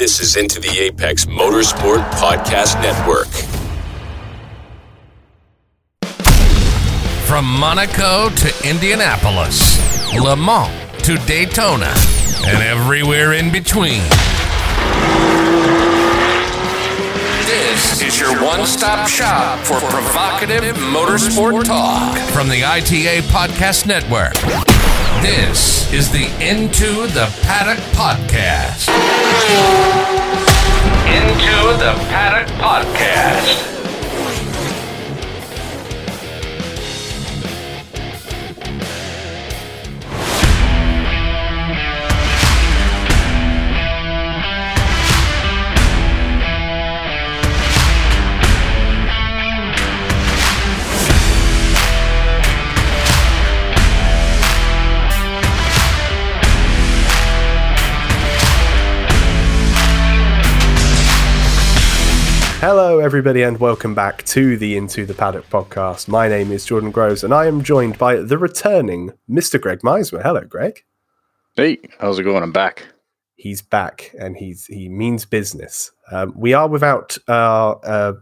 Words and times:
This 0.00 0.18
is 0.18 0.36
Into 0.36 0.58
the 0.58 0.78
Apex 0.78 1.26
Motorsport 1.26 2.02
Podcast 2.12 2.80
Network. 2.80 3.28
From 7.26 7.44
Monaco 7.44 8.30
to 8.30 8.66
Indianapolis, 8.66 9.76
Le 10.18 10.34
Mans 10.34 10.70
to 11.02 11.18
Daytona, 11.26 11.92
and 12.46 12.62
everywhere 12.62 13.34
in 13.34 13.52
between. 13.52 14.00
This 17.44 18.00
is 18.00 18.18
your 18.18 18.42
one 18.42 18.66
stop 18.66 19.06
shop 19.06 19.58
for 19.66 19.80
provocative 19.90 20.76
motorsport 20.76 21.64
talk 21.64 22.16
from 22.30 22.48
the 22.48 22.64
ITA 22.64 23.20
Podcast 23.28 23.86
Network. 23.86 24.32
This 25.22 25.92
is 25.92 26.10
the 26.10 26.24
Into 26.40 27.06
the 27.08 27.30
Paddock 27.42 27.78
Podcast. 27.92 28.88
Into 31.06 31.78
the 31.78 31.92
Paddock 32.08 32.48
Podcast. 32.54 33.79
Hello, 62.60 62.98
everybody, 62.98 63.40
and 63.40 63.58
welcome 63.58 63.94
back 63.94 64.22
to 64.24 64.58
the 64.58 64.76
Into 64.76 65.06
the 65.06 65.14
Paddock 65.14 65.48
podcast. 65.48 66.08
My 66.08 66.28
name 66.28 66.52
is 66.52 66.66
Jordan 66.66 66.90
Groves, 66.90 67.24
and 67.24 67.32
I 67.32 67.46
am 67.46 67.64
joined 67.64 67.96
by 67.96 68.16
the 68.16 68.36
returning 68.36 69.14
Mr. 69.30 69.58
Greg 69.58 69.80
Meismer. 69.80 70.22
Hello, 70.22 70.42
Greg. 70.42 70.84
Hey, 71.56 71.78
how's 71.98 72.18
it 72.18 72.24
going? 72.24 72.42
I'm 72.42 72.52
back. 72.52 72.84
He's 73.36 73.62
back, 73.62 74.14
and 74.18 74.36
he's 74.36 74.66
he 74.66 74.90
means 74.90 75.24
business. 75.24 75.90
Um, 76.12 76.34
we 76.36 76.52
are 76.52 76.68
without 76.68 77.16
our 77.28 77.80
uh, 77.82 78.12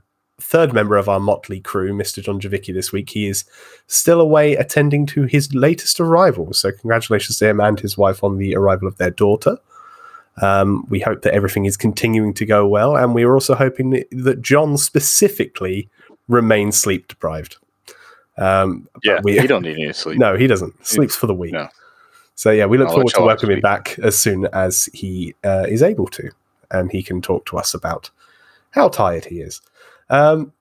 third 0.40 0.72
member 0.72 0.96
of 0.96 1.08
our 1.08 1.18
motley 1.18 1.58
crew, 1.58 1.92
Mr. 1.92 2.22
John 2.22 2.40
Javicki, 2.40 2.72
this 2.72 2.92
week. 2.92 3.10
He 3.10 3.26
is 3.26 3.44
still 3.88 4.20
away 4.20 4.54
attending 4.54 5.04
to 5.06 5.24
his 5.24 5.52
latest 5.52 5.98
arrival. 5.98 6.52
So, 6.52 6.70
congratulations 6.70 7.38
to 7.38 7.48
him 7.48 7.58
and 7.58 7.80
his 7.80 7.98
wife 7.98 8.22
on 8.22 8.38
the 8.38 8.54
arrival 8.54 8.86
of 8.86 8.98
their 8.98 9.10
daughter. 9.10 9.58
Um, 10.40 10.86
we 10.88 11.00
hope 11.00 11.22
that 11.22 11.34
everything 11.34 11.64
is 11.64 11.76
continuing 11.76 12.34
to 12.34 12.46
go 12.46 12.66
well, 12.66 12.96
and 12.96 13.14
we 13.14 13.24
are 13.24 13.34
also 13.34 13.54
hoping 13.54 14.04
that, 14.10 14.40
John 14.40 14.76
specifically 14.76 15.88
remains 16.28 16.80
sleep 16.80 17.08
deprived. 17.08 17.56
Um, 18.36 18.88
Yeah, 19.02 19.20
we, 19.22 19.38
he 19.38 19.46
don't 19.46 19.62
need 19.62 19.78
any 19.78 19.92
sleep. 19.92 20.18
no, 20.20 20.36
he 20.36 20.46
doesn't. 20.46 20.86
Sleeps 20.86 21.16
for 21.16 21.26
the 21.26 21.34
week. 21.34 21.52
No. 21.52 21.68
So 22.34 22.52
yeah, 22.52 22.66
we 22.66 22.78
look 22.78 22.88
I'll 22.88 22.94
forward 22.94 23.12
to 23.14 23.22
welcoming 23.22 23.56
him 23.56 23.62
back 23.62 23.98
as 23.98 24.16
soon 24.16 24.46
as 24.52 24.88
he 24.94 25.34
uh, 25.42 25.66
is 25.68 25.82
able 25.82 26.06
to, 26.08 26.30
and 26.70 26.92
he 26.92 27.02
can 27.02 27.20
talk 27.20 27.46
to 27.46 27.58
us 27.58 27.74
about 27.74 28.10
how 28.70 28.88
tired 28.88 29.24
he 29.24 29.40
is. 29.40 29.60
Um, 30.08 30.52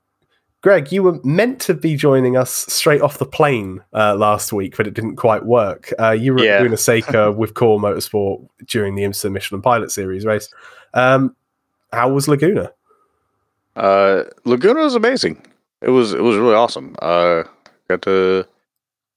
Greg, 0.68 0.92
you 0.92 1.02
were 1.02 1.18
meant 1.24 1.62
to 1.62 1.74
be 1.74 1.96
joining 1.96 2.36
us 2.36 2.52
straight 2.68 3.00
off 3.02 3.20
the 3.20 3.26
plane 3.26 3.82
uh, 3.94 4.14
last 4.16 4.52
week, 4.52 4.76
but 4.76 4.86
it 4.86 4.94
didn't 4.94 5.16
quite 5.16 5.46
work. 5.46 5.94
Uh, 5.98 6.12
you 6.12 6.34
were 6.34 6.44
Yeah. 6.44 6.56
at 6.56 6.58
Laguna 6.64 6.76
Seca 6.76 7.32
with 7.38 7.54
Core 7.54 7.80
Motorsport 7.80 8.46
during 8.66 8.96
the 8.96 9.04
IMSA 9.04 9.32
Michelin 9.32 9.62
Pilot 9.62 9.94
Series 9.94 10.26
race. 10.26 10.50
Um, 10.94 11.34
how 11.94 12.10
was 12.12 12.28
Laguna? 12.28 12.74
Uh, 13.78 14.26
Laguna 14.44 14.82
was 14.82 14.94
amazing. 14.94 15.42
It 15.82 15.92
was 15.92 16.12
it 16.12 16.22
was 16.22 16.36
really 16.36 16.56
awesome. 16.56 16.98
Uh, 17.02 17.44
got 17.88 18.02
to 18.02 18.44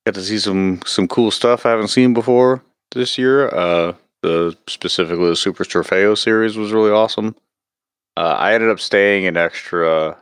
got 0.06 0.14
to 0.14 0.22
see 0.22 0.38
some 0.38 0.80
some 0.86 1.08
cool 1.08 1.32
stuff 1.32 1.66
I 1.66 1.70
haven't 1.70 1.88
seen 1.88 2.14
before 2.14 2.62
this 2.92 3.18
year. 3.18 3.48
Uh, 3.48 3.94
the 4.22 4.56
specifically 4.68 5.26
the 5.30 5.34
Super 5.34 5.64
Trofeo 5.64 6.16
series 6.16 6.56
was 6.56 6.70
really 6.70 6.92
awesome. 6.92 7.34
Uh, 8.16 8.36
I 8.38 8.54
ended 8.54 8.70
up 8.70 8.78
staying 8.78 9.26
an 9.26 9.36
extra 9.36 10.16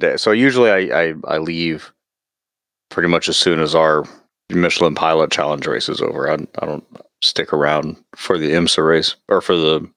day. 0.00 0.16
So 0.16 0.32
usually 0.32 0.70
I, 0.70 1.02
I 1.02 1.14
I 1.28 1.38
leave 1.38 1.92
pretty 2.90 3.08
much 3.08 3.28
as 3.28 3.36
soon 3.36 3.60
as 3.60 3.74
our 3.74 4.04
Michelin 4.50 4.94
Pilot 4.94 5.30
Challenge 5.30 5.66
race 5.66 5.88
is 5.88 6.02
over. 6.02 6.30
I, 6.30 6.34
I 6.34 6.66
don't 6.66 6.84
stick 7.22 7.52
around 7.52 7.96
for 8.16 8.38
the 8.38 8.50
IMSA 8.50 8.86
race 8.86 9.16
or 9.28 9.40
for 9.40 9.56
the 9.56 9.88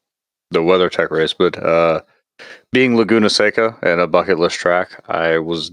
the 0.52 0.60
WeatherTech 0.60 1.10
race, 1.10 1.34
but 1.34 1.58
uh, 1.58 2.02
being 2.72 2.96
Laguna 2.96 3.30
Seca 3.30 3.76
and 3.82 4.00
a 4.00 4.08
bucket 4.08 4.38
list 4.38 4.58
track, 4.58 5.04
I 5.08 5.40
was 5.40 5.72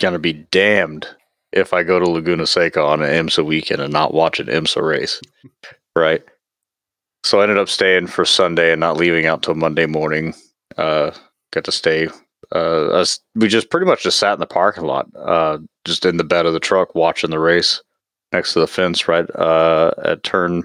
gonna 0.00 0.20
be 0.20 0.32
damned 0.32 1.06
if 1.52 1.72
I 1.74 1.82
go 1.82 1.98
to 1.98 2.08
Laguna 2.08 2.46
Seca 2.46 2.80
on 2.80 3.02
an 3.02 3.26
IMSA 3.26 3.44
weekend 3.44 3.82
and 3.82 3.92
not 3.92 4.14
watch 4.14 4.40
an 4.40 4.46
IMSA 4.46 4.82
race, 4.82 5.20
right? 5.96 6.22
So 7.24 7.40
I 7.40 7.44
ended 7.44 7.58
up 7.58 7.68
staying 7.68 8.08
for 8.08 8.24
Sunday 8.24 8.72
and 8.72 8.80
not 8.80 8.96
leaving 8.96 9.26
out 9.26 9.42
till 9.42 9.54
Monday 9.54 9.86
morning. 9.86 10.34
Uh, 10.76 11.12
got 11.52 11.64
to 11.64 11.72
stay. 11.72 12.08
Uh, 12.54 12.88
us, 12.88 13.20
we 13.34 13.48
just 13.48 13.70
pretty 13.70 13.86
much 13.86 14.02
just 14.02 14.18
sat 14.18 14.34
in 14.34 14.40
the 14.40 14.46
parking 14.46 14.84
lot, 14.84 15.06
uh, 15.16 15.58
just 15.84 16.04
in 16.04 16.16
the 16.16 16.24
bed 16.24 16.46
of 16.46 16.52
the 16.52 16.60
truck 16.60 16.94
watching 16.94 17.30
the 17.30 17.38
race 17.38 17.82
next 18.32 18.52
to 18.52 18.60
the 18.60 18.66
fence, 18.66 19.08
right 19.08 19.28
uh, 19.36 19.92
at 20.04 20.22
turn 20.22 20.62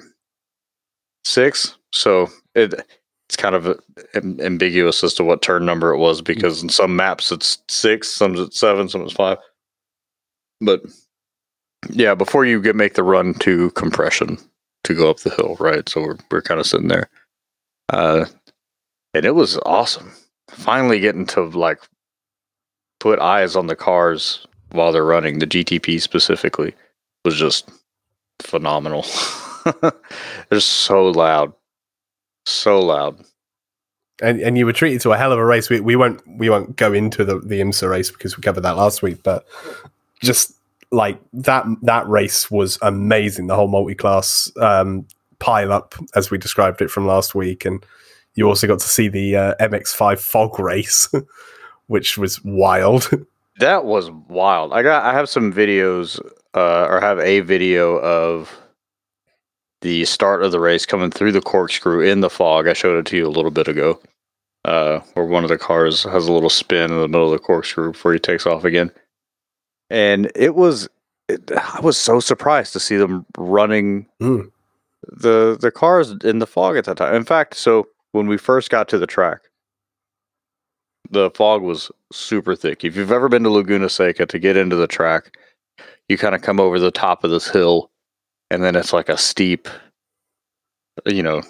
six. 1.24 1.78
So 1.94 2.30
it 2.56 2.74
it's 3.30 3.36
kind 3.36 3.56
of 3.56 3.80
ambiguous 4.16 5.03
as 5.03 5.14
to 5.16 5.24
what 5.24 5.42
turn 5.42 5.66
number 5.66 5.92
it 5.92 5.98
was 5.98 6.22
because 6.22 6.64
in 6.64 6.70
some 6.70 6.96
maps 6.96 7.31
it's 7.31 7.58
six, 7.70 8.08
some 8.09 8.36
it's 8.36 8.58
seven, 8.59 8.88
some 8.88 9.02
it's 9.02 9.14
five. 9.14 9.38
But 10.62 10.81
yeah, 11.90 12.16
before 12.16 12.46
you 12.46 12.62
get 12.62 12.75
make 12.75 12.94
the 12.94 13.04
run 13.04 13.34
to 13.36 13.72
compression 13.72 14.38
to 14.86 14.94
go 14.94 15.09
up 15.09 15.19
the 15.19 15.30
hill, 15.31 15.58
right? 15.59 15.88
So 15.88 16.02
we're 16.02 16.18
we're 16.31 16.42
kind 16.42 16.59
of 16.59 16.66
sitting 16.66 16.88
there, 16.88 17.09
uh, 17.90 18.25
and 19.14 19.25
it 19.25 19.36
was 19.36 19.58
awesome. 19.66 20.12
Finally 20.50 21.00
getting 21.00 21.25
to 21.28 21.44
like 21.44 21.80
put 23.00 23.19
eyes 23.19 23.56
on 23.56 23.68
the 23.68 23.75
cars 23.75 24.46
while 24.72 24.91
they're 24.91 25.06
running. 25.06 25.40
The 25.40 25.47
GTP 25.47 26.02
specifically 26.02 26.74
was 27.25 27.35
just 27.35 27.69
phenomenal. 28.40 29.06
They're 30.50 30.59
so 30.59 31.07
loud, 31.07 31.53
so 32.46 32.80
loud. 32.80 33.24
and 34.22 34.40
and 34.41 34.57
you 34.57 34.66
were 34.66 34.74
treated 34.74 35.02
to 35.02 35.12
a 35.12 35.18
hell 35.18 35.31
of 35.31 35.40
a 35.40 35.46
race. 35.46 35.69
We, 35.69 35.80
we 35.80 35.96
won't 35.96 36.22
we 36.38 36.50
won't 36.50 36.75
go 36.75 36.94
into 36.94 37.24
the 37.24 37.40
the 37.40 37.59
IMSA 37.62 37.90
race 37.90 38.12
because 38.12 38.38
we 38.38 38.41
covered 38.41 38.62
that 38.62 38.78
last 38.78 39.02
week, 39.03 39.22
but 39.24 39.46
just 40.22 40.53
like 40.91 41.19
that 41.34 41.66
that 41.84 42.07
race 42.07 42.50
was 42.50 42.80
amazing. 42.81 43.47
The 43.47 43.56
whole 43.56 43.68
multi 43.68 43.96
class 43.96 44.52
um, 44.59 45.06
pile 45.40 45.72
up, 45.72 45.96
as 46.16 46.31
we 46.31 46.38
described 46.38 46.81
it 46.81 46.90
from 46.90 47.06
last 47.06 47.36
week, 47.36 47.66
and 47.66 47.86
you 48.38 48.48
also 48.48 48.68
got 48.68 48.80
to 48.80 48.88
see 48.88 49.09
the 49.09 49.36
uh, 49.36 49.56
MX5 49.59 50.20
fog 50.20 50.58
race, 50.59 51.09
which 51.88 52.18
was 52.18 52.42
wild. 52.44 53.09
That 53.59 53.86
was 53.86 54.12
wild. 54.12 54.72
I 54.72 54.84
got 54.84 55.03
I 55.03 55.14
have 55.14 55.28
some 55.28 55.52
videos 55.52 56.20
uh 56.53 56.86
or 56.92 57.02
have 57.02 57.18
a 57.18 57.40
video 57.40 57.98
of 57.98 58.56
the 59.81 60.06
start 60.06 60.44
of 60.44 60.52
the 60.52 60.59
race 60.59 60.86
coming 60.86 61.09
through 61.09 61.31
the 61.31 61.42
corkscrew 61.42 62.02
in 62.02 62.22
the 62.22 62.30
fog. 62.30 62.68
I 62.68 62.74
showed 62.74 63.00
it 63.00 63.08
to 63.08 63.18
you 63.18 63.25
a 63.25 63.34
little 63.34 63.50
bit 63.50 63.68
ago. 63.68 64.00
Uh 64.64 65.00
where 65.16 65.25
one 65.25 65.44
of 65.44 65.50
the 65.50 65.58
cars 65.58 66.04
has 66.04 66.28
a 66.28 66.31
little 66.31 66.52
spin 66.52 66.92
in 66.92 67.00
the 67.02 67.08
middle 67.08 67.25
of 67.25 67.31
the 67.31 67.44
corkscrew 67.44 67.94
before 67.94 68.14
he 68.14 68.19
takes 68.19 68.46
off 68.46 68.64
again. 68.64 68.92
And 69.90 70.31
it 70.36 70.54
was 70.54 70.88
it, 71.28 71.52
I 71.52 71.80
was 71.81 71.98
so 71.98 72.19
surprised 72.19 72.74
to 72.74 72.80
see 72.80 72.98
them 72.98 73.25
running 73.40 74.06
Mm. 74.22 74.52
the 75.08 75.58
the 75.59 75.72
cars 75.72 76.12
in 76.24 76.38
the 76.38 76.46
fog 76.46 76.78
at 76.78 76.86
that 76.86 76.98
time. 76.98 77.16
In 77.16 77.25
fact, 77.25 77.56
so 77.56 77.88
when 78.12 78.28
we 78.28 78.38
first 78.38 78.69
got 78.69 78.88
to 78.90 78.97
the 78.97 79.07
track, 79.07 79.41
the 81.09 81.31
fog 81.31 81.62
was 81.62 81.92
super 82.12 82.56
thick. 82.56 82.83
If 82.83 82.95
you've 82.95 83.12
ever 83.12 83.30
been 83.30 83.44
to 83.44 83.50
Laguna 83.50 83.89
Seca 83.89 84.25
to 84.25 84.39
get 84.39 84.57
into 84.57 84.75
the 84.75 84.88
track, 84.88 85.38
you 86.09 86.18
kind 86.18 86.36
of 86.36 86.42
come 86.42 86.59
over 86.59 86.80
the 86.80 86.92
top 86.92 87.24
of 87.24 87.31
this 87.31 87.50
hill, 87.50 87.89
and 88.50 88.63
then 88.63 88.75
it's 88.75 88.94
like 88.94 89.09
a 89.09 89.18
steep, 89.18 89.68
you 91.06 91.24
know, 91.24 91.42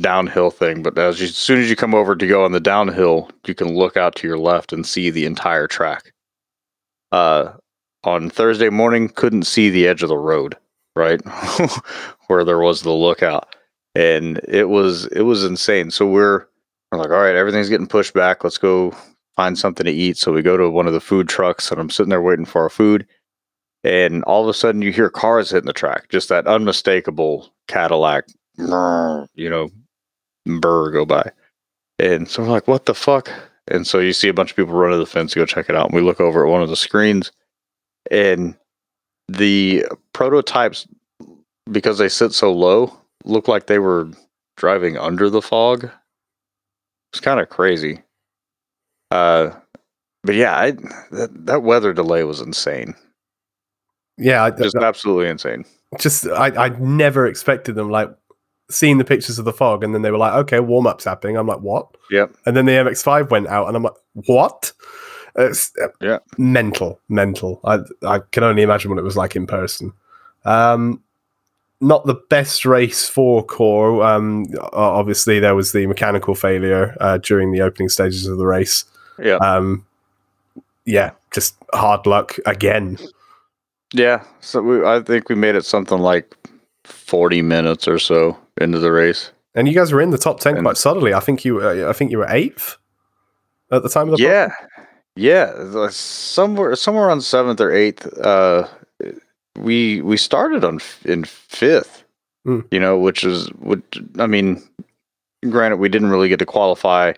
downhill 0.00 0.50
thing. 0.50 0.82
But 0.82 0.98
as, 0.98 1.20
you, 1.20 1.26
as 1.26 1.36
soon 1.36 1.60
as 1.60 1.70
you 1.70 1.76
come 1.76 1.94
over 1.94 2.16
to 2.16 2.26
go 2.26 2.44
on 2.44 2.52
the 2.52 2.60
downhill, 2.60 3.30
you 3.46 3.54
can 3.54 3.74
look 3.74 3.96
out 3.96 4.16
to 4.16 4.28
your 4.28 4.38
left 4.38 4.72
and 4.72 4.86
see 4.86 5.10
the 5.10 5.26
entire 5.26 5.66
track. 5.66 6.12
Uh, 7.12 7.52
on 8.02 8.28
Thursday 8.28 8.68
morning, 8.68 9.08
couldn't 9.08 9.44
see 9.44 9.70
the 9.70 9.86
edge 9.86 10.02
of 10.02 10.08
the 10.08 10.18
road, 10.18 10.56
right 10.94 11.20
where 12.26 12.44
there 12.44 12.58
was 12.58 12.82
the 12.82 12.92
lookout, 12.92 13.53
and 13.94 14.40
it 14.48 14.68
was 14.68 15.06
it 15.06 15.22
was 15.22 15.44
insane. 15.44 15.90
So 15.90 16.06
we're 16.06 16.46
we're 16.90 16.98
like, 16.98 17.10
all 17.10 17.22
right, 17.22 17.36
everything's 17.36 17.68
getting 17.68 17.86
pushed 17.86 18.14
back. 18.14 18.44
Let's 18.44 18.58
go 18.58 18.94
find 19.36 19.58
something 19.58 19.84
to 19.84 19.92
eat. 19.92 20.16
So 20.16 20.32
we 20.32 20.42
go 20.42 20.56
to 20.56 20.70
one 20.70 20.86
of 20.86 20.92
the 20.92 21.00
food 21.00 21.28
trucks, 21.28 21.70
and 21.70 21.80
I'm 21.80 21.90
sitting 21.90 22.10
there 22.10 22.22
waiting 22.22 22.44
for 22.44 22.62
our 22.62 22.70
food. 22.70 23.06
And 23.82 24.24
all 24.24 24.42
of 24.42 24.48
a 24.48 24.54
sudden, 24.54 24.80
you 24.80 24.92
hear 24.92 25.10
cars 25.10 25.50
hitting 25.50 25.66
the 25.66 25.72
track, 25.72 26.08
just 26.08 26.28
that 26.30 26.46
unmistakable 26.46 27.52
Cadillac, 27.68 28.26
you 29.34 29.50
know, 29.50 29.70
burr 30.60 30.90
go 30.90 31.04
by. 31.04 31.30
And 31.98 32.28
so 32.28 32.42
we're 32.42 32.48
like, 32.48 32.68
what 32.68 32.86
the 32.86 32.94
fuck? 32.94 33.30
And 33.68 33.86
so 33.86 33.98
you 33.98 34.12
see 34.12 34.28
a 34.28 34.34
bunch 34.34 34.50
of 34.50 34.56
people 34.56 34.74
run 34.74 34.90
to 34.90 34.98
the 34.98 35.06
fence 35.06 35.32
to 35.32 35.38
go 35.38 35.46
check 35.46 35.68
it 35.68 35.76
out. 35.76 35.86
And 35.86 35.94
we 35.94 36.02
look 36.02 36.20
over 36.20 36.46
at 36.46 36.50
one 36.50 36.62
of 36.62 36.68
the 36.68 36.76
screens, 36.76 37.32
and 38.10 38.54
the 39.28 39.86
prototypes, 40.12 40.86
because 41.70 41.98
they 41.98 42.08
sit 42.08 42.32
so 42.32 42.52
low, 42.52 42.94
look 43.24 43.48
like 43.48 43.66
they 43.66 43.78
were 43.78 44.08
driving 44.56 44.96
under 44.98 45.30
the 45.30 45.42
fog. 45.42 45.88
It's 47.12 47.20
kind 47.20 47.40
of 47.40 47.48
crazy. 47.48 48.02
Uh, 49.10 49.50
but 50.22 50.34
yeah, 50.34 50.56
I, 50.58 50.70
that, 51.12 51.30
that 51.46 51.62
weather 51.62 51.92
delay 51.92 52.24
was 52.24 52.40
insane. 52.40 52.94
Yeah, 54.16 54.44
I, 54.44 54.50
Just 54.50 54.76
absolutely 54.76 55.28
insane. 55.28 55.64
just 55.98 56.26
I, 56.28 56.48
I 56.66 56.68
never 56.78 57.26
expected 57.26 57.74
them 57.74 57.90
like 57.90 58.08
seeing 58.70 58.98
the 58.98 59.04
pictures 59.04 59.38
of 59.38 59.44
the 59.44 59.52
fog 59.52 59.84
and 59.84 59.94
then 59.94 60.02
they 60.02 60.10
were 60.10 60.16
like 60.18 60.32
okay 60.32 60.58
warm 60.58 60.86
up's 60.86 61.04
happening 61.04 61.36
i'm 61.36 61.46
like 61.46 61.60
what 61.60 61.86
Yep. 62.10 62.34
and 62.46 62.56
then 62.56 62.64
the 62.64 62.72
mx5 62.72 63.28
went 63.30 63.46
out 63.46 63.68
and 63.68 63.76
i'm 63.76 63.82
like 63.82 63.92
what 64.26 64.72
it's 65.36 65.70
uh, 65.82 65.88
Yeah. 66.00 66.18
mental 66.38 66.98
mental 67.10 67.60
i 67.64 67.80
i 68.06 68.20
can 68.32 68.42
only 68.42 68.62
imagine 68.62 68.90
what 68.90 68.98
it 68.98 69.04
was 69.04 69.18
like 69.18 69.36
in 69.36 69.46
person 69.46 69.92
um 70.46 71.02
not 71.84 72.06
the 72.06 72.14
best 72.30 72.64
race 72.64 73.08
for 73.08 73.44
core 73.44 74.02
um 74.04 74.46
obviously 74.72 75.38
there 75.40 75.54
was 75.54 75.72
the 75.72 75.86
mechanical 75.86 76.34
failure 76.34 76.96
uh, 77.00 77.18
during 77.18 77.52
the 77.52 77.60
opening 77.60 77.88
stages 77.88 78.26
of 78.26 78.38
the 78.38 78.46
race 78.46 78.84
Yeah. 79.18 79.36
um 79.36 79.84
yeah 80.84 81.10
just 81.32 81.54
hard 81.72 82.06
luck 82.06 82.36
again 82.46 82.98
Yeah. 83.92 84.24
So 84.40 84.60
we, 84.62 84.84
I 84.84 85.00
think 85.02 85.28
we 85.28 85.36
made 85.36 85.54
it 85.56 85.64
something 85.64 85.98
like 85.98 86.34
40 86.84 87.42
minutes 87.42 87.86
or 87.86 87.98
so 87.98 88.36
into 88.60 88.78
the 88.80 88.90
race. 88.90 89.30
And 89.54 89.68
you 89.68 89.74
guys 89.74 89.92
were 89.92 90.00
in 90.02 90.10
the 90.10 90.18
top 90.18 90.40
ten 90.40 90.56
And- 90.56 90.64
quite 90.64 90.76
subtly. 90.76 91.14
I 91.14 91.20
think 91.20 91.44
you, 91.44 91.54
were, 91.54 91.88
I 91.88 91.92
think 91.92 92.10
you 92.10 92.18
were 92.18 92.26
eighth 92.28 92.76
at 93.70 93.82
the 93.84 93.88
time 93.88 94.08
of 94.10 94.16
the 94.16 94.22
Yeah. 94.24 94.48
Yeah. 95.14 95.52
Somewhere, 95.90 96.74
somewhere 96.76 97.08
on 97.10 97.20
seventh 97.20 97.60
or 97.60 97.70
eighth, 97.72 98.06
uh, 98.18 98.66
we, 99.58 100.00
we 100.02 100.16
started 100.16 100.64
on 100.64 100.80
in 101.04 101.24
fifth, 101.24 102.02
Hmm. 102.44 102.60
you 102.70 102.78
know, 102.78 102.98
which 102.98 103.24
is, 103.24 103.48
which, 103.58 103.82
I 104.18 104.26
mean, 104.26 104.62
granted, 105.48 105.78
we 105.78 105.88
didn't 105.88 106.10
really 106.10 106.28
get 106.28 106.38
to 106.40 106.46
qualify 106.46 107.14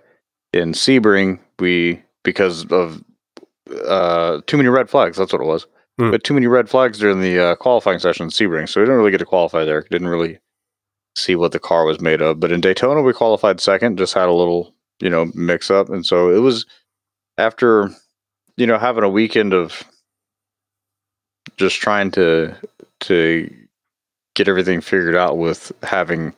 in 0.53 0.73
Sebring. 0.73 1.41
We, 1.59 2.01
because 2.23 2.65
of, 2.67 3.03
uh, 3.87 4.41
too 4.47 4.57
many 4.57 4.69
red 4.69 4.89
flags. 4.89 5.17
That's 5.17 5.33
what 5.33 5.43
it 5.43 5.47
was. 5.47 5.67
Hmm. 5.99 6.11
But 6.11 6.23
too 6.23 6.35
many 6.35 6.47
red 6.47 6.69
flags 6.69 6.99
during 6.99 7.21
the 7.21 7.41
uh, 7.41 7.55
qualifying 7.57 7.99
session 7.99 8.25
in 8.25 8.31
Sebring. 8.31 8.69
So 8.69 8.81
we 8.81 8.85
didn't 8.85 8.99
really 8.99 9.11
get 9.11 9.19
to 9.19 9.25
qualify 9.25 9.65
there. 9.65 9.85
Didn't 9.91 10.09
really 10.09 10.39
see 11.17 11.35
what 11.35 11.53
the 11.53 11.59
car 11.59 11.85
was 11.85 12.01
made 12.01 12.21
of. 12.21 12.39
But 12.39 12.53
in 12.53 12.61
Daytona, 12.61 13.03
we 13.03 13.13
qualified 13.13 13.61
second, 13.61 13.99
just 13.99 14.15
had 14.15 14.29
a 14.29 14.33
little, 14.33 14.75
you 15.01 15.11
know, 15.11 15.33
mix 15.35 15.71
up. 15.71 15.89
And 15.89 16.05
so 16.05 16.31
it 16.31 16.39
was 16.39 16.67
after, 17.39 17.91
you 18.57 18.67
know, 18.67 18.79
having 18.79 19.03
a 19.03 19.09
weekend 19.09 19.55
of 19.55 19.83
just 21.57 21.81
trying 21.81 22.11
to, 22.13 22.55
to 23.01 23.51
get 24.35 24.49
everything 24.49 24.81
figured 24.81 25.17
out 25.17 25.39
with 25.39 25.73
having, 25.83 26.35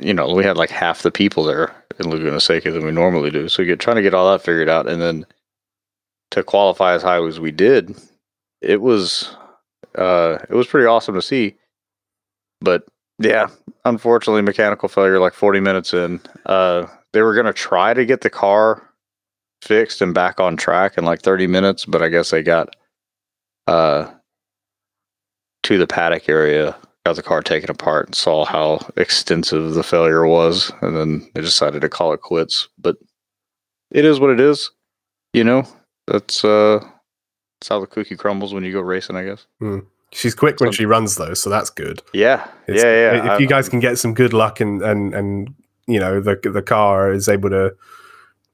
you 0.00 0.14
know, 0.14 0.32
we 0.32 0.44
had 0.44 0.56
like 0.56 0.70
half 0.70 1.02
the 1.02 1.10
people 1.10 1.44
there 1.44 1.74
in 1.98 2.10
Laguna 2.10 2.40
Seca 2.40 2.70
than 2.70 2.84
we 2.84 2.92
normally 2.92 3.30
do. 3.30 3.48
So 3.48 3.62
we 3.62 3.66
get 3.66 3.80
trying 3.80 3.96
to 3.96 4.02
get 4.02 4.14
all 4.14 4.30
that 4.30 4.42
figured 4.42 4.68
out. 4.68 4.88
And 4.88 5.00
then 5.00 5.26
to 6.30 6.42
qualify 6.42 6.94
as 6.94 7.02
high 7.02 7.24
as 7.24 7.40
we 7.40 7.50
did, 7.50 7.96
it 8.60 8.80
was, 8.80 9.36
uh, 9.96 10.38
it 10.48 10.54
was 10.54 10.66
pretty 10.66 10.86
awesome 10.86 11.14
to 11.14 11.22
see. 11.22 11.56
But 12.60 12.84
yeah, 13.18 13.48
unfortunately, 13.84 14.42
mechanical 14.42 14.88
failure 14.88 15.18
like 15.18 15.34
40 15.34 15.60
minutes 15.60 15.94
in. 15.94 16.20
Uh, 16.46 16.86
they 17.12 17.22
were 17.22 17.40
to 17.42 17.52
try 17.52 17.94
to 17.94 18.04
get 18.04 18.22
the 18.22 18.30
car 18.30 18.82
fixed 19.62 20.02
and 20.02 20.12
back 20.12 20.40
on 20.40 20.56
track 20.56 20.98
in 20.98 21.04
like 21.04 21.22
30 21.22 21.46
minutes, 21.46 21.84
but 21.84 22.02
I 22.02 22.08
guess 22.08 22.30
they 22.30 22.42
got 22.42 22.74
uh, 23.66 24.10
to 25.64 25.78
the 25.78 25.86
paddock 25.86 26.28
area, 26.28 26.76
got 27.06 27.16
the 27.16 27.22
car 27.22 27.42
taken 27.42 27.70
apart, 27.70 28.06
and 28.06 28.14
saw 28.14 28.44
how 28.44 28.80
extensive 28.96 29.74
the 29.74 29.82
failure 29.82 30.26
was, 30.26 30.70
and 30.82 30.96
then 30.96 31.30
they 31.34 31.40
decided 31.40 31.80
to 31.82 31.88
call 31.88 32.12
it 32.12 32.20
quits. 32.20 32.68
But 32.78 32.96
it 33.90 34.04
is 34.04 34.20
what 34.20 34.30
it 34.30 34.40
is, 34.40 34.70
you 35.32 35.44
know. 35.44 35.66
That's 36.06 36.44
uh, 36.44 36.80
that's 37.60 37.68
how 37.68 37.80
the 37.80 37.86
cookie 37.86 38.16
crumbles 38.16 38.52
when 38.52 38.64
you 38.64 38.72
go 38.72 38.80
racing, 38.80 39.16
I 39.16 39.24
guess. 39.24 39.46
She's 40.12 40.34
quick 40.34 40.60
when 40.60 40.70
she 40.72 40.84
runs 40.86 41.16
though, 41.16 41.34
so 41.34 41.50
that's 41.50 41.70
good. 41.70 42.00
Yeah, 42.12 42.46
It's- 42.68 42.84
yeah, 42.84 43.14
yeah. 43.24 43.34
If 43.34 43.40
you 43.40 43.48
guys 43.48 43.68
can 43.68 43.80
get 43.80 43.98
some 43.98 44.14
good 44.14 44.32
luck 44.32 44.60
and 44.60 44.80
and 44.82 45.14
and 45.14 45.54
you 45.86 45.98
know 45.98 46.20
the 46.20 46.36
the 46.52 46.62
car 46.62 47.10
is 47.10 47.28
able 47.28 47.50
to 47.50 47.74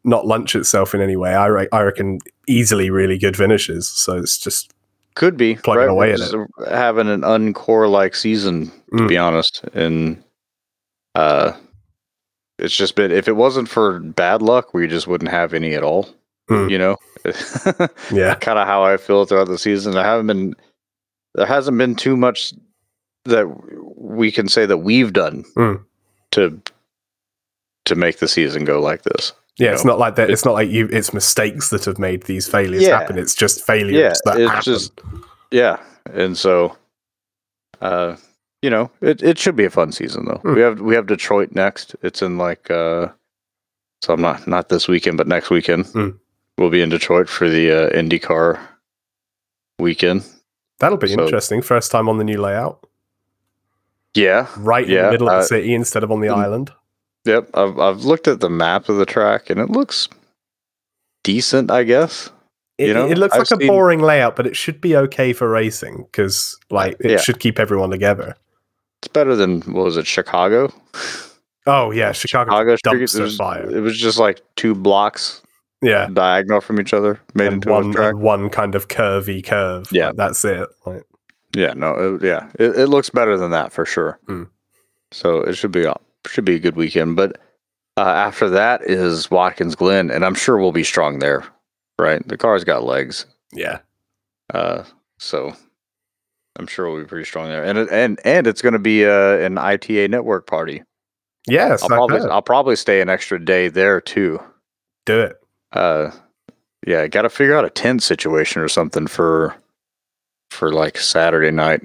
not 0.04 0.26
lunch 0.26 0.54
itself 0.56 0.94
in 0.94 1.00
any 1.02 1.16
way, 1.16 1.34
I 1.34 1.46
re- 1.46 1.68
I 1.72 1.82
reckon 1.82 2.20
easily 2.46 2.88
really 2.88 3.18
good 3.18 3.36
finishes. 3.36 3.88
So 3.88 4.16
it's 4.16 4.38
just 4.38 4.72
Could 5.14 5.36
be 5.36 5.56
plugging 5.56 5.88
away 5.88 6.12
at 6.12 6.18
Just 6.18 6.34
Having 6.68 7.08
an 7.08 7.22
uncore 7.22 7.90
like 7.90 8.14
season, 8.14 8.66
to 8.66 8.72
Mm. 9.04 9.08
be 9.08 9.18
honest, 9.18 9.62
and 9.74 10.22
uh, 11.14 11.52
it's 12.58 12.76
just 12.76 12.94
been. 12.94 13.10
If 13.10 13.26
it 13.28 13.36
wasn't 13.36 13.68
for 13.68 13.98
bad 14.00 14.40
luck, 14.42 14.72
we 14.72 14.86
just 14.86 15.06
wouldn't 15.08 15.30
have 15.30 15.52
any 15.52 15.74
at 15.74 15.82
all. 15.82 16.08
Mm. 16.48 16.70
You 16.70 16.78
know, 16.78 16.96
yeah, 18.12 18.34
kind 18.36 18.58
of 18.58 18.66
how 18.66 18.82
I 18.84 18.96
feel 18.96 19.24
throughout 19.24 19.48
the 19.48 19.58
season. 19.58 19.96
I 19.96 20.04
haven't 20.04 20.26
been. 20.28 20.54
There 21.34 21.46
hasn't 21.46 21.78
been 21.78 21.94
too 21.96 22.16
much 22.16 22.52
that 23.24 23.46
we 23.96 24.32
can 24.32 24.48
say 24.48 24.66
that 24.66 24.78
we've 24.78 25.12
done 25.12 25.44
Mm. 25.56 25.84
to 26.32 26.60
to 27.86 27.94
make 27.94 28.18
the 28.18 28.28
season 28.28 28.64
go 28.64 28.80
like 28.80 29.02
this. 29.02 29.32
Yeah. 29.60 29.72
It's 29.72 29.84
know, 29.84 29.92
not 29.92 29.98
like 29.98 30.16
that. 30.16 30.30
It's 30.30 30.44
not 30.44 30.54
like 30.54 30.68
you. 30.70 30.88
It's 30.92 31.12
mistakes 31.14 31.70
that 31.70 31.84
have 31.84 31.98
made 31.98 32.24
these 32.24 32.48
failures 32.48 32.82
Yeah. 32.82 32.98
happen. 33.00 33.18
It's 33.18 33.34
just 33.34 33.64
failures 33.64 33.94
Yeah, 33.96 34.12
that 34.24 34.40
it's 34.40 34.50
happen. 34.50 34.64
just- 34.64 35.00
Yeah, 35.52 35.78
and 36.12 36.36
so, 36.38 36.76
uh, 37.80 38.16
you 38.62 38.70
know, 38.70 38.90
it, 39.00 39.22
it 39.22 39.38
should 39.38 39.56
be 39.56 39.64
a 39.64 39.70
fun 39.70 39.92
season 39.92 40.24
though. 40.26 40.40
Hmm. 40.42 40.54
We 40.54 40.60
have 40.60 40.80
we 40.80 40.94
have 40.94 41.06
Detroit 41.06 41.52
next. 41.52 41.94
It's 42.02 42.22
in 42.22 42.38
like 42.38 42.70
uh, 42.70 43.08
so 44.02 44.14
I'm 44.14 44.20
not 44.20 44.46
not 44.46 44.68
this 44.68 44.88
weekend, 44.88 45.16
but 45.18 45.26
next 45.26 45.50
weekend 45.50 45.86
Hmm. 45.86 46.10
we'll 46.58 46.70
be 46.70 46.82
in 46.82 46.88
Detroit 46.90 47.28
for 47.28 47.48
the 47.48 47.70
uh, 47.70 47.90
IndyCar 47.90 48.58
weekend. 49.78 50.24
That'll 50.78 50.98
be 50.98 51.08
so- 51.08 51.22
interesting. 51.24 51.62
First 51.62 51.90
time 51.92 52.08
on 52.08 52.18
the 52.18 52.24
new 52.24 52.40
layout, 52.40 52.86
Yeah, 54.14 54.46
right 54.56 54.84
in 54.84 54.90
Yeah, 54.90 55.06
the 55.06 55.10
middle 55.12 55.28
of 55.28 55.34
uh, 55.34 55.38
the 55.40 55.46
city 55.46 55.74
instead 55.74 56.02
of 56.04 56.10
on 56.10 56.20
the 56.20 56.28
mm. 56.28 56.36
island. 56.36 56.70
Yep. 57.24 57.48
I've 57.54 57.78
I've 57.78 58.04
looked 58.04 58.28
at 58.28 58.40
the 58.40 58.50
map 58.50 58.88
of 58.88 58.96
the 58.96 59.06
track 59.06 59.50
and 59.50 59.60
it 59.60 59.70
looks 59.70 60.08
decent, 61.24 61.70
I 61.70 61.84
guess. 61.84 62.30
It, 62.78 62.88
You 62.88 62.94
know, 62.94 63.06
it 63.08 63.18
looks 63.18 63.34
I've 63.34 63.40
like 63.40 63.50
a 63.50 63.56
seen- 63.58 63.66
boring 63.68 64.00
layout, 64.00 64.36
but 64.36 64.46
it 64.46 64.56
should 64.56 64.80
be 64.80 64.96
okay 64.96 65.32
for 65.34 65.48
racing 65.50 66.06
because, 66.10 66.58
like, 66.70 66.96
it 67.00 67.10
Yeah. 67.10 67.16
should 67.18 67.38
keep 67.38 67.58
everyone 67.58 67.90
together. 67.90 68.36
It's 69.02 69.08
better 69.08 69.36
than 69.36 69.60
what 69.62 69.84
was 69.84 69.96
it, 69.98 70.06
Chicago? 70.06 70.72
Oh 71.66 71.90
yeah, 71.90 72.12
Chicago, 72.12 72.50
Chicago. 72.76 72.96
It 73.04 73.14
was, 73.20 73.36
fire. 73.36 73.68
it 73.70 73.80
was 73.80 73.98
just 73.98 74.18
like 74.18 74.40
two 74.56 74.74
blocks 74.74 75.42
Yeah, 75.82 76.08
diagonal 76.12 76.60
from 76.62 76.80
each 76.80 76.94
other, 76.94 77.20
made 77.34 77.46
and 77.48 77.54
into 77.56 77.70
one 77.70 77.90
a 77.90 77.92
track. 77.92 78.14
one 78.16 78.48
kind 78.50 78.74
of 78.74 78.88
curvy 78.88 79.44
curve. 79.44 79.88
Yeah. 79.92 80.08
Like, 80.08 80.16
that's 80.16 80.44
it. 80.44 80.66
Like, 80.86 81.02
Yeah, 81.54 81.74
no, 81.74 81.94
it, 82.16 82.22
yeah, 82.22 82.48
it, 82.58 82.78
it 82.78 82.86
looks 82.88 83.10
better 83.10 83.36
than 83.36 83.50
that 83.50 83.72
for 83.72 83.84
sure. 83.84 84.18
Hmm. 84.26 84.44
So 85.12 85.40
it 85.42 85.54
should 85.54 85.72
be 85.72 85.84
a- 85.84 85.96
should 86.26 86.44
be 86.44 86.54
a 86.54 86.60
good 86.60 86.76
weekend. 86.76 87.16
But 87.16 87.38
uh, 87.96 88.02
after 88.02 88.48
that 88.50 88.82
is 88.82 89.30
Watkins 89.30 89.74
Glen, 89.74 90.10
and 90.10 90.24
I'm 90.24 90.34
sure 90.34 90.58
we'll 90.58 90.72
be 90.72 90.84
strong 90.84 91.18
there. 91.18 91.44
Right, 91.98 92.26
the 92.26 92.38
car's 92.38 92.64
got 92.64 92.84
legs, 92.84 93.26
yeah, 93.52 93.80
uh, 94.54 94.84
so 95.18 95.54
I'm 96.58 96.66
sure 96.66 96.90
we'll 96.90 97.02
be 97.02 97.06
pretty 97.06 97.26
strong 97.26 97.48
there. 97.48 97.64
And 97.64 97.78
and 97.78 98.18
and 98.24 98.46
it's 98.46 98.62
going 98.62 98.72
to 98.72 98.78
be 98.78 99.04
uh, 99.04 99.36
an 99.36 99.58
ITA 99.58 100.08
network 100.08 100.46
party. 100.46 100.82
yes, 101.46 101.82
I'll 101.82 101.88
probably 101.88 102.20
heard. 102.20 102.30
I'll 102.30 102.42
probably 102.42 102.76
stay 102.76 103.00
an 103.02 103.10
extra 103.10 103.42
day 103.42 103.68
there 103.68 104.00
too. 104.00 104.40
do 105.04 105.20
it. 105.20 105.36
Uh, 105.72 106.10
yeah, 106.86 107.06
got 107.06 107.22
to 107.22 107.30
figure 107.30 107.56
out 107.56 107.64
a 107.64 107.70
tent 107.70 108.02
situation 108.02 108.62
or 108.62 108.68
something 108.68 109.06
for 109.06 109.54
for 110.50 110.72
like 110.72 110.96
Saturday 110.96 111.50
night, 111.50 111.82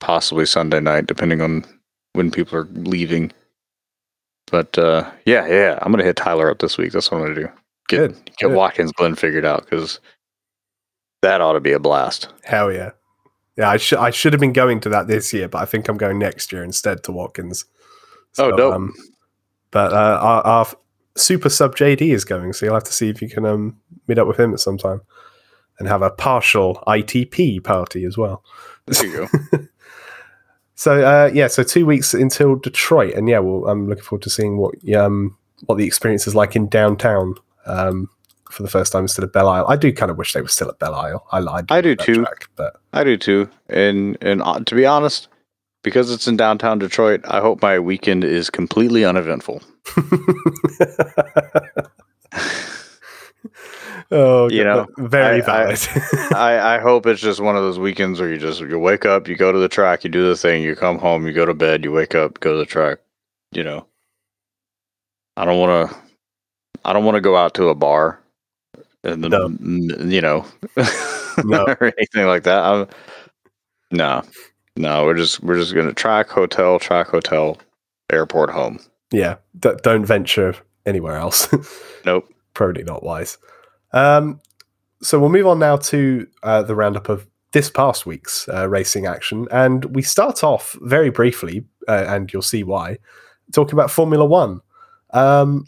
possibly 0.00 0.46
Sunday 0.46 0.80
night, 0.80 1.06
depending 1.06 1.40
on 1.40 1.64
when 2.12 2.30
people 2.30 2.58
are 2.58 2.68
leaving. 2.72 3.32
But 4.52 4.76
uh, 4.76 5.10
yeah, 5.24 5.46
yeah, 5.46 5.78
I'm 5.80 5.90
gonna 5.90 6.04
hit 6.04 6.16
Tyler 6.16 6.50
up 6.50 6.58
this 6.58 6.76
week. 6.76 6.92
That's 6.92 7.10
what 7.10 7.22
I'm 7.22 7.24
gonna 7.24 7.34
do. 7.34 7.48
Get 7.88 7.96
Good, 7.96 8.24
get 8.26 8.48
good. 8.48 8.54
Watkins 8.54 8.92
Glen 8.92 9.14
figured 9.14 9.46
out 9.46 9.64
because 9.64 9.98
that 11.22 11.40
ought 11.40 11.54
to 11.54 11.60
be 11.60 11.72
a 11.72 11.80
blast. 11.80 12.28
Hell 12.44 12.70
yeah, 12.70 12.90
yeah. 13.56 13.70
I 13.70 13.78
should 13.78 13.98
I 13.98 14.10
should 14.10 14.34
have 14.34 14.40
been 14.40 14.52
going 14.52 14.78
to 14.80 14.90
that 14.90 15.08
this 15.08 15.32
year, 15.32 15.48
but 15.48 15.62
I 15.62 15.64
think 15.64 15.88
I'm 15.88 15.96
going 15.96 16.18
next 16.18 16.52
year 16.52 16.62
instead 16.62 17.02
to 17.04 17.12
Watkins. 17.12 17.64
Oh, 18.36 18.54
dope. 18.54 18.90
but 19.70 19.94
uh, 19.94 20.18
our, 20.20 20.42
our 20.42 20.66
super 21.16 21.48
sub 21.48 21.74
JD 21.74 22.12
is 22.12 22.26
going, 22.26 22.52
so 22.52 22.66
you'll 22.66 22.74
have 22.74 22.84
to 22.84 22.92
see 22.92 23.08
if 23.08 23.22
you 23.22 23.30
can 23.30 23.46
um, 23.46 23.78
meet 24.06 24.18
up 24.18 24.28
with 24.28 24.38
him 24.38 24.52
at 24.52 24.60
some 24.60 24.76
time 24.76 25.00
and 25.78 25.88
have 25.88 26.02
a 26.02 26.10
partial 26.10 26.82
ITP 26.86 27.64
party 27.64 28.04
as 28.04 28.18
well. 28.18 28.44
There 28.86 29.06
you 29.06 29.28
go. 29.50 29.58
So 30.74 31.04
uh, 31.04 31.30
yeah, 31.32 31.48
so 31.48 31.62
two 31.62 31.86
weeks 31.86 32.14
until 32.14 32.56
Detroit, 32.56 33.14
and 33.14 33.28
yeah, 33.28 33.38
well, 33.38 33.68
I'm 33.68 33.88
looking 33.88 34.04
forward 34.04 34.22
to 34.22 34.30
seeing 34.30 34.56
what 34.56 34.74
um, 34.94 35.36
what 35.66 35.78
the 35.78 35.86
experience 35.86 36.26
is 36.26 36.34
like 36.34 36.56
in 36.56 36.68
downtown 36.68 37.34
um, 37.66 38.08
for 38.50 38.62
the 38.62 38.70
first 38.70 38.92
time 38.92 39.04
instead 39.04 39.24
of 39.24 39.32
Belle 39.32 39.48
Isle. 39.48 39.66
I 39.68 39.76
do 39.76 39.92
kind 39.92 40.10
of 40.10 40.18
wish 40.18 40.32
they 40.32 40.42
were 40.42 40.48
still 40.48 40.68
at 40.68 40.78
Belle 40.78 40.94
Isle. 40.94 41.26
I, 41.30 41.38
I, 41.38 41.62
I 41.70 41.80
do 41.80 41.94
too. 41.94 42.24
track, 42.24 42.48
but 42.56 42.80
I 42.92 43.04
do 43.04 43.16
too. 43.16 43.48
And 43.68 44.16
and 44.20 44.42
uh, 44.42 44.60
to 44.60 44.74
be 44.74 44.86
honest, 44.86 45.28
because 45.82 46.10
it's 46.10 46.26
in 46.26 46.36
downtown 46.36 46.78
Detroit, 46.78 47.20
I 47.28 47.40
hope 47.40 47.62
my 47.62 47.78
weekend 47.78 48.24
is 48.24 48.50
completely 48.50 49.04
uneventful. 49.04 49.62
oh, 54.12 54.48
You 54.50 54.64
know, 54.64 54.86
very 54.98 55.42
I- 55.42 55.72
I- 55.72 55.76
I, 56.36 56.76
I 56.76 56.78
hope 56.80 57.06
it's 57.06 57.20
just 57.20 57.40
one 57.40 57.56
of 57.56 57.62
those 57.62 57.78
weekends 57.78 58.20
where 58.20 58.28
you 58.30 58.38
just 58.38 58.60
you 58.60 58.78
wake 58.78 59.04
up, 59.06 59.26
you 59.28 59.36
go 59.36 59.50
to 59.52 59.58
the 59.58 59.68
track, 59.68 60.04
you 60.04 60.10
do 60.10 60.26
the 60.28 60.36
thing, 60.36 60.62
you 60.62 60.76
come 60.76 60.98
home, 60.98 61.26
you 61.26 61.32
go 61.32 61.44
to 61.46 61.54
bed, 61.54 61.84
you 61.84 61.92
wake 61.92 62.14
up, 62.14 62.38
go 62.40 62.52
to 62.52 62.58
the 62.58 62.66
track. 62.66 62.98
You 63.52 63.64
know, 63.64 63.86
I 65.36 65.44
don't 65.44 65.58
want 65.58 65.90
to. 65.90 65.96
I 66.84 66.92
don't 66.92 67.04
want 67.04 67.14
to 67.16 67.20
go 67.20 67.36
out 67.36 67.54
to 67.54 67.68
a 67.68 67.74
bar, 67.74 68.18
and 69.04 69.20
No. 69.22 69.48
you 69.60 70.20
know, 70.20 70.44
No. 71.44 71.64
or 71.80 71.92
anything 71.98 72.26
like 72.26 72.42
that. 72.44 72.62
I'm, 72.64 72.88
no, 73.90 74.22
no, 74.76 75.04
we're 75.04 75.16
just 75.16 75.42
we're 75.42 75.58
just 75.58 75.74
gonna 75.74 75.92
track 75.92 76.28
hotel, 76.28 76.78
track 76.78 77.08
hotel, 77.08 77.58
airport, 78.10 78.50
home. 78.50 78.78
yeah, 79.12 79.36
d- 79.60 79.70
don't 79.82 80.04
venture 80.04 80.54
anywhere 80.86 81.16
else. 81.16 81.48
Nope. 82.04 82.28
Probably 82.54 82.82
not 82.82 83.04
wise. 83.04 83.38
Um, 83.92 84.40
so 85.02 85.18
we'll 85.18 85.30
move 85.30 85.46
on 85.46 85.58
now 85.58 85.76
to 85.76 86.26
uh, 86.42 86.62
the 86.62 86.74
roundup 86.74 87.08
of 87.08 87.26
this 87.52 87.68
past 87.68 88.06
week's 88.06 88.48
uh, 88.48 88.68
racing 88.68 89.06
action, 89.06 89.46
and 89.50 89.84
we 89.94 90.02
start 90.02 90.42
off 90.42 90.76
very 90.80 91.10
briefly, 91.10 91.64
uh, 91.88 92.04
and 92.08 92.32
you'll 92.32 92.42
see 92.42 92.62
why, 92.62 92.98
talking 93.52 93.74
about 93.74 93.90
Formula 93.90 94.24
One. 94.24 94.60
Um, 95.10 95.66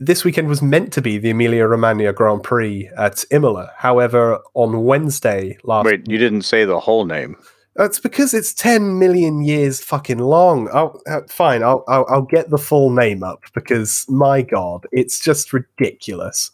this 0.00 0.24
weekend 0.24 0.48
was 0.48 0.60
meant 0.60 0.92
to 0.94 1.00
be 1.00 1.18
the 1.18 1.30
Emilia 1.30 1.66
Romagna 1.66 2.12
Grand 2.12 2.42
Prix 2.42 2.90
at 2.96 3.24
Imola. 3.30 3.70
However, 3.76 4.40
on 4.54 4.82
Wednesday 4.82 5.56
last 5.62 5.86
Wait, 5.86 6.08
you 6.08 6.18
didn't 6.18 6.42
say 6.42 6.64
the 6.64 6.80
whole 6.80 7.04
name. 7.04 7.36
That's 7.76 8.00
because 8.00 8.34
it's 8.34 8.52
10 8.52 8.98
million 8.98 9.42
years 9.42 9.80
fucking 9.80 10.18
long. 10.18 10.68
I'll, 10.72 11.00
uh, 11.06 11.20
fine, 11.28 11.62
I'll, 11.62 11.84
I'll, 11.88 12.04
I'll 12.08 12.22
get 12.22 12.50
the 12.50 12.58
full 12.58 12.90
name 12.90 13.22
up 13.22 13.44
because, 13.54 14.04
my 14.08 14.42
God, 14.42 14.86
it's 14.92 15.20
just 15.20 15.52
ridiculous. 15.52 16.50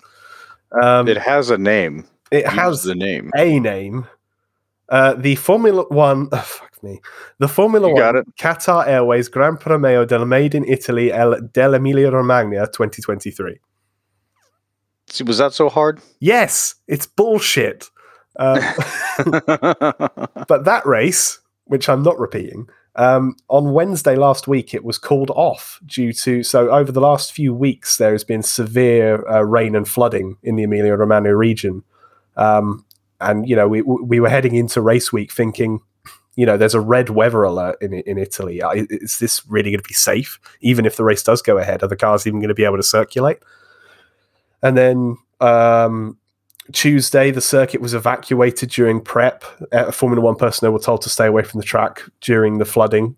Um, 0.83 1.09
It 1.09 1.17
it, 1.17 1.23
has 1.23 1.51
a 1.51 1.59
name. 1.59 2.07
Use 2.33 2.45
has 2.47 2.83
the 2.83 2.95
name. 2.95 3.31
a 3.37 3.59
name. 3.59 4.07
Uh, 4.89 5.15
the 5.15 5.35
Formula 5.37 5.85
One, 5.89 6.29
oh, 6.33 6.39
fuck 6.39 6.83
me. 6.83 7.01
The 7.39 7.49
Formula 7.49 7.93
One 7.93 8.17
it. 8.17 8.27
Qatar 8.37 8.87
Airways 8.87 9.29
Gran 9.29 9.57
Premio 9.57 10.07
del 10.07 10.25
Made 10.25 10.55
in 10.55 10.65
Italy 10.65 11.13
El, 11.13 11.35
dell'Emilia 11.35 12.11
Romagna 12.11 12.67
2023. 12.67 13.59
See, 15.11 15.25
was 15.25 15.39
that 15.39 15.53
so 15.53 15.69
hard? 15.69 16.01
Yes, 16.21 16.75
it's 16.87 17.07
bullshit. 17.07 17.89
Uh, 18.39 18.61
but 20.49 20.65
that 20.65 20.83
race, 20.85 21.39
which 21.65 21.89
I'm 21.89 22.03
not 22.03 22.19
repeating, 22.19 22.69
um, 22.99 23.37
on 23.49 23.73
Wednesday 23.73 24.17
last 24.17 24.49
week, 24.49 24.75
it 24.75 24.85
was 24.85 24.99
called 24.99 25.31
off 25.31 25.81
due 25.87 26.13
to. 26.15 26.43
So, 26.43 26.71
over 26.71 26.91
the 26.91 27.01
last 27.01 27.33
few 27.33 27.55
weeks, 27.55 27.97
there 27.97 28.11
has 28.11 28.25
been 28.25 28.43
severe 28.43 29.27
uh, 29.29 29.43
rain 29.43 29.77
and 29.77 29.89
flooding 29.89 30.37
in 30.43 30.57
the 30.57 30.65
Emilia 30.65 30.97
Romagna 30.97 31.35
region. 31.35 31.85
Um, 32.37 32.85
and, 33.21 33.49
you 33.49 33.55
know, 33.55 33.69
we, 33.69 33.83
we 33.83 34.19
were 34.19 34.29
heading 34.29 34.57
into 34.57 34.81
race 34.81 35.13
week 35.13 35.33
thinking, 35.33 35.81
you 36.35 36.45
know, 36.45 36.57
there's 36.57 36.75
a 36.75 36.81
red 36.81 37.09
weather 37.09 37.45
alert 37.45 37.77
in, 37.81 37.95
in 37.95 38.19
Italy. 38.19 38.61
Is 38.75 39.19
this 39.21 39.47
really 39.49 39.71
going 39.71 39.83
to 39.83 39.89
be 39.89 39.95
safe? 39.95 40.41
Even 40.61 40.85
if 40.85 40.97
the 40.97 41.05
race 41.05 41.23
does 41.23 41.41
go 41.41 41.57
ahead, 41.57 41.85
are 41.85 41.89
the 41.89 41.97
cars 41.97 42.27
even 42.27 42.41
going 42.41 42.49
to 42.49 42.55
be 42.55 42.65
able 42.65 42.77
to 42.77 42.83
circulate? 42.83 43.39
And 44.61 44.77
then 44.77 45.17
um, 45.41 46.18
Tuesday, 46.73 47.31
the 47.31 47.41
circuit 47.41 47.81
was 47.81 47.95
evacuated 47.95 48.71
during 48.71 49.01
prep. 49.01 49.45
Uh, 49.73 49.91
Formula 49.91 50.23
One 50.23 50.37
personnel 50.37 50.73
were 50.73 50.79
told 50.79 51.03
to 51.03 51.11
stay 51.11 51.27
away 51.27 51.43
from 51.43 51.61
the 51.61 51.67
track 51.67 52.03
during 52.21 52.59
the 52.59 52.65
flooding 52.65 53.17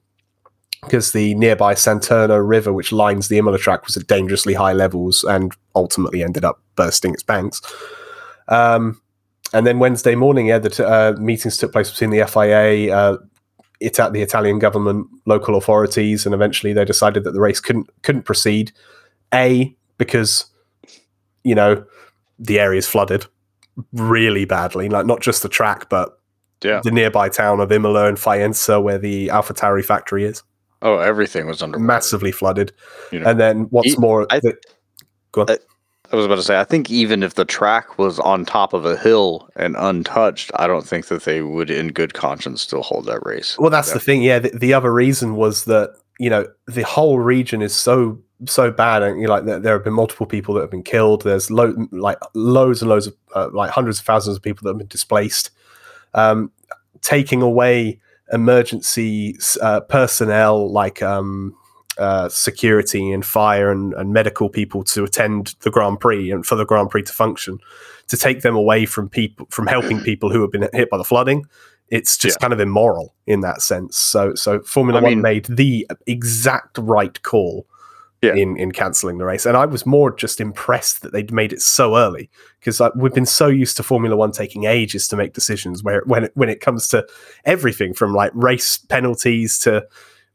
because 0.82 1.12
the 1.12 1.34
nearby 1.34 1.74
Santerno 1.74 2.38
River, 2.38 2.72
which 2.72 2.92
lines 2.92 3.28
the 3.28 3.38
Imola 3.38 3.58
track, 3.58 3.84
was 3.86 3.96
at 3.96 4.06
dangerously 4.06 4.54
high 4.54 4.72
levels 4.72 5.24
and 5.24 5.52
ultimately 5.74 6.22
ended 6.22 6.44
up 6.44 6.60
bursting 6.76 7.12
its 7.12 7.22
banks. 7.22 7.60
Um, 8.48 9.00
and 9.52 9.66
then 9.66 9.78
Wednesday 9.78 10.14
morning, 10.14 10.46
yeah, 10.46 10.58
the 10.58 10.70
t- 10.70 10.82
uh, 10.82 11.12
meetings 11.14 11.56
took 11.56 11.72
place 11.72 11.90
between 11.90 12.10
the 12.10 12.26
FIA, 12.26 12.94
uh, 12.94 13.18
Ita- 13.82 14.10
the 14.12 14.22
Italian 14.22 14.58
government, 14.58 15.08
local 15.26 15.56
authorities, 15.56 16.24
and 16.24 16.34
eventually 16.34 16.72
they 16.72 16.84
decided 16.84 17.24
that 17.24 17.32
the 17.32 17.40
race 17.40 17.60
couldn't 17.60 17.90
couldn't 18.02 18.22
proceed. 18.22 18.72
A 19.34 19.74
because 19.98 20.46
you 21.44 21.54
know 21.54 21.84
the 22.38 22.60
area 22.60 22.78
is 22.78 22.86
flooded 22.86 23.26
really 23.92 24.44
badly, 24.44 24.88
like 24.88 25.06
not 25.06 25.20
just 25.20 25.42
the 25.42 25.48
track, 25.48 25.88
but 25.88 26.18
Yeah. 26.62 26.80
the 26.84 26.90
nearby 26.90 27.28
town 27.28 27.60
of 27.60 27.72
Imola 27.72 28.06
and 28.06 28.18
Faenza, 28.18 28.82
where 28.82 28.98
the 28.98 29.28
AlphaTauri 29.28 29.84
factory 29.84 30.24
is, 30.24 30.42
Oh, 30.82 30.98
everything 30.98 31.46
was 31.46 31.60
under 31.62 31.78
massively 31.78 32.32
flooded. 32.32 32.72
You 33.12 33.20
know. 33.20 33.30
And 33.30 33.38
then 33.40 33.62
what's 33.70 33.92
E- 33.92 33.96
more, 33.98 34.26
I- 34.30 34.40
go 35.32 35.42
on. 35.42 35.50
I- 35.50 35.58
I 36.12 36.16
was 36.16 36.24
about 36.26 36.36
to 36.36 36.42
say, 36.42 36.58
I 36.58 36.64
think 36.64 36.90
even 36.90 37.22
if 37.22 37.34
the 37.34 37.44
track 37.44 37.96
was 37.98 38.18
on 38.18 38.44
top 38.44 38.72
of 38.72 38.84
a 38.84 38.96
hill 38.96 39.48
and 39.54 39.76
untouched, 39.78 40.50
I 40.56 40.66
don't 40.66 40.84
think 40.86 41.06
that 41.06 41.22
they 41.24 41.40
would, 41.42 41.70
in 41.70 41.88
good 41.88 42.14
conscience, 42.14 42.62
still 42.62 42.82
hold 42.82 43.04
that 43.06 43.24
race. 43.24 43.56
Well, 43.60 43.70
that's 43.70 43.88
Yeah. 43.88 43.94
the 43.94 44.00
thing. 44.00 44.22
Yeah, 44.22 44.38
the, 44.40 44.50
the 44.52 44.74
other 44.74 44.92
reason 44.92 45.36
was 45.36 45.64
that 45.66 45.90
you 46.18 46.28
know 46.28 46.46
the 46.66 46.82
whole 46.82 47.18
region 47.20 47.62
is 47.62 47.74
so 47.74 48.18
so 48.46 48.70
bad, 48.70 49.02
and 49.02 49.20
you 49.20 49.26
know, 49.26 49.32
like 49.34 49.44
there, 49.44 49.58
there 49.60 49.72
have 49.74 49.84
been 49.84 49.92
multiple 49.92 50.26
people 50.26 50.54
that 50.54 50.62
have 50.62 50.70
been 50.70 50.82
killed. 50.82 51.22
There's 51.22 51.50
lo- 51.50 51.86
like 51.90 52.18
loads 52.34 52.82
and 52.82 52.88
loads 52.88 53.06
of 53.06 53.14
uh, 53.34 53.48
like 53.52 53.70
hundreds 53.70 53.98
of 53.98 54.04
thousands 54.04 54.36
of 54.36 54.42
people 54.42 54.64
that 54.64 54.70
have 54.70 54.78
been 54.78 54.86
displaced. 54.88 55.50
Um, 56.14 56.50
taking 57.02 57.42
away 57.42 58.00
emergency 58.32 59.36
uh, 59.60 59.80
personnel 59.80 60.70
like 60.70 61.02
um, 61.02 61.54
uh, 61.98 62.28
security 62.28 63.12
and 63.12 63.24
fire 63.24 63.70
and, 63.70 63.92
and 63.94 64.12
medical 64.12 64.48
people 64.48 64.84
to 64.84 65.04
attend 65.04 65.54
the 65.60 65.70
Grand 65.70 66.00
Prix 66.00 66.30
and 66.30 66.44
for 66.46 66.56
the 66.56 66.64
Grand 66.64 66.90
Prix 66.90 67.02
to 67.04 67.12
function, 67.12 67.58
to 68.08 68.16
take 68.16 68.42
them 68.42 68.56
away 68.56 68.86
from 68.86 69.08
people 69.08 69.46
from 69.50 69.66
helping 69.66 70.00
people 70.02 70.30
who 70.30 70.40
have 70.42 70.50
been 70.52 70.68
hit 70.72 70.90
by 70.90 70.96
the 70.96 71.04
flooding 71.04 71.46
it's 71.88 72.16
just 72.16 72.38
kind 72.38 72.52
of 72.52 72.60
immoral 72.60 73.12
in 73.26 73.40
that 73.40 73.60
sense. 73.60 73.96
So 73.96 74.34
so 74.36 74.60
Formula 74.60 75.00
I 75.00 75.02
One 75.02 75.12
mean- 75.14 75.22
made 75.22 75.46
the 75.46 75.88
exact 76.06 76.78
right 76.78 77.20
call 77.22 77.66
Yeah. 78.22 78.34
in 78.34 78.58
in 78.58 78.72
cancelling 78.72 79.16
the 79.16 79.24
race, 79.24 79.46
and 79.46 79.56
I 79.56 79.64
was 79.64 79.86
more 79.86 80.14
just 80.14 80.42
impressed 80.42 81.00
that 81.00 81.12
they'd 81.12 81.32
made 81.32 81.54
it 81.54 81.62
so 81.62 81.96
early 81.96 82.28
because 82.58 82.78
like, 82.78 82.94
we've 82.94 83.14
been 83.14 83.24
so 83.24 83.46
used 83.46 83.78
to 83.78 83.82
Formula 83.82 84.14
One 84.14 84.30
taking 84.30 84.64
ages 84.64 85.08
to 85.08 85.16
make 85.16 85.32
decisions. 85.32 85.82
Where 85.82 86.02
when 86.04 86.24
it, 86.24 86.32
when 86.34 86.50
it 86.50 86.60
comes 86.60 86.86
to 86.88 87.06
everything 87.46 87.94
from 87.94 88.12
like 88.12 88.30
race 88.34 88.76
penalties 88.76 89.58
to 89.60 89.86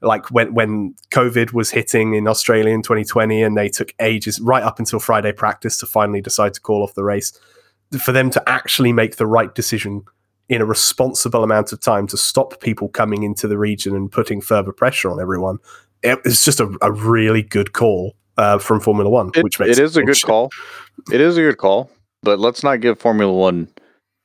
like 0.01 0.31
when 0.31 0.55
when 0.55 0.95
COVID 1.11 1.53
was 1.53 1.69
hitting 1.69 2.15
in 2.15 2.27
Australia 2.27 2.73
in 2.73 2.81
2020, 2.81 3.43
and 3.43 3.55
they 3.55 3.69
took 3.69 3.93
ages 3.99 4.39
right 4.39 4.63
up 4.63 4.79
until 4.79 4.99
Friday 4.99 5.31
practice 5.31 5.77
to 5.77 5.85
finally 5.85 6.21
decide 6.21 6.55
to 6.55 6.61
call 6.61 6.81
off 6.81 6.95
the 6.95 7.03
race. 7.03 7.39
For 8.03 8.11
them 8.11 8.31
to 8.31 8.49
actually 8.49 8.93
make 8.93 9.17
the 9.17 9.27
right 9.27 9.53
decision 9.53 10.05
in 10.47 10.61
a 10.61 10.65
responsible 10.65 11.43
amount 11.43 11.71
of 11.71 11.81
time 11.81 12.07
to 12.07 12.17
stop 12.17 12.59
people 12.61 12.87
coming 12.89 13.23
into 13.23 13.47
the 13.47 13.57
region 13.57 13.95
and 13.95 14.11
putting 14.11 14.41
further 14.41 14.71
pressure 14.71 15.09
on 15.09 15.19
everyone. 15.19 15.57
It- 16.05 16.19
It's 16.25 16.43
just 16.45 16.59
a, 16.59 16.69
a 16.81 16.91
really 16.91 17.41
good 17.41 17.73
call 17.73 18.15
uh, 18.37 18.57
from 18.59 18.79
Formula 18.79 19.09
One, 19.09 19.31
It, 19.35 19.43
which 19.43 19.59
makes 19.59 19.77
it 19.77 19.83
is 19.83 19.97
a 19.97 20.03
good 20.03 20.21
call. 20.21 20.49
It 21.11 21.21
is 21.21 21.37
a 21.37 21.41
good 21.41 21.57
call, 21.57 21.89
but 22.23 22.39
let's 22.39 22.63
not 22.63 22.81
give 22.81 22.99
Formula 22.99 23.31
One 23.33 23.67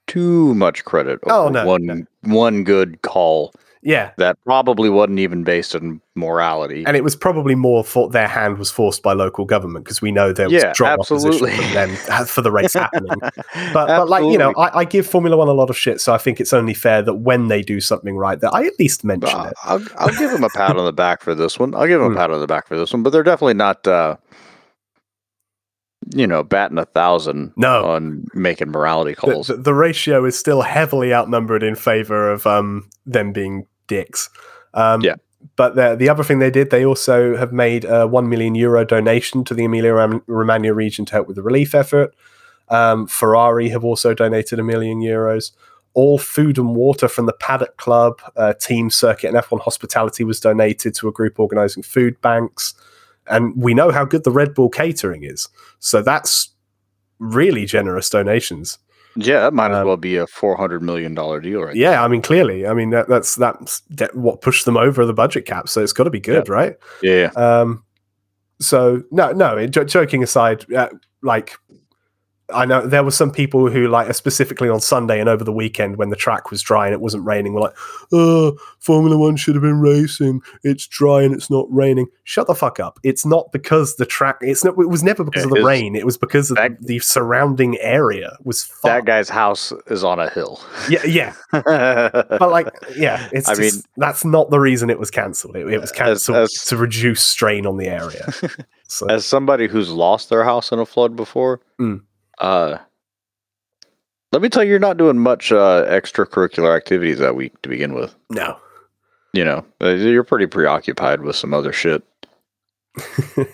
too 0.06 0.54
much 0.54 0.84
credit. 0.84 1.20
Oh, 1.25 1.49
no, 1.49 1.64
one 1.66 1.87
no. 1.87 2.02
one 2.22 2.64
good 2.64 3.02
call 3.02 3.52
Yeah, 3.82 4.10
that 4.18 4.37
probably 4.44 4.90
wasn't 4.90 5.20
even 5.20 5.42
based 5.42 5.75
on 5.75 6.02
morality. 6.14 6.84
and 6.87 6.99
it 6.99 7.02
was 7.02 7.16
probably 7.16 7.54
more 7.54 7.82
for 7.82 8.10
their 8.10 8.28
hand 8.28 8.58
was 8.58 8.70
forced 8.70 9.02
by 9.02 9.14
local 9.14 9.46
government 9.46 9.87
because 9.87 10.02
we 10.02 10.12
know 10.12 10.34
there 10.34 10.50
was 10.50 10.62
Yeah, 10.62 10.72
strong 10.75 10.99
absolutely. 11.00 11.50
opposition 11.50 11.64
from 11.64 11.72
them 12.08 12.26
for 12.26 12.42
the 12.42 12.50
race 12.52 12.75
happening. 12.75 13.10
But, 13.72 13.87
but 13.87 14.08
like 14.08 14.25
you 14.25 14.37
know, 14.37 14.52
I, 14.58 14.80
I 14.80 14.84
give 14.84 15.06
Formula 15.06 15.34
One 15.37 15.49
a 15.49 15.52
lot 15.52 15.70
of 15.70 15.78
shit, 15.78 16.00
so 16.00 16.12
I 16.12 16.18
think 16.18 16.40
it's 16.40 16.52
only 16.52 16.75
fair 16.75 17.00
that 17.02 17.14
when 17.14 17.49
they 17.49 17.62
do 17.62 17.80
something 17.80 18.16
right, 18.16 18.38
that 18.40 18.52
I 18.52 18.66
at 18.66 18.78
least 18.78 19.02
mention 19.04 19.38
Uh, 19.40 19.44
it. 19.44 19.54
I'll, 19.64 19.82
I'll 19.96 20.18
give 20.18 20.30
them 20.30 20.44
a 20.44 20.50
pat 20.50 20.76
on 20.76 20.84
the 20.84 20.92
back 20.92 21.22
for 21.22 21.34
this 21.34 21.58
one. 21.58 21.75
I'll 21.75 21.87
give 21.87 22.00
Hmm. 22.02 22.12
a 22.12 22.16
pat 22.16 22.30
on 22.30 22.40
the 22.40 22.46
back 22.46 22.66
for 22.66 22.76
this 22.76 22.92
one, 22.92 23.02
but 23.02 23.10
they're 23.10 23.22
definitely 23.22 23.54
not, 23.54 23.87
uh, 23.88 24.16
you 26.14 26.26
know, 26.26 26.42
batting 26.42 26.78
a 26.78 26.84
thousand 26.87 27.52
No. 27.56 27.84
on 27.84 28.25
making 28.34 28.70
morality 28.70 29.12
The, 29.14 29.20
calls. 29.20 29.46
the, 29.49 29.56
the 29.56 29.75
ratio 29.75 30.25
is 30.25 30.38
still 30.38 30.62
heavily 30.62 31.14
outnumbered 31.14 31.62
in 31.62 31.76
favor 31.76 32.30
of 32.32 32.46
um, 32.46 32.88
them 33.06 33.32
being 33.32 33.66
dicks. 33.90 34.30
Um, 34.73 35.02
Yeah. 35.02 35.16
But 35.56 35.75
the, 35.75 35.97
the 35.97 36.09
other 36.11 36.23
thing 36.23 36.38
they 36.38 36.50
did, 36.50 36.68
they 36.70 36.85
also 36.85 37.35
have 37.37 37.50
made 37.50 37.85
a 37.87 38.06
1 38.06 38.28
million 38.28 38.54
euro 38.54 38.85
donation 38.85 39.42
to 39.44 39.54
the 39.54 39.64
Emilia 39.64 39.94
Romagna 40.26 40.75
region 40.75 41.06
to 41.06 41.12
help 41.12 41.26
with 41.26 41.37
the 41.37 41.42
relief 41.42 41.75
effort. 41.75 42.14
Um, 42.68 43.06
Ferrari 43.06 43.70
have 43.70 43.82
also 43.82 44.12
donated 44.12 44.59
a 44.59 44.62
million 44.62 45.00
euros. 45.00 45.52
All 45.94 46.18
food 46.18 46.59
and 46.59 46.76
water 46.76 47.09
from 47.09 47.25
the 47.26 47.32
Paddock 47.32 47.78
Club, 47.78 48.20
uh, 48.37 48.52
Team 48.52 48.90
Circuit, 48.90 49.28
and 49.28 49.37
F1 49.37 49.61
Hospitality 49.62 50.25
was 50.25 50.40
donated 50.40 50.94
to 50.97 51.09
a 51.09 51.12
group 51.12 51.40
organizing 51.40 51.82
food 51.82 52.20
banks. 52.20 52.75
and 53.26 53.54
we 53.56 53.75
know 53.75 53.90
how 53.90 54.04
good 54.04 54.25
the 54.25 54.30
Red 54.40 54.54
Bull 54.54 54.68
catering 54.68 55.25
is. 55.25 55.49
So 55.78 56.02
that's 56.02 56.50
really 57.18 57.64
generous 57.64 58.11
donations. 58.11 58.78
Yeah, 59.22 59.40
that 59.40 59.54
might 59.54 59.70
as 59.70 59.78
Um, 59.78 59.86
well 59.86 59.96
be 59.96 60.16
a 60.16 60.26
four 60.26 60.56
hundred 60.56 60.82
million 60.82 61.14
dollar 61.14 61.40
deal, 61.40 61.62
right? 61.62 61.76
Yeah, 61.76 62.02
I 62.02 62.08
mean, 62.08 62.22
clearly, 62.22 62.66
I 62.66 62.74
mean 62.74 62.90
that, 62.90 63.08
that's 63.08 63.34
that's 63.36 63.82
what 64.14 64.40
pushed 64.40 64.64
them 64.64 64.76
over 64.76 65.04
the 65.04 65.12
budget 65.12 65.46
cap. 65.46 65.68
So 65.68 65.82
it's 65.82 65.92
got 65.92 66.04
to 66.04 66.10
be 66.10 66.20
good, 66.20 66.48
right? 66.48 66.76
Yeah, 67.02 67.30
yeah. 67.36 67.60
Um, 67.60 67.84
so 68.60 69.02
no, 69.10 69.32
no. 69.32 69.66
joking 69.66 70.22
aside, 70.22 70.70
uh, 70.72 70.88
like 71.22 71.56
I 72.52 72.64
know 72.64 72.87
there 72.87 73.02
were 73.04 73.11
some 73.11 73.30
people 73.30 73.71
who 73.71 73.88
like 73.88 74.12
specifically 74.14 74.69
on 74.69 74.80
Sunday 74.80 75.21
and 75.21 75.28
over 75.28 75.45
the 75.45 75.52
weekend 75.52 75.97
when 75.97 76.11
the 76.11 76.16
track 76.16 76.50
was 76.50 76.62
dry 76.62 76.87
and 76.87 76.92
it 76.92 77.00
wasn't 77.00 77.25
raining 77.25 77.54
were 77.54 77.61
like, 77.61 77.76
"Oh, 78.12 78.57
Formula 78.78 79.16
One 79.16 79.37
should 79.37 79.54
have 79.54 79.62
been 79.62 79.80
racing. 79.80 80.40
It's 80.62 80.87
dry 80.87 81.23
and 81.23 81.35
it's 81.35 81.50
not 81.50 81.66
raining." 81.71 82.07
Shut 82.25 82.47
the 82.47 82.54
fuck 82.54 82.80
up! 82.80 82.99
It's 83.02 83.25
not 83.26 83.52
because 83.52 83.97
the 83.97 84.07
track. 84.07 84.38
It's 84.40 84.64
not. 84.64 84.73
It 84.78 84.88
was 84.88 85.02
never 85.02 85.25
because 85.25 85.45
of 85.45 85.50
the 85.50 85.62
rain. 85.64 85.97
It 85.97 86.04
was 86.07 86.16
because 86.16 86.50
of 86.50 86.57
that- 86.57 86.80
the 86.80 86.99
surrounding 87.00 87.78
area 87.80 88.37
was 88.45 88.71
That 88.85 89.04
guy's 89.04 89.28
house 89.28 89.73
is 89.88 90.04
on 90.04 90.19
a 90.19 90.30
hill. 90.30 90.61
Yeah, 90.88 91.04
yeah. 91.04 91.35
But 91.52 92.50
like, 92.50 92.69
yeah, 92.97 93.28
it's. 93.33 93.49
I 93.49 93.54
just, 93.54 93.75
mean- 93.76 93.85
that's 93.97 94.25
not 94.25 94.50
the 94.50 94.61
reason 94.61 94.90
it 94.90 94.99
was 94.99 95.11
cancelled. 95.11 95.57
It, 95.57 95.66
it 95.69 95.80
was 95.80 95.90
As- 95.90 95.97
cancelled 95.97 96.37
as- 96.38 96.52
to 96.64 96.76
reduce 96.76 97.23
strain 97.23 97.66
on 97.66 97.76
the 97.76 97.87
area. 97.88 98.33
So 98.92 99.07
As 99.07 99.25
somebody 99.25 99.69
who's 99.69 99.88
lost 99.88 100.30
their 100.30 100.42
house 100.42 100.73
in 100.73 100.80
a 100.80 100.85
flood 100.85 101.14
before, 101.14 101.61
Mm. 101.80 102.00
Uh, 102.40 102.78
let 104.32 104.42
me 104.42 104.49
tell 104.49 104.62
you, 104.62 104.70
you're 104.70 104.78
not 104.78 104.97
doing 104.97 105.18
much 105.18 105.50
uh, 105.52 105.85
extracurricular 105.88 106.76
activities 106.76 107.18
that 107.18 107.37
week 107.37 107.61
to 107.62 107.68
begin 107.68 107.94
with. 107.94 108.14
no, 108.30 108.59
You 109.32 109.44
know, 109.44 109.64
uh, 109.80 109.90
you're 109.90 110.25
pretty 110.25 110.47
preoccupied 110.47 111.23
with 111.23 111.37
some 111.37 111.52
other 111.52 111.73
shit. 111.73 112.02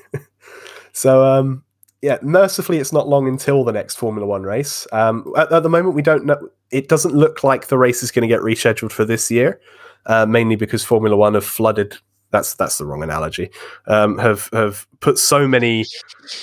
so 0.93 1.25
um, 1.25 1.65
yeah, 2.03 2.19
mercifully, 2.23 2.79
it's 2.79 2.93
not 2.93 3.09
long 3.09 3.27
until 3.27 3.65
the 3.65 3.73
next 3.73 3.97
Formula 3.97 4.27
One 4.27 4.43
race. 4.43 4.87
Um, 4.93 5.33
at, 5.37 5.51
at 5.51 5.63
the 5.63 5.69
moment, 5.69 5.95
we 5.95 6.03
don't 6.03 6.27
know. 6.27 6.49
It 6.71 6.89
doesn't 6.89 7.15
look 7.15 7.43
like 7.43 7.69
the 7.69 7.79
race 7.79 8.03
is 8.03 8.11
going 8.11 8.29
to 8.29 8.35
get 8.35 8.43
rescheduled 8.43 8.93
for 8.93 9.05
this 9.05 9.31
year, 9.31 9.61
uh, 10.07 10.27
mainly 10.27 10.57
because 10.57 10.85
Formula 10.85 11.17
One 11.17 11.35
have 11.35 11.45
flooded. 11.45 11.97
That's 12.31 12.55
that's 12.55 12.79
the 12.79 12.85
wrong 12.87 13.03
analogy. 13.03 13.51
Um, 13.87 14.19
have 14.19 14.49
have 14.53 14.87
put 15.01 15.19
so 15.19 15.47
many 15.47 15.85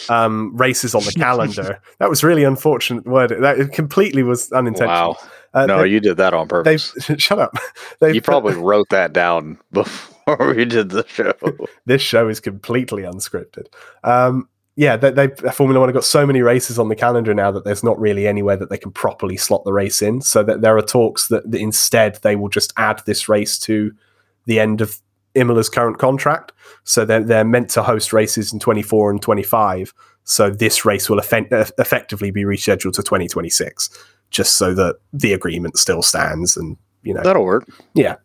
um, 0.09 0.55
races 0.55 0.95
on 0.95 1.03
the 1.03 1.11
calendar. 1.11 1.79
that 1.99 2.09
was 2.09 2.23
really 2.23 2.43
unfortunate 2.43 3.05
word. 3.05 3.31
That 3.41 3.59
it 3.59 3.73
completely 3.73 4.23
was 4.23 4.51
unintentional. 4.51 5.13
Wow. 5.13 5.29
Uh, 5.53 5.65
no, 5.67 5.83
you 5.83 5.99
did 5.99 6.17
that 6.17 6.33
on 6.33 6.47
they've 6.47 6.79
purpose. 6.81 6.93
shut 7.21 7.37
up. 7.37 7.55
They've 7.99 8.15
You 8.15 8.21
put- 8.21 8.25
probably 8.31 8.55
wrote 8.55 8.89
that 8.89 9.13
down 9.13 9.59
before 9.71 10.53
we 10.55 10.65
did 10.65 10.89
the 10.89 11.05
show. 11.07 11.33
this 11.85 12.01
show 12.01 12.27
is 12.27 12.39
completely 12.39 13.03
unscripted. 13.03 13.67
Um, 14.03 14.49
yeah, 14.75 14.97
they, 14.97 15.11
they 15.11 15.27
Formula 15.51 15.79
One 15.79 15.89
have 15.89 15.93
got 15.93 16.05
so 16.05 16.25
many 16.25 16.41
races 16.41 16.79
on 16.79 16.89
the 16.89 16.95
calendar 16.95 17.35
now 17.35 17.51
that 17.51 17.65
there's 17.65 17.83
not 17.83 17.99
really 17.99 18.25
anywhere 18.25 18.57
that 18.57 18.71
they 18.71 18.77
can 18.79 18.91
properly 18.91 19.37
slot 19.37 19.63
the 19.63 19.73
race 19.73 20.01
in. 20.01 20.21
So 20.21 20.41
that 20.41 20.61
there 20.61 20.75
are 20.75 20.81
talks 20.81 21.27
that, 21.27 21.51
that 21.51 21.61
instead 21.61 22.15
they 22.23 22.35
will 22.35 22.49
just 22.49 22.73
add 22.77 23.03
this 23.05 23.29
race 23.29 23.59
to 23.59 23.91
the 24.45 24.59
end 24.59 24.81
of 24.81 24.99
Imola's 25.35 25.69
current 25.69 25.97
contract. 25.99 26.51
So 26.83 27.05
they're, 27.05 27.23
they're 27.23 27.45
meant 27.45 27.69
to 27.71 27.83
host 27.83 28.13
races 28.13 28.51
in 28.53 28.59
24 28.59 29.11
and 29.11 29.21
25. 29.21 29.93
So 30.25 30.49
this 30.49 30.85
race 30.85 31.09
will 31.09 31.19
effect- 31.19 31.51
effectively 31.51 32.31
be 32.31 32.43
rescheduled 32.43 32.93
to 32.93 33.03
2026, 33.03 33.89
just 34.31 34.53
so 34.57 34.73
that 34.73 34.97
the 35.11 35.33
agreement 35.33 35.77
still 35.77 36.01
stands. 36.01 36.55
And 36.57 36.77
you 37.03 37.13
know, 37.13 37.21
That'll 37.23 37.43
work. 37.45 37.67
Yeah. 37.93 38.15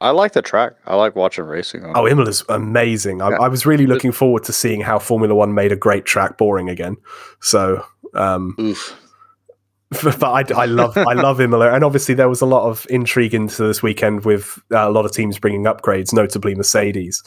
I 0.00 0.10
like 0.10 0.32
the 0.32 0.42
track. 0.42 0.74
I 0.86 0.94
like 0.94 1.16
watching 1.16 1.44
racing. 1.44 1.84
On 1.84 1.92
Oh, 1.96 2.06
it. 2.06 2.12
Imola's 2.12 2.44
amazing. 2.48 3.20
I, 3.20 3.30
Yeah. 3.30 3.38
I 3.40 3.48
was 3.48 3.66
really 3.66 3.86
looking 3.86 4.12
forward 4.12 4.44
to 4.44 4.52
seeing 4.52 4.80
how 4.80 5.00
Formula 5.00 5.34
One 5.34 5.54
made 5.54 5.72
a 5.72 5.76
great 5.76 6.04
track 6.04 6.38
boring 6.38 6.68
again. 6.68 6.96
So, 7.40 7.84
um, 8.14 8.54
Oof. 8.60 8.96
but 10.02 10.22
I, 10.22 10.44
I 10.54 10.66
love 10.66 10.96
I 10.98 11.14
love 11.14 11.40
Imola, 11.40 11.72
and 11.72 11.82
obviously 11.82 12.14
there 12.14 12.28
was 12.28 12.42
a 12.42 12.46
lot 12.46 12.68
of 12.68 12.86
intrigue 12.90 13.34
into 13.34 13.66
this 13.66 13.82
weekend 13.82 14.24
with 14.24 14.58
uh, 14.72 14.88
a 14.88 14.90
lot 14.90 15.06
of 15.06 15.12
teams 15.12 15.38
bringing 15.38 15.64
upgrades, 15.64 16.12
notably 16.12 16.54
Mercedes. 16.54 17.22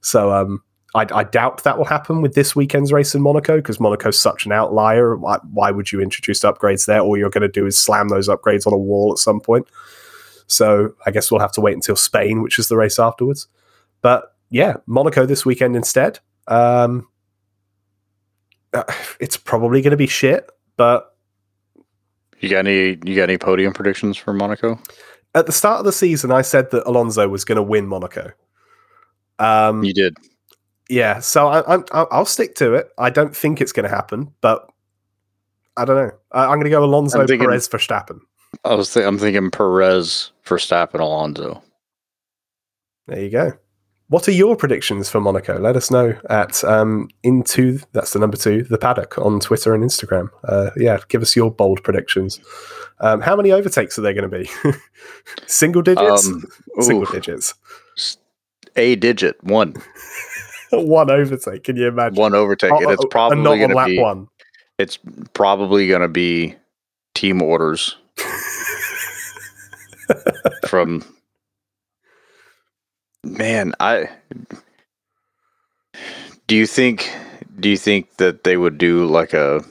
So, 0.00 0.32
um, 0.32 0.62
I, 0.94 1.06
I 1.12 1.24
doubt 1.24 1.62
that 1.64 1.76
will 1.76 1.84
happen 1.84 2.22
with 2.22 2.34
this 2.34 2.56
weekend's 2.56 2.90
race 2.90 3.14
in 3.14 3.20
Monaco 3.20 3.56
because 3.56 3.78
Monaco's 3.78 4.18
such 4.18 4.46
an 4.46 4.52
outlier. 4.52 5.14
Why, 5.16 5.38
why 5.52 5.70
would 5.70 5.92
you 5.92 6.00
introduce 6.00 6.40
upgrades 6.40 6.86
there? 6.86 7.00
All 7.00 7.18
you're 7.18 7.28
going 7.28 7.42
to 7.42 7.48
do 7.48 7.66
is 7.66 7.76
slam 7.76 8.08
those 8.08 8.28
upgrades 8.28 8.66
on 8.66 8.72
a 8.72 8.78
wall 8.78 9.12
at 9.12 9.18
some 9.18 9.40
point. 9.40 9.68
So 10.46 10.94
I 11.04 11.10
guess 11.10 11.30
we'll 11.30 11.40
have 11.40 11.52
to 11.52 11.60
wait 11.60 11.74
until 11.74 11.96
Spain, 11.96 12.40
which 12.40 12.58
is 12.58 12.68
the 12.68 12.76
race 12.76 12.98
afterwards. 12.98 13.46
But 14.00 14.34
yeah, 14.48 14.76
Monaco 14.86 15.26
this 15.26 15.44
weekend 15.44 15.76
instead. 15.76 16.20
Um, 16.48 17.08
it's 19.20 19.36
probably 19.36 19.82
going 19.82 19.90
to 19.90 19.96
be 19.96 20.06
shit, 20.06 20.50
but 20.76 21.15
You 22.46 22.50
got 22.52 22.66
any? 22.66 22.98
You 23.04 23.16
got 23.16 23.24
any 23.28 23.38
podium 23.38 23.72
predictions 23.72 24.16
for 24.16 24.32
Monaco? 24.32 24.78
at 25.34 25.44
the 25.46 25.52
start 25.52 25.80
of 25.80 25.84
the 25.84 25.92
season, 25.92 26.30
I 26.32 26.40
said 26.42 26.70
that 26.70 26.86
Alonso 26.88 27.28
was 27.28 27.44
going 27.44 27.56
to 27.56 27.62
win 27.62 27.86
Monaco. 27.86 28.30
Um, 29.38 29.84
You 29.84 29.92
did. 29.92 30.16
yeah, 30.88 31.18
so 31.18 31.48
I, 31.48 31.74
I'm, 31.74 31.84
I'll 31.92 32.08
I'll 32.10 32.24
stick 32.24 32.54
to 32.56 32.72
it. 32.74 32.88
I 32.96 33.10
don't 33.10 33.36
think 33.36 33.60
it's 33.60 33.72
going 33.72 33.84
to 33.84 33.94
happen, 33.94 34.32
but 34.40 34.70
I 35.76 35.84
don't 35.84 35.96
know. 35.96 36.12
I, 36.32 36.44
I'm 36.44 36.52
going 36.54 36.64
to 36.64 36.70
go 36.70 36.82
Alonso, 36.84 37.26
thinking- 37.26 37.40
Perez, 37.48 37.68
Verstappen. 37.68 38.20
I 38.64 38.74
was. 38.74 38.94
Th- 38.94 39.04
I'm 39.04 39.18
thinking 39.18 39.50
Perez, 39.50 40.30
Verstappen, 40.46 41.00
Alonso. 41.00 41.62
There 43.08 43.20
you 43.20 43.28
go. 43.30 43.52
What 44.08 44.28
are 44.28 44.32
your 44.32 44.54
predictions 44.56 45.10
for 45.10 45.20
Monaco? 45.20 45.58
Let 45.58 45.74
us 45.76 45.90
know 45.90 46.16
at 46.30 46.62
um, 46.62 47.08
into 47.24 47.80
that's 47.92 48.12
the 48.12 48.20
number 48.20 48.36
two 48.36 48.62
the 48.62 48.78
paddock 48.78 49.18
on 49.18 49.40
Twitter 49.40 49.74
and 49.74 49.82
Instagram. 49.82 50.30
Uh, 50.44 50.70
yeah, 50.76 50.98
give 51.08 51.22
us 51.22 51.34
your 51.34 51.50
bold 51.50 51.82
predictions. 51.82 52.38
Um, 53.00 53.20
how 53.20 53.34
many 53.34 53.50
overtakes 53.50 53.98
are 53.98 54.02
there 54.02 54.14
going 54.14 54.30
to 54.30 54.38
be? 54.38 54.48
Single 55.48 55.82
digits, 55.82 56.26
Um, 56.28 56.44
single 56.80 57.04
digits, 57.12 57.54
a 58.76 58.94
digit 58.96 59.42
one, 59.42 59.74
one 60.70 61.10
overtake. 61.10 61.64
Can 61.64 61.76
you 61.76 61.88
imagine? 61.88 62.16
one 62.16 62.34
overtake, 62.34 62.70
and 62.72 62.90
it's 62.90 63.02
Oh, 63.02 63.06
oh, 63.06 63.08
probably 63.08 63.42
not 63.42 63.52
on 63.52 63.58
going 63.58 63.70
to 63.70 63.76
lap 63.76 63.86
be. 63.88 63.98
one. 63.98 64.28
It's 64.78 64.98
probably 65.34 65.88
going 65.88 66.02
to 66.02 66.08
be 66.08 66.54
team 67.14 67.42
orders 67.42 67.96
from. 70.68 71.02
Man, 73.26 73.74
I. 73.80 74.08
Do 76.46 76.54
you 76.54 76.66
think? 76.66 77.12
Do 77.58 77.68
you 77.68 77.76
think 77.76 78.16
that 78.18 78.44
they 78.44 78.56
would 78.56 78.78
do 78.78 79.06
like 79.06 79.32
a, 79.32 79.64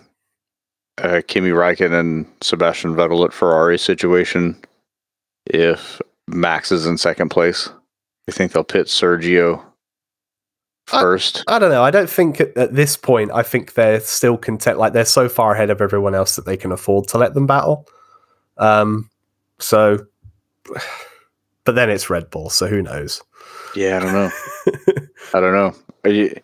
a 0.97 1.21
Kimi 1.21 1.49
Räikkönen 1.49 1.97
and 1.99 2.25
Sebastian 2.41 2.95
Vettel 2.95 3.23
at 3.25 3.33
Ferrari 3.33 3.77
situation 3.77 4.57
if 5.45 6.01
Max 6.27 6.71
is 6.71 6.85
in 6.85 6.97
second 6.97 7.29
place? 7.29 7.69
You 8.27 8.33
think 8.33 8.51
they'll 8.51 8.63
pit 8.63 8.87
Sergio 8.87 9.63
I- 10.91 10.99
first? 10.99 11.43
I 11.47 11.59
don't 11.59 11.71
know. 11.71 11.83
I 11.83 11.91
don't 11.91 12.09
think 12.09 12.41
at, 12.41 12.57
at 12.57 12.73
this 12.73 12.97
point. 12.97 13.31
I 13.31 13.43
think 13.43 13.75
they're 13.75 14.01
still 14.01 14.37
content. 14.37 14.79
Like 14.79 14.93
they're 14.93 15.05
so 15.05 15.29
far 15.29 15.53
ahead 15.53 15.69
of 15.69 15.79
everyone 15.79 16.15
else 16.15 16.35
that 16.35 16.45
they 16.45 16.57
can 16.57 16.71
afford 16.71 17.07
to 17.09 17.17
let 17.17 17.33
them 17.35 17.47
battle. 17.47 17.87
Um. 18.57 19.09
So, 19.59 20.05
but 21.63 21.75
then 21.75 21.89
it's 21.89 22.09
Red 22.09 22.29
Bull, 22.29 22.49
so 22.49 22.67
who 22.67 22.81
knows? 22.81 23.21
Yeah, 23.75 23.97
I 23.97 23.99
don't 23.99 24.13
know. 24.13 24.31
I 25.33 25.39
don't 25.39 25.53
know. 25.53 25.73
Are 26.03 26.09
you, 26.09 26.35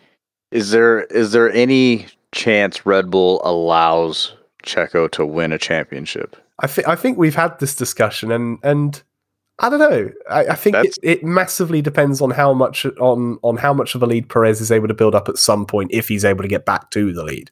is 0.51 0.71
there 0.71 1.01
is 1.03 1.31
there 1.31 1.51
any 1.51 2.07
chance 2.31 2.85
Red 2.85 3.09
Bull 3.09 3.41
allows 3.43 4.33
Checo 4.63 5.09
to 5.11 5.25
win 5.25 5.51
a 5.51 5.57
championship? 5.57 6.35
I 6.59 6.67
think 6.67 6.87
I 6.87 6.95
think 6.95 7.17
we've 7.17 7.35
had 7.35 7.59
this 7.59 7.75
discussion, 7.75 8.31
and 8.31 8.59
and 8.63 9.01
I 9.59 9.69
don't 9.69 9.79
know. 9.79 10.11
I, 10.29 10.47
I 10.47 10.55
think 10.55 10.75
it, 10.77 10.97
it 11.03 11.23
massively 11.23 11.81
depends 11.81 12.21
on 12.21 12.31
how 12.31 12.53
much 12.53 12.85
on 12.85 13.37
on 13.43 13.57
how 13.57 13.73
much 13.73 13.95
of 13.95 14.03
a 14.03 14.05
lead 14.05 14.29
Perez 14.29 14.61
is 14.61 14.71
able 14.71 14.87
to 14.87 14.93
build 14.93 15.15
up 15.15 15.29
at 15.29 15.37
some 15.37 15.65
point 15.65 15.91
if 15.93 16.07
he's 16.07 16.25
able 16.25 16.41
to 16.41 16.47
get 16.47 16.65
back 16.65 16.91
to 16.91 17.13
the 17.13 17.23
lead. 17.23 17.51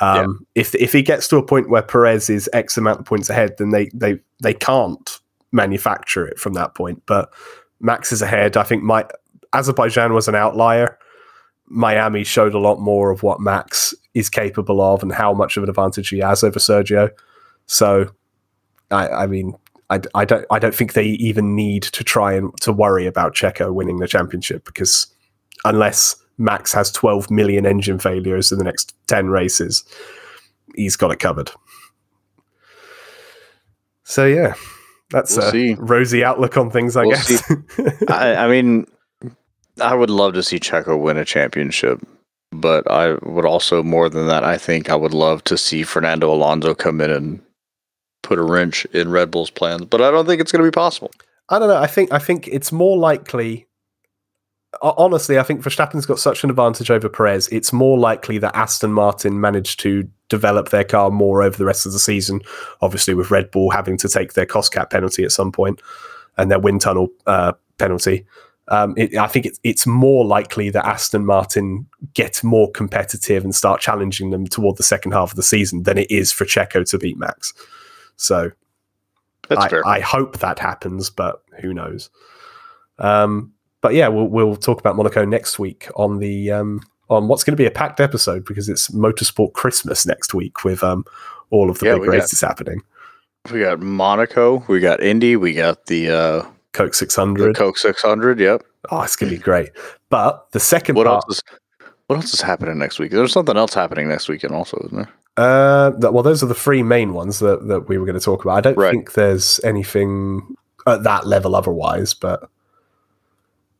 Um, 0.00 0.46
If 0.54 0.74
if 0.74 0.92
he 0.92 1.02
gets 1.02 1.28
to 1.28 1.36
a 1.36 1.42
point 1.42 1.70
where 1.70 1.82
Perez 1.82 2.30
is 2.30 2.48
X 2.52 2.76
amount 2.76 3.00
of 3.00 3.06
points 3.06 3.30
ahead, 3.30 3.56
then 3.58 3.70
they 3.70 3.90
they 3.94 4.20
they 4.42 4.54
can't 4.54 5.20
manufacture 5.52 6.26
it 6.26 6.38
from 6.38 6.54
that 6.54 6.74
point. 6.74 7.02
But 7.06 7.32
Max 7.80 8.12
is 8.12 8.22
ahead. 8.22 8.56
I 8.56 8.62
think 8.62 8.82
my 8.82 9.06
Azerbaijan 9.52 10.12
was 10.12 10.28
an 10.28 10.34
outlier. 10.34 10.98
Miami 11.66 12.24
showed 12.24 12.54
a 12.54 12.58
lot 12.58 12.80
more 12.80 13.10
of 13.10 13.22
what 13.22 13.40
Max 13.40 13.94
is 14.14 14.30
capable 14.30 14.80
of 14.80 15.02
and 15.02 15.12
how 15.12 15.32
much 15.32 15.56
of 15.56 15.62
an 15.62 15.68
advantage 15.68 16.08
he 16.08 16.18
has 16.18 16.42
over 16.42 16.58
Sergio. 16.58 17.10
So, 17.66 18.10
I, 18.90 19.08
I 19.08 19.26
mean, 19.26 19.54
I, 19.90 20.00
I 20.14 20.24
don't 20.24 20.46
I 20.50 20.58
don't 20.58 20.74
think 20.74 20.92
they 20.92 21.04
even 21.04 21.54
need 21.54 21.82
to 21.84 22.04
try 22.04 22.34
and 22.34 22.54
to 22.60 22.72
worry 22.72 23.06
about 23.06 23.34
Checo 23.34 23.72
winning 23.72 23.98
the 23.98 24.08
championship 24.08 24.64
because 24.64 25.06
unless 25.64 26.16
Max 26.36 26.72
has 26.72 26.90
12 26.92 27.30
million 27.30 27.66
engine 27.66 27.98
failures 27.98 28.52
in 28.52 28.58
the 28.58 28.64
next 28.64 28.94
10 29.06 29.28
races, 29.28 29.84
he's 30.74 30.96
got 30.96 31.10
it 31.10 31.18
covered. 31.18 31.50
So 34.04 34.24
yeah, 34.24 34.54
that's 35.10 35.36
We'll 35.36 35.48
a 35.48 35.50
see. 35.50 35.74
rosy 35.78 36.24
outlook 36.24 36.56
on 36.56 36.70
things, 36.70 36.96
I 36.96 37.02
We'll 37.02 37.10
guess. 37.12 37.42
I, 38.08 38.34
I 38.36 38.48
mean, 38.48 38.86
I 39.80 39.94
would 39.94 40.10
love 40.10 40.34
to 40.34 40.42
see 40.42 40.58
Checo 40.58 41.00
win 41.00 41.16
a 41.16 41.24
championship. 41.24 42.00
but 42.50 42.90
I 42.90 43.14
would 43.22 43.44
also 43.44 43.82
more 43.82 44.08
than 44.08 44.26
that. 44.26 44.42
I 44.44 44.56
think 44.58 44.90
I 44.90 44.96
would 44.96 45.14
love 45.14 45.44
to 45.44 45.56
see 45.58 45.82
Fernando 45.82 46.32
Alonso 46.32 46.74
come 46.74 47.00
in 47.00 47.10
and 47.10 47.40
put 48.22 48.38
a 48.38 48.42
wrench 48.42 48.84
in 48.86 49.10
Red 49.10 49.30
Bull's 49.30 49.50
plans, 49.50 49.84
but 49.84 50.00
I 50.00 50.10
don't 50.10 50.26
think 50.26 50.40
it's 50.40 50.50
going 50.50 50.64
to 50.64 50.70
be 50.70 50.74
possible. 50.74 51.10
I 51.50 51.58
don't 51.58 51.68
know. 51.68 51.76
I 51.76 51.86
think 51.86 52.12
I 52.12 52.18
think 52.18 52.48
it's 52.48 52.72
more 52.72 52.98
likely. 52.98 53.66
Honestly, 54.82 55.38
I 55.38 55.42
think 55.42 55.62
Verstappen's 55.62 56.06
got 56.06 56.18
such 56.18 56.44
an 56.44 56.50
advantage 56.50 56.90
over 56.90 57.08
Perez. 57.08 57.48
It's 57.48 57.72
more 57.72 57.98
likely 57.98 58.38
that 58.38 58.54
Aston 58.54 58.92
Martin 58.92 59.40
managed 59.40 59.80
to 59.80 60.08
develop 60.28 60.68
their 60.68 60.84
car 60.84 61.10
more 61.10 61.42
over 61.42 61.56
the 61.56 61.64
rest 61.64 61.86
of 61.86 61.92
the 61.92 61.98
season. 61.98 62.40
Obviously, 62.80 63.14
with 63.14 63.30
Red 63.30 63.50
Bull 63.50 63.70
having 63.70 63.96
to 63.98 64.08
take 64.08 64.34
their 64.34 64.46
cost 64.46 64.72
cap 64.72 64.90
penalty 64.90 65.24
at 65.24 65.32
some 65.32 65.52
point 65.52 65.80
and 66.36 66.50
their 66.50 66.60
wind 66.60 66.80
tunnel 66.80 67.08
uh, 67.26 67.52
penalty. 67.78 68.26
Um, 68.68 68.94
it, 68.96 69.16
I 69.16 69.26
think 69.26 69.46
it's 69.46 69.58
it's 69.64 69.86
more 69.86 70.24
likely 70.26 70.70
that 70.70 70.84
Aston 70.84 71.24
Martin 71.24 71.86
get 72.14 72.44
more 72.44 72.70
competitive 72.70 73.42
and 73.42 73.54
start 73.54 73.80
challenging 73.80 74.30
them 74.30 74.46
toward 74.46 74.76
the 74.76 74.82
second 74.82 75.12
half 75.12 75.30
of 75.30 75.36
the 75.36 75.42
season 75.42 75.84
than 75.84 75.96
it 75.98 76.10
is 76.10 76.32
for 76.32 76.44
Checo 76.44 76.88
to 76.90 76.98
beat 76.98 77.16
Max. 77.16 77.54
So 78.16 78.50
That's 79.48 79.72
I. 79.72 79.96
I 79.96 80.00
hope 80.00 80.38
that 80.40 80.58
happens, 80.58 81.08
but 81.08 81.42
who 81.60 81.72
knows? 81.72 82.10
Um, 82.98 83.54
but 83.80 83.94
yeah, 83.94 84.08
we'll 84.08 84.26
we'll 84.28 84.56
talk 84.56 84.80
about 84.80 84.96
Monaco 84.96 85.24
next 85.24 85.58
week 85.58 85.88
on 85.96 86.18
the 86.18 86.50
um, 86.50 86.80
on 87.10 87.28
what's 87.28 87.44
going 87.44 87.52
to 87.52 87.56
be 87.60 87.66
a 87.66 87.70
packed 87.70 88.00
episode 88.00 88.44
because 88.44 88.68
it's 88.68 88.88
Motorsport 88.90 89.52
Christmas 89.54 90.04
next 90.06 90.34
week 90.34 90.64
with 90.64 90.82
um, 90.84 91.04
all 91.50 91.70
of 91.70 91.78
the 91.78 91.86
Yeah, 91.86 91.92
big 91.94 92.00
we 92.02 92.06
got- 92.08 92.12
races 92.14 92.40
happening. 92.40 92.82
we 93.52 93.60
got 93.60 93.80
Monaco, 93.80 94.64
we 94.68 94.80
got 94.80 95.02
Indy, 95.02 95.36
we 95.36 95.54
got 95.54 95.86
the 95.86 96.10
uh, 96.10 96.42
Coke 96.72 96.92
the 96.92 96.96
600. 96.98 97.56
Coke 97.56 97.78
600. 97.78 98.38
Yep. 98.40 98.62
oh, 98.90 99.02
it's 99.02 99.16
going 99.16 99.30
to 99.30 99.36
be 99.36 99.42
great. 99.42 99.70
But 100.10 100.50
the 100.52 100.60
second 100.60 100.96
What 100.96 101.06
part, 101.06 101.24
else 101.28 101.38
is 101.38 101.42
what 102.08 102.16
else 102.16 102.34
is 102.34 102.40
happening 102.40 102.78
next 102.78 102.98
week? 102.98 103.10
There's 103.12 103.32
something 103.32 103.56
else 103.56 103.74
happening 103.74 104.08
next 104.08 104.28
weekend, 104.28 104.54
also, 104.54 104.78
isn't 104.86 104.96
there? 104.96 105.08
Uh, 105.36 105.90
th- 105.92 106.12
well, 106.12 106.22
those 106.22 106.42
are 106.42 106.46
the 106.46 106.54
three 106.54 106.82
main 106.82 107.12
ones 107.14 107.38
that, 107.38 107.68
that 107.68 107.88
we 107.88 107.96
were 107.98 108.04
going 108.06 108.18
to 108.18 108.24
talk 108.24 108.44
about. 108.44 108.56
I 108.56 108.60
don't 108.60 108.76
Right. 108.78 108.90
think 108.90 109.12
there's 109.12 109.60
anything 109.62 110.56
at 110.86 111.02
that 111.04 111.26
level 111.26 111.54
otherwise, 111.54 112.12
but 112.14 112.48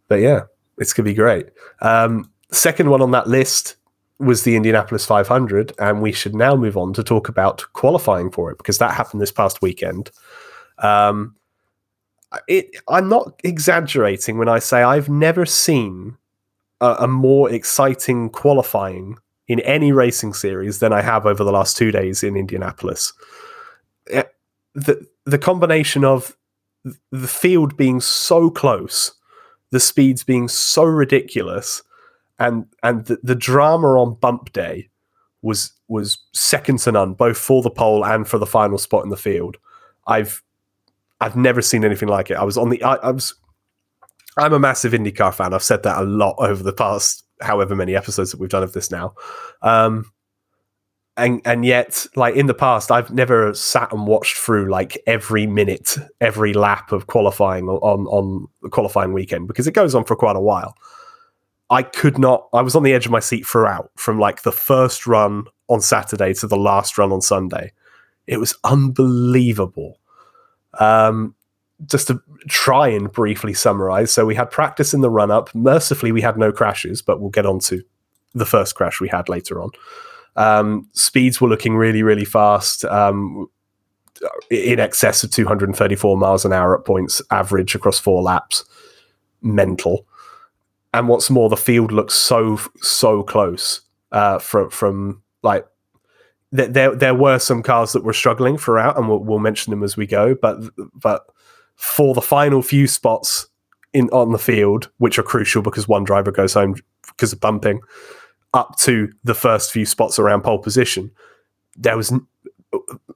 but 0.09 0.16
yeah, 0.16 0.42
it's 0.79 0.92
going 0.92 1.05
to 1.05 1.11
be 1.11 1.14
great. 1.14 1.47
Um, 1.81 2.31
second 2.51 2.90
one 2.90 3.03
on 3.03 3.11
that 3.12 3.27
list 3.27 3.77
was 4.18 4.42
the 4.42 4.57
Indianapolis 4.57 5.07
500, 5.07 5.73
and 5.79 6.03
we 6.03 6.12
should 6.12 6.35
now 6.35 6.57
move 6.57 6.77
on 6.77 6.92
to 6.94 7.05
talk 7.05 7.29
about 7.29 7.64
qualifying 7.73 8.31
for 8.31 8.51
it 8.51 8.59
because 8.59 8.79
that 8.79 8.94
happened 8.94 9.21
this 9.21 9.33
past 9.33 9.62
weekend. 9.62 10.11
Um, 10.79 11.37
it, 12.47 12.71
I'm 12.88 13.09
not 13.09 13.40
exaggerating 13.44 14.38
when 14.38 14.49
I 14.49 14.59
say 14.59 14.83
I've 14.83 15.09
never 15.09 15.47
seen 15.47 16.16
a, 16.81 16.97
a 17.01 17.09
more 17.09 17.51
exciting 17.51 18.29
qualifying 18.31 19.18
in 19.47 19.61
any 19.61 19.92
racing 19.92 20.35
series 20.35 20.79
than 20.81 20.92
I 20.92 21.01
have 21.01 21.25
over 21.25 21.42
the 21.42 21.53
last 21.53 21.77
two 21.77 21.90
days 21.90 22.23
in 22.23 22.37
Indianapolis. 22.37 23.12
Eh, 24.11 24.25
The 24.75 25.07
the 25.25 25.38
combination 25.38 26.05
of 26.05 26.37
the 27.12 27.29
field 27.29 27.77
being 27.77 28.01
so 28.01 28.51
close, 28.51 29.12
the 29.70 29.81
speeds 29.81 30.24
being 30.24 30.48
so 30.48 30.85
ridiculous, 30.85 31.83
and 32.38 32.66
and 32.83 33.04
the, 33.07 33.18
the 33.22 33.35
drama 33.35 34.00
on 34.00 34.14
bump 34.14 34.52
day 34.52 34.88
was 35.42 35.72
was 35.88 36.18
second 36.33 36.78
to 36.81 36.92
none, 36.92 37.14
both 37.14 37.38
for 37.38 37.62
the 37.62 37.70
pole 37.70 38.04
and 38.04 38.26
for 38.28 38.38
the 38.38 38.46
final 38.46 38.78
spot 38.78 39.04
in 39.04 39.11
the 39.11 39.16
field. 39.16 39.57
I've 40.07 40.42
I've 41.20 41.37
never 41.37 41.62
seen 41.62 41.85
anything 41.85 42.09
like 42.09 42.31
it. 42.31 42.37
I 42.37 42.44
was 42.44 42.57
on 42.57 42.70
the 42.70 42.83
I, 42.83 42.94
I 42.94 43.11
was 43.11 43.35
I'm 44.37 44.52
a 44.52 44.59
massive 44.59 44.92
IndyCar 44.92 45.35
fan. 45.35 45.52
I've 45.52 45.62
said 45.62 45.83
that 45.83 46.00
a 46.00 46.04
lot 46.04 46.37
over 46.38 46.62
the 46.62 46.72
past 46.72 47.24
however 47.40 47.74
many 47.76 47.94
episodes 47.94 48.31
that 48.31 48.40
we've 48.40 48.50
done 48.50 48.62
of 48.62 48.72
this 48.72 48.90
now. 48.90 49.14
Um, 49.62 50.11
and 51.18 51.42
and 51.44 51.64
yet, 51.64 52.07
like 52.16 52.35
in 52.37 52.46
the 52.46 52.54
past, 52.54 52.90
I've 52.90 53.11
never 53.11 53.52
sat 53.52 53.92
and 53.92 54.07
watched 54.07 54.37
through 54.37 54.70
like 54.70 55.02
every 55.07 55.46
minute, 55.46 55.96
every 56.20 56.54
lap 56.54 56.92
of 56.92 57.09
qualifying 57.09 57.68
on 57.68 58.07
on 58.07 58.46
the 58.62 58.70
qualifying 58.70 59.12
weekend 59.12 59.48
because 59.48 59.66
it 59.66 59.72
goes 59.72 59.94
on 59.94 60.04
for 60.04 60.16
quite 60.16 60.37
a 60.37 60.40
while. 60.40 60.74
I 61.70 61.83
could 61.83 62.18
not. 62.18 62.48
I 62.54 62.62
was 62.62 62.74
on 62.74 62.85
the 62.85 62.94
edge 62.94 63.04
of 63.04 63.12
my 63.12 63.20
seat 63.20 63.46
throughout, 63.46 63.90
from 63.96 64.18
like 64.18 64.42
the 64.42 64.52
first 64.52 65.07
run 65.07 65.44
on 65.66 65.81
Saturday 65.81 66.33
to 66.35 66.46
the 66.46 66.57
last 66.57 66.96
run 66.96 67.12
on 67.12 67.20
Sunday. 67.20 67.72
It 68.26 68.38
was 68.38 68.57
unbelievable. 68.64 69.98
Um, 70.78 71.35
just 71.87 72.07
to 72.09 72.22
try 72.48 72.88
and 72.88 73.12
briefly 73.12 73.54
summarize, 73.54 74.11
so 74.11 74.24
we 74.24 74.35
had 74.35 74.50
practice 74.50 74.94
in 74.94 75.00
the 75.00 75.11
run 75.11 75.31
up. 75.31 75.54
Mercifully, 75.54 76.12
we 76.12 76.22
had 76.22 76.38
no 76.38 76.52
crashes, 76.52 77.02
but 77.02 77.20
we'll 77.20 77.31
get 77.31 77.46
on 77.46 77.59
to 77.61 77.83
the 78.35 78.46
first 78.46 78.74
crash 78.74 79.00
we 79.00 79.09
had 79.09 79.28
later 79.28 79.61
on. 79.61 79.70
Um, 80.38 80.88
speeds 80.92 81.40
were 81.40 81.48
looking 81.48 81.77
really, 81.77 82.03
really 82.03 82.24
fast, 82.24 82.85
um, 82.85 83.51
in 84.51 84.79
excess 84.79 85.24
of 85.24 85.31
234 85.33 86.16
miles 86.16 86.44
an 86.44 86.53
hour 86.53 86.79
at 86.79 86.85
points 86.85 87.20
average 87.31 87.74
across 87.74 87.98
four 87.98 88.22
laps. 88.22 88.64
Mental. 89.42 90.07
And 90.94 91.09
what's 91.09 91.29
more, 91.29 91.48
the 91.48 91.57
field 91.57 91.92
looks 91.92 92.14
so 92.14 92.59
so 92.81 93.22
close 93.22 93.83
uh, 94.12 94.38
from 94.38 94.70
from 94.70 95.22
like 95.42 95.66
th- 96.57 96.70
there 96.70 96.94
there 96.94 97.14
were 97.14 97.38
some 97.38 97.62
cars 97.62 97.92
that 97.92 98.05
were 98.05 98.12
struggling 98.12 98.57
throughout, 98.57 98.96
and 98.96 99.09
we'll, 99.09 99.18
we'll 99.18 99.38
mention 99.38 99.70
them 99.70 99.83
as 99.83 99.96
we 99.96 100.07
go. 100.07 100.35
But 100.35 100.59
but 100.94 101.27
for 101.77 102.14
the 102.14 102.22
final 102.22 102.62
few 102.62 102.87
spots 102.87 103.48
in 103.92 104.09
on 104.11 104.33
the 104.33 104.38
field, 104.38 104.90
which 104.98 105.18
are 105.18 105.22
crucial 105.24 105.62
because 105.62 105.88
one 105.88 106.05
driver 106.05 106.33
goes 106.33 106.55
home 106.55 106.77
because 107.07 107.33
of 107.33 107.40
bumping, 107.40 107.81
up 108.54 108.76
to 108.78 109.12
the 109.24 109.34
first 109.34 109.72
few 109.72 109.84
spots 109.84 110.18
around 110.18 110.42
pole 110.42 110.58
position, 110.58 111.11
there 111.76 111.96
was 111.96 112.12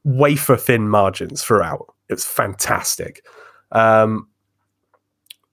wafer 0.04 0.56
thin 0.56 0.88
margins 0.88 1.42
throughout. 1.42 1.94
It 2.08 2.14
was 2.14 2.24
fantastic. 2.24 3.24
Um, 3.70 4.28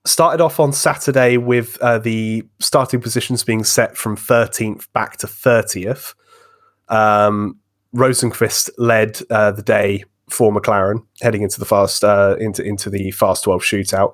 started 0.06 0.42
off 0.42 0.60
on 0.60 0.74
Saturday 0.74 1.38
with 1.38 1.78
uh, 1.82 2.00
the 2.00 2.44
starting 2.60 3.02
positions 3.02 3.44
being 3.44 3.64
set 3.64 3.98
from 3.98 4.16
13th 4.16 4.92
back 4.94 5.18
to 5.18 5.28
30th. 5.28 6.14
Um, 6.90 7.60
Rosenqvist 7.96 8.72
led 8.78 9.20
uh, 9.30 9.52
the 9.52 9.62
day 9.62 10.04
for 10.30 10.52
McLaren, 10.52 11.04
heading 11.22 11.42
into 11.42 11.60
the 11.60 11.66
fast 11.66 12.04
uh, 12.04 12.36
into 12.40 12.64
into 12.64 12.90
the 12.90 13.12
fast 13.12 13.44
12 13.44 13.62
shootout. 13.62 14.14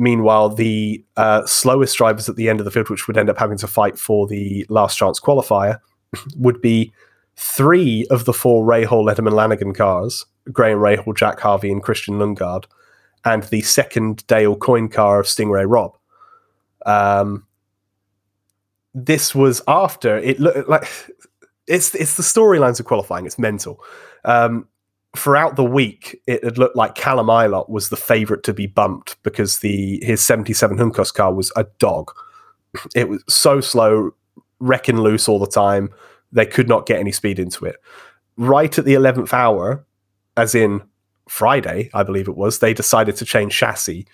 Meanwhile, 0.00 0.48
the 0.54 1.04
uh, 1.18 1.44
slowest 1.44 1.98
drivers 1.98 2.26
at 2.26 2.36
the 2.36 2.48
end 2.48 2.58
of 2.58 2.64
the 2.64 2.70
field, 2.70 2.88
which 2.88 3.06
would 3.06 3.18
end 3.18 3.28
up 3.28 3.36
having 3.36 3.58
to 3.58 3.66
fight 3.66 3.98
for 3.98 4.26
the 4.26 4.64
last 4.70 4.96
chance 4.96 5.20
qualifier, 5.20 5.78
would 6.36 6.62
be 6.62 6.90
three 7.36 8.06
of 8.10 8.24
the 8.24 8.32
four 8.32 8.64
Rahal, 8.64 9.04
Letterman, 9.04 9.34
Lanigan 9.34 9.74
cars: 9.74 10.24
Graham 10.50 10.78
Rahal, 10.78 11.14
Jack 11.14 11.38
Harvey, 11.40 11.70
and 11.70 11.82
Christian 11.82 12.14
Lundgaard, 12.14 12.64
and 13.26 13.42
the 13.42 13.60
second 13.60 14.26
Dale 14.26 14.56
Coyne 14.56 14.88
car 14.88 15.20
of 15.20 15.28
Sting 15.28 15.50
Ray 15.50 15.66
Robb. 15.66 15.98
Um, 16.86 17.46
this 18.94 19.34
was 19.34 19.60
after 19.68 20.16
it 20.16 20.40
looked 20.40 20.66
like 20.66 20.88
it's 21.66 21.94
it's 21.94 22.16
the 22.16 22.22
storylines 22.22 22.80
of 22.80 22.86
qualifying. 22.86 23.26
It's 23.26 23.38
mental. 23.38 23.84
Um, 24.24 24.66
throughout 25.16 25.56
the 25.56 25.64
week, 25.64 26.20
it 26.26 26.42
had 26.44 26.58
looked 26.58 26.76
like 26.76 26.94
Callum 26.94 27.26
Ilott 27.26 27.68
was 27.68 27.88
the 27.88 27.96
favourite 27.96 28.42
to 28.44 28.54
be 28.54 28.66
bumped 28.66 29.20
because 29.22 29.58
the 29.58 30.02
his 30.04 30.24
77 30.24 30.76
Juncos 30.76 31.12
car 31.12 31.34
was 31.34 31.52
a 31.56 31.64
dog. 31.78 32.12
It 32.94 33.08
was 33.08 33.22
so 33.28 33.60
slow, 33.60 34.12
wrecking 34.60 35.00
loose 35.00 35.28
all 35.28 35.40
the 35.40 35.46
time. 35.46 35.90
They 36.32 36.46
could 36.46 36.68
not 36.68 36.86
get 36.86 37.00
any 37.00 37.12
speed 37.12 37.38
into 37.38 37.64
it. 37.64 37.76
Right 38.36 38.78
at 38.78 38.84
the 38.84 38.94
11th 38.94 39.32
hour, 39.32 39.84
as 40.36 40.54
in 40.54 40.82
Friday, 41.28 41.90
I 41.92 42.04
believe 42.04 42.28
it 42.28 42.36
was, 42.36 42.60
they 42.60 42.72
decided 42.72 43.16
to 43.16 43.24
change 43.24 43.56
chassis. 43.56 44.06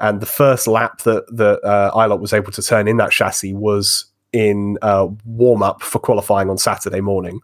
And 0.00 0.20
the 0.20 0.26
first 0.26 0.66
lap 0.66 1.02
that, 1.02 1.24
that 1.36 1.62
uh, 1.64 1.92
Ilott 1.94 2.20
was 2.20 2.32
able 2.32 2.52
to 2.52 2.62
turn 2.62 2.88
in 2.88 2.96
that 2.96 3.12
chassis 3.12 3.52
was 3.52 4.06
in 4.32 4.78
uh, 4.82 5.08
warm 5.24 5.62
up 5.62 5.82
for 5.82 5.98
qualifying 5.98 6.50
on 6.50 6.58
Saturday 6.58 7.00
morning. 7.00 7.40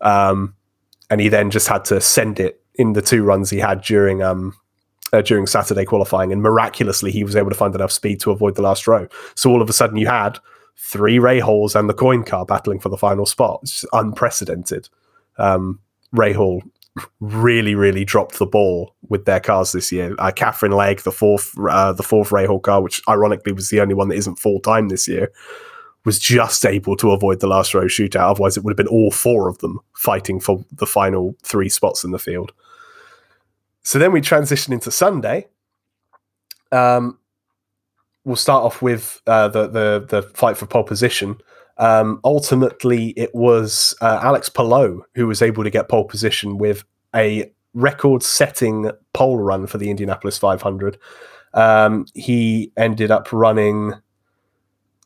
Um, 0.00 0.54
and 1.10 1.20
he 1.20 1.28
then 1.28 1.50
just 1.50 1.68
had 1.68 1.84
to 1.86 2.00
send 2.00 2.40
it 2.40 2.62
in 2.76 2.92
the 2.94 3.02
two 3.02 3.22
runs 3.24 3.50
he 3.50 3.58
had 3.58 3.82
during 3.82 4.22
um, 4.22 4.54
uh, 5.12 5.20
during 5.20 5.46
Saturday 5.46 5.84
qualifying, 5.84 6.32
and 6.32 6.42
miraculously 6.42 7.10
he 7.10 7.24
was 7.24 7.36
able 7.36 7.50
to 7.50 7.56
find 7.56 7.74
enough 7.74 7.92
speed 7.92 8.20
to 8.20 8.30
avoid 8.30 8.54
the 8.54 8.62
last 8.62 8.86
row. 8.86 9.08
So 9.34 9.50
all 9.50 9.60
of 9.60 9.68
a 9.68 9.72
sudden 9.72 9.96
you 9.96 10.06
had 10.06 10.38
three 10.76 11.18
Rahals 11.18 11.74
and 11.74 11.88
the 11.88 11.94
Coyne 11.94 12.24
car 12.24 12.46
battling 12.46 12.80
for 12.80 12.88
the 12.88 12.96
final 12.96 13.26
spot. 13.26 13.60
It's 13.62 13.84
unprecedented. 13.92 14.88
Um, 15.36 15.80
Rahal 16.14 16.62
really, 17.20 17.74
really 17.74 18.04
dropped 18.04 18.38
the 18.38 18.46
ball 18.46 18.94
with 19.08 19.24
their 19.24 19.40
cars 19.40 19.72
this 19.72 19.92
year. 19.92 20.14
Uh, 20.18 20.30
Katherine 20.30 20.72
Legge, 20.72 21.02
the 21.02 21.12
fourth, 21.12 21.52
uh, 21.58 21.92
the 21.92 22.02
fourth 22.02 22.30
Rahal 22.30 22.62
car, 22.62 22.82
which 22.82 23.00
ironically 23.08 23.52
was 23.52 23.68
the 23.68 23.80
only 23.80 23.94
one 23.94 24.08
that 24.08 24.16
isn't 24.16 24.38
full 24.38 24.60
time 24.60 24.88
this 24.88 25.06
year, 25.06 25.30
was 26.04 26.18
just 26.18 26.64
able 26.64 26.96
to 26.96 27.12
avoid 27.12 27.40
the 27.40 27.46
last 27.46 27.74
row 27.74 27.84
shootout. 27.84 28.30
Otherwise, 28.30 28.56
it 28.56 28.64
would 28.64 28.70
have 28.70 28.76
been 28.76 28.86
all 28.86 29.10
four 29.10 29.48
of 29.48 29.58
them 29.58 29.80
fighting 29.94 30.40
for 30.40 30.64
the 30.72 30.86
final 30.86 31.36
three 31.42 31.68
spots 31.68 32.04
in 32.04 32.10
the 32.10 32.18
field. 32.18 32.52
So 33.82 33.98
then 33.98 34.12
we 34.12 34.20
transition 34.20 34.72
into 34.72 34.90
Sunday. 34.90 35.48
Um, 36.72 37.18
we'll 38.24 38.36
start 38.36 38.64
off 38.64 38.82
with 38.82 39.20
uh, 39.26 39.48
the 39.48 39.66
the 39.66 40.06
the 40.08 40.22
fight 40.34 40.56
for 40.56 40.66
pole 40.66 40.84
position. 40.84 41.40
Um, 41.78 42.20
ultimately, 42.24 43.08
it 43.16 43.34
was 43.34 43.94
uh, 44.00 44.20
Alex 44.22 44.48
Palou 44.48 45.04
who 45.14 45.26
was 45.26 45.40
able 45.40 45.64
to 45.64 45.70
get 45.70 45.88
pole 45.88 46.04
position 46.04 46.58
with 46.58 46.84
a 47.14 47.50
record 47.72 48.22
setting 48.22 48.90
pole 49.12 49.38
run 49.38 49.66
for 49.66 49.78
the 49.78 49.90
Indianapolis 49.90 50.36
500. 50.38 50.98
Um, 51.54 52.06
he 52.14 52.72
ended 52.76 53.10
up 53.10 53.32
running. 53.32 53.94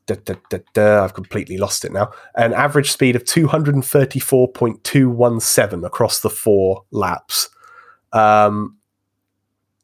Da, 0.06 0.16
da, 0.24 0.34
da, 0.74 1.02
I've 1.02 1.14
completely 1.14 1.56
lost 1.56 1.82
it 1.84 1.90
now. 1.92 2.10
An 2.34 2.52
average 2.52 2.92
speed 2.92 3.16
of 3.16 3.24
234.217 3.24 5.86
across 5.86 6.20
the 6.20 6.28
four 6.28 6.84
laps. 6.90 7.48
Um, 8.12 8.76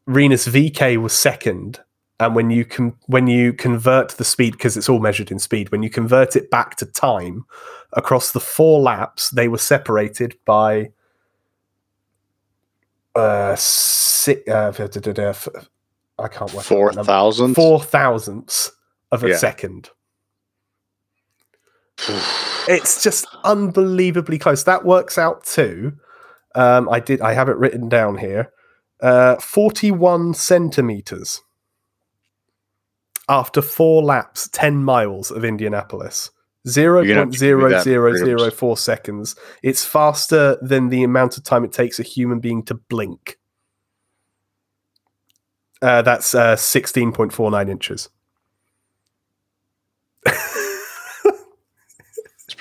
Rinus 0.06 0.46
VeeKay 0.46 0.98
was 0.98 1.14
second, 1.14 1.80
and 2.18 2.34
when 2.34 2.50
you 2.50 2.66
can 2.66 2.94
when 3.06 3.28
you 3.28 3.54
convert 3.54 4.10
the 4.12 4.24
speed 4.24 4.52
because 4.52 4.76
it's 4.76 4.90
all 4.90 5.00
measured 5.00 5.30
in 5.30 5.38
speed, 5.38 5.72
when 5.72 5.82
you 5.82 5.88
convert 5.88 6.36
it 6.36 6.50
back 6.50 6.76
to 6.76 6.84
time 6.86 7.46
across 7.94 8.32
the 8.32 8.40
four 8.40 8.80
laps, 8.80 9.30
they 9.30 9.48
were 9.48 9.56
separated 9.58 10.36
by 10.44 10.90
uh, 13.14 13.54
six, 13.56 14.46
uh, 14.48 14.72
I 16.18 16.28
can't 16.28 16.52
work 16.52 16.64
four 16.64 16.92
thousand 16.92 17.54
four 17.54 17.80
thousandths 17.80 18.70
of 19.12 19.24
a 19.24 19.30
Yeah. 19.30 19.36
second. 19.36 19.88
It's 22.68 23.02
just 23.02 23.26
unbelievably 23.44 24.38
close. 24.38 24.64
That 24.64 24.84
works 24.84 25.18
out 25.18 25.44
too. 25.44 25.92
um, 26.54 26.88
I 26.88 27.00
did 27.00 27.20
I 27.20 27.32
have 27.32 27.48
it 27.48 27.56
written 27.56 27.88
down 27.88 28.18
here. 28.18 28.52
Uh, 29.00 29.36
41 29.36 30.34
centimeters 30.34 31.40
after 33.28 33.62
four 33.62 34.02
laps, 34.02 34.48
10 34.52 34.82
miles 34.82 35.30
of 35.30 35.44
Indianapolis. 35.44 36.30
You're 37.06 37.14
gonna 37.14 37.20
have 37.26 37.30
to 37.30 37.38
give 37.38 37.58
me 37.58 37.62
that 37.70 37.86
in 37.86 37.92
0.0004 38.50 38.78
seconds. 38.78 39.36
It's 39.62 39.84
faster 39.84 40.58
than 40.60 40.90
the 40.90 41.02
amount 41.04 41.38
of 41.38 41.44
time 41.44 41.64
it 41.64 41.72
takes 41.72 41.98
a 41.98 42.02
human 42.02 42.40
being 42.40 42.62
to 42.64 42.74
blink. 42.74 43.38
Uh, 45.80 46.02
that's 46.02 46.34
uh, 46.34 46.56
16.49 46.56 47.70
inches. 47.70 48.10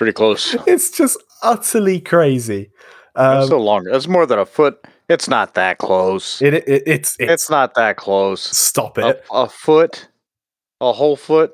pretty 0.00 0.12
close. 0.14 0.56
It's 0.66 0.90
just 0.90 1.22
utterly 1.42 2.00
crazy. 2.00 2.70
Um, 3.16 3.46
so 3.48 3.60
long. 3.60 3.84
That's 3.84 4.08
more 4.08 4.24
than 4.26 4.38
a 4.38 4.46
foot. 4.46 4.78
It's 5.08 5.28
not 5.28 5.54
that 5.54 5.78
close. 5.78 6.40
it, 6.40 6.54
it, 6.54 6.64
it's, 6.68 7.16
it's, 7.18 7.32
It's 7.32 7.50
not 7.50 7.74
that 7.74 7.96
close. 7.96 8.40
stop 8.40 8.96
A, 8.98 9.08
it. 9.08 9.24
a 9.32 9.48
foot, 9.48 10.08
a 10.80 10.92
whole 10.92 11.16
foot. 11.16 11.52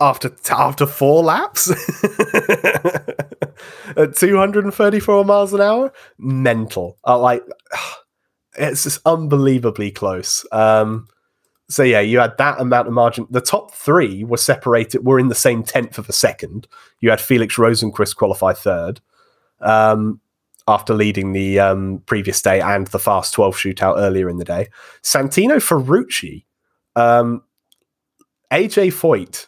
after 0.00 0.30
after 0.50 0.84
four 0.86 1.22
laps 1.22 1.70
at 3.96 4.16
234 4.16 5.24
miles 5.24 5.52
an 5.54 5.60
hour 5.60 5.92
mental 6.18 6.98
uh, 7.06 7.16
like 7.18 7.44
it's 8.58 8.82
just 8.82 9.00
unbelievably 9.06 9.92
close 9.92 10.44
um 10.50 11.06
so 11.68 11.82
yeah 11.82 12.00
you 12.00 12.18
had 12.18 12.36
that 12.38 12.60
amount 12.60 12.86
of 12.86 12.92
margin 12.92 13.26
the 13.30 13.40
top 13.40 13.72
three 13.72 14.24
were 14.24 14.36
separated 14.36 15.04
were 15.04 15.18
in 15.18 15.28
the 15.28 15.34
same 15.34 15.62
tenth 15.62 15.98
of 15.98 16.08
a 16.08 16.12
second 16.12 16.66
you 17.00 17.10
had 17.10 17.20
felix 17.20 17.56
rosenqvist 17.56 18.16
qualify 18.16 18.52
third 18.52 19.00
um 19.60 20.20
after 20.66 20.94
leading 20.94 21.32
the 21.32 21.60
um, 21.60 22.02
previous 22.06 22.40
day 22.40 22.58
and 22.58 22.86
the 22.86 22.98
fast 22.98 23.34
12 23.34 23.54
shootout 23.54 23.98
earlier 23.98 24.28
in 24.28 24.38
the 24.38 24.44
day 24.44 24.68
santino 25.02 25.56
ferrucci 25.56 26.44
um, 26.96 27.42
aj 28.50 28.92
foyt 28.92 29.46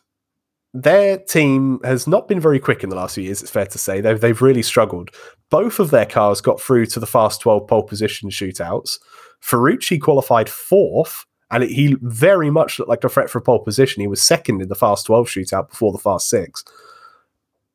their 0.83 1.17
team 1.17 1.81
has 1.85 2.07
not 2.07 2.29
been 2.29 2.41
very 2.41 2.61
quick 2.61 2.85
in 2.85 2.91
the 2.91 2.97
last 2.97 3.15
few 3.15 3.25
years. 3.25 3.41
It's 3.41 3.51
fair 3.51 3.67
to 3.67 3.79
say 3.79 4.01
they've 4.01 4.21
they've 4.21 4.43
really 4.43 4.63
struggled. 4.63 5.11
Both 5.51 5.79
of 5.79 5.91
their 5.91 6.05
cars 6.05 6.41
got 6.41 6.61
through 6.61 6.87
to 6.87 7.01
the 7.01 7.07
fast 7.07 7.41
twelve 7.41 7.67
pole 7.67 7.83
position 7.83 8.29
shootouts. 8.31 8.99
Ferrucci 9.43 10.01
qualified 10.01 10.51
fourth, 10.51 11.25
and 11.51 11.65
it, 11.65 11.71
he 11.71 11.97
very 12.03 12.51
much 12.51 12.79
looked 12.79 12.89
like 12.89 13.05
a 13.05 13.09
threat 13.09 13.31
for 13.31 13.41
pole 13.41 13.61
position. 13.61 14.01
He 14.01 14.07
was 14.07 14.23
second 14.23 14.61
in 14.61 14.69
the 14.69 14.75
fast 14.75 15.07
twelve 15.07 15.29
shootout 15.29 15.71
before 15.71 15.93
the 15.93 15.99
fast 15.99 16.29
six. 16.29 16.65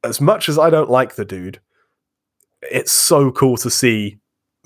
As 0.03 0.19
much 0.19 0.49
as 0.49 0.57
I 0.57 0.69
don't 0.69 0.89
like 0.89 1.15
the 1.15 1.25
dude, 1.25 1.59
it's 2.61 2.91
so 2.91 3.31
cool 3.31 3.57
to 3.57 3.69
see 3.69 4.17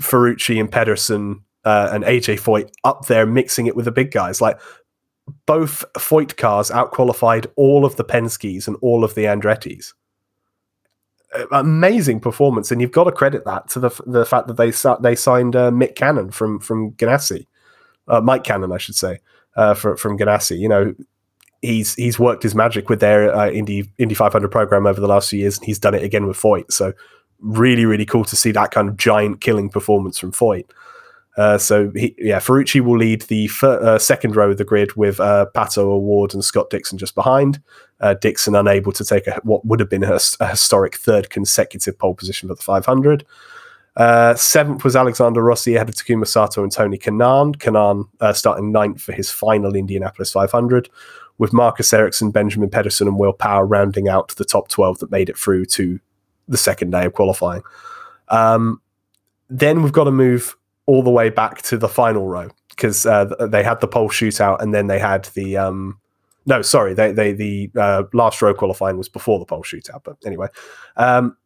Ferrucci 0.02 0.60
and 0.60 0.72
Pedersen 0.72 1.41
uh, 1.63 1.89
and 1.91 2.04
AJ 2.04 2.39
Foyt 2.39 2.72
up 2.84 3.08
there 3.08 3.26
mixing 3.26 3.68
it 3.68 3.76
with 3.76 3.86
the 3.86 3.91
big 3.91 4.12
guys. 4.12 4.41
Like 4.41 4.60
both 5.46 5.84
Foyt 5.94 6.38
cars 6.38 6.70
outqualified 6.70 7.48
all 7.56 7.86
of 7.86 7.96
the 7.96 8.04
Penske's 8.04 8.68
and 8.68 8.78
all 8.82 9.04
of 9.04 9.15
the 9.15 9.26
Andretti's. 9.26 9.94
Amazing 11.52 12.22
performance, 12.22 12.72
and 12.72 12.80
you've 12.80 12.91
got 12.94 13.06
to 13.06 13.12
credit 13.12 13.44
that 13.44 13.68
to 13.70 13.80
the 13.80 13.89
the 14.06 14.26
fact 14.26 14.48
that 14.48 14.56
they 14.56 14.72
they 15.02 15.15
signed 15.15 15.56
uh, 15.56 15.70
Mick 15.70 15.96
Cannon 15.96 16.32
from 16.32 16.60
from 16.60 16.94
Ganassi, 16.94 17.46
uh, 18.08 18.22
Mike 18.22 18.44
Cannon, 18.44 18.72
I 18.72 18.78
should 18.78 18.96
say, 18.96 19.20
uh, 19.56 19.74
for, 19.74 19.98
from 19.98 20.18
Ganassi. 20.18 20.58
You 20.58 20.70
know, 20.70 20.96
he's 21.62 21.96
he's 21.96 22.20
worked 22.20 22.44
his 22.44 22.56
magic 22.56 22.89
with 22.89 23.00
their 23.00 23.34
uh, 23.36 23.50
Indy 23.50 23.89
Indy 23.98 24.15
500 24.15 24.50
program 24.50 24.86
over 24.86 25.02
the 25.02 25.08
last 25.08 25.30
few 25.30 25.39
years, 25.39 25.58
and 25.58 25.65
he's 25.65 25.80
done 25.80 25.96
it 25.96 26.04
again 26.04 26.28
with 26.28 26.38
Foyt. 26.38 26.72
So 26.72 26.94
really, 27.39 27.86
really 27.86 28.06
cool 28.06 28.26
to 28.26 28.36
see 28.36 28.52
that 28.52 28.72
kind 28.72 28.89
of 28.89 28.98
giant 28.98 29.41
killing 29.41 29.70
performance 29.70 30.18
from 30.18 30.32
Foyt. 30.32 30.65
Uh, 31.38 31.58
so 31.58 31.91
he, 31.96 32.15
yeah, 32.18 32.39
Ferrucci 32.39 32.80
will 32.80 32.98
lead 32.98 33.24
the 33.24 33.48
fir- 33.48 33.82
uh, 33.82 34.00
second 34.00 34.36
row 34.36 34.52
of 34.52 34.58
the 34.58 34.63
grid 34.63 34.96
with 34.96 35.20
uh, 35.20 35.46
Pato 35.54 35.80
O'Ward 35.80 36.34
and 36.34 36.46
Scott 36.46 36.70
Dixon 36.70 36.98
just 36.98 37.13
behind. 37.13 37.62
Uh, 38.00 38.13
Dixon 38.13 38.56
unable 38.56 38.94
to 38.94 39.04
take 39.04 39.28
a, 39.28 39.39
what 39.44 39.65
would 39.65 39.82
have 39.82 39.89
been 39.89 40.04
a, 40.04 40.18
a 40.39 40.48
historic 40.48 40.96
third 40.96 41.30
consecutive 41.30 41.98
pole 42.00 42.15
position 42.15 42.48
for 42.48 42.56
the 42.56 42.62
500. 42.62 43.26
Uh, 43.96 44.36
seventh 44.36 44.84
was 44.84 44.96
Alexander 44.96 45.42
Rossi 45.42 45.76
ahead 45.76 45.88
of 45.90 45.96
Takuma 45.96 46.28
Sato 46.28 46.64
and 46.64 46.72
Tony 46.72 46.98
Kanaan. 46.98 47.56
Kanaan 47.56 48.08
uh, 48.20 48.34
starting 48.34 48.72
ninth 48.72 49.02
for 49.02 49.14
his 49.14 49.32
final 49.32 49.76
Indianapolis 49.76 50.32
500, 50.32 50.90
with 51.38 51.54
Marcus 51.54 51.94
Ericsson, 51.94 52.32
Benjamin 52.32 52.70
Pedersen, 52.70 53.08
and 53.08 53.18
Will 53.18 53.34
Power 53.34 53.66
rounding 53.66 54.10
out 54.10 54.36
the 54.36 54.46
top 54.46 54.68
12 54.68 55.00
that 55.00 55.12
made 55.12 55.30
it 55.30 55.38
through 55.38 55.66
to 55.66 56.00
the 56.48 56.58
second 56.58 56.92
day 56.92 57.06
of 57.06 57.14
qualifying. 57.14 57.62
Um, 58.30 58.82
then 59.50 59.82
we've 59.82 59.94
got 59.94 60.06
to 60.06 60.12
move 60.12 60.56
all 60.88 61.02
the 61.02 61.12
way 61.12 61.30
back 61.30 61.62
to 61.64 61.78
the 61.78 61.90
final 61.90 62.28
row 62.28 62.50
because 62.70 63.06
uh, 63.06 63.26
they 63.50 63.64
had 63.64 63.80
the 63.80 63.88
pole 63.88 64.10
shootout 64.10 64.62
and 64.62 64.74
then 64.74 64.88
they 64.88 65.00
had 65.00 65.26
the 65.34 65.58
um, 65.58 66.00
no, 66.46 66.62
sorry, 66.62 66.94
they 66.94 67.12
they 67.12 67.32
the 67.32 67.72
uh, 67.76 68.04
last 68.14 68.42
row 68.42 68.54
qualifying 68.54 68.98
was 68.98 69.10
before 69.10 69.40
the 69.40 69.46
pole 69.46 69.64
shootout. 69.64 70.04
But 70.04 70.18
anyway, 70.26 70.48
um, 70.98 71.38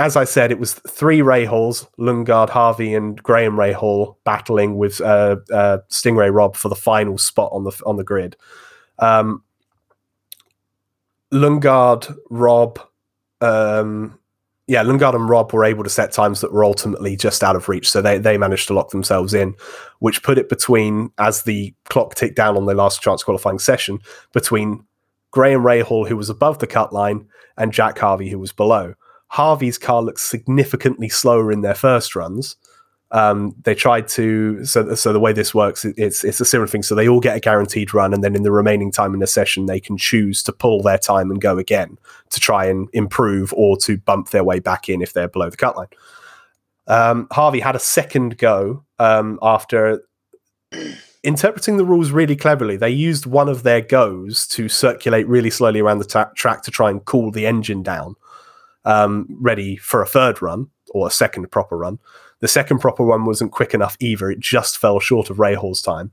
as 0.00 0.16
I 0.16 0.24
said, 0.24 0.50
it 0.50 0.58
was 0.58 0.72
three 0.88 1.20
Ray 1.20 1.44
Halls, 1.44 1.86
Lundgaard, 1.98 2.48
Harvey, 2.48 2.94
and 2.94 3.22
Graham 3.22 3.56
Rahal 3.56 4.16
battling 4.24 4.78
with 4.78 4.98
uh, 5.02 5.36
uh, 5.52 5.78
Sting 5.88 6.16
Ray 6.16 6.30
Robb 6.30 6.56
for 6.56 6.70
the 6.70 6.74
final 6.74 7.18
spot 7.18 7.50
on 7.52 7.64
the 7.64 7.82
on 7.84 7.98
the 7.98 8.04
grid. 8.04 8.34
Um, 8.98 9.44
Lundgaard, 11.32 12.16
Robb, 12.30 12.80
um, 13.42 14.18
yeah, 14.66 14.82
Lundgaard 14.82 15.14
and 15.14 15.28
Robb 15.28 15.52
were 15.52 15.66
able 15.66 15.84
to 15.84 15.90
set 15.90 16.12
times 16.12 16.40
that 16.40 16.52
were 16.52 16.64
ultimately 16.64 17.14
just 17.14 17.44
out 17.44 17.54
of 17.54 17.68
reach. 17.68 17.90
So 17.90 18.00
they, 18.00 18.16
they 18.16 18.38
managed 18.38 18.68
to 18.68 18.74
lock 18.74 18.90
themselves 18.90 19.34
in, 19.34 19.54
which 19.98 20.22
put 20.22 20.38
it 20.38 20.48
between, 20.48 21.10
as 21.18 21.42
the 21.42 21.74
clock 21.90 22.14
ticked 22.14 22.36
down 22.36 22.56
on 22.56 22.64
their 22.64 22.74
last 22.74 23.02
chance 23.02 23.22
qualifying 23.22 23.58
session, 23.58 23.98
between 24.32 24.84
Graham 25.30 25.62
Rahal, 25.62 26.08
who 26.08 26.16
was 26.16 26.30
above 26.30 26.58
the 26.58 26.66
cut 26.66 26.92
line, 26.92 27.28
and 27.58 27.72
Jack 27.72 27.98
Harvey, 27.98 28.30
who 28.30 28.38
was 28.38 28.52
below. 28.52 28.94
Harvey's 29.30 29.78
car 29.78 30.02
looks 30.02 30.22
significantly 30.22 31.08
slower 31.08 31.50
in 31.50 31.62
their 31.62 31.74
first 31.74 32.14
runs. 32.14 32.56
Um, 33.12 33.56
they 33.64 33.74
tried 33.74 34.06
to 34.08 34.64
so 34.64 34.94
so 34.94 35.12
the 35.12 35.18
way 35.18 35.32
this 35.32 35.52
works 35.52 35.84
it's 35.84 36.22
it's 36.22 36.40
a 36.40 36.44
similar 36.44 36.68
thing. 36.68 36.84
So 36.84 36.94
they 36.94 37.08
all 37.08 37.18
get 37.18 37.36
a 37.36 37.40
guaranteed 37.40 37.92
run, 37.92 38.14
and 38.14 38.22
then 38.22 38.36
in 38.36 38.42
the 38.42 38.52
remaining 38.52 38.92
time 38.92 39.14
in 39.14 39.20
the 39.20 39.26
session, 39.26 39.66
they 39.66 39.80
can 39.80 39.96
choose 39.96 40.42
to 40.44 40.52
pull 40.52 40.82
their 40.82 40.98
time 40.98 41.30
and 41.30 41.40
go 41.40 41.58
again 41.58 41.98
to 42.30 42.40
try 42.40 42.66
and 42.66 42.88
improve 42.92 43.52
or 43.54 43.76
to 43.78 43.98
bump 43.98 44.30
their 44.30 44.44
way 44.44 44.60
back 44.60 44.88
in 44.88 45.02
if 45.02 45.12
they're 45.12 45.28
below 45.28 45.50
the 45.50 45.56
cut 45.56 45.76
line. 45.76 45.88
Um, 46.86 47.28
Harvey 47.32 47.60
had 47.60 47.76
a 47.76 47.80
second 47.80 48.36
go 48.38 48.84
um, 48.98 49.38
after 49.42 50.02
interpreting 51.22 51.76
the 51.76 51.84
rules 51.84 52.10
really 52.10 52.36
cleverly. 52.36 52.76
They 52.76 52.90
used 52.90 53.26
one 53.26 53.48
of 53.48 53.62
their 53.62 53.80
goes 53.80 54.46
to 54.48 54.68
circulate 54.68 55.26
really 55.28 55.50
slowly 55.50 55.80
around 55.80 55.98
the 55.98 56.04
ta- 56.04 56.30
track 56.34 56.62
to 56.62 56.70
try 56.70 56.90
and 56.90 57.04
cool 57.04 57.30
the 57.30 57.46
engine 57.46 57.82
down, 57.82 58.14
um, 58.84 59.26
ready 59.40 59.76
for 59.76 60.02
a 60.02 60.06
third 60.06 60.40
run 60.42 60.68
or 60.90 61.06
a 61.06 61.10
second 61.10 61.50
proper 61.50 61.76
run. 61.76 61.98
The 62.40 62.48
second 62.48 62.78
proper 62.78 63.04
one 63.04 63.24
wasn't 63.24 63.52
quick 63.52 63.74
enough 63.74 63.96
either. 64.00 64.30
It 64.30 64.40
just 64.40 64.78
fell 64.78 64.98
short 64.98 65.30
of 65.30 65.36
Rahal's 65.36 65.82
time. 65.82 66.10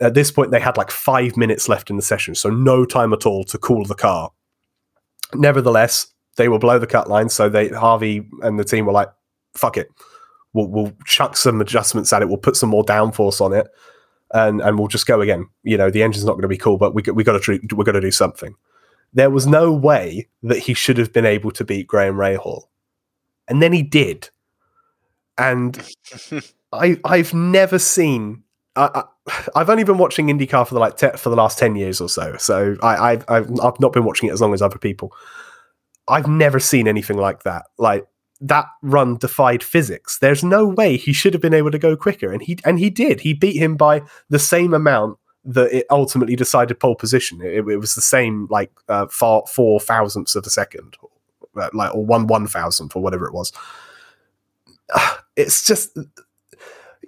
At 0.00 0.14
this 0.14 0.30
point, 0.30 0.50
they 0.50 0.60
had 0.60 0.76
like 0.76 0.90
five 0.90 1.36
minutes 1.36 1.68
left 1.68 1.88
in 1.88 1.96
the 1.96 2.02
session, 2.02 2.34
so 2.34 2.50
no 2.50 2.84
time 2.84 3.12
at 3.12 3.26
all 3.26 3.44
to 3.44 3.58
cool 3.58 3.84
the 3.84 3.94
car. 3.94 4.30
Nevertheless, 5.34 6.08
they 6.36 6.48
were 6.48 6.58
below 6.58 6.78
the 6.78 6.86
cut 6.86 7.08
line, 7.08 7.28
so 7.28 7.48
they 7.48 7.68
Harvey 7.68 8.28
and 8.42 8.58
the 8.58 8.64
team 8.64 8.86
were 8.86 8.92
like, 8.92 9.08
"Fuck 9.54 9.76
it, 9.76 9.88
we'll, 10.52 10.66
we'll 10.66 10.92
chuck 11.06 11.36
some 11.36 11.60
adjustments 11.60 12.12
at 12.12 12.22
it. 12.22 12.28
We'll 12.28 12.38
put 12.38 12.56
some 12.56 12.70
more 12.70 12.84
downforce 12.84 13.40
on 13.40 13.52
it, 13.52 13.68
and 14.32 14.60
and 14.60 14.78
we'll 14.78 14.88
just 14.88 15.06
go 15.06 15.20
again. 15.20 15.48
You 15.62 15.78
know, 15.78 15.90
the 15.90 16.02
engine's 16.02 16.24
not 16.24 16.32
going 16.32 16.42
to 16.42 16.48
be 16.48 16.58
cool, 16.58 16.76
but 16.76 16.94
we 16.94 17.02
we 17.12 17.22
got 17.22 17.40
to 17.40 17.60
we 17.74 17.84
got 17.84 17.92
to 17.92 18.00
do 18.00 18.10
something." 18.10 18.54
There 19.14 19.30
was 19.30 19.46
no 19.46 19.72
way 19.72 20.28
that 20.42 20.58
he 20.58 20.74
should 20.74 20.98
have 20.98 21.12
been 21.12 21.24
able 21.24 21.50
to 21.52 21.64
beat 21.64 21.86
Graham 21.86 22.16
Rahal. 22.16 22.64
And 23.48 23.62
then 23.62 23.72
he 23.72 23.82
did. 23.82 24.30
And 25.38 25.80
I 26.72 26.98
I've 27.04 27.32
never 27.32 27.78
seen 27.78 28.42
I, 28.76 29.04
I, 29.54 29.58
have 29.58 29.70
only 29.70 29.84
been 29.84 29.98
watching 29.98 30.26
IndyCar 30.26 30.66
for 30.66 30.74
the 30.74 30.80
like 30.80 30.96
te- 30.96 31.16
for 31.16 31.30
the 31.30 31.36
last 31.36 31.58
ten 31.58 31.76
years 31.76 32.00
or 32.00 32.08
so. 32.08 32.36
So 32.36 32.76
I, 32.82 33.12
I've, 33.12 33.24
I've 33.28 33.60
I've 33.60 33.80
not 33.80 33.92
been 33.92 34.04
watching 34.04 34.28
it 34.28 34.32
as 34.32 34.40
long 34.40 34.52
as 34.52 34.62
other 34.62 34.78
people. 34.78 35.12
I've 36.08 36.26
never 36.26 36.58
seen 36.58 36.88
anything 36.88 37.16
like 37.16 37.44
that. 37.44 37.66
Like 37.78 38.06
that 38.40 38.66
run 38.82 39.16
defied 39.16 39.62
physics. 39.62 40.18
There's 40.18 40.44
no 40.44 40.66
way 40.66 40.96
he 40.96 41.12
should 41.12 41.32
have 41.34 41.42
been 41.42 41.54
able 41.54 41.70
to 41.70 41.78
go 41.78 41.96
quicker, 41.96 42.32
and 42.32 42.42
he 42.42 42.58
and 42.64 42.78
he 42.78 42.90
did. 42.90 43.20
He 43.20 43.32
beat 43.32 43.56
him 43.56 43.76
by 43.76 44.02
the 44.28 44.40
same 44.40 44.74
amount 44.74 45.18
that 45.44 45.72
it 45.72 45.86
ultimately 45.90 46.36
decided 46.36 46.80
pole 46.80 46.94
position. 46.94 47.40
It, 47.42 47.66
it 47.68 47.78
was 47.78 47.94
the 47.94 48.00
same 48.00 48.46
like 48.50 48.70
uh, 48.88 49.06
four, 49.06 49.44
four 49.46 49.80
thousandths 49.80 50.36
of 50.36 50.46
a 50.46 50.50
second, 50.50 50.96
uh, 51.56 51.70
like 51.72 51.94
or 51.94 52.04
one 52.04 52.26
one 52.26 52.46
thousandth 52.46 52.96
or 52.96 53.02
whatever 53.02 53.26
it 53.26 53.34
was. 53.34 53.52
It's 55.36 55.66
just 55.66 55.98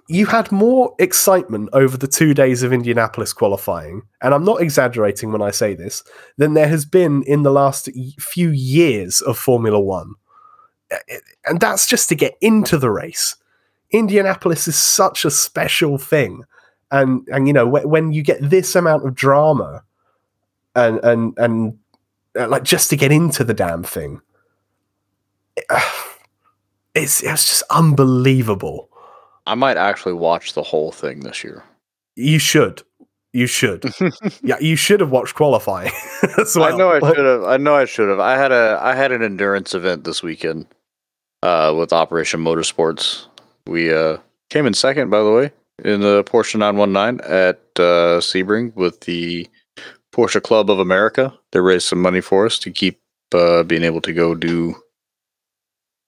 you 0.09 0.25
had 0.25 0.51
more 0.51 0.95
excitement 0.99 1.69
over 1.73 1.97
the 1.97 2.07
two 2.07 2.33
days 2.33 2.63
of 2.63 2.71
Indianapolis 2.71 3.33
qualifying, 3.33 4.03
and 4.21 4.33
I'm 4.33 4.45
not 4.45 4.61
exaggerating 4.61 5.31
when 5.31 5.41
I 5.41 5.51
say 5.51 5.75
this, 5.75 6.03
than 6.37 6.53
there 6.53 6.67
has 6.67 6.85
been 6.85 7.23
in 7.23 7.43
the 7.43 7.51
last 7.51 7.89
few 8.19 8.49
years 8.49 9.21
of 9.21 9.37
Formula 9.37 9.79
One. 9.79 10.13
And 11.45 11.59
that's 11.59 11.87
just 11.87 12.07
to 12.09 12.15
get 12.15 12.37
into 12.39 12.77
the 12.77 12.89
race. 12.89 13.35
Indianapolis 13.91 14.67
is 14.67 14.77
such 14.77 15.25
a 15.25 15.31
special 15.31 15.97
thing. 15.97 16.43
And, 16.91 17.27
and 17.31 17.47
you 17.47 17.53
know, 17.53 17.67
when 17.67 18.13
you 18.13 18.21
get 18.23 18.37
this 18.41 18.75
amount 18.75 19.05
of 19.05 19.13
drama 19.13 19.83
and, 20.75 20.99
and, 21.03 21.37
and 21.37 21.77
uh, 22.39 22.47
like 22.47 22.63
just 22.63 22.89
to 22.91 22.95
get 22.95 23.11
into 23.11 23.43
the 23.43 23.53
damn 23.53 23.83
thing, 23.83 24.21
it's, 26.95 27.21
it's 27.21 27.47
just 27.47 27.63
unbelievable 27.71 28.89
I 29.47 29.55
might 29.55 29.77
actually 29.77 30.13
watch 30.13 30.53
the 30.53 30.61
whole 30.61 30.91
thing 30.91 31.21
this 31.21 31.43
year. 31.43 31.63
You 32.15 32.37
should. 32.37 32.83
You 33.31 33.47
should. 33.47 33.85
yeah, 34.43 34.57
you 34.59 34.75
should 34.75 34.99
have 34.99 35.11
watched 35.11 35.35
qualifying. 35.35 35.91
well. 36.55 36.63
I 36.63 36.75
know 36.75 36.91
I 36.91 36.99
should 36.99 37.25
have. 37.25 37.43
I 37.43 37.57
know 37.57 37.75
I 37.75 37.85
should 37.85 38.09
have. 38.09 38.19
I 38.19 38.35
had 38.35 38.51
a 38.51 38.79
I 38.81 38.93
had 38.93 39.11
an 39.11 39.23
endurance 39.23 39.73
event 39.73 40.03
this 40.03 40.21
weekend 40.21 40.67
uh, 41.43 41.73
with 41.77 41.93
Operation 41.93 42.43
Motorsports. 42.43 43.27
We 43.65 43.93
uh, 43.93 44.17
came 44.49 44.65
in 44.65 44.73
second, 44.73 45.09
by 45.09 45.23
the 45.23 45.31
way, 45.31 45.51
in 45.83 46.01
the 46.01 46.23
Porsche 46.23 46.57
919 46.57 47.21
at 47.29 47.59
uh, 47.77 48.19
Sebring 48.19 48.73
with 48.75 49.01
the 49.01 49.47
Porsche 50.13 50.41
Club 50.41 50.69
of 50.69 50.79
America. 50.79 51.33
They 51.51 51.59
raised 51.59 51.87
some 51.87 52.01
money 52.01 52.21
for 52.21 52.45
us 52.45 52.57
to 52.59 52.71
keep 52.71 52.99
uh, 53.33 53.63
being 53.63 53.83
able 53.83 54.01
to 54.01 54.13
go 54.13 54.33
do 54.35 54.75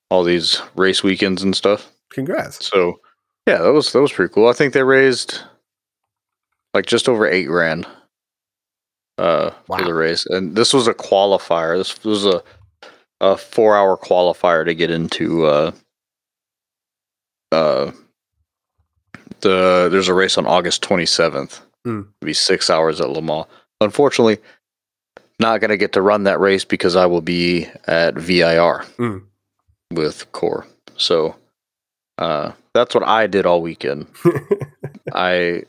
all 0.09 0.23
these 0.23 0.61
race 0.75 1.03
weekends 1.03 1.43
and 1.43 1.55
stuff. 1.55 1.91
Congrats. 2.11 2.65
So 2.65 2.99
yeah, 3.45 3.59
that 3.59 3.73
was 3.73 3.91
that 3.93 4.01
was 4.01 4.11
pretty 4.11 4.33
cool. 4.33 4.47
I 4.47 4.53
think 4.53 4.73
they 4.73 4.83
raised 4.83 5.41
like 6.73 6.85
just 6.85 7.07
over 7.07 7.27
eight 7.27 7.45
grand 7.45 7.87
uh, 9.17 9.51
wow. 9.67 9.77
for 9.77 9.85
the 9.85 9.93
race, 9.93 10.25
and 10.25 10.55
this 10.55 10.73
was 10.73 10.87
a 10.87 10.93
qualifier. 10.93 11.77
This 11.77 12.03
was 12.03 12.25
a 12.25 12.43
a 13.21 13.37
four 13.37 13.75
hour 13.75 13.97
qualifier 13.97 14.65
to 14.65 14.73
get 14.73 14.89
into 14.89 15.45
uh, 15.45 15.71
uh, 17.51 17.91
the. 19.41 19.89
There's 19.91 20.07
a 20.07 20.13
race 20.13 20.37
on 20.37 20.45
August 20.45 20.81
27th. 20.83 21.61
Mm. 21.87 22.01
It'll 22.01 22.25
be 22.25 22.33
six 22.33 22.69
hours 22.69 22.99
at 23.01 23.09
Le 23.09 23.21
Mans. 23.21 23.45
Unfortunately, 23.81 24.37
not 25.39 25.61
going 25.61 25.69
to 25.69 25.77
get 25.77 25.93
to 25.93 26.01
run 26.01 26.23
that 26.23 26.39
race 26.39 26.65
because 26.65 26.95
I 26.95 27.05
will 27.05 27.21
be 27.21 27.67
at 27.87 28.15
VIR 28.15 28.85
mm. 28.97 29.23
with 29.91 30.31
Core. 30.31 30.67
So 30.97 31.35
uh, 32.17 32.51
that's 32.73 32.93
what 32.93 33.07
I 33.07 33.27
did 33.27 33.45
all 33.45 33.61
weekend. 33.61 34.07
I 35.13 35.63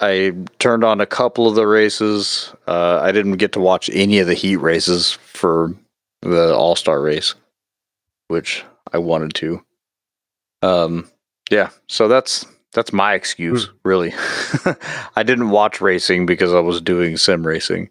I 0.00 0.32
turned 0.58 0.84
on 0.84 1.00
a 1.00 1.06
couple 1.06 1.48
of 1.48 1.56
the 1.56 1.66
races. 1.66 2.54
Uh, 2.66 3.00
I 3.02 3.10
didn't 3.10 3.38
get 3.38 3.52
to 3.52 3.60
watch 3.60 3.90
any 3.92 4.20
of 4.20 4.28
the 4.28 4.34
heat 4.34 4.56
races 4.56 5.12
for 5.12 5.74
the 6.22 6.54
All 6.54 6.76
Star 6.76 7.00
race, 7.00 7.34
which 8.28 8.64
I 8.92 8.98
wanted 8.98 9.34
to. 9.34 9.64
Um, 10.62 11.10
yeah, 11.50 11.70
so 11.88 12.06
that's 12.06 12.46
that's 12.72 12.92
my 12.92 13.14
excuse, 13.14 13.66
mm. 13.66 13.72
really. 13.84 14.14
I 15.16 15.22
didn't 15.22 15.50
watch 15.50 15.80
racing 15.80 16.26
because 16.26 16.54
I 16.54 16.60
was 16.60 16.80
doing 16.80 17.16
sim 17.16 17.46
racing. 17.46 17.90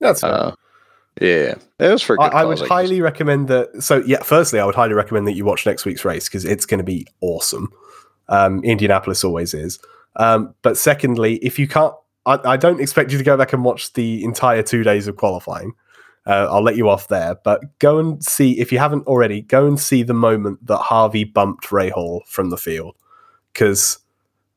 That's 0.00 0.22
uh, 0.22 0.54
yeah, 1.20 1.54
it 1.78 1.88
was 1.88 2.02
for. 2.02 2.20
I, 2.20 2.28
I, 2.28 2.44
would 2.44 2.60
highly 2.60 3.00
recommend 3.00 3.48
that. 3.48 3.82
So 3.82 4.02
yeah, 4.06 4.22
firstly, 4.22 4.60
I 4.60 4.64
would 4.64 4.74
highly 4.74 4.94
recommend 4.94 5.26
that 5.26 5.32
you 5.32 5.44
watch 5.44 5.66
next 5.66 5.84
week's 5.84 6.04
race 6.04 6.28
because 6.28 6.44
it's 6.44 6.66
going 6.66 6.78
to 6.78 6.84
be 6.84 7.06
awesome. 7.20 7.72
Um, 8.28 8.62
Indianapolis 8.62 9.24
always 9.24 9.54
is. 9.54 9.78
Um, 10.16 10.54
but 10.62 10.76
secondly, 10.76 11.36
if 11.36 11.58
you 11.58 11.66
can't, 11.66 11.94
I, 12.26 12.38
I, 12.44 12.56
don't 12.56 12.80
expect 12.80 13.10
you 13.12 13.18
to 13.18 13.24
go 13.24 13.36
back 13.36 13.52
and 13.52 13.64
watch 13.64 13.92
the 13.94 14.22
entire 14.24 14.62
two 14.62 14.82
days 14.82 15.06
of 15.06 15.16
qualifying. 15.16 15.72
Uh, 16.26 16.46
I'll 16.50 16.62
let 16.62 16.76
you 16.76 16.88
off 16.88 17.08
there, 17.08 17.36
but 17.42 17.78
go 17.78 17.98
and 17.98 18.22
see 18.22 18.60
if 18.60 18.70
you 18.70 18.78
haven't 18.78 19.06
already. 19.06 19.42
Go 19.42 19.66
and 19.66 19.80
see 19.80 20.02
the 20.02 20.14
moment 20.14 20.66
that 20.66 20.78
Harvey 20.78 21.24
bumped 21.24 21.66
Rahal 21.66 22.20
from 22.26 22.50
the 22.50 22.58
field 22.58 22.96
because 23.52 23.98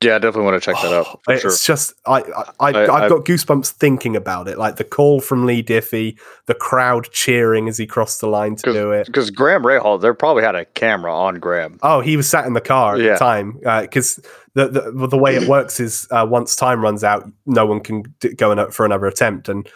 yeah, 0.01 0.15
I 0.15 0.19
definitely 0.19 0.45
want 0.45 0.61
to 0.61 0.65
check 0.65 0.81
that 0.81 0.93
out. 0.93 1.19
it's 1.29 1.41
sure. 1.41 1.51
just 1.75 1.93
I, 2.07 2.21
I, 2.59 2.69
I 2.69 3.01
have 3.01 3.09
got 3.09 3.25
goosebumps 3.25 3.69
thinking 3.69 4.15
about 4.15 4.47
it. 4.47 4.57
Like 4.57 4.77
the 4.77 4.83
call 4.83 5.21
from 5.21 5.45
Leigh 5.45 5.61
Diffey, 5.61 6.17
the 6.47 6.55
crowd 6.55 7.09
cheering 7.11 7.69
as 7.69 7.77
he 7.77 7.85
crossed 7.85 8.19
the 8.19 8.27
line 8.27 8.55
to 8.57 8.73
do 8.73 8.91
it. 8.91 9.05
Because 9.05 9.29
Graham 9.29 9.63
Rahal, 9.63 10.01
they 10.01 10.11
probably 10.13 10.43
had 10.43 10.55
a 10.55 10.65
camera 10.65 11.15
on 11.15 11.39
Graham. 11.39 11.77
Oh, 11.83 12.01
he 12.01 12.17
was 12.17 12.27
sat 12.27 12.47
in 12.47 12.53
the 12.53 12.61
car 12.61 12.95
at 12.95 13.01
yeah. 13.01 13.13
the 13.13 13.17
time. 13.19 13.59
Because 13.81 14.17
uh, 14.19 14.67
the, 14.67 14.91
the 14.91 15.07
the 15.07 15.17
way 15.17 15.35
it 15.35 15.47
works 15.47 15.79
is 15.79 16.07
uh, 16.09 16.25
once 16.27 16.55
time 16.55 16.81
runs 16.81 17.03
out, 17.03 17.29
no 17.45 17.67
one 17.67 17.79
can 17.79 18.03
d- 18.19 18.33
go 18.33 18.51
in 18.51 18.71
for 18.71 18.85
another 18.85 19.05
attempt, 19.05 19.49
and 19.49 19.69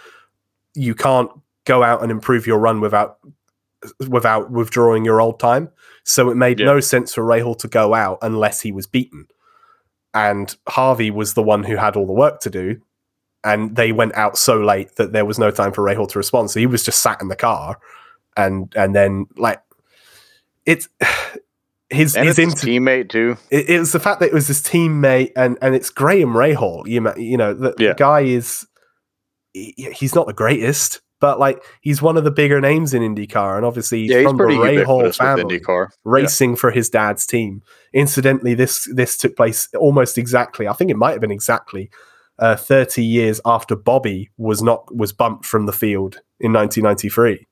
you 0.73 0.95
can't 0.95 1.29
go 1.65 1.83
out 1.83 2.01
and 2.01 2.11
improve 2.11 2.47
your 2.47 2.57
run 2.57 2.81
without 2.81 3.19
without 4.09 4.49
withdrawing 4.49 5.05
your 5.05 5.21
old 5.21 5.39
time. 5.39 5.69
So 6.03 6.29
it 6.31 6.35
made 6.35 6.59
yeah. 6.59 6.65
no 6.65 6.79
sense 6.79 7.13
for 7.13 7.23
Rahal 7.23 7.57
to 7.59 7.67
go 7.67 7.93
out 7.93 8.19
unless 8.21 8.61
he 8.61 8.71
was 8.71 8.87
beaten 8.87 9.27
and 10.15 10.55
Harvey 10.67 11.11
was 11.11 11.33
the 11.33 11.43
one 11.43 11.63
who 11.63 11.75
had 11.75 11.95
all 11.95 12.07
the 12.07 12.13
work 12.13 12.39
to 12.39 12.49
do. 12.49 12.81
And 13.43 13.75
they 13.75 13.91
went 13.91 14.15
out 14.15 14.37
so 14.37 14.59
late 14.59 14.95
that 14.95 15.11
there 15.11 15.25
was 15.25 15.37
no 15.37 15.51
time 15.51 15.71
for 15.71 15.83
Rahal 15.83 16.09
to 16.09 16.17
respond. 16.17 16.49
So 16.49 16.59
he 16.59 16.65
was 16.65 16.83
just 16.83 17.03
sat 17.03 17.21
in 17.21 17.27
the 17.27 17.35
car, 17.35 17.77
and 18.35 18.73
and 18.75 18.95
then 18.95 19.27
like 19.37 19.61
it's 20.65 20.89
his 21.91 22.15
and 22.15 22.27
his, 22.27 22.39
inter- 22.39 22.55
teammate 22.55 23.09
too. 23.09 23.37
It, 23.51 23.69
it, 23.69 23.79
was 23.79 23.91
the 23.91 23.99
fact 23.99 24.19
that 24.21 24.29
it 24.29 24.33
was 24.33 24.47
his 24.47 24.63
teammate, 24.63 25.31
and 25.35 25.59
and 25.61 25.75
it's 25.75 25.91
Graham 25.91 26.33
Rahal. 26.33 26.87
You 26.87 27.13
you 27.17 27.37
know 27.37 27.53
the, 27.53 27.75
yeah. 27.77 27.89
the 27.89 27.95
guy 27.95 28.21
is 28.21 28.65
he, 29.53 29.75
he's 29.93 30.15
not 30.15 30.25
the 30.25 30.33
greatest, 30.33 31.01
but 31.19 31.39
like 31.39 31.63
he's 31.81 32.01
one 32.01 32.17
of 32.17 32.23
the 32.23 32.31
bigger 32.31 32.59
names 32.59 32.93
in 32.93 33.01
IndyCar, 33.01 33.57
and 33.57 33.65
obviously 33.65 34.01
he's 34.01 34.11
yeah, 34.11 34.23
from 34.23 34.37
the 34.37 34.43
Rahal 34.43 35.15
family, 35.15 35.59
IndyCar. 35.59 35.87
racing 36.03 36.51
yeah. 36.51 36.55
for 36.55 36.71
his 36.71 36.89
dad's 36.89 37.25
team. 37.25 37.61
Incidentally, 37.93 38.53
this 38.53 38.89
this 38.93 39.17
took 39.17 39.35
place 39.35 39.69
almost 39.75 40.17
exactly. 40.17 40.67
I 40.67 40.73
think 40.73 40.91
it 40.91 40.97
might 40.97 41.11
have 41.11 41.21
been 41.21 41.31
exactly 41.31 41.89
uh, 42.39 42.55
30 42.55 43.03
years 43.03 43.39
after 43.45 43.75
Bobby 43.75 44.29
was 44.37 44.61
not 44.61 44.93
was 44.95 45.13
bumped 45.13 45.45
from 45.45 45.65
the 45.65 45.73
field 45.73 46.19
in 46.39 46.51
1993. 46.53 47.47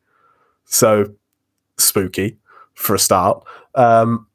So 0.65 1.13
spooky 1.78 2.38
for 2.73 2.95
a 2.95 2.99
start. 2.99 3.43
Um, 3.76 4.28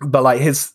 but 0.00 0.22
like 0.22 0.40
his 0.40 0.72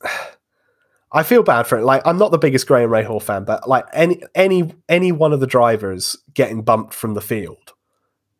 I 1.13 1.24
feel 1.24 1.43
bad 1.43 1.67
for 1.67 1.78
it. 1.78 1.84
Like 1.84 2.02
I'm 2.06 2.17
not 2.17 2.32
the 2.32 2.38
biggest 2.38 2.67
Graham 2.67 2.89
Rahal 2.89 3.21
fan, 3.21 3.43
but 3.43 3.67
like 3.67 3.86
any 3.93 4.21
any 4.34 4.74
any 4.88 5.12
one 5.12 5.34
of 5.34 5.39
the 5.39 5.47
drivers 5.47 6.18
getting 6.34 6.62
bumped 6.62 6.93
from 6.93 7.14
the 7.14 7.22
field, 7.22 7.74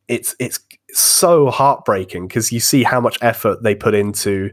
it's 0.08 0.36
it's 0.40 0.60
so 0.92 1.50
heartbreaking 1.50 2.28
because 2.28 2.52
you 2.52 2.60
see 2.60 2.84
how 2.84 3.02
much 3.02 3.18
effort 3.22 3.64
they 3.64 3.76
put 3.76 3.94
into 3.94 4.52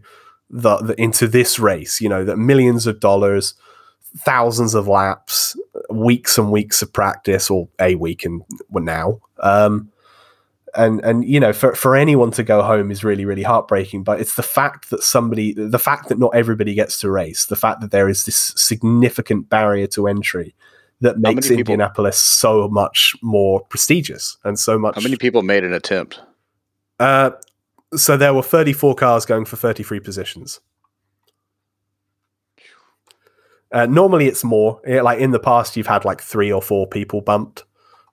the, 0.51 0.77
the 0.79 1.01
into 1.01 1.29
this 1.29 1.59
race. 1.59 2.01
You 2.01 2.09
know 2.09 2.25
that 2.25 2.39
millions 2.39 2.87
of 2.89 2.99
dollars, 2.99 3.55
thousands 4.17 4.75
of 4.75 4.89
laps, 4.89 5.57
weeks 5.91 6.39
and 6.39 6.51
weeks 6.51 6.83
of 6.83 6.93
practice, 6.93 7.51
or 7.51 7.69
a 7.81 7.95
week 7.95 8.25
and 8.25 8.43
now. 8.73 9.21
Um, 9.39 9.93
and 10.79 11.01
and 11.05 11.25
you 11.25 11.41
know 11.41 11.53
for 11.53 11.75
for 11.75 11.97
anyone 11.97 12.31
to 12.31 12.43
go 12.43 12.63
home 12.63 12.91
is 12.91 13.05
really 13.05 13.25
really 13.25 13.43
heartbreaking 13.43 14.03
but 14.05 14.21
it's 14.21 14.37
the 14.37 14.43
fact 14.43 14.91
that 14.91 15.03
somebody 15.03 15.53
the 15.53 15.79
fact 15.79 16.09
that 16.09 16.19
not 16.19 16.35
everybody 16.35 16.73
gets 16.75 17.01
to 17.01 17.11
race 17.11 17.47
the 17.47 17.57
fact 17.57 17.81
that 17.81 17.91
there 17.91 18.09
is 18.09 18.25
this 18.25 18.55
significant 18.57 19.49
barrier 19.49 19.87
to 19.87 20.07
entry 20.07 20.55
that 21.01 21.19
makes 21.19 21.51
indianapolis 21.51 22.17
people, 22.17 22.63
so 22.63 22.69
much 22.69 23.15
more 23.23 23.61
prestigious 23.67 24.39
and 24.45 24.59
so 24.59 24.79
much 24.79 24.95
how 24.95 25.03
many 25.03 25.17
people 25.17 25.43
made 25.43 25.65
an 25.65 25.73
attempt? 25.73 26.21
Uh 26.99 27.31
so 27.97 28.17
there 28.17 28.35
were 28.35 28.43
34 28.43 28.95
cars 28.97 29.25
going 29.25 29.47
for 29.47 29.57
33 29.57 30.01
positions. 30.01 30.61
Uh, 33.73 33.87
normally 33.87 34.27
it's 34.27 34.45
more. 34.45 34.81
Like 34.87 35.21
in 35.21 35.31
the 35.31 35.39
past 35.39 35.77
you've 35.77 35.87
had 35.87 36.05
like 36.05 36.21
three 36.21 36.53
or 36.53 36.61
four 36.61 36.87
people 36.87 37.21
bumped 37.21 37.65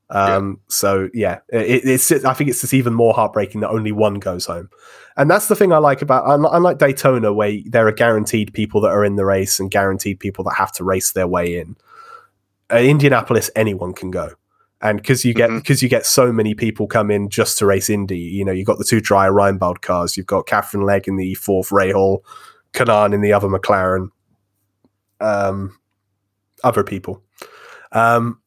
Um, 0.10 0.60
So 0.68 1.10
yeah, 1.14 1.39
it, 1.49 1.86
it's 1.86 2.12
I 2.12 2.34
think 2.34 2.49
it's 2.49 2.62
just 2.62 2.74
even 2.74 2.93
more 2.93 3.14
heartbreaking 3.14 3.62
that 3.62 3.70
only 3.70 3.91
one 3.91 4.16
goes 4.16 4.45
home, 4.45 4.70
and 5.18 5.30
that's 5.30 5.47
the 5.47 5.56
thing 5.56 5.74
I 5.74 5.80
like 5.80 6.01
about 6.01 6.24
unlike 6.28 6.78
Daytona 6.78 7.34
where 7.34 7.58
there 7.66 7.88
are 7.88 7.91
guaranteed 7.91 8.53
people 8.53 8.82
that 8.82 8.89
are 8.89 9.03
in 9.03 9.16
the 9.16 9.26
race 9.26 9.60
and 9.60 9.72
guaranteed 9.72 10.20
people 10.20 10.43
that 10.45 10.56
have 10.56 10.72
to 10.74 10.84
race 10.84 11.14
their 11.14 11.28
way 11.28 11.58
in. 11.58 11.76
At 12.70 12.86
Indianapolis, 12.86 13.49
anyone 13.56 13.93
can 13.93 14.12
go, 14.12 14.34
and 14.80 14.99
because 15.01 15.26
you 15.26 15.34
get 15.34 15.49
because 15.49 15.82
you 15.82 15.89
get 15.89 16.06
so 16.06 16.32
many 16.32 16.53
people 16.53 16.86
come 16.86 17.10
in 17.10 17.30
just 17.30 17.58
to 17.60 17.66
race 17.66 17.89
Indy, 17.89 18.20
you 18.20 18.45
know 18.45 18.51
you've 18.51 18.68
got 18.68 18.78
the 18.78 18.84
two 18.84 19.01
Dreyer 19.01 19.32
Reinbold 19.32 19.82
cars, 19.82 20.18
you've 20.18 20.28
got 20.28 20.45
Katherine 20.45 20.86
Legge 20.86 21.08
in 21.08 21.18
the 21.18 21.34
fourth 21.36 21.70
Rahal, 21.70 22.20
Kanaan 22.74 23.14
in 23.14 23.22
the 23.22 23.34
other 23.34 23.47
McLaren, 23.47 24.10
um, 25.20 25.76
other 26.64 26.84
people. 26.84 27.24
Um, 27.91 28.39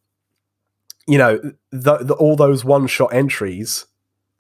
you 1.09 1.17
know, 1.19 1.41
the, 1.71 1.97
the, 1.99 2.15
all 2.15 2.37
those 2.37 2.65
one 2.65 2.87
shot 2.87 3.13
entries 3.15 3.87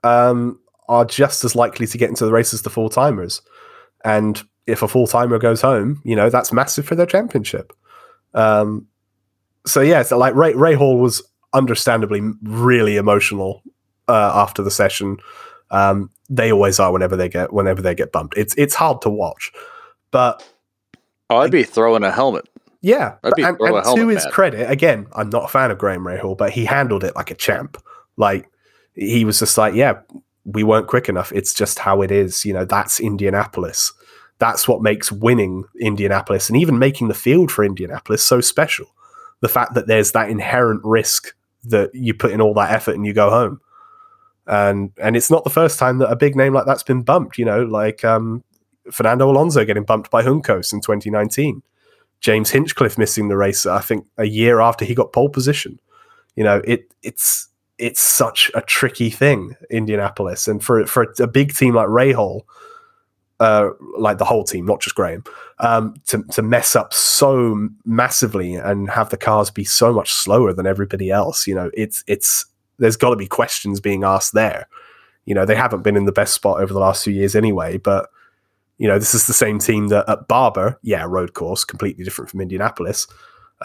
um, 0.05 0.61
are 0.89 1.07
just 1.07 1.43
as 1.43 1.57
likely 1.57 1.87
to 1.87 1.99
get 1.99 2.11
into 2.11 2.27
the 2.27 2.33
race 2.33 2.53
as 2.53 2.63
the 2.63 2.71
full 2.71 2.91
timers. 2.91 3.41
And 4.05 4.41
if 4.67 4.83
a 4.83 4.89
full 4.89 5.07
timer 5.07 5.39
goes 5.39 5.63
home, 5.63 6.03
you 6.05 6.15
know, 6.15 6.29
that's 6.29 6.53
massive 6.53 6.87
for 6.87 6.95
their 6.95 7.07
championship. 7.07 7.73
Um, 8.35 8.87
so, 9.67 9.81
yeah, 9.81 10.03
so 10.03 10.19
like 10.19 10.35
Ray, 10.35 10.53
Rahal 10.53 11.01
was 11.01 11.23
understandably 11.55 12.21
really 12.43 12.97
emotional 12.97 13.63
uh, 14.07 14.33
after 14.35 14.63
the 14.63 14.71
session. 14.71 15.17
Um, 15.71 16.11
they 16.29 16.53
always 16.53 16.79
are 16.79 16.93
whenever 16.93 17.17
they 17.17 17.29
get 17.29 17.53
whenever 17.53 17.83
they 17.83 17.95
get 17.95 18.13
bumped. 18.13 18.37
It's 18.37 18.55
it's 18.57 18.75
hard 18.75 19.03
to 19.03 19.11
watch, 19.11 19.53
but 20.11 20.43
oh, 21.29 21.39
I'd 21.39 21.51
be 21.51 21.63
throwing 21.63 22.05
a 22.05 22.11
helmet. 22.11 22.49
Yeah, 22.81 23.17
but, 23.23 23.39
and, 23.39 23.57
and 23.61 23.97
to 23.97 24.09
his 24.09 24.25
credit, 24.27 24.71
again, 24.71 25.09
I'm 25.13 25.31
not 25.31 25.45
a 25.45 25.49
fan 25.49 25.71
of 25.71 25.79
Graham 25.79 26.05
Rahal, 26.05 26.37
but 26.37 26.53
he 26.53 26.65
handled 26.65 27.03
it 27.03 27.17
like 27.17 27.31
a 27.31 27.35
champ. 27.35 27.77
Like 28.17 28.49
he 28.95 29.25
was 29.25 29.41
just 29.41 29.59
like, 29.59 29.75
yeah, 29.75 30.01
we 30.45 30.63
weren't 30.63 30.87
quick 30.87 31.09
enough. 31.09 31.33
It's 31.33 31.53
just 31.53 31.81
how 31.81 32.03
it 32.03 32.11
is. 32.11 32.45
You 32.45 32.53
know, 32.53 32.65
that's 32.65 33.01
Indianapolis. 33.01 33.93
That's 34.39 34.69
what 34.69 34.83
makes 34.83 35.11
winning 35.11 35.65
Indianapolis 35.81 36.49
and 36.49 36.57
even 36.57 36.79
making 36.79 37.09
the 37.09 37.15
field 37.15 37.51
for 37.51 37.65
Indianapolis 37.65 38.23
so 38.25 38.41
special. 38.41 38.87
The 39.41 39.49
fact 39.49 39.75
that 39.75 39.89
there's 39.89 40.13
that 40.13 40.31
inherent 40.31 40.81
risk 40.85 41.35
that 41.65 41.91
you 41.93 42.15
put 42.15 42.31
in 42.31 42.41
all 42.41 42.55
that 42.55 42.71
effort 42.71 42.95
and 42.95 43.05
you 43.05 43.13
go 43.13 43.31
home. 43.31 43.61
And 44.47 44.93
and 45.03 45.17
it's 45.17 45.31
not 45.31 45.43
the 45.43 45.51
first 45.51 45.79
time 45.79 45.99
that 45.99 46.11
a 46.11 46.17
big 46.17 46.37
name 46.37 46.55
like 46.55 46.65
that's 46.65 46.85
been 46.85 47.03
bumped. 47.03 47.39
You 47.39 47.45
know, 47.45 47.65
like 47.65 48.05
um, 48.05 48.45
Fernando 48.91 49.29
Alonso 49.29 49.65
getting 49.65 49.85
bumped 49.85 50.11
by 50.11 50.23
Juncos 50.23 50.73
in 50.73 50.81
2019 50.81 51.63
James 52.21 52.51
Hinchcliffe 52.51 52.99
missing 52.99 53.29
the 53.29 53.37
race, 53.37 53.67
I 53.67 53.81
think 53.81 54.07
a 54.17 54.25
year 54.25 54.61
after 54.61 54.85
he 54.85 54.95
got 54.95 55.13
pole 55.13 55.29
position. 55.29 55.79
You 56.37 56.45
know, 56.45 56.63
it 56.65 56.93
it's 57.03 57.49
it's 57.79 58.01
such 58.01 58.51
a 58.55 58.61
tricky 58.61 59.11
thing, 59.11 59.55
Indianapolis, 59.71 60.49
and 60.49 60.63
for 60.63 60.85
for 60.87 61.15
a 61.21 61.27
big 61.27 61.55
team 61.55 61.75
like 61.75 61.89
Rahal, 61.89 62.43
uh, 63.41 63.71
like 63.97 64.19
the 64.19 64.25
whole 64.25 64.45
team, 64.45 64.67
not 64.67 64.81
just 64.81 64.97
Graham, 64.97 65.23
um, 65.61 65.95
to 66.07 66.23
to 66.33 66.43
mess 66.43 66.75
up 66.75 66.93
so 66.93 67.69
massively 67.85 68.57
and 68.57 68.91
have 68.91 69.11
the 69.11 69.17
cars 69.17 69.51
be 69.51 69.65
so 69.65 69.93
much 69.93 70.13
slower 70.13 70.53
than 70.53 70.67
everybody 70.67 71.11
else. 71.11 71.47
You 71.47 71.55
know, 71.55 71.71
it's 71.75 72.03
it's 72.09 72.47
there's 72.79 72.97
got 72.97 73.11
to 73.11 73.17
be 73.17 73.27
questions 73.27 73.81
being 73.81 74.03
asked 74.05 74.35
there. 74.35 74.69
You 75.25 75.35
know, 75.35 75.45
they 75.45 75.55
haven't 75.57 75.83
been 75.83 75.97
in 75.97 76.07
the 76.07 76.13
best 76.13 76.35
spot 76.35 76.61
over 76.61 76.73
the 76.73 76.81
last 76.81 77.05
few 77.05 77.13
years 77.13 77.37
anyway, 77.37 77.77
but 77.77 78.11
you 78.79 78.87
know, 78.87 78.99
this 78.99 79.15
is 79.15 79.27
the 79.27 79.35
same 79.35 79.59
team 79.59 79.89
that 79.89 80.09
at 80.09 80.29
Barber, 80.29 80.79
yeah, 80.83 81.05
road 81.07 81.35
course, 81.35 81.65
completely 81.65 82.05
different 82.05 82.31
from 82.31 82.41
Indianapolis, 82.41 83.07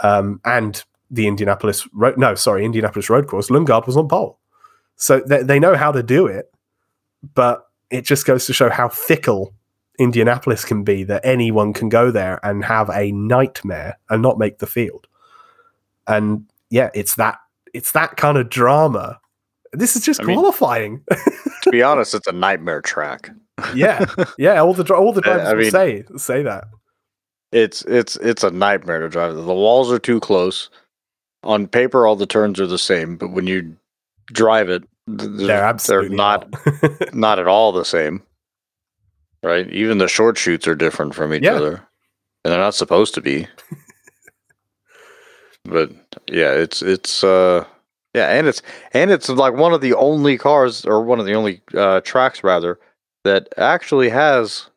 um, 0.01 0.41
and 0.43 0.83
the 1.09 1.27
Indianapolis 1.27 1.87
road. 1.93 2.17
No, 2.17 2.35
sorry, 2.35 2.65
Indianapolis 2.65 3.09
road 3.09 3.27
course. 3.27 3.49
Lundgaard 3.49 3.85
was 3.85 3.95
on 3.95 4.07
pole, 4.07 4.39
so 4.95 5.19
they, 5.19 5.43
they 5.43 5.59
know 5.59 5.75
how 5.75 5.91
to 5.91 6.01
do 6.01 6.25
it, 6.25 6.51
but 7.35 7.67
it 7.91 8.05
just 8.05 8.25
goes 8.25 8.47
to 8.47 8.53
show 8.53 8.69
how 8.69 8.89
fickle 8.89 9.53
Indianapolis 9.99 10.65
can 10.65 10.83
be. 10.83 11.03
That 11.03 11.23
anyone 11.23 11.73
can 11.73 11.89
go 11.89 12.09
there 12.09 12.39
and 12.43 12.65
have 12.65 12.89
a 12.89 13.11
nightmare 13.11 13.99
and 14.09 14.23
not 14.23 14.39
make 14.39 14.57
the 14.57 14.67
field, 14.67 15.07
and 16.07 16.45
yeah, 16.71 16.89
it's 16.95 17.15
that 17.15 17.37
it's 17.73 17.91
that 17.91 18.17
kind 18.17 18.37
of 18.37 18.49
drama. 18.49 19.19
This 19.73 19.95
is 19.95 20.03
just 20.03 20.21
I 20.21 20.23
qualifying. 20.25 21.03
Mean, 21.11 21.19
to 21.63 21.71
be 21.71 21.83
honest, 21.83 22.13
it's 22.13 22.27
a 22.27 22.31
nightmare 22.31 22.81
track 22.81 23.31
yeah, 23.75 24.05
yeah. 24.37 24.59
All 24.59 24.73
the 24.73 24.93
all 24.93 25.13
the 25.13 25.21
drivers 25.21 25.47
I 25.47 25.53
mean, 25.55 25.71
say 25.71 26.03
say 26.17 26.43
that. 26.43 26.65
It's 27.51 27.83
it's 27.83 28.15
it's 28.17 28.43
a 28.43 28.51
nightmare 28.51 28.99
to 28.99 29.09
drive. 29.09 29.35
The 29.35 29.43
walls 29.43 29.91
are 29.91 29.99
too 29.99 30.19
close. 30.19 30.69
On 31.43 31.67
paper, 31.67 32.07
all 32.07 32.15
the 32.15 32.25
turns 32.25 32.59
are 32.59 32.67
the 32.67 32.79
same, 32.79 33.17
but 33.17 33.29
when 33.29 33.47
you 33.47 33.75
drive 34.27 34.69
it, 34.69 34.83
they're, 35.07 35.73
they're 35.73 36.09
not 36.09 36.47
not 37.13 37.39
at 37.39 37.47
all 37.47 37.71
the 37.71 37.85
same. 37.85 38.23
Right? 39.43 39.69
Even 39.71 39.97
the 39.97 40.07
short 40.07 40.37
shoots 40.37 40.67
are 40.67 40.75
different 40.75 41.13
from 41.13 41.33
each 41.33 41.43
yeah. 41.43 41.53
other, 41.53 41.85
and 42.43 42.51
they're 42.51 42.59
not 42.59 42.75
supposed 42.75 43.13
to 43.15 43.21
be. 43.21 43.45
but 45.65 45.91
yeah, 46.27 46.53
it's 46.53 46.81
it's 46.81 47.23
uh 47.23 47.65
yeah, 48.13 48.29
and 48.29 48.47
it's 48.47 48.61
and 48.93 49.11
it's 49.11 49.29
like 49.29 49.53
one 49.53 49.73
of 49.73 49.81
the 49.81 49.93
only 49.95 50.37
cars 50.37 50.85
or 50.85 51.03
one 51.03 51.19
of 51.19 51.25
the 51.25 51.33
only 51.33 51.61
uh, 51.75 52.01
tracks 52.01 52.43
rather 52.43 52.79
that 53.23 53.49
actually 53.57 54.09
has 54.09 54.69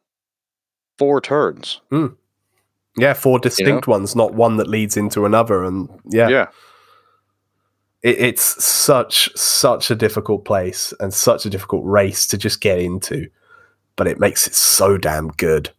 four 0.99 1.20
turns. 1.20 1.80
Mm. 1.93 2.16
Yeah, 2.97 3.12
four 3.12 3.39
distinct 3.39 3.87
you 3.87 3.93
know? 3.93 3.99
ones, 3.99 4.16
not 4.16 4.34
one 4.34 4.57
that 4.57 4.68
leads 4.68 4.97
into 4.97 5.26
another. 5.26 5.64
And 5.64 5.89
yeah, 6.07 6.28
yeah, 6.28 6.47
it, 8.03 8.18
it's 8.18 8.64
such 8.64 9.28
such 9.37 9.91
a 9.91 9.95
difficult 9.95 10.45
place 10.47 10.95
and 10.99 11.12
such 11.12 11.45
a 11.45 11.51
difficult 11.51 11.84
race 11.84 12.26
to 12.28 12.39
just 12.39 12.62
get 12.62 12.78
into, 12.78 13.28
but 13.97 14.07
it 14.07 14.18
makes 14.18 14.47
it 14.47 14.55
so 14.55 14.97
damn 14.97 15.28
good. 15.28 15.70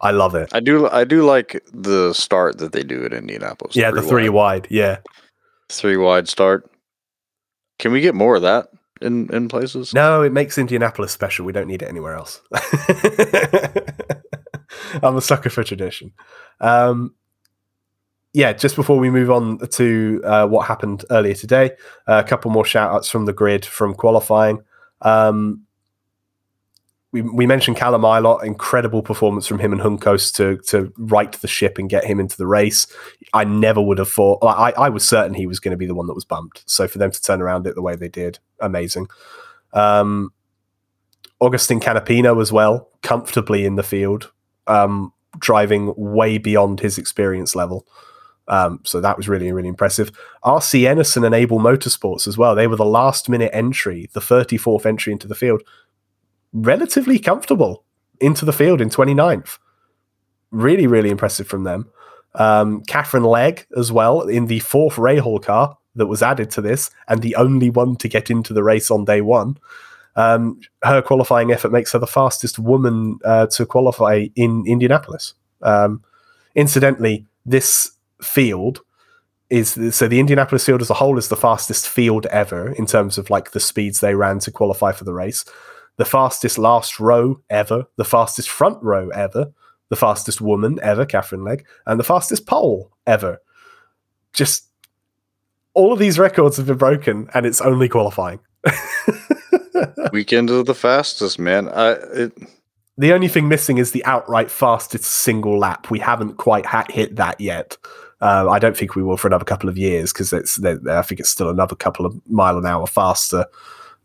I 0.00 0.12
love 0.12 0.34
it. 0.34 0.48
I 0.52 0.60
do. 0.60 0.88
I 0.88 1.04
do 1.04 1.24
like 1.24 1.62
the 1.72 2.12
start 2.12 2.58
that 2.58 2.72
they 2.72 2.84
do 2.84 3.04
at 3.04 3.12
Indianapolis. 3.12 3.74
Yeah, 3.74 3.90
three 3.90 4.00
the 4.00 4.06
three 4.06 4.28
wide. 4.28 4.62
wide. 4.62 4.68
Yeah, 4.70 4.98
three 5.70 5.96
wide 5.96 6.28
start. 6.28 6.70
Can 7.78 7.92
we 7.92 8.00
get 8.00 8.14
more 8.14 8.36
of 8.36 8.42
that? 8.42 8.68
in 9.00 9.32
in 9.34 9.48
places? 9.48 9.94
No, 9.94 10.22
it 10.22 10.32
makes 10.32 10.58
Indianapolis 10.58 11.12
special. 11.12 11.44
We 11.44 11.52
don't 11.52 11.66
need 11.66 11.82
it 11.82 11.88
anywhere 11.88 12.14
else. 12.14 12.40
I'm 15.02 15.16
a 15.16 15.20
sucker 15.20 15.50
for 15.50 15.64
tradition. 15.64 16.12
Um, 16.60 17.14
yeah, 18.32 18.52
just 18.52 18.76
before 18.76 18.98
we 18.98 19.10
move 19.10 19.30
on 19.30 19.58
to 19.58 20.22
uh, 20.24 20.46
what 20.46 20.66
happened 20.66 21.04
earlier 21.10 21.34
today, 21.34 21.72
uh, 22.06 22.22
a 22.24 22.28
couple 22.28 22.50
more 22.50 22.64
shout 22.64 22.92
outs 22.92 23.10
from 23.10 23.26
the 23.26 23.32
grid 23.32 23.64
from 23.64 23.94
qualifying. 23.94 24.62
Um, 25.02 25.62
we, 27.12 27.22
we 27.22 27.44
mentioned 27.44 27.76
Callum 27.76 28.02
Ilott, 28.02 28.44
incredible 28.44 29.02
performance 29.02 29.48
from 29.48 29.58
him 29.58 29.72
and 29.72 29.80
Juncos 29.80 30.32
to 30.34 30.58
to 30.68 30.92
right 30.96 31.32
the 31.32 31.48
ship 31.48 31.78
and 31.78 31.90
get 31.90 32.04
him 32.04 32.20
into 32.20 32.36
the 32.36 32.46
race. 32.46 32.86
I 33.32 33.44
never 33.44 33.80
would 33.80 33.98
have 33.98 34.10
thought. 34.10 34.38
I, 34.42 34.72
I 34.72 34.88
was 34.88 35.06
certain 35.06 35.34
he 35.34 35.46
was 35.46 35.60
going 35.60 35.72
to 35.72 35.76
be 35.76 35.86
the 35.86 35.94
one 35.94 36.06
that 36.06 36.14
was 36.14 36.24
bumped. 36.24 36.62
So 36.66 36.88
for 36.88 36.98
them 36.98 37.10
to 37.10 37.22
turn 37.22 37.40
around 37.40 37.66
it 37.66 37.74
the 37.74 37.82
way 37.82 37.96
they 37.96 38.08
did, 38.08 38.38
amazing. 38.60 39.08
Um, 39.72 40.32
Agustin 41.42 41.80
Canapino 41.80 42.40
as 42.40 42.52
well, 42.52 42.88
comfortably 43.02 43.64
in 43.64 43.76
the 43.76 43.82
field, 43.82 44.32
um, 44.66 45.12
driving 45.38 45.94
way 45.96 46.38
beyond 46.38 46.80
his 46.80 46.98
experience 46.98 47.54
level. 47.54 47.86
Um, 48.48 48.80
so 48.84 49.00
that 49.00 49.16
was 49.16 49.28
really, 49.28 49.52
really 49.52 49.68
impressive. 49.68 50.10
RC 50.44 50.82
Enerson 50.82 51.24
and 51.24 51.34
Abel 51.34 51.60
Motorsports 51.60 52.26
as 52.26 52.36
well. 52.36 52.56
They 52.56 52.66
were 52.66 52.76
the 52.76 52.84
last 52.84 53.28
minute 53.28 53.50
entry, 53.52 54.10
the 54.12 54.20
34th 54.20 54.84
entry 54.84 55.12
into 55.12 55.28
the 55.28 55.36
field 55.36 55.62
relatively 56.52 57.18
comfortable 57.18 57.84
into 58.20 58.44
the 58.44 58.52
field 58.52 58.80
in 58.80 58.90
29th. 58.90 59.58
Really, 60.50 60.86
really 60.86 61.10
impressive 61.10 61.46
from 61.46 61.64
them. 61.64 61.90
Um, 62.34 62.82
Katherine 62.82 63.24
Legge 63.24 63.66
as 63.76 63.90
well 63.90 64.22
in 64.22 64.46
the 64.46 64.60
fourth 64.60 64.96
Rahal 64.96 65.42
car 65.42 65.76
that 65.96 66.06
was 66.06 66.22
added 66.22 66.50
to 66.52 66.60
this, 66.60 66.90
and 67.08 67.22
the 67.22 67.36
only 67.36 67.70
one 67.70 67.96
to 67.96 68.08
get 68.08 68.30
into 68.30 68.52
the 68.52 68.62
race 68.62 68.90
on 68.90 69.04
day 69.04 69.20
one. 69.20 69.56
Um, 70.16 70.60
her 70.82 71.02
qualifying 71.02 71.50
effort 71.50 71.72
makes 71.72 71.92
her 71.92 71.98
the 71.98 72.06
fastest 72.06 72.58
woman 72.58 73.18
uh, 73.24 73.46
to 73.46 73.66
qualify 73.66 74.26
in 74.36 74.64
Indianapolis. 74.66 75.34
Um, 75.62 76.02
incidentally, 76.54 77.26
this 77.44 77.92
field 78.22 78.80
is 79.48 79.78
so 79.94 80.06
the 80.06 80.20
Indianapolis 80.20 80.64
field 80.64 80.80
as 80.80 80.90
a 80.90 80.94
whole 80.94 81.18
is 81.18 81.28
the 81.28 81.36
fastest 81.36 81.88
field 81.88 82.26
ever 82.26 82.70
in 82.72 82.86
terms 82.86 83.18
of 83.18 83.30
like 83.30 83.50
the 83.50 83.60
speeds 83.60 84.00
they 84.00 84.14
ran 84.14 84.38
to 84.40 84.52
qualify 84.52 84.92
for 84.92 85.04
the 85.04 85.12
race 85.12 85.44
the 86.00 86.04
fastest 86.06 86.56
last 86.56 86.98
row 86.98 87.42
ever, 87.50 87.84
the 87.96 88.06
fastest 88.06 88.48
front 88.48 88.82
row 88.82 89.10
ever, 89.10 89.52
the 89.90 89.96
fastest 89.96 90.40
woman 90.40 90.78
ever, 90.82 91.04
Katherine 91.04 91.44
Legge, 91.44 91.64
and 91.86 92.00
the 92.00 92.04
fastest 92.04 92.46
pole 92.46 92.90
ever. 93.06 93.38
Just 94.32 94.68
all 95.74 95.92
of 95.92 95.98
these 95.98 96.18
records 96.18 96.56
have 96.56 96.66
been 96.66 96.78
broken, 96.78 97.28
and 97.34 97.44
it's 97.44 97.60
only 97.60 97.88
qualifying. 97.88 98.40
Weekend 100.12 100.50
of 100.50 100.66
the 100.66 100.74
fastest, 100.74 101.38
man. 101.38 101.68
I, 101.68 101.90
it... 101.90 102.32
The 102.96 103.12
only 103.12 103.28
thing 103.28 103.48
missing 103.48 103.78
is 103.78 103.92
the 103.92 104.04
outright 104.04 104.50
fastest 104.50 105.04
single 105.04 105.58
lap. 105.58 105.90
We 105.90 105.98
haven't 105.98 106.36
quite 106.36 106.66
ha- 106.66 106.86
hit 106.88 107.16
that 107.16 107.40
yet. 107.40 107.76
Uh, 108.20 108.48
I 108.50 108.58
don't 108.58 108.76
think 108.76 108.94
we 108.94 109.02
will 109.02 109.16
for 109.16 109.28
another 109.28 109.44
couple 109.44 109.68
of 109.68 109.78
years 109.78 110.12
because 110.12 110.32
it's. 110.32 110.62
I 110.62 111.02
think 111.02 111.20
it's 111.20 111.30
still 111.30 111.48
another 111.48 111.74
couple 111.74 112.04
of 112.04 112.20
mile 112.28 112.58
an 112.58 112.66
hour 112.66 112.86
faster 112.86 113.46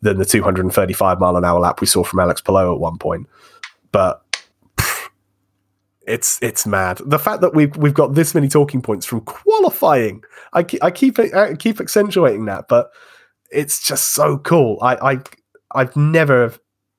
than 0.01 0.17
the 0.17 0.25
235 0.25 1.19
mile 1.19 1.35
an 1.35 1.43
hour 1.43 1.59
lap 1.59 1.81
we 1.81 1.87
saw 1.87 2.03
from 2.03 2.19
Alex 2.19 2.39
Palou 2.39 2.73
at 2.73 2.79
one 2.79 2.97
point. 2.97 3.27
But 3.91 4.23
it's 6.07 6.39
it's 6.41 6.65
mad. 6.65 7.01
The 7.05 7.19
fact 7.19 7.41
that 7.41 7.53
we've 7.53 7.75
we've 7.77 7.93
got 7.93 8.13
this 8.13 8.33
many 8.35 8.47
talking 8.47 8.81
points 8.81 9.05
from 9.05 9.21
qualifying. 9.21 10.23
I 10.53 10.63
keep 10.63 10.83
I 10.83 10.91
keep 10.91 11.19
I 11.19 11.55
keep 11.55 11.79
accentuating 11.79 12.45
that, 12.45 12.67
but 12.67 12.91
it's 13.51 13.85
just 13.85 14.13
so 14.13 14.37
cool. 14.39 14.77
I 14.81 15.13
I 15.13 15.19
I've 15.73 15.95
never 15.95 16.53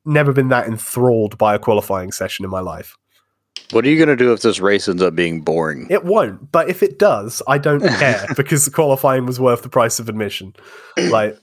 never 0.05 0.33
been 0.33 0.49
that 0.49 0.67
enthralled 0.67 1.37
by 1.39 1.55
a 1.55 1.59
qualifying 1.59 2.13
session 2.13 2.45
in 2.45 2.51
my 2.51 2.61
life. 2.61 2.97
What 3.73 3.85
are 3.85 3.89
you 3.89 3.97
going 3.97 4.17
to 4.17 4.17
do 4.17 4.33
if 4.33 4.43
this 4.43 4.61
race 4.61 4.89
ends 4.89 5.03
up 5.03 5.17
being 5.17 5.41
boring? 5.41 5.89
It 5.91 6.05
won't, 6.05 6.53
but 6.53 6.69
if 6.69 6.83
it 6.83 6.99
does, 6.99 7.43
I 7.49 7.59
don't 7.59 7.81
care 7.99 8.27
because 8.37 8.69
qualifying 8.69 9.27
was 9.27 9.41
worth 9.41 9.63
the 9.63 9.69
price 9.69 9.99
of 9.99 10.09
admission. 10.09 10.55
Like, 10.97 11.37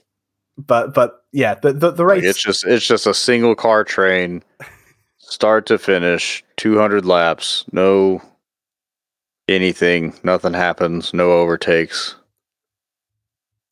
but 0.56 0.94
but 0.94 1.24
yeah, 1.32 1.54
the 1.54 1.72
the, 1.72 1.90
the 1.90 2.04
race. 2.04 2.24
It's 2.24 2.42
just 2.42 2.64
it's 2.66 2.86
just 2.86 3.06
a 3.06 3.14
single 3.14 3.54
car 3.54 3.84
train, 3.84 4.42
start 5.30 5.66
to 5.66 5.78
finish, 5.78 6.44
two 6.56 6.78
hundred 6.78 7.04
laps, 7.04 7.64
no 7.72 8.22
anything, 9.48 10.14
nothing 10.22 10.54
happens, 10.54 11.12
no 11.12 11.32
overtakes. 11.32 12.14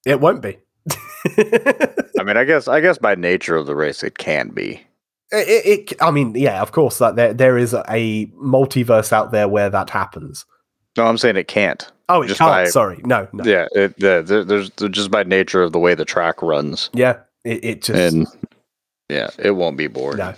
It 0.04 0.20
won't 0.20 0.42
be. 0.42 0.58
I 1.38 2.24
mean, 2.24 2.36
I 2.36 2.44
guess 2.44 2.68
I 2.68 2.80
guess 2.80 2.98
by 2.98 3.14
nature 3.14 3.56
of 3.56 3.66
the 3.66 3.76
race, 3.76 4.02
it 4.02 4.18
can 4.18 4.48
be. 4.48 4.84
It, 5.30 5.90
it, 5.90 6.02
I 6.02 6.10
mean, 6.10 6.34
yeah, 6.34 6.60
of 6.60 6.72
course, 6.72 6.98
that 6.98 7.16
there 7.16 7.32
there 7.32 7.56
is 7.58 7.72
a 7.74 8.26
multiverse 8.42 9.12
out 9.12 9.30
there 9.32 9.48
where 9.48 9.70
that 9.70 9.90
happens. 9.90 10.44
No, 10.96 11.06
I'm 11.06 11.16
saying 11.16 11.36
it 11.36 11.48
can't. 11.48 11.90
Oh, 12.08 12.20
it 12.22 12.26
Just 12.28 12.38
can't. 12.40 12.50
by- 12.50 12.64
Sorry, 12.66 13.00
no, 13.04 13.26
no. 13.32 13.44
Yeah, 13.44 13.66
it, 13.72 13.94
yeah 13.96 14.20
there, 14.20 14.44
there's 14.44 14.68
just 14.70 15.10
by 15.10 15.22
nature 15.22 15.62
of 15.62 15.72
the 15.72 15.78
way 15.78 15.94
the 15.94 16.04
track 16.04 16.42
runs, 16.42 16.90
Yeah, 16.92 17.20
it, 17.44 17.64
it 17.64 17.82
just 17.82 17.98
and 17.98 18.26
yeah, 19.08 19.30
it 19.38 19.52
won't 19.52 19.78
be 19.78 19.86
boring. 19.86 20.18
no. 20.18 20.34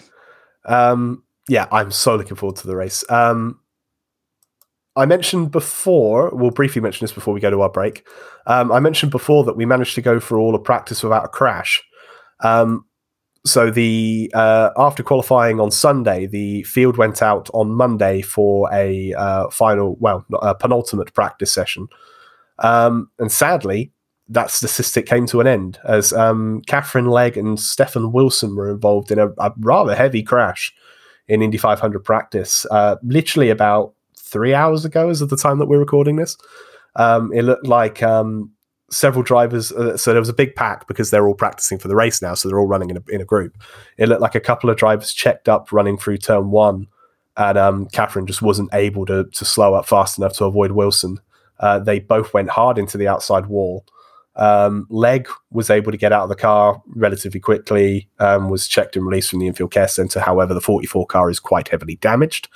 Um, 0.65 1.23
yeah, 1.49 1.67
I'm 1.71 1.91
so 1.91 2.17
looking 2.17 2.37
forward 2.37 2.57
to 2.57 2.67
the 2.67 2.77
race. 2.77 3.05
Um, 3.11 3.61
I 4.97 5.07
mentioned 5.07 5.51
before, 5.51 6.31
we'll 6.35 6.51
briefly 6.51 6.81
mention 6.81 7.05
this 7.05 7.13
before 7.13 7.35
we 7.35 7.41
go 7.41 7.51
to 7.51 7.63
our 7.63 7.71
break. 7.71 8.07
Um, 8.47 8.71
I 8.71 8.81
mentioned 8.81 9.11
before 9.11 9.45
that 9.45 9.57
we 9.57 9.67
managed 9.67 9.95
to 9.97 10.03
go 10.03 10.21
through 10.21 10.41
all 10.41 10.55
of 10.55 10.63
practice 10.63 11.03
without 11.03 11.25
a 11.25 11.29
crash. 11.29 11.83
Um, 12.41 12.85
so 13.47 13.71
the 13.71 14.31
uh, 14.35 14.71
after 14.77 15.03
qualifying 15.03 15.61
on 15.61 15.71
Sunday, 15.71 16.27
the 16.27 16.63
field 16.63 16.97
went 16.97 17.23
out 17.23 17.51
on 17.53 17.75
Monday 17.75 18.23
for 18.23 18.73
a 18.73 19.13
uh, 19.15 19.51
final, 19.51 19.97
well, 20.01 20.25
a 20.41 20.55
penultimate 20.55 21.13
practice 21.13 21.53
session. 21.53 21.89
Um, 22.61 23.11
and 23.19 23.31
sadly, 23.31 23.93
that 24.29 24.51
statistic 24.51 25.07
came 25.07 25.27
to 25.27 25.41
an 25.41 25.47
end 25.47 25.79
as 25.85 26.13
um, 26.13 26.63
Katherine 26.67 27.07
Legge 27.07 27.37
and 27.37 27.61
Stefan 27.61 28.13
Wilson 28.13 28.57
were 28.57 28.71
involved 28.71 29.11
in 29.11 29.19
a, 29.19 29.29
a 29.39 29.53
rather 29.59 29.95
heavy 29.95 30.23
crash 30.23 30.75
in 31.29 31.43
Indy 31.43 31.59
500 31.59 32.05
practice, 32.05 32.67
uh, 32.71 32.97
literally 33.03 33.51
about 33.51 33.95
three 34.19 34.55
hours 34.55 34.85
ago, 34.85 35.11
as 35.11 35.21
of 35.21 35.31
the 35.31 35.37
time 35.37 35.59
that 35.59 35.67
we're 35.67 35.79
recording 35.79 36.17
this. 36.17 36.37
Um, 36.97 37.33
it 37.33 37.43
looked 37.43 37.67
like 37.67 38.03
um, 38.03 38.51
several 38.91 39.23
drivers. 39.23 39.73
Uh, 39.73 39.97
so 39.97 40.13
there 40.13 40.21
was 40.21 40.29
a 40.29 40.35
big 40.35 40.55
pack 40.55 40.87
because 40.87 41.11
they're 41.11 41.27
all 41.27 41.35
practicing 41.35 41.79
for 41.79 41.89
the 41.89 41.97
race 41.97 42.23
now, 42.23 42.35
so 42.35 42.49
they're 42.49 42.59
all 42.59 42.67
running 42.67 42.91
in 42.91 42.97
a, 42.97 43.03
in 43.09 43.21
a 43.21 43.25
group. 43.25 43.57
It 43.99 44.09
looked 44.09 44.23
like 44.23 44.35
a 44.35 44.41
couple 44.41 44.71
of 44.71 44.77
drivers 44.77 45.13
checked 45.13 45.49
up 45.49 45.73
running 45.73 45.99
through 45.99 46.19
turn 46.19 46.51
one, 46.51 46.87
and 47.37 47.59
um, 47.59 47.87
Katherine 47.87 48.27
just 48.27 48.43
wasn't 48.43 48.73
able 48.73 49.07
to 49.07 49.25
to 49.25 49.45
slow 49.45 49.75
up 49.75 49.87
fast 49.87 50.19
enough 50.19 50.35
to 50.35 50.45
avoid 50.45 50.73
Wilson. 50.73 51.21
Uh, 51.61 51.79
they 51.79 52.01
both 52.01 52.35
went 52.35 52.51
hard 52.51 52.79
into 52.79 52.99
the 52.99 53.09
outside 53.09 53.47
wall. 53.47 53.85
Um, 54.37 54.87
Legge 54.91 55.29
was 55.51 55.71
able 55.71 55.93
to 55.93 55.99
get 55.99 56.13
out 56.13 56.25
of 56.25 56.29
the 56.29 56.35
car 56.35 56.83
relatively 56.89 57.41
quickly, 57.41 58.09
um, 58.19 58.51
was 58.51 58.67
checked 58.67 58.97
and 58.97 59.07
released 59.07 59.31
from 59.31 59.39
the 59.39 59.47
infield 59.47 59.71
care 59.71 59.89
center. 59.89 60.21
However, 60.21 60.55
the 60.55 60.61
44 60.61 61.07
car 61.07 61.31
is 61.31 61.39
quite 61.39 61.69
heavily 61.69 61.97
damaged. 61.97 62.49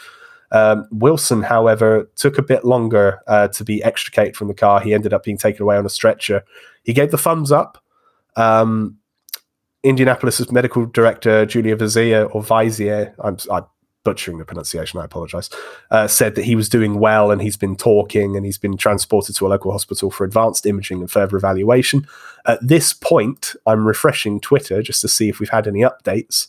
Um, 0.50 0.86
Wilson, 0.90 1.42
however, 1.42 2.10
took 2.16 2.38
a 2.38 2.42
bit 2.42 2.64
longer 2.64 3.20
uh, 3.26 3.48
to 3.48 3.64
be 3.64 3.82
extricated 3.82 4.36
from 4.36 4.48
the 4.48 4.54
car. 4.54 4.80
He 4.80 4.94
ended 4.94 5.12
up 5.12 5.22
being 5.22 5.36
taken 5.36 5.62
away 5.62 5.76
on 5.76 5.86
a 5.86 5.90
stretcher. 5.90 6.42
He 6.82 6.92
gave 6.92 7.10
the 7.10 7.18
thumbs 7.18 7.52
up. 7.52 7.82
Um, 8.36 8.98
Indianapolis's 9.84 10.50
medical 10.50 10.86
director, 10.86 11.46
Julia 11.46 11.76
Vaizer, 11.76 12.28
or 12.34 12.42
Vaizer, 12.42 13.14
I'm, 13.20 13.36
I'm 13.50 13.64
butchering 14.04 14.38
the 14.38 14.44
pronunciation, 14.44 15.00
I 15.00 15.04
apologize, 15.04 15.50
uh, 15.90 16.06
said 16.06 16.34
that 16.34 16.44
he 16.44 16.54
was 16.54 16.68
doing 16.68 16.98
well 16.98 17.30
and 17.30 17.42
he's 17.42 17.56
been 17.56 17.76
talking 17.76 18.36
and 18.36 18.46
he's 18.46 18.58
been 18.58 18.76
transported 18.76 19.34
to 19.36 19.46
a 19.46 19.48
local 19.48 19.72
hospital 19.72 20.10
for 20.10 20.24
advanced 20.24 20.66
imaging 20.66 21.00
and 21.00 21.10
further 21.10 21.36
evaluation. 21.36 22.06
At 22.46 22.66
this 22.66 22.92
point, 22.92 23.54
I'm 23.66 23.86
refreshing 23.86 24.40
Twitter 24.40 24.82
just 24.82 25.00
to 25.02 25.08
see 25.08 25.28
if 25.28 25.40
we've 25.40 25.48
had 25.50 25.66
any 25.66 25.80
updates, 25.80 26.48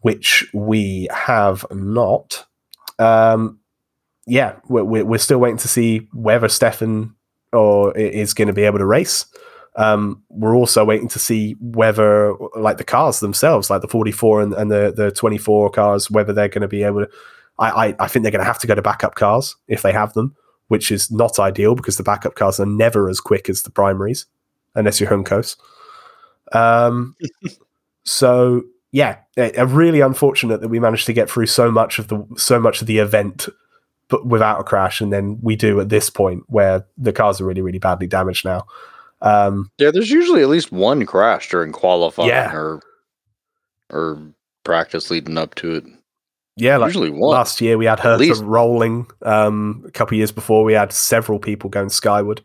which 0.00 0.48
we 0.52 1.08
have 1.12 1.64
not. 1.70 2.46
Um, 2.98 3.60
yeah, 4.26 4.56
we're, 4.68 5.04
we're 5.04 5.18
still 5.18 5.38
waiting 5.38 5.58
to 5.58 5.68
see 5.68 6.08
whether 6.12 6.48
Stefan 6.48 7.14
or 7.52 7.96
is 7.96 8.34
going 8.34 8.48
to 8.48 8.54
be 8.54 8.64
able 8.64 8.78
to 8.78 8.86
race. 8.86 9.26
Um, 9.76 10.22
we're 10.30 10.56
also 10.56 10.84
waiting 10.84 11.08
to 11.08 11.18
see 11.18 11.54
whether, 11.60 12.34
like 12.56 12.78
the 12.78 12.84
cars 12.84 13.20
themselves, 13.20 13.68
like 13.68 13.82
the 13.82 13.88
44 13.88 14.40
and, 14.40 14.54
and 14.54 14.70
the 14.70 14.92
the 14.96 15.10
24 15.10 15.70
cars, 15.70 16.10
whether 16.10 16.32
they're 16.32 16.48
going 16.48 16.62
to 16.62 16.68
be 16.68 16.82
able 16.82 17.04
to. 17.04 17.10
I, 17.58 17.88
I 17.88 17.96
I 18.00 18.08
think 18.08 18.22
they're 18.22 18.32
going 18.32 18.40
to 18.40 18.46
have 18.46 18.58
to 18.60 18.66
go 18.66 18.74
to 18.74 18.82
backup 18.82 19.14
cars 19.14 19.54
if 19.68 19.82
they 19.82 19.92
have 19.92 20.14
them, 20.14 20.34
which 20.68 20.90
is 20.90 21.10
not 21.10 21.38
ideal 21.38 21.74
because 21.74 21.98
the 21.98 22.02
backup 22.02 22.34
cars 22.34 22.58
are 22.58 22.66
never 22.66 23.08
as 23.08 23.20
quick 23.20 23.48
as 23.48 23.62
the 23.62 23.70
primaries, 23.70 24.26
unless 24.74 24.98
you're 24.98 25.10
Juncos. 25.10 25.56
Um, 26.52 27.14
so 28.04 28.62
yeah, 28.92 29.18
really 29.36 30.00
unfortunate 30.00 30.62
that 30.62 30.68
we 30.68 30.80
managed 30.80 31.04
to 31.06 31.12
get 31.12 31.28
through 31.28 31.46
so 31.46 31.70
much 31.70 31.98
of 31.98 32.08
the 32.08 32.26
so 32.38 32.58
much 32.58 32.80
of 32.80 32.86
the 32.86 32.96
event, 32.96 33.46
but 34.08 34.26
without 34.26 34.58
a 34.58 34.64
crash, 34.64 35.02
and 35.02 35.12
then 35.12 35.38
we 35.42 35.54
do 35.54 35.80
at 35.80 35.90
this 35.90 36.08
point 36.08 36.44
where 36.46 36.86
the 36.96 37.12
cars 37.12 37.42
are 37.42 37.44
really 37.44 37.60
really 37.60 37.78
badly 37.78 38.06
damaged 38.06 38.46
now. 38.46 38.64
Um, 39.22 39.70
Yeah, 39.78 39.90
there's 39.90 40.10
usually 40.10 40.42
at 40.42 40.48
least 40.48 40.72
one 40.72 41.04
crash 41.06 41.48
during 41.48 41.72
qualifying 41.72 42.28
Yeah. 42.28 42.52
or 42.54 42.80
or 43.90 44.18
practice 44.64 45.10
leading 45.10 45.38
up 45.38 45.54
to 45.56 45.74
it. 45.76 45.84
yeah, 46.56 46.76
like 46.76 46.88
usually 46.88 47.10
one. 47.10 47.30
last 47.30 47.60
year 47.60 47.78
we 47.78 47.84
had 47.86 48.02
least. 48.18 48.42
rolling. 48.42 49.06
Um, 49.22 49.84
a 49.86 49.90
couple 49.90 50.14
of 50.14 50.18
years 50.18 50.32
before 50.32 50.64
we 50.64 50.72
had 50.72 50.92
several 50.92 51.38
people 51.38 51.70
going 51.70 51.88
skyward. 51.90 52.42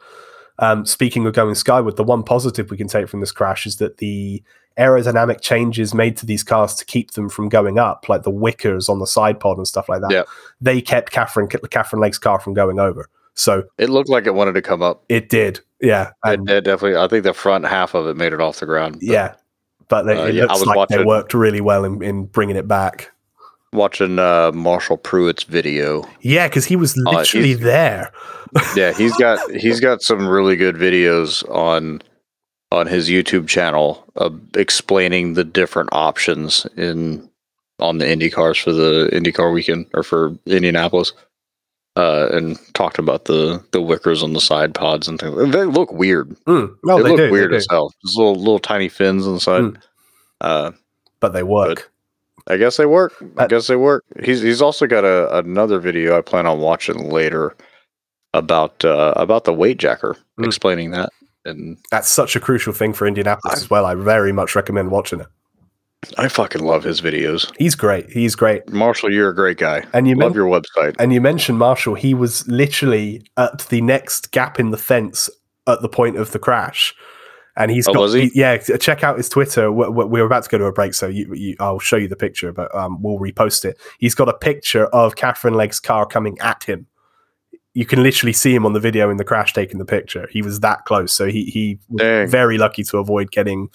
Um, 0.60 0.86
speaking 0.86 1.26
of 1.26 1.34
going 1.34 1.56
skyward, 1.56 1.96
the 1.98 2.04
one 2.04 2.22
positive 2.24 2.70
we 2.70 2.78
can 2.78 2.88
take 2.88 3.08
from 3.10 3.20
this 3.22 3.32
crash 3.32 3.66
is 3.66 3.78
that 3.78 3.98
the 3.98 4.44
aerodynamic 4.78 5.42
changes 5.42 5.94
made 5.94 6.16
to 6.18 6.26
these 6.26 6.44
cars 6.44 6.76
to 6.76 6.86
keep 6.86 7.12
them 7.12 7.28
from 7.30 7.50
going 7.50 7.80
up, 7.80 8.08
like 8.08 8.24
the 8.24 8.32
wickers 8.32 8.88
on 8.88 9.00
the 9.00 9.08
side 9.08 9.40
pod 9.40 9.58
and 9.58 9.68
stuff 9.68 9.90
like 9.90 10.02
that, 10.02 10.12
Yeah. 10.12 10.24
they 10.62 10.80
kept 10.82 11.12
Katherine 11.12 11.48
Katherine 11.48 12.02
Legge's 12.02 12.20
car 12.20 12.40
from 12.40 12.54
going 12.54 12.80
over. 12.80 13.10
So 13.34 13.64
It 13.80 13.90
looked 13.90 14.10
like 14.10 14.28
it 14.28 14.36
wanted 14.36 14.54
to 14.54 14.62
come 14.62 14.82
up. 14.84 15.04
it 15.10 15.30
did, 15.30 15.62
yeah, 15.82 16.12
It, 16.26 16.40
and 16.40 16.50
it 16.50 16.64
definitely. 16.64 16.98
I 17.00 17.08
think 17.08 17.24
the 17.24 17.34
front 17.34 17.66
half 17.66 17.94
of 17.94 18.08
it 18.08 18.16
made 18.18 18.34
it 18.34 18.42
off 18.42 18.60
the 18.60 18.66
ground. 18.66 18.96
but 18.96 19.04
yeah. 19.04 19.34
But 19.88 20.04
they, 20.04 20.16
Uh, 20.18 20.26
it 20.28 20.36
yeah, 20.36 20.46
I 20.50 20.54
looks 20.54 20.66
like 20.66 20.90
they 20.90 21.04
worked 21.04 21.34
really 21.34 21.60
well 21.62 21.84
in, 21.84 22.02
in 22.02 22.26
bringing 22.26 22.56
it 22.56 22.68
back. 22.68 23.12
Watching 23.74 24.20
uh, 24.20 24.52
Marshall 24.54 24.98
Pruitt's 24.98 25.44
video. 25.44 26.04
Yeah, 26.22 26.48
because 26.48 26.66
he 26.66 26.76
was 26.76 26.98
Uh, 26.98 27.10
literally 27.12 27.48
he's- 27.50 27.60
there. 27.62 28.12
Yeah, 28.76 28.92
he's 28.94 29.16
got 29.16 29.50
he's 29.52 29.80
got 29.80 30.02
some 30.02 30.28
really 30.28 30.58
good 30.58 30.76
videos 30.76 31.48
on 31.50 32.02
on 32.70 32.86
his 32.88 33.10
YouTube 33.10 33.48
channel 33.48 34.06
of 34.18 34.40
explaining 34.58 35.34
the 35.36 35.44
different 35.46 35.88
options 35.94 36.66
in 36.76 37.30
on 37.80 37.98
the 37.98 38.10
Indy 38.10 38.30
cars 38.30 38.58
for 38.58 38.74
the 38.74 39.10
IndyCar 39.14 39.54
weekend 39.54 39.86
or 39.94 40.04
for 40.04 40.38
Indianapolis. 40.46 41.14
Uh, 41.98 42.30
and 42.32 42.58
talked 42.74 42.98
about 43.00 43.26
the 43.26 43.62
the 43.72 43.82
wickers 43.82 44.24
on 44.24 44.32
the 44.32 44.40
side 44.40 44.74
pods 44.74 45.10
and 45.10 45.20
things. 45.20 45.52
They 45.52 45.66
look 45.66 45.92
weird. 45.92 46.30
Mm. 46.48 46.74
No, 46.86 46.98
they, 46.98 47.04
they, 47.04 47.10
look 47.10 47.18
do, 47.18 47.24
they 47.26 47.32
weird 47.32 47.52
do. 47.52 47.58
as 47.58 47.68
hell. 47.70 47.92
Just 48.06 48.18
little 48.18 48.36
little 48.36 48.60
tiny 48.60 48.88
fins 48.88 49.28
on 49.28 49.34
the 49.34 49.40
side. 49.42 49.62
Mm. 49.64 49.82
Uh, 50.40 50.72
but 51.20 51.34
they 51.34 51.44
work. 51.44 51.92
I 52.48 52.56
guess 52.58 52.78
they 52.78 52.86
work. 52.86 53.14
I 53.38 53.44
Uh, 53.44 53.48
guess 53.48 53.68
they 53.68 53.76
work. 53.76 54.06
He's 54.24 54.42
he's 54.42 54.62
also 54.62 54.88
got 54.88 55.04
a 55.04 55.38
another 55.40 55.80
video 55.80 56.18
I 56.18 56.22
plan 56.22 56.48
on 56.48 56.60
watching 56.60 57.10
later 57.12 57.56
about 58.34 58.86
uh, 58.86 59.14
about 59.18 59.44
the 59.44 59.54
weight 59.54 59.78
jacker, 59.78 60.16
Mm. 60.40 60.46
explaining 60.46 60.92
that. 60.92 61.10
And 61.44 61.78
That's 61.92 62.10
such 62.10 62.38
a 62.38 62.40
crucial 62.40 62.72
thing 62.72 62.94
for 62.94 63.06
Indianapolis 63.06 63.54
I- 63.60 63.64
as 63.64 63.70
well. 63.70 63.86
I 63.86 63.96
very 63.96 64.32
much 64.32 64.56
recommend 64.56 64.92
watching 64.92 65.20
it. 65.20 65.28
I 66.18 66.28
fucking 66.28 66.64
love 66.64 66.84
his 66.84 67.00
videos. 67.00 67.52
He's 67.58 67.76
great. 67.76 68.10
He's 68.10 68.36
great. 68.36 68.68
Marshall, 68.72 69.12
you're 69.14 69.30
a 69.30 69.36
great 69.36 69.58
guy. 69.58 69.84
And 69.94 70.08
you 70.08 70.16
love 70.16 70.32
men- 70.32 70.36
your 70.44 70.48
website. 70.48 70.96
and 71.00 71.14
you 71.14 71.22
mentioned 71.22 71.60
Marshall. 71.60 71.94
He 71.96 72.14
was 72.14 72.48
literally 72.48 73.24
at 73.38 73.60
the 73.70 73.82
next 73.82 74.32
gap 74.32 74.60
in 74.60 74.72
the 74.72 74.78
fence 74.78 75.30
at 75.68 75.82
the 75.82 75.90
point 75.90 76.18
of 76.18 76.32
the 76.32 76.40
crash. 76.40 76.94
And 77.56 77.70
he's 77.70 77.88
Oh, 77.88 77.94
got, 77.94 78.00
was 78.00 78.14
he? 78.14 78.32
yeah. 78.34 78.58
Check 78.58 79.04
out 79.04 79.18
his 79.18 79.30
Twitter. 79.30 79.72
We- 79.72 79.90
we- 79.90 80.06
We're 80.06 80.26
about 80.26 80.44
to 80.44 80.50
go 80.50 80.58
to 80.58 80.66
a 80.66 80.72
break, 80.72 80.94
so 80.96 81.08
you, 81.08 81.32
you, 81.36 81.56
I'll 81.60 81.80
show 81.80 81.98
you 81.98 82.08
the 82.08 82.16
picture, 82.16 82.52
but 82.52 82.74
um, 82.74 83.02
we'll 83.04 83.20
repost 83.20 83.64
it. 83.66 83.78
He's 84.00 84.16
got 84.16 84.28
a 84.28 84.34
picture 84.34 84.86
of 84.88 85.16
Katherine 85.16 85.54
Legge's 85.54 85.80
car 85.80 86.06
coming 86.06 86.38
at 86.40 86.64
him 86.64 86.88
you 87.74 87.86
can 87.86 88.04
literally 88.04 88.34
see 88.34 88.54
him 88.54 88.66
on 88.66 88.74
the 88.74 88.82
video 88.82 89.10
in 89.10 89.16
the 89.16 89.24
crash 89.24 89.54
taking 89.54 89.80
the 89.80 89.86
picture. 89.86 90.28
He 90.30 90.42
was 90.42 90.60
that 90.60 90.84
close, 90.84 91.14
so 91.14 91.28
he 91.28 91.46
he 91.46 91.80
was 91.88 92.30
very 92.30 92.58
lucky 92.58 92.84
to 92.84 92.98
avoid 92.98 93.32
getting 93.32 93.70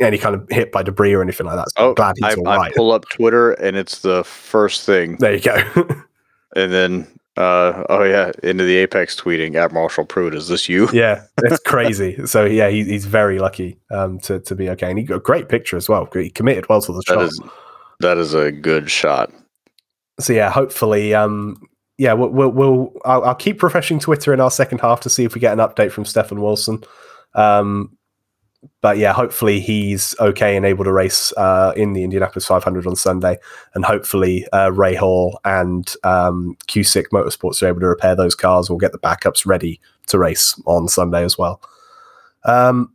any 0.00 0.18
kind 0.18 0.34
of 0.34 0.46
hit 0.50 0.72
by 0.72 0.82
debris 0.82 1.12
or 1.14 1.22
anything 1.22 1.46
like 1.46 1.56
that. 1.56 1.68
So 1.76 1.84
Oh, 1.84 1.88
I'm 1.90 1.94
glad 1.94 2.16
I, 2.22 2.28
he's 2.28 2.38
all 2.38 2.48
I 2.48 2.70
pull 2.72 2.92
up 2.92 3.08
Twitter 3.08 3.52
and 3.52 3.76
it's 3.76 4.00
the 4.00 4.24
first 4.24 4.84
thing, 4.84 5.16
There 5.18 5.34
you 5.34 5.40
go. 5.40 5.56
and 6.56 6.72
then 6.72 7.06
uh, 7.38 7.84
oh 7.90 8.02
yeah, 8.02 8.32
into 8.42 8.64
the 8.64 8.76
Apex 8.76 9.14
tweeting 9.20 9.56
at 9.56 9.70
Marshall 9.70 10.06
Pruitt. 10.06 10.34
Is 10.34 10.48
this 10.48 10.70
you? 10.70 10.88
yeah, 10.92 11.22
it's 11.44 11.58
crazy. 11.66 12.24
So 12.26 12.46
yeah, 12.46 12.70
he, 12.70 12.82
he's 12.84 13.04
very 13.04 13.38
lucky 13.38 13.78
um, 13.90 14.18
to 14.20 14.40
to 14.40 14.54
be 14.54 14.70
okay, 14.70 14.88
and 14.88 14.98
he 14.98 15.04
got 15.04 15.16
a 15.16 15.20
great 15.20 15.50
picture 15.50 15.76
as 15.76 15.86
well. 15.86 16.08
He 16.14 16.30
committed 16.30 16.66
well 16.70 16.80
to 16.80 16.92
the 16.94 17.02
That 17.06 17.14
shot. 17.14 17.22
is 17.24 17.40
that 18.00 18.16
is 18.16 18.32
a 18.32 18.50
good 18.50 18.90
shot. 18.90 19.30
so 20.18 20.32
yeah, 20.32 20.50
hopefully, 20.50 21.12
um, 21.12 21.60
yeah, 21.98 22.14
we'll, 22.14 22.30
we'll, 22.30 22.48
we'll 22.48 22.92
I'll, 23.04 23.22
I'll 23.24 23.34
keep 23.34 23.62
refreshing 23.62 23.98
Twitter 24.00 24.32
in 24.32 24.40
our 24.40 24.50
second 24.50 24.80
half 24.80 25.00
to 25.00 25.10
see 25.10 25.24
if 25.24 25.34
we 25.34 25.40
get 25.42 25.52
an 25.52 25.58
update 25.58 25.92
from 25.92 26.06
Stefan 26.06 26.40
Wilson. 26.40 26.82
Um, 27.34 27.95
but 28.80 28.98
yeah, 28.98 29.12
hopefully 29.12 29.60
he's 29.60 30.14
okay 30.20 30.56
and 30.56 30.64
able 30.64 30.84
to 30.84 30.92
race 30.92 31.32
uh, 31.36 31.72
in 31.76 31.92
the 31.92 32.04
Indianapolis 32.04 32.46
500 32.46 32.86
on 32.86 32.96
Sunday, 32.96 33.38
and 33.74 33.84
hopefully 33.84 34.46
uh, 34.52 34.70
Rahal 34.70 35.34
and 35.44 35.92
um, 36.04 36.56
Cusick 36.68 37.06
Motorsports 37.12 37.62
are 37.62 37.68
able 37.68 37.80
to 37.80 37.88
repair 37.88 38.14
those 38.14 38.34
cars. 38.34 38.68
We'll 38.68 38.78
get 38.78 38.92
the 38.92 38.98
backups 38.98 39.46
ready 39.46 39.80
to 40.08 40.18
race 40.18 40.60
on 40.66 40.88
Sunday 40.88 41.24
as 41.24 41.36
well. 41.36 41.60
Um, 42.44 42.92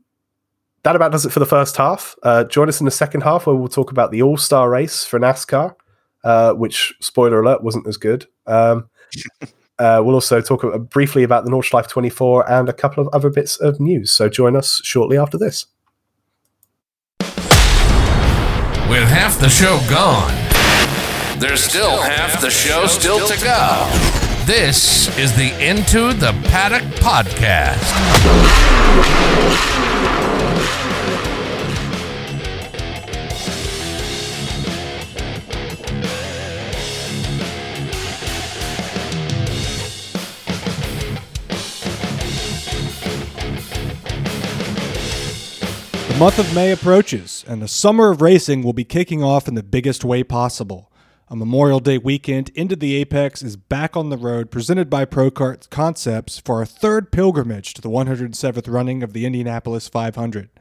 that 0.84 0.96
about 0.96 1.12
does 1.12 1.26
it 1.26 1.32
for 1.32 1.40
the 1.40 1.46
first 1.46 1.78
half. 1.78 2.16
Uh, 2.24 2.44
join 2.46 2.68
us 2.68 2.80
in 2.80 2.86
the 2.86 2.92
second 2.92 3.22
half 3.22 3.46
where 3.46 3.56
we'll 3.56 3.68
talk 3.68 3.92
about 3.92 4.12
the 4.12 4.22
All 4.22 4.38
Star 4.38 4.70
race 4.70 5.06
for 5.06 5.20
NASCAR 5.20 5.76
uh, 6.24 6.54
which 6.54 6.94
spoiler 7.00 7.42
alert 7.42 7.64
wasn't 7.64 7.88
as 7.88 7.98
good. 7.98 8.28
Um, 8.48 8.90
uh, 9.80 10.02
we'll 10.04 10.16
also 10.16 10.42
talk 10.42 10.64
briefly 10.90 11.24
about 11.24 11.46
the 11.46 11.52
Nordschleife 11.52 11.88
24 11.88 12.50
and 12.50 12.70
a 12.70 12.74
couple 12.74 13.06
of 13.06 13.14
other 13.14 13.30
bits 13.30 13.58
of 13.58 13.80
news. 13.80 14.12
So 14.12 14.30
join 14.30 14.56
us 14.56 14.82
shortly 14.84 15.18
after 15.18 15.38
this. 15.38 15.66
With 18.90 19.08
half 19.08 19.40
the 19.40 19.50
show 19.50 19.80
gone, 19.90 20.34
there's 21.40 21.64
still 21.64 22.02
half 22.02 22.42
the 22.42 22.50
show 22.50 22.88
still 22.88 23.26
to 23.28 23.42
go. 23.44 23.88
This 24.46 25.18
is 25.18 25.36
the 25.36 25.54
Into 25.66 26.14
the 26.14 26.34
Paddock 26.50 26.84
podcast. 27.00 27.88
Month 46.22 46.38
of 46.38 46.54
May 46.54 46.72
approaches, 46.72 47.44
and 47.48 47.64
the 47.64 47.68
summer 47.68 48.12
of 48.12 48.22
racing 48.22 48.62
will 48.62 48.74
be 48.74 48.84
kicking 48.84 49.24
off 49.24 49.48
in 49.48 49.56
the 49.56 49.64
biggest 49.64 50.06
way 50.06 50.24
possible. 50.24 50.92
A 51.30 51.36
Memorial 51.36 51.80
Day 51.80 51.98
weekend 51.98 52.50
into 52.50 52.76
the 52.76 52.94
Apex 52.98 53.42
is 53.42 53.56
back 53.56 53.98
on 53.98 54.12
the 54.12 54.20
road, 54.20 54.52
presented 54.52 54.88
by 54.88 55.04
Procart 55.04 55.72
Concepts 55.72 56.38
for 56.38 56.58
our 56.58 56.66
third 56.68 57.12
pilgrimage 57.12 57.74
to 57.74 57.82
the 57.82 57.90
107th 57.90 58.72
running 58.72 59.02
of 59.02 59.14
the 59.14 59.26
Indianapolis 59.26 59.88
500. 59.88 60.52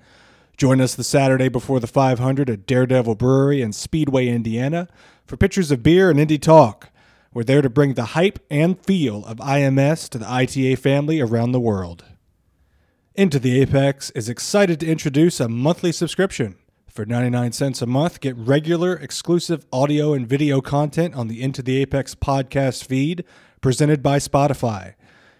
Join 0.57 0.81
us 0.81 0.95
the 0.95 1.05
Saturday 1.05 1.51
before 1.51 1.79
the 1.79 1.87
500 1.87 2.49
at 2.49 2.65
Daredevil 2.65 3.17
Brewery 3.17 3.61
in 3.61 3.75
Speedway, 3.75 4.29
Indiana, 4.29 4.89
for 5.27 5.37
pictures 5.37 5.71
of 5.71 5.83
beer 5.83 6.09
and 6.09 6.19
Indy 6.19 6.39
talk. 6.39 6.89
We're 7.35 7.45
there 7.45 7.61
to 7.61 7.69
bring 7.69 7.93
the 7.93 8.17
hype 8.17 8.39
and 8.51 8.81
feel 8.81 9.27
of 9.27 9.37
IMS 9.37 10.09
to 10.09 10.17
the 10.17 10.31
ITA 10.31 10.77
family 10.77 11.21
around 11.21 11.53
the 11.53 11.61
world. 11.61 12.07
Into 13.17 13.41
the 13.41 13.61
Apex 13.61 14.11
is 14.11 14.29
excited 14.29 14.79
to 14.79 14.87
introduce 14.87 15.41
a 15.41 15.49
monthly 15.49 15.91
subscription. 15.91 16.55
For 16.87 17.05
99 17.05 17.51
cents 17.51 17.83
a 17.83 17.87
month, 17.87 18.21
get 18.21 18.37
regular 18.37 18.95
exclusive 18.95 19.67
audio 19.73 20.15
and 20.15 20.29
video 20.29 20.61
content 20.61 21.17
on 21.17 21.27
the 21.27 21.43
Into 21.43 21.61
the 21.61 21.79
Apex 21.79 22.15
podcast 22.15 22.85
feed 22.85 23.25
presented 23.61 24.01
by 24.01 24.19
Spotify. 24.19 24.95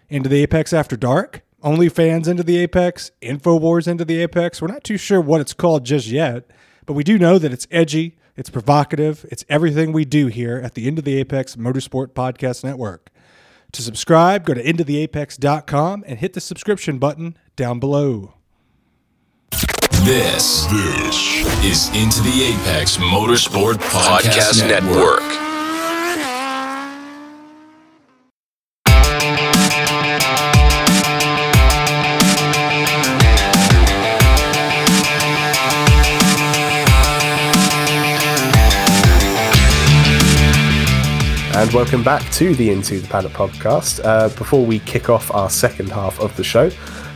Into 0.09 0.27
the 0.27 0.43
Apex 0.43 0.73
After 0.73 0.97
Dark, 0.97 1.43
OnlyFans 1.63 2.27
Into 2.27 2.43
the 2.43 2.57
Apex, 2.57 3.11
InfoWars 3.21 3.87
Into 3.87 4.03
the 4.03 4.21
Apex. 4.21 4.61
We're 4.61 4.67
not 4.67 4.83
too 4.83 4.97
sure 4.97 5.21
what 5.21 5.39
it's 5.39 5.53
called 5.53 5.85
just 5.85 6.07
yet, 6.07 6.51
but 6.85 6.93
we 6.93 7.05
do 7.05 7.17
know 7.17 7.39
that 7.39 7.53
it's 7.53 7.67
edgy, 7.71 8.17
it's 8.35 8.49
provocative, 8.49 9.25
it's 9.31 9.45
everything 9.47 9.93
we 9.93 10.03
do 10.03 10.27
here 10.27 10.57
at 10.57 10.75
the 10.75 10.89
Into 10.89 11.01
the 11.01 11.17
Apex 11.17 11.55
Motorsport 11.55 12.09
Podcast 12.09 12.65
Network. 12.65 13.11
To 13.73 13.81
subscribe, 13.81 14.45
go 14.45 14.53
to 14.53 14.63
intotheapex.com 14.63 16.03
and 16.05 16.19
hit 16.19 16.33
the 16.33 16.41
subscription 16.41 16.97
button 16.99 17.37
down 17.55 17.79
below. 17.79 18.33
This, 20.03 20.65
this 20.65 21.63
is 21.63 21.87
Into 21.89 22.21
the 22.23 22.53
Apex 22.53 22.97
Motorsport 22.97 23.75
Podcast, 23.75 24.63
Podcast 24.63 24.67
Network. 24.67 25.50
And 41.61 41.71
welcome 41.73 42.03
back 42.03 42.27
to 42.31 42.55
the 42.55 42.71
Into 42.71 42.99
the 42.99 43.07
Paddock 43.07 43.33
podcast. 43.33 44.03
Uh, 44.03 44.29
before 44.29 44.65
we 44.65 44.79
kick 44.79 45.11
off 45.11 45.31
our 45.31 45.47
second 45.47 45.91
half 45.91 46.19
of 46.19 46.35
the 46.35 46.43
show, 46.43 46.71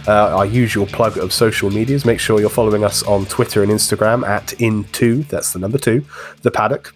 uh, 0.07 0.37
our 0.37 0.45
usual 0.45 0.85
plug 0.85 1.17
of 1.17 1.33
social 1.33 1.71
medias, 1.71 2.05
make 2.05 2.19
sure 2.19 2.39
you're 2.39 2.47
following 2.47 2.83
us 2.83 3.01
on 3.01 3.25
Twitter 3.25 3.63
and 3.63 3.71
Instagram 3.71 4.23
at 4.23 4.53
Into, 4.61 5.23
that's 5.23 5.51
the 5.53 5.57
number 5.57 5.79
two, 5.79 6.05
the 6.43 6.51
Paddock, 6.51 6.93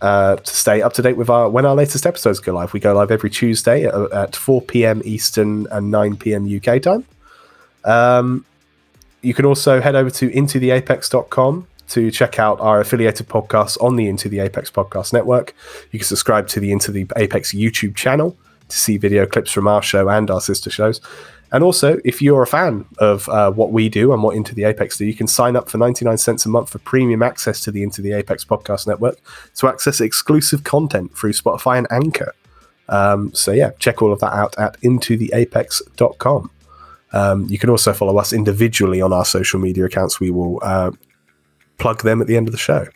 uh, 0.00 0.36
to 0.36 0.54
stay 0.54 0.80
up 0.80 0.92
to 0.92 1.02
date 1.02 1.16
with 1.16 1.28
our 1.28 1.50
when 1.50 1.66
our 1.66 1.74
latest 1.74 2.06
episodes 2.06 2.38
go 2.38 2.54
live. 2.54 2.72
We 2.72 2.78
go 2.78 2.94
live 2.94 3.10
every 3.10 3.30
Tuesday 3.30 3.82
at, 3.82 3.94
at 4.12 4.36
4 4.36 4.62
p.m. 4.62 5.02
Eastern 5.04 5.66
and 5.72 5.90
9 5.90 6.18
p.m. 6.18 6.46
UK 6.46 6.80
time. 6.80 7.04
Um, 7.82 8.46
you 9.22 9.34
can 9.34 9.44
also 9.44 9.80
head 9.80 9.96
over 9.96 10.10
to 10.10 10.30
intotheapex.com 10.30 11.66
to 11.92 12.10
check 12.10 12.38
out 12.38 12.58
our 12.60 12.80
affiliated 12.80 13.28
podcasts 13.28 13.76
on 13.82 13.96
the 13.96 14.08
Into 14.08 14.28
the 14.28 14.40
Apex 14.40 14.70
Podcast 14.70 15.12
Network. 15.12 15.54
You 15.90 15.98
can 15.98 16.06
subscribe 16.06 16.48
to 16.48 16.60
the 16.60 16.72
Into 16.72 16.90
the 16.90 17.06
Apex 17.16 17.52
YouTube 17.52 17.94
channel 17.94 18.36
to 18.68 18.78
see 18.78 18.96
video 18.96 19.26
clips 19.26 19.52
from 19.52 19.68
our 19.68 19.82
show 19.82 20.08
and 20.08 20.30
our 20.30 20.40
sister 20.40 20.70
shows. 20.70 21.02
And 21.52 21.62
also, 21.62 21.98
if 22.02 22.22
you're 22.22 22.42
a 22.42 22.46
fan 22.46 22.86
of 22.96 23.28
uh, 23.28 23.50
what 23.50 23.72
we 23.72 23.90
do 23.90 24.14
and 24.14 24.22
what 24.22 24.36
Into 24.36 24.54
the 24.54 24.64
Apex 24.64 24.96
do, 24.96 25.04
you 25.04 25.12
can 25.12 25.26
sign 25.26 25.54
up 25.54 25.68
for 25.68 25.76
99 25.76 26.16
cents 26.16 26.46
a 26.46 26.48
month 26.48 26.70
for 26.70 26.78
premium 26.78 27.22
access 27.22 27.60
to 27.60 27.70
the 27.70 27.82
Into 27.82 28.00
the 28.00 28.12
Apex 28.12 28.42
Podcast 28.42 28.86
Network 28.86 29.18
to 29.56 29.68
access 29.68 30.00
exclusive 30.00 30.64
content 30.64 31.14
through 31.14 31.34
Spotify 31.34 31.76
and 31.76 31.86
Anchor. 31.90 32.32
Um, 32.88 33.34
so, 33.34 33.52
yeah, 33.52 33.72
check 33.78 34.00
all 34.00 34.14
of 34.14 34.20
that 34.20 34.32
out 34.32 34.56
at 34.58 34.80
intotheapex.com. 34.80 36.50
Um, 37.12 37.46
you 37.50 37.58
can 37.58 37.68
also 37.68 37.92
follow 37.92 38.16
us 38.16 38.32
individually 38.32 39.02
on 39.02 39.12
our 39.12 39.26
social 39.26 39.60
media 39.60 39.84
accounts. 39.84 40.18
We 40.18 40.30
will 40.30 40.58
uh, 40.62 40.92
plug 41.82 42.02
them 42.02 42.20
at 42.20 42.28
the 42.28 42.36
end 42.36 42.46
of 42.46 42.52
the 42.52 42.58
show. 42.58 42.86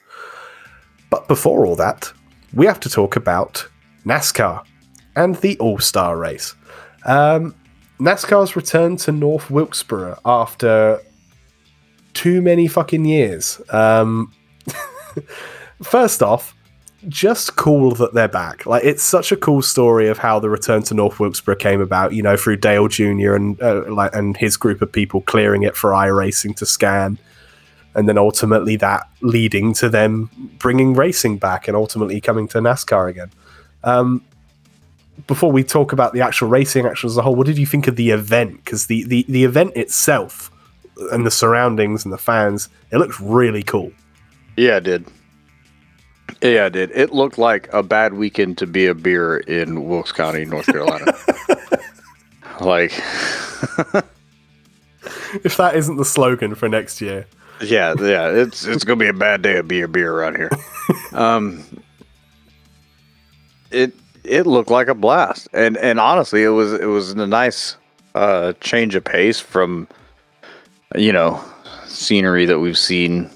But 1.11 1.27
before 1.27 1.67
all 1.67 1.77
that, 1.77 2.13
we 2.55 2.67
have 2.67 2.81
to 2.81 2.89
talk 2.89 3.17
about 3.17 3.67
NASCAR 4.05 4.65
and 5.17 5.35
the 5.37 5.59
All 5.59 5.81
Star 5.81 6.17
race. 6.17 6.55
Um, 7.05 7.55
NASCAR's 7.99 8.55
return 8.55 8.97
to 8.99 9.13
North 9.13 9.51
Wilkesboro 9.51 10.19
after 10.25 11.01
too 12.15 12.41
many 12.41 12.69
fucking 12.69 13.05
years. 13.05 13.61
Um, 13.71 14.33
first 15.83 16.23
off, 16.23 16.55
just 17.09 17.57
cool 17.57 17.93
that 17.95 18.15
they're 18.15 18.29
back. 18.29 18.67
Like 18.67 18.85
it's 18.85 19.03
such 19.03 19.33
a 19.33 19.37
cool 19.37 19.63
story 19.63 20.09
of 20.09 20.19
how 20.19 20.39
the 20.39 20.49
return 20.49 20.83
to 20.85 20.95
North 20.95 21.19
Wilkesboro 21.19 21.57
came 21.57 21.81
about. 21.81 22.13
You 22.13 22.23
know, 22.23 22.37
through 22.37 22.59
Dale 22.59 22.87
Jr. 22.89 23.35
and 23.35 23.61
uh, 23.61 23.85
like 23.93 24.15
and 24.15 24.37
his 24.37 24.57
group 24.57 24.81
of 24.81 24.93
people 24.93 25.23
clearing 25.23 25.65
it 25.65 25.77
for 25.77 25.91
iRacing 25.91 26.55
to 26.57 26.67
scan, 26.67 27.19
and 27.97 28.09
then 28.09 28.19
ultimately 28.19 28.77
that 28.77 29.09
leading 29.21 29.73
to 29.75 29.89
them 29.89 30.31
bringing 30.59 30.95
racing 30.95 31.39
back 31.39 31.67
and 31.67 31.77
ultimately 31.77 32.21
coming 32.21 32.47
to 32.49 32.59
NASCAR 32.59 33.09
again. 33.09 33.31
Um, 33.83 34.23
before 35.27 35.51
we 35.51 35.65
talk 35.65 35.93
about 35.93 36.13
the 36.13 36.21
actual 36.21 36.49
racing 36.49 36.87
action 36.87 37.09
as 37.09 37.17
a 37.17 37.23
whole, 37.23 37.35
what 37.35 37.47
did 37.47 37.59
you 37.59 37.67
think 37.67 37.89
of 37.89 37.97
the 37.97 38.11
event? 38.11 38.63
Because 38.65 38.87
the, 38.87 39.05
the 39.05 39.25
the 39.29 39.45
event 39.45 39.75
itself 39.75 40.51
and 41.11 41.27
the 41.27 41.31
surroundings 41.31 42.05
and 42.05 42.13
the 42.13 42.19
fans, 42.19 42.69
it 42.93 42.99
looks 42.99 43.21
really 43.21 43.63
cool. 43.63 43.91
Yeah, 44.57 44.77
it 44.77 44.85
did. 44.85 45.07
Yeah, 46.43 46.67
it 46.67 46.75
did. 46.75 46.91
It 46.93 47.13
looked 47.13 47.39
like 47.39 47.73
a 47.73 47.83
bad 47.83 48.15
weekend 48.15 48.59
to 48.59 48.67
be 48.67 48.87
a 48.87 48.95
beer 48.95 49.39
in 49.39 49.87
Wilkes 49.87 50.13
County, 50.13 50.45
North 50.45 50.67
Carolina. 50.67 51.15
like, 52.61 52.93
If 55.45 55.57
that 55.57 55.77
isn't 55.77 55.97
the 55.97 56.05
slogan 56.05 56.55
for 56.55 56.69
next 56.69 57.01
year, 57.01 57.27
yeah, 57.61 57.95
yeah, 57.99 58.29
it's 58.29 58.65
it's 58.65 58.85
gonna 58.85 58.97
be 58.97 59.09
a 59.09 59.13
bad 59.13 59.43
day 59.43 59.55
to 59.55 59.63
be 59.63 59.81
a 59.81 59.89
beer 59.89 60.13
around 60.13 60.37
here. 60.37 60.51
Um, 61.13 61.65
it 63.71 63.93
it 64.23 64.47
looked 64.47 64.71
like 64.71 64.89
a 64.89 64.95
blast, 64.95 65.49
and 65.53 65.77
and 65.79 65.99
honestly, 65.99 66.45
it 66.45 66.51
was 66.51 66.73
it 66.75 66.87
was 66.87 67.11
a 67.13 67.27
nice 67.27 67.77
uh, 68.15 68.53
change 68.61 68.95
of 68.95 69.03
pace 69.03 69.41
from 69.41 69.89
you 70.95 71.13
know 71.13 71.43
scenery 71.87 72.45
that 72.45 72.61
we've 72.61 72.79
seen 72.79 73.31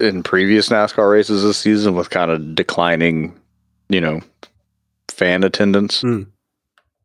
in 0.00 0.22
previous 0.22 0.68
NASCAR 0.68 1.10
races 1.10 1.42
this 1.42 1.58
season 1.58 1.94
with 1.94 2.10
kind 2.10 2.30
of 2.30 2.54
declining, 2.54 3.38
you 3.88 4.00
know, 4.00 4.20
fan 5.08 5.44
attendance. 5.44 6.02
Mm. 6.02 6.26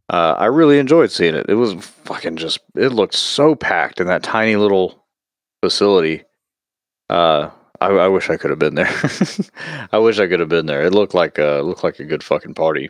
Uh, 0.09 0.35
I 0.37 0.45
really 0.45 0.79
enjoyed 0.79 1.11
seeing 1.11 1.35
it. 1.35 1.47
It 1.49 1.55
was 1.55 1.73
fucking 1.73 2.35
just. 2.35 2.59
It 2.75 2.89
looked 2.89 3.15
so 3.15 3.55
packed 3.55 3.99
in 3.99 4.07
that 4.07 4.23
tiny 4.23 4.55
little 4.55 5.02
facility. 5.63 6.23
Uh, 7.09 7.49
I, 7.79 7.87
I 7.87 8.07
wish 8.09 8.29
I 8.29 8.35
could 8.35 8.49
have 8.49 8.59
been 8.59 8.75
there. 8.75 8.93
I 9.93 9.97
wish 9.97 10.19
I 10.19 10.27
could 10.27 10.41
have 10.41 10.49
been 10.49 10.65
there. 10.65 10.83
It 10.83 10.93
looked 10.93 11.13
like 11.13 11.37
a 11.37 11.61
looked 11.63 11.85
like 11.85 11.99
a 11.99 12.05
good 12.05 12.21
fucking 12.21 12.53
party. 12.53 12.89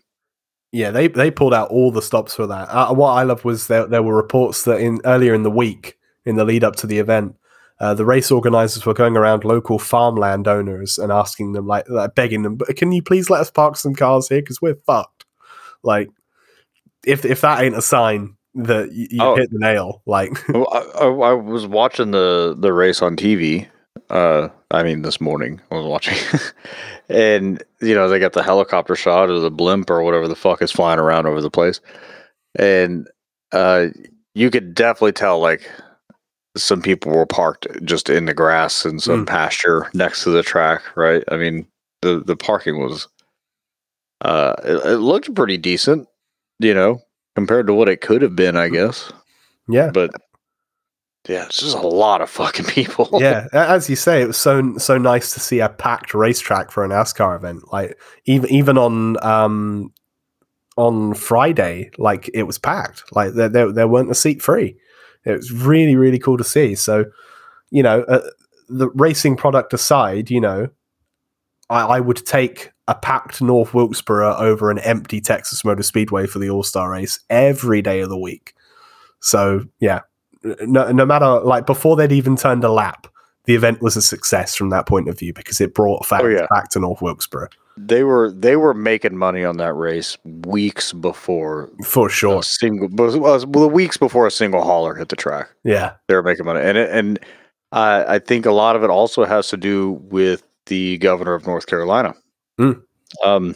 Yeah, 0.71 0.89
they 0.89 1.07
they 1.07 1.29
pulled 1.29 1.53
out 1.53 1.69
all 1.69 1.91
the 1.91 2.01
stops 2.01 2.33
for 2.33 2.47
that. 2.47 2.67
Uh, 2.69 2.91
what 2.95 3.11
I 3.11 3.23
loved 3.23 3.43
was 3.43 3.67
there 3.67 3.85
there 3.85 4.01
were 4.01 4.15
reports 4.15 4.63
that 4.63 4.79
in 4.79 5.01
earlier 5.05 5.35
in 5.35 5.43
the 5.43 5.51
week, 5.51 5.99
in 6.25 6.35
the 6.35 6.45
lead 6.45 6.63
up 6.63 6.75
to 6.77 6.87
the 6.87 6.97
event, 6.97 7.35
uh, 7.79 7.93
the 7.93 8.05
race 8.05 8.31
organizers 8.31 8.87
were 8.87 8.95
going 8.95 9.15
around 9.15 9.43
local 9.43 9.77
farmland 9.77 10.47
owners 10.47 10.97
and 10.97 11.11
asking 11.11 11.53
them, 11.53 11.67
like, 11.67 11.87
like 11.89 12.15
begging 12.15 12.41
them, 12.41 12.57
"Can 12.75 12.91
you 12.91 13.03
please 13.03 13.29
let 13.29 13.41
us 13.41 13.51
park 13.51 13.77
some 13.77 13.93
cars 13.93 14.29
here 14.29 14.41
because 14.41 14.63
we're 14.63 14.81
fucked." 14.87 15.25
Like, 15.83 16.09
if 17.05 17.23
if 17.23 17.41
that 17.41 17.63
ain't 17.63 17.77
a 17.77 17.83
sign 17.83 18.35
that 18.55 18.91
you, 18.91 19.07
you 19.09 19.21
Oh. 19.21 19.35
hit 19.35 19.51
the 19.51 19.59
nail, 19.59 20.01
like, 20.05 20.31
Well, 20.49 20.67
I, 20.71 21.05
I, 21.05 21.07
I 21.07 21.33
was 21.33 21.65
watching 21.67 22.11
the 22.11 22.55
the 22.57 22.73
race 22.73 23.01
on 23.01 23.15
TV. 23.15 23.67
Uh, 24.09 24.49
I 24.71 24.83
mean, 24.83 25.01
this 25.03 25.19
morning 25.21 25.61
I 25.71 25.75
was 25.75 25.85
watching, 25.85 26.17
and 27.09 27.63
you 27.81 27.95
know 27.95 28.07
they 28.09 28.19
got 28.19 28.33
the 28.33 28.43
helicopter 28.43 28.95
shot 28.95 29.29
or 29.29 29.39
the 29.39 29.51
blimp 29.51 29.89
or 29.89 30.03
whatever 30.03 30.27
the 30.27 30.35
fuck 30.35 30.61
is 30.61 30.71
flying 30.71 30.99
around 30.99 31.25
over 31.27 31.41
the 31.41 31.49
place, 31.51 31.79
and 32.55 33.07
uh, 33.53 33.87
you 34.35 34.49
could 34.49 34.73
definitely 34.75 35.11
tell 35.13 35.39
like 35.39 35.69
some 36.57 36.81
people 36.81 37.11
were 37.11 37.25
parked 37.25 37.67
just 37.83 38.09
in 38.09 38.25
the 38.25 38.33
grass 38.33 38.85
and 38.85 39.01
some 39.01 39.25
Mm. 39.25 39.29
pasture 39.29 39.89
next 39.93 40.23
to 40.23 40.29
the 40.31 40.43
track. 40.43 40.81
Right? 40.95 41.23
I 41.31 41.37
mean, 41.37 41.67
the 42.01 42.19
the 42.19 42.35
parking 42.35 42.79
was, 42.79 43.07
uh, 44.21 44.53
it, 44.63 44.85
it 44.93 44.97
looked 44.97 45.33
pretty 45.33 45.57
decent, 45.57 46.07
you 46.59 46.73
know, 46.73 47.01
compared 47.35 47.67
to 47.67 47.73
what 47.73 47.89
it 47.89 48.01
could 48.01 48.21
have 48.21 48.35
been, 48.35 48.55
I 48.55 48.69
guess 48.69 49.11
yeah, 49.67 49.91
but 49.91 50.11
yeah, 51.27 51.45
it's 51.45 51.59
just 51.59 51.77
a 51.77 51.87
lot 51.87 52.21
of 52.21 52.29
fucking 52.29 52.65
people. 52.67 53.09
yeah. 53.13 53.47
As 53.53 53.89
you 53.89 53.95
say, 53.95 54.21
it 54.21 54.27
was 54.27 54.37
so 54.37 54.77
so 54.77 54.97
nice 54.97 55.33
to 55.33 55.39
see 55.39 55.59
a 55.59 55.69
packed 55.69 56.13
racetrack 56.13 56.71
for 56.71 56.83
a 56.83 56.89
NASCAR 56.89 57.35
event. 57.35 57.71
Like 57.71 57.97
even 58.25 58.49
even 58.49 58.77
on 58.77 59.23
um 59.23 59.93
on 60.75 61.13
Friday, 61.13 61.91
like 61.97 62.29
it 62.33 62.43
was 62.43 62.57
packed. 62.57 63.03
Like 63.13 63.33
there 63.33 63.49
there, 63.49 63.71
there 63.71 63.87
weren't 63.87 64.11
a 64.11 64.15
seat 64.15 64.41
free. 64.41 64.75
It 65.25 65.31
was 65.31 65.51
really 65.51 65.95
really 65.95 66.19
cool 66.19 66.37
to 66.37 66.43
see. 66.43 66.75
So 66.75 67.05
you 67.71 67.83
know, 67.83 68.01
uh, 68.03 68.21
the 68.69 68.89
racing 68.89 69.35
product 69.37 69.73
aside, 69.73 70.29
you 70.29 70.41
know, 70.41 70.67
I, 71.69 71.81
I 71.81 71.99
would 72.01 72.23
take 72.25 72.71
a 72.87 72.95
packed 72.95 73.41
North 73.41 73.73
Wilkesboro 73.73 74.35
over 74.37 74.69
an 74.71 74.79
empty 74.79 75.21
Texas 75.21 75.63
Motor 75.63 75.83
Speedway 75.83 76.27
for 76.27 76.39
the 76.39 76.49
All 76.49 76.63
Star 76.63 76.91
race 76.91 77.19
every 77.29 77.81
day 77.81 78.01
of 78.01 78.09
the 78.09 78.17
week. 78.17 78.53
So 79.19 79.65
yeah, 79.79 80.01
no, 80.61 80.91
no 80.91 81.05
matter 81.05 81.39
like 81.41 81.65
before 81.65 81.95
they'd 81.95 82.11
even 82.11 82.35
turned 82.35 82.63
a 82.63 82.71
lap, 82.71 83.07
the 83.45 83.55
event 83.55 83.81
was 83.81 83.95
a 83.95 84.01
success 84.01 84.55
from 84.55 84.69
that 84.69 84.85
point 84.87 85.07
of 85.07 85.17
view 85.17 85.33
because 85.33 85.61
it 85.61 85.73
brought 85.73 86.05
fans 86.05 86.23
Oh, 86.25 86.27
yeah. 86.27 86.47
back 86.49 86.69
to 86.71 86.79
North 86.79 87.01
Wilkesboro 87.01 87.47
they 87.77 88.03
were 88.03 88.31
they 88.31 88.55
were 88.55 88.73
making 88.73 89.17
money 89.17 89.43
on 89.43 89.57
that 89.57 89.73
race 89.73 90.17
weeks 90.23 90.93
before 90.93 91.69
for 91.83 92.09
sure. 92.09 92.43
single 92.43 92.87
well, 92.93 93.39
the 93.39 93.67
weeks 93.67 93.97
before 93.97 94.27
a 94.27 94.31
single 94.31 94.63
hauler 94.63 94.95
hit 94.95 95.09
the 95.09 95.15
track. 95.15 95.49
Yeah, 95.63 95.93
They 96.07 96.15
were 96.15 96.23
making 96.23 96.45
money, 96.45 96.61
and 96.61 96.77
it, 96.77 96.89
and 96.91 97.19
uh, 97.71 98.05
I 98.07 98.19
think 98.19 98.45
a 98.45 98.51
lot 98.51 98.75
of 98.75 98.83
it 98.83 98.89
also 98.89 99.25
has 99.25 99.47
to 99.49 99.57
do 99.57 99.93
with 100.03 100.43
the 100.67 100.97
governor 100.99 101.33
of 101.33 101.47
North 101.47 101.65
Carolina. 101.65 102.13
Mm. 102.59 102.81
Um, 103.23 103.55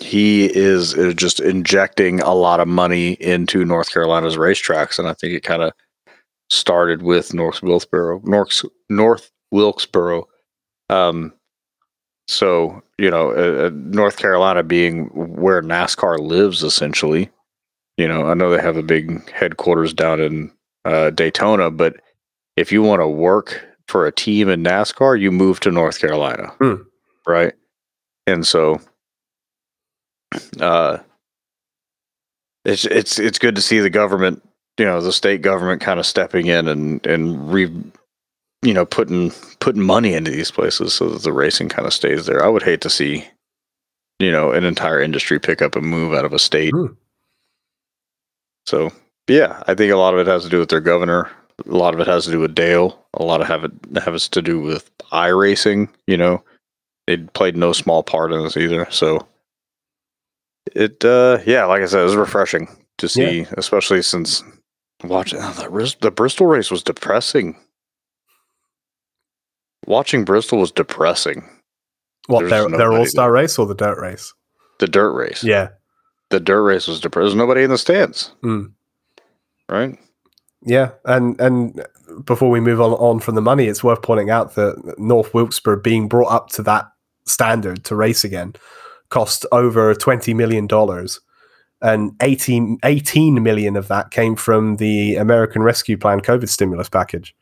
he 0.00 0.46
is, 0.46 0.94
is 0.94 1.14
just 1.14 1.40
injecting 1.40 2.20
a 2.20 2.34
lot 2.34 2.60
of 2.60 2.68
money 2.68 3.12
into 3.14 3.64
North 3.64 3.92
Carolina's 3.92 4.36
racetracks, 4.36 4.98
and 4.98 5.08
I 5.08 5.14
think 5.14 5.34
it 5.34 5.42
kind 5.42 5.62
of 5.62 5.72
started 6.50 7.02
with 7.02 7.32
North 7.34 7.62
Wilkesboro, 7.62 8.20
North 8.24 8.62
North 8.88 9.30
Wilkesboro. 9.50 10.26
Um, 10.90 11.32
so 12.28 12.82
you 12.98 13.10
know, 13.10 13.30
uh, 13.30 13.66
uh, 13.66 13.70
North 13.72 14.16
Carolina 14.16 14.62
being 14.62 15.06
where 15.14 15.62
NASCAR 15.62 16.18
lives, 16.18 16.62
essentially. 16.62 17.30
You 17.96 18.08
know, 18.08 18.26
I 18.26 18.34
know 18.34 18.50
they 18.50 18.60
have 18.60 18.76
a 18.76 18.82
big 18.82 19.30
headquarters 19.30 19.94
down 19.94 20.20
in 20.20 20.50
uh, 20.84 21.10
Daytona, 21.10 21.70
but 21.70 21.96
if 22.56 22.72
you 22.72 22.82
want 22.82 23.00
to 23.00 23.08
work 23.08 23.64
for 23.86 24.06
a 24.06 24.12
team 24.12 24.48
in 24.48 24.64
NASCAR, 24.64 25.20
you 25.20 25.30
move 25.30 25.60
to 25.60 25.70
North 25.70 26.00
Carolina, 26.00 26.48
Hmm. 26.60 26.82
right? 27.26 27.52
And 28.26 28.46
so, 28.46 28.80
uh, 30.60 30.98
it's 32.64 32.84
it's 32.86 33.18
it's 33.18 33.38
good 33.38 33.54
to 33.56 33.62
see 33.62 33.80
the 33.80 33.90
government, 33.90 34.42
you 34.78 34.84
know, 34.84 35.00
the 35.00 35.12
state 35.12 35.42
government 35.42 35.80
kind 35.82 36.00
of 36.00 36.06
stepping 36.06 36.46
in 36.46 36.68
and 36.68 37.06
and 37.06 37.52
re, 37.52 37.70
you 38.62 38.74
know, 38.74 38.86
putting 38.86 39.30
putting 39.60 39.82
money 39.82 40.14
into 40.14 40.30
these 40.30 40.50
places 40.50 40.94
so 40.94 41.10
that 41.10 41.22
the 41.22 41.32
racing 41.32 41.68
kind 41.68 41.86
of 41.86 41.92
stays 41.92 42.26
there. 42.26 42.44
I 42.44 42.48
would 42.48 42.62
hate 42.62 42.80
to 42.82 42.90
see, 42.90 43.26
you 44.18 44.30
know, 44.30 44.52
an 44.52 44.64
entire 44.64 45.00
industry 45.00 45.38
pick 45.38 45.60
up 45.60 45.76
and 45.76 45.86
move 45.86 46.14
out 46.14 46.24
of 46.24 46.32
a 46.32 46.38
state. 46.38 46.72
Hmm. 46.72 46.94
So 48.66 48.90
yeah, 49.28 49.62
I 49.66 49.74
think 49.74 49.92
a 49.92 49.96
lot 49.96 50.14
of 50.14 50.20
it 50.20 50.26
has 50.26 50.44
to 50.44 50.50
do 50.50 50.58
with 50.58 50.70
their 50.70 50.80
governor. 50.80 51.30
A 51.66 51.76
lot 51.76 51.94
of 51.94 52.00
it 52.00 52.06
has 52.06 52.24
to 52.24 52.30
do 52.32 52.40
with 52.40 52.54
Dale. 52.54 52.98
A 53.14 53.22
lot 53.22 53.40
of 53.40 53.46
have 53.46 53.64
it 53.64 53.72
has 54.02 54.28
to 54.30 54.42
do 54.42 54.60
with 54.60 54.90
iRacing. 55.12 55.88
You 56.06 56.16
know, 56.16 56.42
they 57.06 57.18
played 57.18 57.56
no 57.56 57.72
small 57.72 58.02
part 58.02 58.32
in 58.32 58.42
this 58.42 58.56
either. 58.56 58.86
So 58.90 59.26
it, 60.74 61.04
uh, 61.04 61.38
yeah, 61.46 61.64
like 61.66 61.82
I 61.82 61.86
said, 61.86 62.00
it 62.00 62.04
was 62.04 62.16
refreshing 62.16 62.68
to 62.98 63.08
see, 63.08 63.46
especially 63.56 64.02
since 64.02 64.42
watching 65.04 65.38
oh, 65.42 65.52
the, 65.52 65.96
the 66.00 66.10
Bristol 66.10 66.46
race 66.46 66.70
was 66.70 66.82
depressing. 66.82 67.56
Watching 69.86 70.24
Bristol 70.24 70.58
was 70.58 70.72
depressing. 70.72 71.44
what 72.26 72.48
their 72.48 72.68
their 72.68 72.92
All 72.92 73.06
Star 73.06 73.30
race 73.30 73.58
or 73.58 73.66
the 73.66 73.74
dirt 73.74 74.00
race? 74.00 74.32
The 74.80 74.86
dirt 74.88 75.12
race, 75.12 75.44
Yeah, 75.44 75.68
the 76.30 76.40
dirt 76.40 76.62
race 76.62 76.86
was 76.88 77.00
depressing. 77.00 77.26
There's 77.28 77.36
nobody 77.36 77.62
in 77.62 77.70
the 77.70 77.78
stands, 77.78 78.32
Mm. 78.42 78.72
right? 79.68 79.98
yeah, 80.62 80.92
and 81.04 81.38
and 81.40 81.86
before 82.24 82.48
we 82.50 82.60
move 82.60 82.80
on 82.80 82.92
on 82.92 83.20
from 83.20 83.34
the 83.34 83.42
money, 83.42 83.66
it's 83.66 83.84
worth 83.84 84.00
pointing 84.02 84.30
out 84.30 84.54
that 84.54 84.94
North 84.98 85.34
Wilkesboro 85.34 85.80
being 85.80 86.08
brought 86.08 86.32
up 86.32 86.48
to 86.50 86.62
that 86.62 86.86
standard 87.26 87.84
to 87.84 87.96
race 87.96 88.24
again 88.24 88.54
cost 89.10 89.46
over 89.52 89.94
twenty 89.94 90.34
million 90.34 90.66
dollars. 90.66 91.20
And 91.82 92.12
18, 92.22 92.78
18 92.82 93.42
million 93.42 93.76
of 93.76 93.88
that 93.88 94.10
came 94.10 94.36
from 94.36 94.76
the 94.76 95.16
American 95.16 95.62
Rescue 95.62 95.98
Plan 95.98 96.20
COVID 96.20 96.48
stimulus 96.48 96.88
package. 96.88 97.34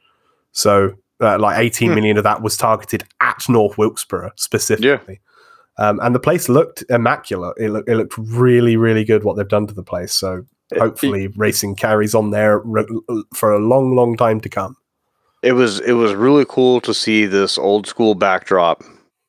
So, 0.50 0.94
uh, 1.20 1.38
like 1.38 1.58
eighteen 1.58 1.90
Hmm. 1.90 1.94
million 1.94 2.16
of 2.18 2.24
that 2.24 2.42
was 2.42 2.56
targeted 2.56 3.04
at 3.20 3.48
North 3.48 3.78
Wilkesboro 3.78 4.30
specifically. 4.36 5.20
Um, 5.78 6.00
and 6.02 6.12
the 6.14 6.18
place 6.20 6.48
looked 6.48 6.82
immaculate. 6.90 7.54
It, 7.58 7.70
look, 7.70 7.88
it 7.88 7.94
looked 7.94 8.18
really, 8.18 8.76
really 8.76 9.04
good 9.04 9.22
what 9.22 9.36
they've 9.36 9.46
done 9.48 9.66
to 9.68 9.74
the 9.74 9.82
place. 9.84 10.12
So, 10.12 10.44
hopefully, 10.76 11.28
racing 11.36 11.76
carries 11.76 12.14
on 12.14 12.30
there 12.30 12.58
re- 12.58 12.86
for 13.34 13.52
a 13.52 13.58
long, 13.60 13.94
long 13.94 14.16
time 14.16 14.40
to 14.40 14.48
come. 14.48 14.76
it 15.44 15.52
was 15.52 15.78
it 15.80 15.92
was 15.92 16.14
really 16.14 16.46
cool 16.48 16.80
to 16.80 16.92
see 16.92 17.26
this 17.26 17.58
old 17.58 17.86
school 17.86 18.14
backdrop 18.16 18.82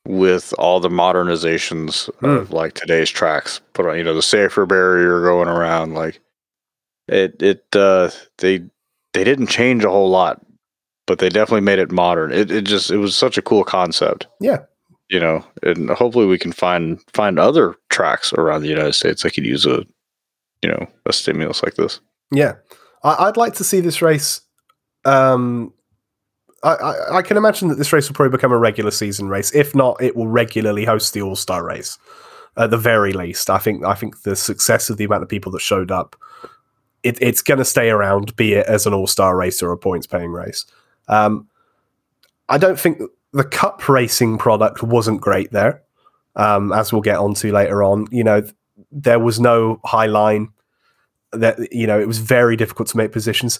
with 0.05 0.53
all 0.57 0.79
the 0.79 0.89
modernizations 0.89 2.09
of 2.23 2.51
like 2.51 2.73
today's 2.73 3.09
tracks 3.09 3.61
put 3.73 3.85
on 3.85 3.97
you 3.97 4.03
know 4.03 4.13
the 4.13 4.21
safer 4.21 4.65
barrier 4.65 5.21
going 5.23 5.47
around 5.47 5.93
like 5.93 6.19
it 7.07 7.41
it 7.41 7.63
uh 7.75 8.09
they 8.39 8.59
they 9.13 9.23
didn't 9.23 9.47
change 9.47 9.83
a 9.83 9.89
whole 9.89 10.09
lot 10.09 10.45
but 11.07 11.19
they 11.19 11.29
definitely 11.29 11.61
made 11.61 11.79
it 11.79 11.91
modern 11.91 12.31
it, 12.33 12.51
it 12.51 12.63
just 12.65 12.91
it 12.91 12.97
was 12.97 13.15
such 13.15 13.37
a 13.37 13.41
cool 13.41 13.63
concept 13.63 14.27
Yeah. 14.41 14.59
you 15.09 15.19
know 15.21 15.45
and 15.61 15.89
hopefully 15.91 16.25
we 16.25 16.37
can 16.37 16.51
find 16.51 16.99
find 17.13 17.39
other 17.39 17.75
tracks 17.89 18.33
around 18.33 18.61
the 18.61 18.69
united 18.69 18.93
states 18.93 19.23
that 19.23 19.31
could 19.31 19.45
use 19.45 19.65
a 19.65 19.85
you 20.61 20.69
know 20.69 20.85
a 21.05 21.13
stimulus 21.13 21.63
like 21.63 21.75
this 21.75 21.99
Yeah, 22.31 22.55
I, 23.03 23.27
I'd 23.27 23.37
like 23.37 23.53
to 23.55 23.63
see 23.63 23.79
this 23.81 24.01
race. 24.01 24.41
Um, 25.05 25.73
I, 26.63 26.73
I, 26.73 27.17
I 27.17 27.21
can 27.21 27.37
imagine 27.37 27.67
that 27.67 27.77
this 27.77 27.91
race 27.93 28.07
will 28.07 28.15
probably 28.15 28.35
become 28.35 28.51
a 28.51 28.57
regular 28.57 28.91
season 28.91 29.27
race. 29.27 29.53
If 29.53 29.75
not, 29.75 30.01
it 30.01 30.15
will 30.15 30.27
regularly 30.27 30.85
host 30.85 31.13
the 31.13 31.21
All 31.21 31.35
Star 31.35 31.63
race. 31.65 31.97
At 32.55 32.69
the 32.69 32.77
very 32.77 33.13
least, 33.13 33.49
I 33.49 33.57
think 33.57 33.83
I 33.83 33.95
think 33.95 34.21
the 34.21 34.35
success 34.35 34.89
of 34.89 34.97
the 34.97 35.05
amount 35.05 35.23
of 35.23 35.29
people 35.29 35.51
that 35.53 35.61
showed 35.61 35.89
up, 35.89 36.15
it, 37.01 37.17
it's 37.19 37.41
going 37.41 37.57
to 37.57 37.65
stay 37.65 37.89
around, 37.89 38.35
be 38.35 38.53
it 38.53 38.67
as 38.67 38.85
an 38.85 38.93
All 38.93 39.07
Star 39.07 39.35
race 39.35 39.63
or 39.63 39.71
a 39.71 39.77
points 39.77 40.05
paying 40.05 40.31
race. 40.31 40.65
Um, 41.07 41.47
I 42.49 42.59
don't 42.59 42.79
think 42.79 43.01
the 43.31 43.43
Cup 43.43 43.89
racing 43.89 44.37
product 44.37 44.83
wasn't 44.83 45.19
great 45.19 45.51
there, 45.51 45.81
um, 46.35 46.71
as 46.71 46.93
we'll 46.93 47.01
get 47.01 47.17
onto 47.17 47.51
later 47.51 47.81
on. 47.81 48.07
You 48.11 48.23
know, 48.23 48.43
there 48.91 49.19
was 49.19 49.39
no 49.39 49.79
high 49.83 50.05
line. 50.05 50.49
That 51.31 51.73
you 51.73 51.87
know, 51.87 51.99
it 51.99 52.07
was 52.07 52.19
very 52.19 52.55
difficult 52.55 52.87
to 52.89 52.97
make 52.97 53.11
positions, 53.11 53.59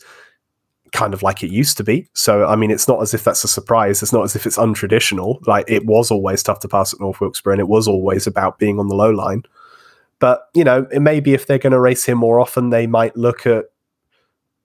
kind 0.94 1.14
of 1.14 1.24
like 1.24 1.44
it 1.44 1.52
used 1.52 1.76
to 1.78 1.84
be. 1.84 2.08
So, 2.14 2.46
I 2.46 2.56
mean, 2.56 2.72
it's 2.72 2.88
not 2.88 3.02
as 3.02 3.14
if 3.14 3.24
that's 3.24 3.44
a 3.44 3.48
surprise. 3.48 4.02
It's 4.02 4.14
not 4.14 4.24
as 4.24 4.36
if 4.36 4.46
it's 4.46 4.58
untraditional. 4.58 5.46
Like 5.46 5.66
it 5.68 5.86
was 5.86 6.12
always 6.12 6.44
tough 6.44 6.60
to 6.60 6.68
pass 6.68 6.94
at 6.94 7.00
North 7.00 7.20
Wilkesboro, 7.20 7.54
and 7.54 7.60
it 7.60 7.68
was 7.68 7.88
always 7.88 8.28
about 8.28 8.60
being 8.60 8.80
on 8.80 8.88
the 8.88 8.96
low 8.96 9.10
line. 9.10 9.44
But 10.20 10.48
you 10.54 10.64
know, 10.64 10.88
maybe 10.94 11.34
if 11.34 11.48
they're 11.48 11.58
going 11.58 11.72
to 11.72 11.80
race 11.80 12.06
him 12.06 12.20
more 12.20 12.40
often, 12.40 12.70
they 12.70 12.88
might 12.88 13.18
look 13.18 13.46
at 13.46 13.66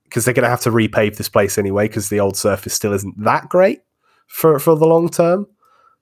because 0.05 0.25
they're 0.25 0.35
going 0.35 0.45
to 0.45 0.51
have 0.51 0.61
to 0.63 0.71
repave 0.71 1.17
this 1.17 1.29
place 1.29 1.59
anyway 1.59 1.89
because 1.89 2.09
the 2.09 2.21
old 2.21 2.37
surface 2.37 2.73
still 2.73 2.93
isn't 2.93 3.19
that 3.23 3.49
great 3.49 3.81
for 4.27 4.59
for 4.59 4.77
the 4.77 4.87
long 4.87 5.09
term. 5.09 5.47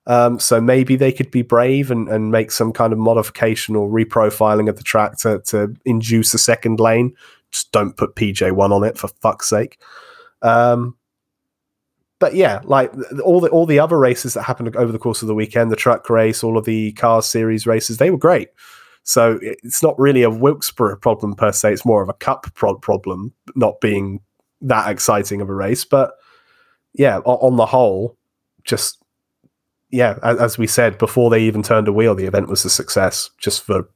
Um, 0.09 0.39
so 0.39 0.61
maybe 0.61 0.95
they 0.95 1.11
could 1.11 1.33
be 1.33 1.43
brave 1.43 1.91
and, 1.91 2.09
and 2.09 2.31
make 2.31 2.53
some 2.53 2.73
kind 2.73 2.93
of 2.93 2.99
modification 2.99 3.75
or 3.75 3.89
reprofiling 3.89 4.69
of 4.69 4.77
the 4.77 4.85
track 4.85 5.17
to, 5.19 5.41
to 5.47 5.75
induce 5.85 6.33
a 6.33 6.39
second 6.39 6.79
lane. 6.79 7.13
Just 7.51 7.73
don't 7.73 7.97
put 7.97 8.15
PJ1 8.15 8.71
on 8.71 8.85
it 8.85 8.97
for 8.97 9.09
fuck's 9.09 9.49
sake. 9.49 9.81
Um, 10.43 10.97
but 12.19 12.35
yeah, 12.35 12.61
like 12.65 12.93
all 13.25 13.41
the 13.41 13.49
all 13.51 13.67
the 13.67 13.79
other 13.79 13.99
races 13.99 14.35
that 14.35 14.43
happened 14.43 14.75
over 14.77 14.91
the 14.91 14.99
course 14.99 15.23
of 15.23 15.29
the 15.29 15.35
weekend, 15.35 15.71
the 15.71 15.77
truck 15.77 16.09
race, 16.09 16.43
all 16.43 16.57
of 16.57 16.65
the 16.65 16.93
car 16.93 17.21
series 17.23 17.67
races, 17.67 17.99
they 17.99 18.11
were 18.11 18.19
great. 18.19 18.49
So 19.03 19.39
it's 19.43 19.83
not 19.83 19.99
really 19.99 20.23
a 20.23 20.31
Wilkesboro 20.31 20.97
problem 20.97 21.35
per 21.35 21.53
se; 21.53 21.73
it's 21.73 21.85
more 21.85 22.03
of 22.03 22.09
a 22.09 22.15
cup 22.15 22.47
pro- 22.55 22.79
problem, 22.79 23.33
not 23.55 23.81
being 23.81 24.21
that 24.63 24.91
exciting 24.91 25.41
of 25.41 25.49
a 25.51 25.55
race. 25.55 25.85
But 25.85 26.13
yeah, 26.95 27.19
on 27.19 27.57
the 27.57 27.67
whole, 27.67 28.17
just 28.65 28.99
yeah, 29.91 30.19
as 30.23 30.59
we 30.59 30.67
said 30.67 30.99
before 30.99 31.29
they 31.31 31.43
even 31.43 31.63
turned 31.63 31.87
a 31.87 31.93
wheel, 31.93 32.15
the 32.15 32.27
event 32.27 32.49
was 32.49 32.65
a 32.65 32.71
success 32.71 33.31
just 33.39 33.63
for 33.63 33.89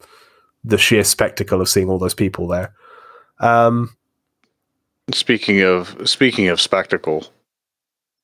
the 0.62 0.78
sheer 0.78 1.04
spectacle 1.04 1.60
of 1.60 1.68
seeing 1.68 1.88
all 1.88 1.98
those 1.98 2.14
people 2.14 2.46
there. 2.46 2.74
Um, 3.40 3.96
speaking 5.12 5.62
of 5.62 6.08
speaking 6.08 6.48
of 6.48 6.60
spectacle, 6.60 7.26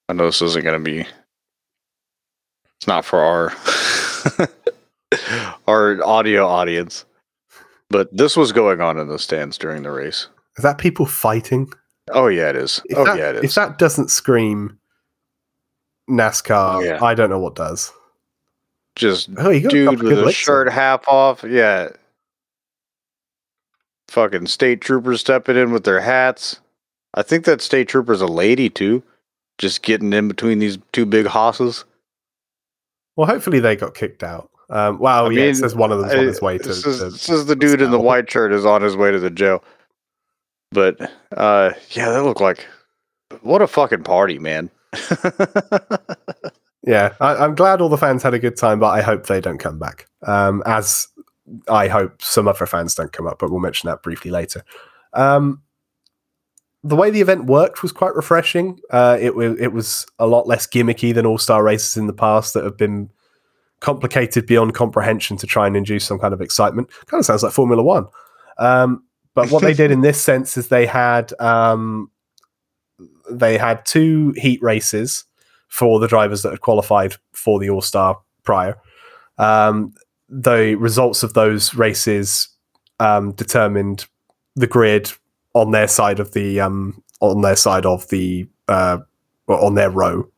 I 0.08 0.12
know 0.12 0.26
this 0.26 0.42
isn't 0.42 0.64
going 0.64 0.82
to 0.82 0.84
be. 0.84 1.06
It's 2.78 2.86
not 2.86 3.04
for 3.04 3.20
our 3.20 3.52
our 5.68 6.04
audio 6.04 6.46
audience, 6.46 7.04
but 7.88 8.14
this 8.16 8.36
was 8.36 8.52
going 8.52 8.80
on 8.80 8.98
in 8.98 9.08
the 9.08 9.18
stands 9.18 9.58
during 9.58 9.82
the 9.82 9.90
race. 9.90 10.28
Is 10.56 10.62
that 10.62 10.78
people 10.78 11.06
fighting? 11.06 11.72
Oh 12.12 12.28
yeah, 12.28 12.50
it 12.50 12.56
is. 12.56 12.80
If 12.86 12.98
oh 12.98 13.04
that, 13.04 13.18
yeah, 13.18 13.30
it 13.30 13.36
is. 13.36 13.44
If 13.44 13.54
that 13.54 13.78
doesn't 13.78 14.10
scream 14.10 14.78
NASCAR, 16.08 16.84
Yeah. 16.84 17.04
I 17.04 17.14
don't 17.14 17.30
know 17.30 17.38
what 17.38 17.56
does. 17.56 17.92
Just 18.94 19.28
Oh, 19.36 19.50
you 19.50 19.60
got 19.62 19.70
dude 19.70 20.02
with 20.02 20.18
a 20.26 20.32
shirt 20.32 20.70
half 20.72 21.06
off. 21.08 21.44
Yeah. 21.44 21.88
Fucking 24.08 24.46
state 24.46 24.80
troopers 24.80 25.20
stepping 25.20 25.56
in 25.56 25.72
with 25.72 25.84
their 25.84 26.00
hats. 26.00 26.60
I 27.16 27.22
think 27.22 27.44
that 27.46 27.60
state 27.62 27.88
trooper's 27.88 28.20
a 28.20 28.26
lady 28.26 28.68
too. 28.70 29.02
Just 29.58 29.82
getting 29.82 30.12
in 30.12 30.28
between 30.28 30.58
these 30.58 30.78
two 30.92 31.06
big 31.06 31.26
hosses. 31.26 31.84
Well, 33.16 33.26
hopefully 33.26 33.58
they 33.58 33.74
got 33.74 33.94
kicked 33.94 34.22
out. 34.22 34.50
Um, 34.68 34.98
wow, 34.98 35.26
I 35.26 35.30
yeah, 35.30 35.42
it 35.42 35.46
mean, 35.46 35.54
says 35.54 35.74
one 35.74 35.92
of 35.92 36.00
them's 36.00 36.12
on 36.12 36.26
his 36.26 36.42
way 36.42 36.58
to. 36.58 36.68
This 36.68 36.84
is, 36.84 36.98
to- 36.98 37.10
this 37.10 37.28
is 37.28 37.46
the 37.46 37.56
dude 37.56 37.80
in 37.80 37.90
the 37.90 38.00
white 38.00 38.30
shirt 38.30 38.52
is 38.52 38.66
on 38.66 38.82
his 38.82 38.96
way 38.96 39.10
to 39.10 39.18
the 39.18 39.30
jail. 39.30 39.64
But 40.72 41.00
uh 41.36 41.72
yeah, 41.90 42.10
that 42.10 42.24
looked 42.24 42.40
like 42.40 42.66
what 43.42 43.62
a 43.62 43.66
fucking 43.66 44.02
party, 44.02 44.38
man. 44.38 44.70
yeah, 46.82 47.14
I, 47.20 47.36
I'm 47.36 47.54
glad 47.54 47.80
all 47.80 47.88
the 47.88 47.96
fans 47.96 48.22
had 48.22 48.34
a 48.34 48.38
good 48.38 48.56
time, 48.56 48.80
but 48.80 48.88
I 48.88 49.00
hope 49.00 49.26
they 49.26 49.40
don't 49.40 49.58
come 49.58 49.78
back. 49.78 50.06
Um, 50.26 50.62
as 50.66 51.06
I 51.68 51.88
hope 51.88 52.20
some 52.20 52.48
other 52.48 52.66
fans 52.66 52.94
don't 52.94 53.12
come 53.12 53.26
up, 53.26 53.38
but 53.38 53.50
we'll 53.50 53.60
mention 53.60 53.88
that 53.88 54.02
briefly 54.02 54.30
later. 54.30 54.64
Um, 55.12 55.62
the 56.82 56.96
way 56.96 57.10
the 57.10 57.20
event 57.20 57.46
worked 57.46 57.82
was 57.82 57.92
quite 57.92 58.14
refreshing. 58.14 58.78
Uh, 58.90 59.18
it 59.20 59.34
was 59.34 59.58
it 59.60 59.72
was 59.72 60.06
a 60.18 60.26
lot 60.26 60.46
less 60.46 60.66
gimmicky 60.66 61.14
than 61.14 61.26
All 61.26 61.38
Star 61.38 61.62
races 61.62 61.96
in 61.96 62.06
the 62.06 62.12
past 62.12 62.54
that 62.54 62.64
have 62.64 62.76
been 62.76 63.10
complicated 63.80 64.46
beyond 64.46 64.74
comprehension 64.74 65.36
to 65.36 65.46
try 65.46 65.66
and 65.66 65.76
induce 65.76 66.04
some 66.04 66.18
kind 66.18 66.32
of 66.32 66.40
excitement. 66.40 66.88
Kind 67.06 67.20
of 67.20 67.26
sounds 67.26 67.42
like 67.42 67.52
Formula 67.52 67.82
One. 67.82 68.06
Um, 68.58 69.04
but 69.34 69.50
what 69.50 69.62
they 69.62 69.74
did 69.74 69.90
in 69.90 70.00
this 70.00 70.20
sense 70.20 70.56
is 70.56 70.68
they 70.68 70.86
had 70.86 71.32
um, 71.40 72.10
they 73.30 73.58
had 73.58 73.84
two 73.84 74.32
heat 74.36 74.62
races 74.62 75.24
for 75.68 76.00
the 76.00 76.08
drivers 76.08 76.42
that 76.42 76.50
had 76.50 76.60
qualified 76.60 77.14
for 77.32 77.58
the 77.58 77.68
All 77.68 77.82
Star 77.82 78.18
prior. 78.44 78.76
Um, 79.38 79.92
the 80.28 80.74
results 80.76 81.22
of 81.22 81.34
those 81.34 81.74
races 81.74 82.48
um, 82.98 83.32
determined 83.32 84.06
the 84.54 84.66
grid 84.66 85.12
on 85.56 85.70
their 85.70 85.88
side 85.88 86.20
of 86.20 86.32
the 86.32 86.60
um, 86.60 87.02
on 87.20 87.40
their 87.40 87.56
side 87.56 87.86
of 87.86 88.06
the 88.08 88.46
uh, 88.68 88.98
on 89.48 89.74
their 89.74 89.90
row. 89.90 90.28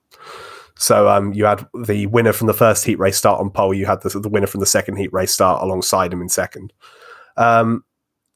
So 0.77 1.09
um, 1.09 1.33
you 1.33 1.45
had 1.45 1.67
the 1.75 2.07
winner 2.07 2.33
from 2.33 2.47
the 2.47 2.55
first 2.55 2.85
heat 2.85 3.01
race 3.01 3.17
start 3.17 3.41
on 3.41 3.51
pole. 3.51 3.75
You 3.75 3.87
had 3.87 4.01
the, 4.03 4.11
the 4.21 4.29
winner 4.29 4.47
from 4.47 4.61
the 4.61 4.67
second 4.67 4.97
heat 4.97 5.13
race 5.13 5.33
start 5.33 5.61
alongside 5.61 6.13
him 6.13 6.23
in 6.23 6.29
second. 6.29 6.73
Um, 7.37 7.85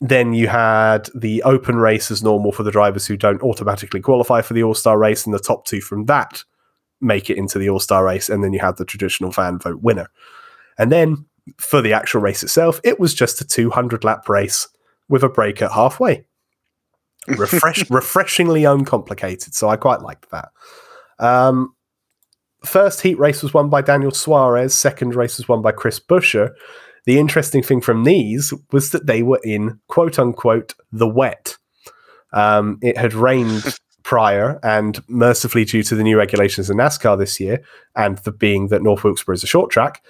then 0.01 0.35
you 0.35 0.49
had 0.49 1.09
the 1.15 1.41
open 1.45 1.77
race 1.77 2.11
as 2.11 2.21
normal 2.21 2.51
for 2.51 2.65
the 2.65 2.73
drivers 2.73 3.07
who 3.07 3.17
don't 3.17 3.41
automatically 3.43 4.01
qualify 4.01 4.43
for 4.43 4.55
the 4.55 4.65
All 4.65 4.75
Star 4.75 4.99
race, 4.99 5.25
and 5.25 5.33
the 5.33 5.39
top 5.39 5.65
two 5.65 5.81
from 5.81 6.07
that 6.07 6.43
make 7.01 7.31
it 7.31 7.39
into 7.39 7.61
the 7.61 7.69
All 7.71 7.79
Star 7.79 8.05
race. 8.05 8.29
And 8.29 8.43
then 8.43 8.53
you 8.53 8.59
had 8.59 8.77
the 8.77 8.85
traditional 8.85 9.31
fan 9.31 9.61
vote 9.61 9.83
winner. 9.83 10.09
And 10.79 10.91
then 10.91 11.27
for 11.59 11.81
the 11.81 11.93
actual 11.93 12.23
race 12.23 12.43
itself, 12.43 12.81
it 12.83 12.99
was 12.99 13.15
just 13.15 13.41
a 13.41 13.45
200 13.45 14.03
lap 14.03 14.29
race 14.29 14.67
with 15.09 15.23
a 15.23 15.29
break 15.29 15.63
at 15.63 15.71
halfway. 15.71 16.27
Refresh, 17.29 17.89
refreshingly 17.91 18.65
uncomplicated. 18.65 19.55
So 19.55 19.69
I 19.69 19.77
quite 19.77 20.03
liked 20.03 20.31
that. 20.31 20.51
Um, 21.19 21.75
first 22.65 23.01
heat 23.01 23.19
race 23.19 23.43
was 23.43 23.55
won 23.55 23.69
by 23.69 23.83
Daniel 23.83 24.11
Suarez. 24.11 24.75
Second 24.75 25.15
race 25.15 25.39
was 25.39 25.49
won 25.49 25.63
by 25.63 25.73
Chris 25.73 26.01
Buescher. 26.01 26.51
The 27.05 27.19
interesting 27.19 27.63
thing 27.63 27.81
from 27.81 28.05
these 28.05 28.53
was 28.71 28.91
that 28.91 29.07
they 29.07 29.23
were 29.23 29.41
in 29.45 29.81
quote 29.89 30.19
unquote 30.19 30.75
the 30.93 31.09
wet. 31.09 31.57
Um, 32.33 32.79
it 32.81 32.97
had 32.97 33.15
rained 33.15 33.77
prior, 34.03 34.59
and 34.63 35.03
mercifully, 35.09 35.65
due 35.65 35.83
to 35.85 35.95
the 35.95 36.03
new 36.03 36.17
regulations 36.17 36.71
in 36.71 36.77
NASCAR 36.77 37.19
this 37.19 37.39
year, 37.39 37.63
and 37.95 38.19
the 38.19 38.33
being 38.33 38.69
that 38.69 38.83
North 38.83 39.05
Wilkesboro 39.05 39.35
is 39.35 39.45
a 39.45 39.49
short 39.49 39.71
track, 39.71 40.03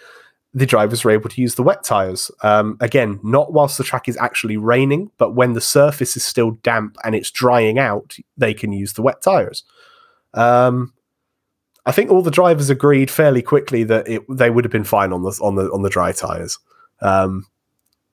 the 0.55 0.66
drivers 0.66 1.03
were 1.03 1.11
able 1.11 1.30
to 1.30 1.40
use 1.40 1.55
the 1.55 1.62
wet 1.62 1.82
tires. 1.82 2.30
Um, 2.42 2.76
again, 2.80 3.18
not 3.22 3.53
whilst 3.53 3.78
the 3.78 3.84
track 3.84 4.09
is 4.09 4.18
actually 4.18 4.59
raining, 4.59 5.11
but 5.16 5.34
when 5.34 5.55
the 5.55 5.61
surface 5.61 6.16
is 6.16 6.24
still 6.24 6.53
damp 6.62 6.96
and 7.05 7.14
it's 7.14 7.30
drying 7.30 7.78
out, 7.78 8.16
they 8.36 8.53
can 8.53 8.72
use 8.72 8.92
the 8.92 9.03
wet 9.03 9.22
tires. 9.22 9.64
Um, 10.34 10.92
I 11.86 11.92
think 11.92 12.11
all 12.11 12.22
the 12.22 12.30
drivers 12.30 12.70
agreed 12.70 13.11
fairly 13.11 13.42
quickly 13.42 13.82
that 13.84 14.07
it, 14.09 14.22
they 14.28 14.50
would 14.50 14.64
have 14.64 14.72
been 14.72 14.84
fine 14.84 15.12
on 15.12 15.22
the 15.22 15.38
on 15.42 15.57
the 15.57 15.70
on 15.72 15.82
the 15.82 15.90
dry 15.90 16.12
tires. 16.12 16.59
Um, 17.00 17.46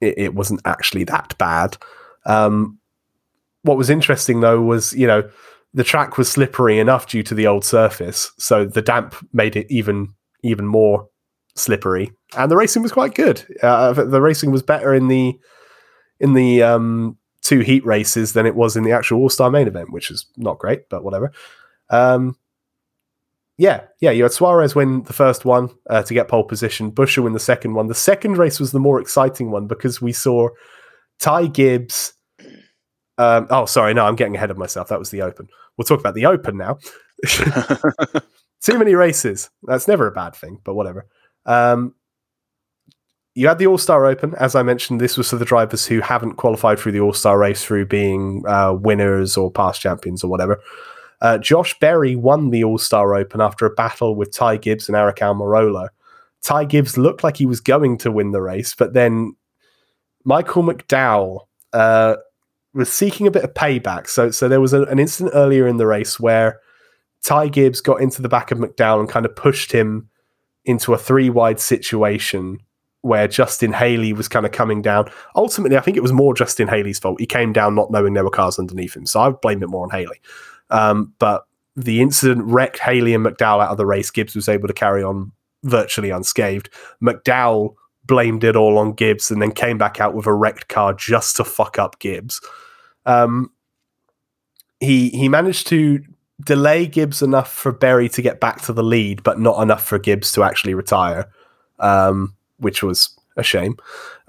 it, 0.01 0.17
it 0.17 0.33
wasn't 0.33 0.61
actually 0.65 1.03
that 1.05 1.37
bad. 1.37 1.77
Um, 2.25 2.79
what 3.63 3.77
was 3.77 3.89
interesting 3.89 4.39
though 4.39 4.61
was 4.61 4.93
you 4.93 5.05
know 5.05 5.29
the 5.73 5.83
track 5.83 6.17
was 6.17 6.31
slippery 6.31 6.79
enough 6.79 7.07
due 7.07 7.21
to 7.23 7.35
the 7.35 7.47
old 7.47 7.65
surface, 7.65 8.31
so 8.37 8.65
the 8.65 8.81
damp 8.81 9.13
made 9.33 9.55
it 9.55 9.67
even 9.69 10.13
even 10.41 10.65
more 10.65 11.08
slippery, 11.59 12.11
and 12.37 12.49
the 12.49 12.55
racing 12.55 12.81
was 12.81 12.91
quite 12.91 13.15
good. 13.15 13.43
Uh, 13.61 13.93
the 13.93 14.21
racing 14.21 14.51
was 14.51 14.63
better 14.63 14.93
in 14.93 15.07
the 15.07 15.37
in 16.19 16.33
the 16.33 16.63
um, 16.63 17.17
two 17.41 17.59
heat 17.59 17.85
races 17.85 18.33
than 18.33 18.45
it 18.45 18.55
was 18.55 18.75
in 18.75 18.83
the 18.83 18.91
actual 18.91 19.19
All 19.19 19.29
Star 19.29 19.49
main 19.49 19.67
event, 19.67 19.91
which 19.91 20.11
is 20.11 20.25
not 20.37 20.59
great, 20.59 20.89
but 20.89 21.03
whatever. 21.03 21.31
Um, 21.89 22.35
yeah, 23.57 23.81
yeah, 23.99 24.11
you 24.11 24.23
had 24.23 24.31
Suarez 24.31 24.73
win 24.73 25.03
the 25.03 25.13
first 25.13 25.43
one 25.43 25.69
uh, 25.89 26.01
to 26.03 26.13
get 26.13 26.29
pole 26.29 26.45
position, 26.45 26.91
Buescher 26.91 27.23
win 27.23 27.33
the 27.33 27.39
second 27.39 27.73
one. 27.73 27.87
The 27.87 27.95
second 27.95 28.37
race 28.37 28.57
was 28.57 28.71
the 28.71 28.79
more 28.79 29.01
exciting 29.01 29.51
one 29.51 29.67
because 29.67 30.01
we 30.01 30.13
saw 30.13 30.47
Ty 31.19 31.47
Gibbs. 31.47 32.13
Um, 33.17 33.47
oh, 33.49 33.65
sorry, 33.65 33.93
no, 33.93 34.05
I'm 34.05 34.15
getting 34.15 34.37
ahead 34.37 34.49
of 34.49 34.57
myself. 34.57 34.87
That 34.87 34.99
was 34.99 35.09
the 35.09 35.21
Open. 35.23 35.49
We'll 35.75 35.83
talk 35.83 35.99
about 35.99 36.13
the 36.15 36.25
Open 36.25 36.57
now. 36.57 36.77
Too 38.61 38.77
many 38.79 38.95
races. 38.95 39.49
That's 39.63 39.89
never 39.89 40.07
a 40.07 40.11
bad 40.11 40.35
thing, 40.35 40.59
but 40.63 40.75
whatever. 40.75 41.07
Um, 41.45 41.95
you 43.35 43.47
had 43.47 43.59
the 43.59 43.67
All 43.67 43.77
Star 43.77 44.05
Open, 44.05 44.35
as 44.35 44.55
I 44.55 44.63
mentioned. 44.63 44.99
This 44.99 45.17
was 45.17 45.29
for 45.29 45.37
the 45.37 45.45
drivers 45.45 45.85
who 45.85 46.01
haven't 46.01 46.35
qualified 46.35 46.79
through 46.79 46.91
the 46.91 46.99
All 46.99 47.13
Star 47.13 47.37
race 47.37 47.63
through 47.63 47.85
being 47.85 48.43
uh, 48.47 48.73
winners 48.73 49.37
or 49.37 49.51
past 49.51 49.81
champions 49.81 50.23
or 50.23 50.29
whatever. 50.29 50.59
Uh, 51.21 51.37
Josh 51.37 51.77
Berry 51.79 52.15
won 52.15 52.49
the 52.49 52.63
All 52.63 52.77
Star 52.77 53.15
Open 53.15 53.41
after 53.41 53.65
a 53.65 53.73
battle 53.73 54.15
with 54.15 54.33
Ty 54.33 54.57
Gibbs 54.57 54.89
and 54.89 54.95
Eric 54.95 55.17
Almirola. 55.17 55.89
Ty 56.41 56.65
Gibbs 56.65 56.97
looked 56.97 57.23
like 57.23 57.37
he 57.37 57.45
was 57.45 57.59
going 57.59 57.97
to 57.99 58.11
win 58.11 58.31
the 58.31 58.41
race, 58.41 58.73
but 58.75 58.93
then 58.93 59.35
Michael 60.23 60.63
McDowell 60.63 61.41
uh, 61.73 62.15
was 62.73 62.91
seeking 62.91 63.27
a 63.27 63.31
bit 63.31 63.43
of 63.43 63.53
payback. 63.53 64.07
So, 64.07 64.31
so 64.31 64.47
there 64.47 64.61
was 64.61 64.73
a, 64.73 64.83
an 64.83 64.99
incident 64.99 65.35
earlier 65.35 65.67
in 65.67 65.77
the 65.77 65.87
race 65.87 66.19
where 66.19 66.59
Ty 67.23 67.49
Gibbs 67.49 67.81
got 67.81 68.01
into 68.01 68.21
the 68.21 68.29
back 68.29 68.51
of 68.51 68.57
McDowell 68.57 69.01
and 69.01 69.09
kind 69.09 69.25
of 69.25 69.35
pushed 69.35 69.71
him 69.71 70.09
into 70.65 70.93
a 70.93 70.97
three 70.97 71.29
wide 71.29 71.59
situation 71.59 72.59
where 73.01 73.27
Justin 73.27 73.71
Haley 73.71 74.11
was 74.13 74.27
kind 74.27 74.45
of 74.45 74.51
coming 74.51 74.81
down. 74.81 75.09
Ultimately, 75.35 75.77
I 75.77 75.81
think 75.81 75.95
it 75.95 76.03
was 76.03 76.11
more 76.11 76.33
Justin 76.33 76.67
Haley's 76.67 76.99
fault. 76.99 77.19
He 77.19 77.25
came 77.25 77.53
down 77.53 77.75
not 77.75 77.91
knowing 77.91 78.13
there 78.13 78.25
were 78.25 78.29
cars 78.29 78.59
underneath 78.59 78.95
him, 78.95 79.05
so 79.05 79.21
I 79.21 79.29
blame 79.29 79.63
it 79.63 79.69
more 79.69 79.83
on 79.83 79.89
Haley. 79.89 80.21
Um, 80.69 81.13
but 81.17 81.45
the 81.75 82.01
incident 82.01 82.43
wrecked 82.45 82.79
Haley 82.79 83.13
and 83.13 83.25
McDowell 83.25 83.63
out 83.63 83.71
of 83.71 83.77
the 83.77 83.85
race. 83.85 84.11
Gibbs 84.11 84.35
was 84.35 84.49
able 84.49 84.67
to 84.67 84.73
carry 84.73 85.01
on 85.01 85.31
virtually 85.63 86.09
unscathed. 86.09 86.69
McDowell 87.01 87.75
blamed 88.05 88.43
it 88.43 88.55
all 88.55 88.77
on 88.77 88.93
Gibbs 88.93 89.31
and 89.31 89.41
then 89.41 89.51
came 89.51 89.77
back 89.77 90.01
out 90.01 90.13
with 90.13 90.25
a 90.25 90.33
wrecked 90.33 90.67
car 90.67 90.93
just 90.93 91.37
to 91.37 91.43
fuck 91.45 91.79
up 91.79 91.99
Gibbs. 91.99 92.41
Um, 93.05 93.51
he 94.79 95.09
he 95.09 95.29
managed 95.29 95.67
to 95.67 96.03
delay 96.43 96.87
Gibbs 96.87 97.21
enough 97.21 97.51
for 97.51 97.71
Berry 97.71 98.09
to 98.09 98.21
get 98.21 98.39
back 98.39 98.61
to 98.63 98.73
the 98.73 98.83
lead, 98.83 99.23
but 99.23 99.39
not 99.39 99.61
enough 99.61 99.85
for 99.85 99.99
Gibbs 99.99 100.31
to 100.33 100.43
actually 100.43 100.73
retire, 100.73 101.29
um, 101.79 102.35
which 102.57 102.81
was 102.83 103.17
a 103.37 103.43
shame. 103.43 103.77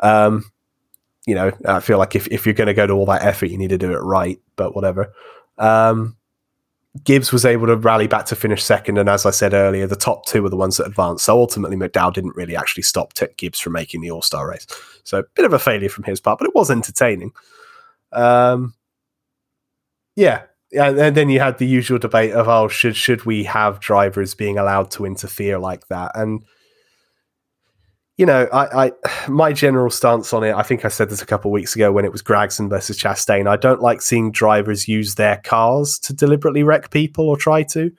Um, 0.01 0.51
you 1.27 1.35
know, 1.35 1.53
I 1.67 1.81
feel 1.81 1.99
like 1.99 2.17
if, 2.17 2.27
if 2.29 2.47
you're 2.47 2.55
going 2.55 2.67
to 2.67 2.75
go 2.75 2.87
to 2.87 2.93
all 2.95 3.07
that 3.07 3.23
effort, 3.23 3.47
you 3.47 3.59
need 3.59 3.71
to 3.71 3.79
do 3.79 3.93
it 3.93 3.99
right, 3.99 4.41
but 4.57 4.75
whatever. 4.75 5.13
Um, 5.59 6.17
Gibbs 7.05 7.31
was 7.31 7.45
able 7.45 7.69
to 7.69 7.77
rally 7.77 8.09
back 8.09 8.27
to 8.27 8.37
finish 8.37 8.65
second, 8.65 8.99
and 8.99 9.09
as 9.09 9.25
I 9.25 9.31
said 9.31 9.55
earlier, 9.55 9.87
the 9.87 9.95
top 9.95 10.27
two 10.27 10.43
were 10.43 10.49
the 10.49 10.57
ones 10.57 10.77
that 10.79 10.87
advanced. 10.87 11.25
So 11.25 11.39
ultimately, 11.39 11.77
McDowell 11.77 12.13
didn't 12.13 12.35
really 12.35 12.57
actually 12.57 12.83
stop 12.83 13.13
T- 13.13 13.27
Gibbs 13.37 13.61
from 13.61 13.75
making 13.75 14.01
the 14.01 14.11
All 14.11 14.23
Star 14.23 14.49
race. 14.49 14.67
So 15.05 15.21
a 15.21 15.25
bit 15.35 15.45
of 15.45 15.53
a 15.53 15.59
failure 15.59 15.89
from 15.89 16.05
his 16.05 16.21
part, 16.21 16.41
but 16.41 16.49
it 16.49 16.55
was 16.55 16.69
entertaining. 16.71 17.31
Um, 18.11 18.75
yeah, 20.17 20.43
and 20.73 21.17
then 21.17 21.29
you 21.29 21.41
had 21.41 21.59
the 21.59 21.67
usual 21.67 21.99
debate 21.99 22.33
of 22.33 22.49
oh, 22.49 22.69
should 22.69 22.97
should 22.97 23.25
we 23.25 23.45
have 23.45 23.81
drivers 23.81 24.35
being 24.35 24.59
allowed 24.59 24.91
to 24.93 25.05
interfere 25.05 25.59
like 25.59 25.89
that? 25.89 26.13
And 26.15 26.45
you 28.17 28.27
know, 28.27 28.49
I, 28.53 28.87
I 28.87 28.93
my 29.29 29.53
general 29.53 29.91
stance 29.91 30.33
on 30.33 30.45
it, 30.45 30.55
I 30.55 30.63
think 30.63 30.85
I 30.85 30.89
said 30.89 31.11
this 31.11 31.23
a 31.23 31.27
couple 31.27 31.51
of 31.51 31.53
weeks 31.53 31.75
ago 31.75 31.91
when 31.91 32.05
it 32.05 32.13
was 32.13 32.23
Gragson 32.23 32.69
versus 32.69 32.99
Chastain. 32.99 33.49
I 33.49 33.57
don't 33.57 33.81
like 33.81 34.03
seeing 34.03 34.31
drivers 34.31 34.87
use 34.87 35.15
their 35.15 35.39
cars 35.39 35.99
to 36.01 36.13
deliberately 36.13 36.63
wreck 36.63 36.91
people 36.91 37.29
or 37.29 37.37
try 37.37 37.63
to. 37.65 37.91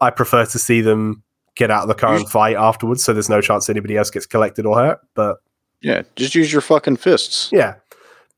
I 0.00 0.10
prefer 0.10 0.46
to 0.46 0.58
see 0.58 0.80
them 0.80 1.22
get 1.56 1.70
out 1.70 1.82
of 1.82 1.88
the 1.88 1.94
car 1.94 2.16
and 2.16 2.28
fight 2.28 2.56
afterwards, 2.56 3.04
so 3.04 3.12
there's 3.12 3.28
no 3.28 3.40
chance 3.40 3.68
anybody 3.68 3.96
else 3.96 4.10
gets 4.10 4.26
collected 4.26 4.66
or 4.66 4.76
hurt. 4.76 5.00
But 5.14 5.36
Yeah, 5.80 6.02
just 6.16 6.34
use 6.34 6.52
your 6.52 6.62
fucking 6.62 6.96
fists. 6.96 7.50
yeah. 7.52 7.74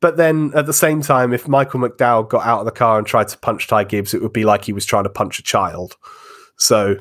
But 0.00 0.16
then 0.16 0.52
at 0.54 0.66
the 0.66 0.72
same 0.74 1.00
time, 1.00 1.32
if 1.32 1.48
Michael 1.48 1.80
McDowell 1.80 2.28
got 2.28 2.46
out 2.46 2.60
of 2.60 2.66
the 2.66 2.72
car 2.72 2.98
and 2.98 3.06
tried 3.06 3.28
to 3.28 3.38
punch 3.38 3.66
Ty 3.66 3.84
Gibbs, 3.84 4.14
it 4.14 4.22
would 4.22 4.32
be 4.32 4.44
like 4.44 4.64
he 4.64 4.72
was 4.72 4.84
trying 4.84 5.04
to 5.04 5.10
punch 5.10 5.38
a 5.38 5.42
child. 5.42 5.96
So, 6.58 6.96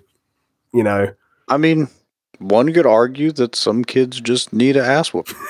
you 0.74 0.84
know, 0.84 1.14
I 1.48 1.58
mean, 1.58 1.90
one 2.40 2.72
could 2.74 2.86
argue 2.86 3.32
that 3.34 3.56
some 3.56 3.84
kids 3.84 4.22
just 4.22 4.54
need 4.54 4.78
a 4.78 4.86
ass 4.86 5.14
whooping. 5.14 5.36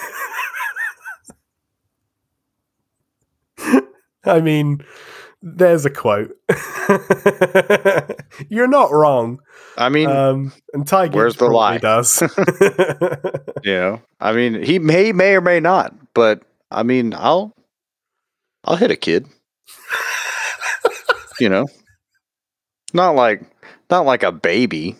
I 4.26 4.42
mean, 4.42 4.84
there's 5.44 5.86
a 5.86 5.92
quote. 5.92 6.36
You're 8.50 8.68
not 8.68 8.92
wrong. 8.92 9.40
I 9.78 9.90
mean, 9.90 10.10
Um, 10.10 10.52
and 10.74 10.88
Ty 10.88 11.08
Gibbs 11.08 11.16
Where's 11.16 11.34
the 11.36 11.48
probably 11.48 11.58
lie? 11.58 11.78
does. 11.78 12.22
you 13.64 13.74
know, 13.74 14.02
I 14.20 14.34
mean, 14.34 14.64
he 14.64 14.80
may 14.80 15.12
may 15.12 15.36
or 15.36 15.42
may 15.42 15.60
not, 15.60 15.94
but 16.16 16.42
I 16.76 16.84
mean, 16.84 17.14
I'll 17.14 17.54
I'll 18.66 18.76
hit 18.76 18.92
a 18.92 18.98
kid. 18.98 19.28
you 21.40 21.48
know, 21.48 21.68
not 22.94 23.16
like 23.16 23.42
not 23.90 24.06
like 24.06 24.24
a 24.24 24.34
baby. 24.34 24.98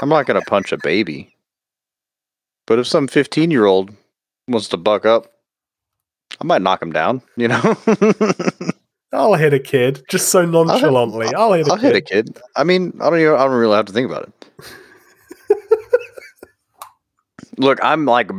I'm 0.00 0.08
not 0.08 0.26
gonna 0.26 0.40
punch 0.40 0.72
a 0.72 0.78
baby. 0.78 1.36
But 2.66 2.78
if 2.78 2.86
some 2.86 3.08
15 3.08 3.50
year 3.50 3.66
old 3.66 3.90
wants 4.48 4.68
to 4.68 4.78
buck 4.78 5.04
up, 5.04 5.30
I 6.40 6.44
might 6.44 6.62
knock 6.62 6.80
him 6.82 6.92
down. 6.92 7.20
You 7.36 7.48
know, 7.48 7.76
I'll 9.12 9.34
hit 9.34 9.52
a 9.52 9.60
kid 9.60 10.02
just 10.10 10.30
so 10.30 10.46
nonchalantly. 10.46 11.28
I'll 11.34 11.52
hit 11.52 11.68
a 11.68 11.72
I'll 11.72 11.76
kid. 11.78 11.94
hit 11.94 11.96
a 11.96 12.00
kid. 12.00 12.38
I 12.56 12.64
mean, 12.64 12.94
I 13.00 13.10
don't 13.10 13.20
even, 13.20 13.34
I 13.34 13.44
don't 13.44 13.56
really 13.56 13.76
have 13.76 13.86
to 13.86 13.92
think 13.92 14.10
about 14.10 14.28
it. 14.28 14.68
Look, 17.58 17.78
I'm 17.82 18.06
like 18.06 18.30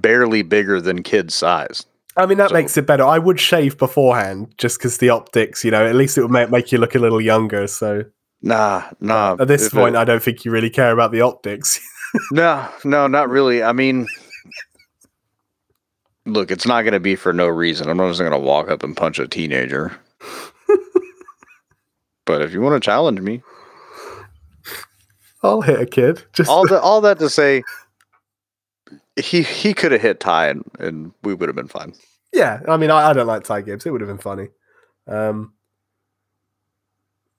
barely 0.00 0.42
bigger 0.42 0.80
than 0.80 1.02
kid 1.02 1.32
size. 1.32 1.86
I 2.16 2.26
mean, 2.26 2.38
that 2.38 2.50
So- 2.50 2.54
makes 2.54 2.76
it 2.76 2.86
better. 2.86 3.04
I 3.04 3.18
would 3.18 3.40
shave 3.40 3.78
beforehand 3.78 4.54
just 4.58 4.78
because 4.78 4.98
the 4.98 5.10
optics, 5.10 5.64
you 5.64 5.70
know, 5.70 5.86
at 5.86 5.94
least 5.94 6.18
it 6.18 6.22
would 6.22 6.30
make, 6.30 6.50
make 6.50 6.72
you 6.72 6.78
look 6.78 6.94
a 6.94 6.98
little 6.98 7.20
younger. 7.20 7.66
So 7.66 8.04
Nah, 8.42 8.82
nah. 9.00 9.36
at 9.38 9.48
this 9.48 9.66
if 9.66 9.72
it- 9.72 9.76
point, 9.76 9.96
I 9.96 10.04
don't 10.04 10.22
think 10.22 10.44
you 10.44 10.50
really 10.50 10.70
care 10.70 10.92
about 10.92 11.12
the 11.12 11.20
optics. 11.22 11.80
No, 12.30 12.68
no, 12.84 13.06
not 13.06 13.30
really. 13.30 13.62
I 13.62 13.72
mean, 13.72 14.06
look, 16.26 16.50
it's 16.50 16.66
not 16.66 16.82
going 16.82 16.92
to 16.92 17.00
be 17.00 17.16
for 17.16 17.32
no 17.32 17.46
reason. 17.48 17.88
I'm 17.88 17.96
not 17.96 18.08
just 18.08 18.20
going 18.20 18.32
to 18.32 18.38
walk 18.38 18.70
up 18.70 18.82
and 18.82 18.94
punch 18.94 19.18
a 19.18 19.26
teenager. 19.26 19.96
but 22.26 22.42
if 22.42 22.52
you 22.52 22.60
want 22.60 22.82
to 22.82 22.84
challenge 22.84 23.18
me, 23.20 23.42
I'll 25.42 25.62
hit 25.62 25.80
a 25.80 25.86
kid. 25.86 26.22
Just 26.34 26.50
all 26.50 26.66
that, 26.68 26.82
all 26.82 27.00
that 27.00 27.18
to 27.18 27.30
say, 27.30 27.62
he 29.16 29.42
he 29.42 29.74
could 29.74 29.92
have 29.92 30.00
hit 30.00 30.20
Ty 30.20 30.48
and, 30.48 30.64
and 30.78 31.12
we 31.22 31.34
would 31.34 31.48
have 31.48 31.56
been 31.56 31.68
fine. 31.68 31.94
yeah. 32.32 32.60
I 32.68 32.76
mean, 32.76 32.90
I, 32.90 33.10
I 33.10 33.12
don't 33.12 33.26
like 33.26 33.44
Ty 33.44 33.62
Gibbs. 33.62 33.86
It 33.86 33.90
would 33.90 34.00
have 34.00 34.08
been 34.08 34.18
funny. 34.18 34.48
Um, 35.06 35.52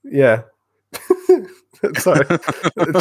yeah. 0.04 0.44
Sorry, 1.98 2.26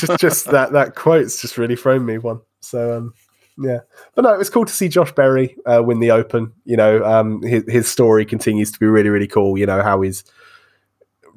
just 0.01 0.19
just 0.19 0.45
that 0.47 0.73
that 0.73 0.95
quote's 0.97 1.41
just 1.41 1.57
really 1.59 1.77
thrown 1.77 2.05
me 2.05 2.19
one. 2.19 2.41
So 2.61 2.97
um, 2.97 3.15
yeah, 3.59 3.81
but 4.15 4.23
no, 4.23 4.35
it 4.35 4.39
was 4.39 4.51
cool 4.51 4.65
to 4.65 4.73
see 4.73 4.89
Josh 4.89 5.13
Berry 5.13 5.57
uh, 5.67 5.83
win 5.85 6.01
the 6.01 6.11
Open. 6.11 6.53
You 6.65 6.77
know, 6.77 7.05
um, 7.05 7.43
his 7.43 7.65
his 7.69 7.89
story 7.89 8.25
continues 8.25 8.73
to 8.73 8.81
be 8.81 8.87
really 8.87 9.09
really 9.09 9.29
cool. 9.29 9.57
You 9.57 9.67
know 9.67 9.83
how 9.83 10.01
he's 10.01 10.25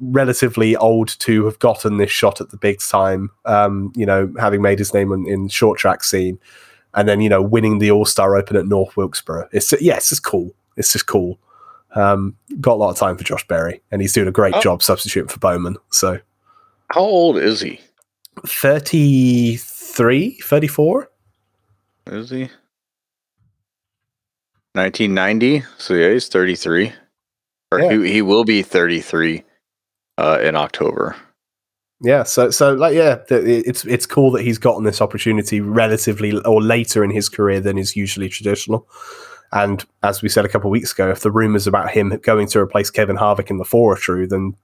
relatively 0.00 0.76
old 0.76 1.18
to 1.20 1.44
have 1.44 1.58
gotten 1.58 1.98
this 1.98 2.10
shot 2.10 2.40
at 2.40 2.50
the 2.50 2.56
big 2.56 2.80
time. 2.80 3.30
Um, 3.44 3.92
you 3.94 4.06
know, 4.06 4.32
having 4.38 4.62
made 4.62 4.78
his 4.78 4.92
name 4.92 5.12
in, 5.12 5.28
in 5.28 5.48
short 5.48 5.78
track 5.78 6.02
scene, 6.04 6.38
and 6.96 7.08
then 7.08 7.20
you 7.20 7.28
know 7.28 7.40
winning 7.42 7.78
the 7.78 7.90
All 7.92 8.04
Star 8.04 8.34
Open 8.36 8.56
at 8.56 8.66
North 8.66 8.96
Wilkesboro. 8.96 9.48
It's 9.52 9.72
yeah, 9.80 9.96
it's 9.96 10.08
just 10.08 10.24
cool. 10.24 10.52
It's 10.76 10.92
just 10.92 11.06
cool. 11.06 11.38
Um, 11.94 12.36
got 12.60 12.72
a 12.74 12.76
lot 12.76 12.90
of 12.90 12.96
time 12.98 13.16
for 13.16 13.24
Josh 13.24 13.46
Berry, 13.48 13.80
and 13.90 14.02
he's 14.02 14.12
doing 14.12 14.28
a 14.28 14.32
great 14.32 14.54
Oh. 14.54 14.60
job 14.60 14.82
substituting 14.82 15.28
for 15.28 15.38
Bowman. 15.38 15.76
So 15.92 16.18
How 16.92 17.00
old 17.00 17.38
is 17.38 17.60
he? 17.60 17.80
33, 18.46 20.38
34? 20.42 21.10
Is 22.08 22.30
he? 22.30 22.48
1990. 24.74 25.62
So 25.78 25.94
yeah, 25.94 26.12
he's 26.12 26.28
33. 26.28 26.92
Or 27.72 27.80
Yeah. 27.80 27.92
he, 27.98 28.12
he 28.12 28.22
will 28.22 28.44
be 28.44 28.62
33 28.62 29.42
uh, 30.18 30.38
in 30.42 30.54
October. 30.54 31.16
Yeah, 32.02 32.24
so 32.24 32.50
so 32.50 32.74
like 32.74 32.94
yeah, 32.94 33.20
it's 33.30 33.84
it's 33.86 34.04
cool 34.06 34.30
that 34.32 34.42
he's 34.42 34.58
gotten 34.58 34.84
this 34.84 35.00
opportunity 35.00 35.60
relatively 35.60 36.38
or 36.40 36.60
later 36.62 37.02
in 37.02 37.10
his 37.10 37.28
career 37.28 37.58
than 37.60 37.78
is 37.78 37.96
usually 37.96 38.28
traditional. 38.28 38.86
And 39.52 39.84
as 40.02 40.20
we 40.22 40.28
said 40.28 40.44
a 40.44 40.48
couple 40.48 40.68
of 40.68 40.72
weeks 40.72 40.92
ago, 40.92 41.08
if 41.10 41.20
the 41.20 41.30
rumors 41.30 41.66
about 41.66 41.90
him 41.90 42.18
going 42.22 42.48
to 42.48 42.58
replace 42.58 42.90
Kevin 42.90 43.16
Harvick 43.16 43.48
in 43.48 43.56
the 43.56 43.64
four 43.64 43.94
are 43.94 43.96
true, 43.96 44.26
then 44.26 44.54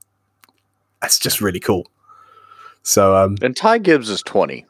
that's 1.01 1.19
just 1.19 1.41
really 1.41 1.61
cool. 1.61 1.87
So 2.83 3.17
um, 3.17 3.37
And 3.41 3.57
Ty 3.57 3.79
Gibbs 3.79 4.11
is 4.11 4.23
20. 4.23 4.67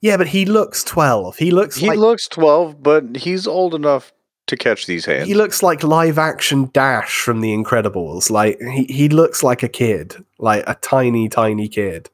yeah, 0.00 0.16
but 0.16 0.26
he 0.28 0.44
looks 0.44 0.82
twelve. 0.84 1.36
He 1.38 1.50
looks 1.50 1.76
He 1.76 1.86
like 1.88 1.98
looks 1.98 2.28
12, 2.28 2.82
but 2.82 3.16
he's 3.16 3.46
old 3.46 3.74
enough 3.74 4.12
to 4.46 4.56
catch 4.56 4.86
these 4.86 5.04
hands. 5.04 5.26
he 5.26 5.34
looks 5.34 5.62
like 5.62 5.82
live 5.82 6.18
action 6.18 6.70
Dash 6.72 7.20
from 7.20 7.40
The 7.40 7.54
Incredibles. 7.54 8.30
Like 8.30 8.60
he, 8.60 8.84
he 8.84 9.08
looks 9.08 9.42
like 9.42 9.62
a 9.62 9.68
kid, 9.68 10.24
like 10.38 10.64
a 10.66 10.74
tiny, 10.74 11.28
tiny 11.28 11.68
kid. 11.68 12.10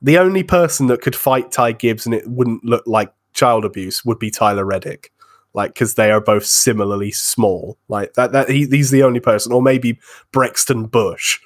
The 0.00 0.18
only 0.18 0.42
person 0.42 0.86
that 0.88 1.00
could 1.00 1.16
fight 1.16 1.50
Ty 1.50 1.72
Gibbs 1.72 2.06
and 2.06 2.14
it 2.14 2.28
wouldn't 2.28 2.64
look 2.64 2.86
like 2.86 3.12
child 3.32 3.64
abuse 3.64 4.04
would 4.04 4.18
be 4.18 4.30
Tyler 4.30 4.64
Reddick. 4.64 5.12
Like 5.54 5.72
because 5.74 5.94
they 5.94 6.10
are 6.10 6.20
both 6.20 6.44
similarly 6.44 7.10
small. 7.10 7.78
Like 7.88 8.14
that 8.14 8.32
that 8.32 8.50
he, 8.50 8.66
he's 8.66 8.90
the 8.90 9.02
only 9.02 9.20
person, 9.20 9.52
or 9.52 9.62
maybe 9.62 9.98
Brexton 10.30 10.86
Busch. 10.86 11.40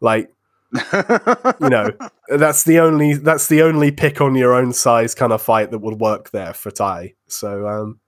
Like 0.00 0.30
you 0.92 1.70
know, 1.70 1.90
that's 2.28 2.64
the 2.64 2.78
only 2.80 3.14
that's 3.14 3.48
the 3.48 3.62
only 3.62 3.90
pick 3.90 4.20
on 4.20 4.34
your 4.34 4.54
own 4.54 4.72
size 4.72 5.14
kind 5.14 5.32
of 5.32 5.40
fight 5.40 5.70
that 5.70 5.78
would 5.78 5.98
work 5.98 6.30
there 6.30 6.52
for 6.52 6.70
Ty. 6.70 7.14
So 7.26 7.66
um 7.66 8.00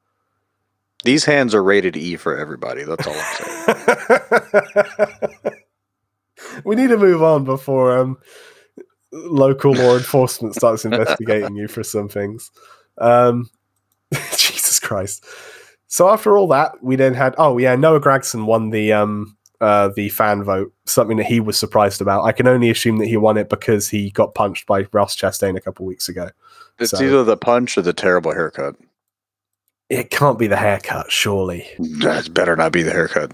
these 1.04 1.24
hands 1.24 1.54
are 1.54 1.62
rated 1.62 1.96
E 1.96 2.16
for 2.16 2.36
everybody. 2.36 2.82
That's 2.84 3.06
all 3.06 3.14
I'm 3.16 4.06
saying. 4.06 5.52
we 6.64 6.76
need 6.76 6.88
to 6.88 6.96
move 6.98 7.22
on 7.22 7.44
before 7.44 7.96
um, 7.98 8.18
local 9.12 9.72
law 9.72 9.96
enforcement 9.96 10.54
starts 10.54 10.84
investigating 10.84 11.56
you 11.56 11.68
for 11.68 11.82
some 11.82 12.08
things. 12.08 12.50
Um, 12.98 13.48
Jesus 14.36 14.80
Christ! 14.80 15.24
So 15.86 16.08
after 16.08 16.36
all 16.36 16.48
that, 16.48 16.82
we 16.82 16.96
then 16.96 17.14
had 17.14 17.34
oh 17.38 17.58
yeah, 17.58 17.74
Noah 17.76 18.00
Gragson 18.00 18.44
won 18.46 18.70
the 18.70 18.92
um, 18.92 19.36
uh, 19.60 19.88
the 19.94 20.08
fan 20.10 20.42
vote, 20.42 20.72
something 20.86 21.16
that 21.16 21.26
he 21.26 21.40
was 21.40 21.58
surprised 21.58 22.00
about. 22.00 22.24
I 22.24 22.32
can 22.32 22.46
only 22.46 22.70
assume 22.70 22.98
that 22.98 23.06
he 23.06 23.16
won 23.16 23.36
it 23.36 23.48
because 23.48 23.88
he 23.88 24.10
got 24.10 24.34
punched 24.34 24.66
by 24.66 24.86
Ross 24.92 25.16
Chastain 25.16 25.56
a 25.56 25.60
couple 25.60 25.86
weeks 25.86 26.08
ago. 26.08 26.30
It's 26.78 26.90
So- 26.92 27.02
either 27.02 27.24
the 27.24 27.36
punch 27.36 27.76
or 27.76 27.82
the 27.82 27.92
terrible 27.92 28.32
haircut. 28.32 28.76
It 29.90 30.10
can't 30.10 30.38
be 30.38 30.46
the 30.46 30.56
haircut, 30.56 31.10
surely. 31.10 31.66
That 31.78 32.32
better 32.34 32.56
not 32.56 32.72
be 32.72 32.82
the 32.82 32.92
haircut. 32.92 33.32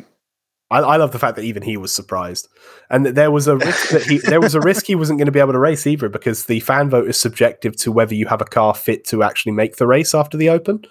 I, 0.71 0.79
I 0.79 0.97
love 0.97 1.13
the 1.13 1.19
fact 1.19 1.37
that 1.37 1.45
even 1.45 1.63
he 1.63 1.77
was 1.77 1.93
surprised, 1.93 2.49
and 2.91 3.05
that 3.07 3.15
there 3.15 3.31
was 3.31 3.47
a 3.49 3.57
risk 3.57 3.91
that 3.91 4.03
he 4.03 4.19
there 4.19 4.41
was 4.41 4.55
a 4.55 4.61
risk 4.61 4.87
he 4.87 4.95
wasn't 4.95 5.19
going 5.19 5.27
to 5.27 5.33
be 5.33 5.41
able 5.41 5.53
to 5.53 5.59
race 5.59 5.87
either 5.87 6.09
because 6.09 6.47
the 6.47 6.61
fan 6.61 6.91
vote 6.91 7.09
is 7.09 7.19
subjective 7.19 7.77
to 7.77 7.93
whether 7.93 8.15
you 8.15 8.27
have 8.27 8.41
a 8.41 8.47
car 8.47 8.75
fit 8.75 9.05
to 9.07 9.23
actually 9.23 9.53
make 9.53 9.77
the 9.77 9.87
race 9.87 10.15
after 10.15 10.37
the 10.37 10.49
Open. 10.49 10.85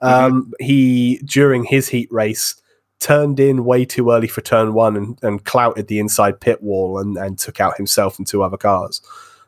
Um, 0.00 0.52
He 0.60 1.18
during 1.24 1.64
his 1.64 1.88
heat 1.88 2.10
race 2.12 2.54
turned 3.00 3.40
in 3.40 3.64
way 3.64 3.84
too 3.84 4.10
early 4.10 4.28
for 4.28 4.40
turn 4.40 4.74
one 4.74 4.96
and, 4.96 5.18
and 5.22 5.44
clouted 5.44 5.88
the 5.88 5.98
inside 5.98 6.40
pit 6.40 6.62
wall 6.62 6.98
and, 6.98 7.16
and 7.16 7.38
took 7.38 7.60
out 7.60 7.76
himself 7.76 8.18
and 8.18 8.26
two 8.26 8.42
other 8.42 8.56
cars. 8.56 9.02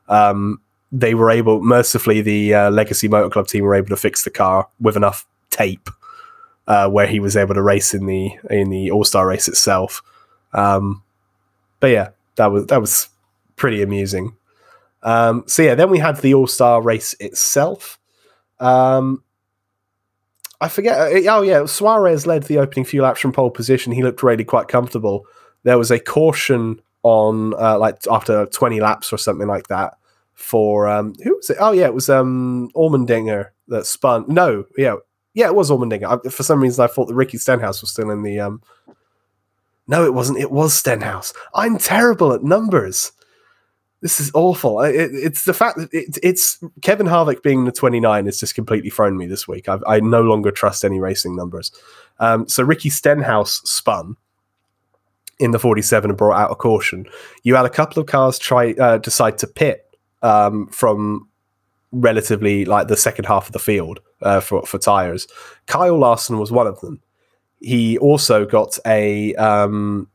Um, 0.09 0.61
they 0.93 1.15
were 1.15 1.31
able, 1.31 1.63
mercifully, 1.63 2.21
the 2.21 2.55
uh, 2.55 2.71
Legacy 2.71 3.09
Motor 3.09 3.31
Club 3.31 3.47
team 3.47 3.65
were 3.65 3.75
able 3.75 3.89
to 3.89 3.97
fix 3.97 4.25
the 4.25 4.31
car 4.31 4.69
with 4.81 4.97
enough 4.97 5.27
tape 5.51 5.89
uh, 6.67 6.89
where 6.89 7.07
he 7.07 7.21
was 7.21 7.37
able 7.37 7.55
to 7.55 7.63
race 7.63 7.95
in 7.95 8.07
the 8.07 8.33
in 8.51 8.71
the 8.71 8.91
All 8.91 9.05
Star 9.05 9.27
race 9.27 9.49
itself. 9.49 10.03
Um, 10.53 11.03
but 11.81 11.89
yeah, 11.89 12.11
that 12.37 12.47
was 12.47 12.67
that 12.67 12.81
was 12.81 13.09
pretty 13.57 13.83
amusing. 13.83 14.37
Um, 15.03 15.45
so 15.47 15.63
yeah, 15.63 15.75
then 15.75 15.91
we 15.91 15.99
had 15.99 16.17
the 16.21 16.35
All 16.35 16.47
Star 16.47 16.83
race 16.83 17.15
itself. 17.21 17.99
Um, 18.61 19.23
I 20.61 20.69
forget. 20.69 20.99
uh, 20.99 21.37
Oh 21.37 21.43
yeah, 21.43 21.65
Suarez 21.67 22.27
led 22.27 22.45
the 22.45 22.59
opening 22.59 22.85
few 22.85 23.03
laps 23.03 23.21
from 23.21 23.33
pole 23.33 23.51
position. 23.51 23.93
He 23.93 24.03
looked 24.03 24.23
really 24.23 24.45
quite 24.45 24.69
comfortable. 24.69 25.25
There 25.63 25.79
was 25.79 25.91
a 25.91 25.99
caution 26.01 26.81
on 27.05 27.55
uh, 27.55 27.79
like 27.79 27.99
after 28.11 28.47
twenty 28.47 28.81
laps 28.81 29.13
or 29.13 29.19
something 29.19 29.47
like 29.47 29.69
that 29.69 29.95
for 30.35 30.89
um, 30.89 31.15
who 31.23 31.37
was 31.37 31.51
it? 31.51 31.57
Oh 31.61 31.73
yeah, 31.73 31.87
it 31.87 31.95
was 31.95 32.11
um, 32.11 32.71
Allmendinger 32.75 33.51
that 33.69 33.87
spun. 33.87 34.25
No, 34.29 34.65
yeah, 34.77 34.97
yeah, 35.35 35.47
it 35.47 35.55
was 35.55 35.71
Allmendinger. 35.71 36.27
I, 36.27 36.29
for 36.31 36.43
some 36.43 36.61
reason, 36.63 36.85
I 36.85 36.89
thought 36.89 37.07
that 37.07 37.15
Ricky 37.15 37.39
Stenhouse 37.39 37.81
was 37.81 37.91
still 37.91 38.11
in 38.11 38.23
the. 38.23 38.41
Um... 38.41 38.63
No, 39.87 40.05
it 40.05 40.15
wasn't. 40.15 40.39
It 40.39 40.51
was 40.51 40.75
Stenhouse. 40.75 41.33
I'm 41.55 41.79
terrible 41.79 42.33
at 42.33 42.43
numbers. 42.43 43.13
This 44.01 44.21
is 44.21 44.31
awful. 44.35 44.81
It, 44.83 45.11
it's 45.13 45.45
the 45.45 45.55
fact 45.55 45.79
that 45.79 45.93
it, 45.93 46.19
it's 46.23 46.63
Kevin 46.83 47.07
Harvick 47.07 47.43
being 47.43 47.65
the 47.65 47.73
29 47.73 48.27
has 48.27 48.39
just 48.39 48.55
completely 48.55 48.91
thrown 48.91 49.17
me 49.17 49.27
this 49.27 49.49
week. 49.49 49.69
I've, 49.69 49.83
I 49.87 49.99
no 50.01 50.23
longer 50.23 50.51
trust 50.51 50.85
any 50.85 51.01
racing 51.01 51.35
numbers. 51.35 51.73
Um, 52.21 52.49
so 52.49 52.63
Ricky 52.63 52.91
Stenhouse 52.91 53.61
spun 53.69 54.17
in 55.41 55.51
the 55.51 55.59
47 55.59 56.11
and 56.11 56.17
brought 56.19 56.39
out 56.39 56.51
a 56.51 56.55
caution. 56.55 57.07
You 57.43 57.57
had 57.57 57.67
a 57.67 57.71
couple 57.71 58.01
of 58.01 58.07
cars 58.07 58.39
try 58.39 58.73
uh, 58.73 58.99
decide 58.99 59.39
to 59.39 59.47
pit 59.47 59.89
um, 60.23 60.69
from 60.69 61.29
relatively 61.93 62.65
like 62.65 62.89
the 62.89 62.97
second 62.97 63.25
half 63.27 63.47
of 63.47 63.53
the 63.53 63.59
field 63.59 64.01
uh, 64.23 64.41
for 64.41 64.63
for 64.67 64.79
tires. 64.79 65.27
Kyle 65.67 65.99
Larson 65.99 66.39
was 66.39 66.53
one 66.53 66.67
of 66.67 66.81
them. 66.81 67.01
He 67.61 67.99
also 67.99 68.45
got 68.45 68.79
a 68.87 69.35
um, 69.37 70.09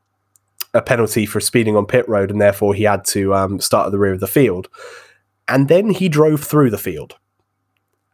a 0.73 0.81
penalty 0.81 1.25
for 1.25 1.39
speeding 1.39 1.75
on 1.75 1.85
pit 1.85 2.07
road, 2.07 2.31
and 2.31 2.41
therefore 2.41 2.73
he 2.73 2.83
had 2.83 3.05
to 3.05 3.33
um, 3.33 3.59
start 3.59 3.87
at 3.87 3.91
the 3.91 3.99
rear 3.99 4.13
of 4.13 4.19
the 4.19 4.27
field. 4.27 4.69
And 5.47 5.67
then 5.67 5.89
he 5.89 6.07
drove 6.09 6.41
through 6.43 6.69
the 6.69 6.77
field, 6.77 7.15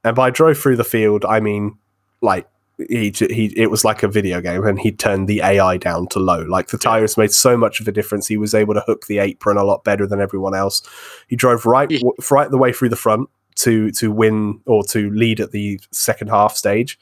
and 0.03 0.16
by 0.16 0.30
drove 0.32 0.57
through 0.57 0.78
the 0.78 0.84
field, 0.84 1.26
I 1.26 1.39
mean 1.39 1.78
like 2.22 2.47
he 2.88 3.14
he 3.30 3.53
it 3.57 3.70
was 3.70 3.86
like 3.86 4.01
a 4.03 4.07
video 4.07 4.41
game, 4.41 4.66
and 4.66 4.80
he 4.80 4.91
turned 4.91 5.28
the 5.28 5.41
AI 5.41 5.78
down 5.78 6.07
to 6.07 6.20
low. 6.20 6.41
Like 6.41 6.70
the 6.70 6.78
tires 6.78 7.18
made 7.18 7.32
so 7.32 7.55
much 7.55 7.80
of 7.82 7.88
a 7.88 7.91
difference. 7.91 8.26
He 8.28 8.38
was 8.38 8.55
able 8.55 8.74
to 8.74 8.82
hook 8.82 9.05
the 9.07 9.20
apron 9.20 9.57
a 9.57 9.64
lot 9.64 9.84
better 9.84 10.07
than 10.07 10.20
everyone 10.22 10.55
else. 10.55 10.82
He 11.28 11.36
drove 11.36 11.66
right 11.68 11.91
Yeah. 11.91 11.99
w- 11.99 12.16
right 12.32 12.49
the 12.49 12.57
way 12.57 12.74
through 12.74 12.89
the 12.89 12.95
front 12.95 13.30
to 13.60 13.91
to 13.91 14.12
win 14.12 14.62
or 14.66 14.84
to 14.86 15.10
lead 15.12 15.39
at 15.39 15.51
the 15.51 15.80
second 15.91 16.30
half 16.30 16.55
stage. 16.55 16.99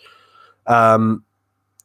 Um, 0.66 1.24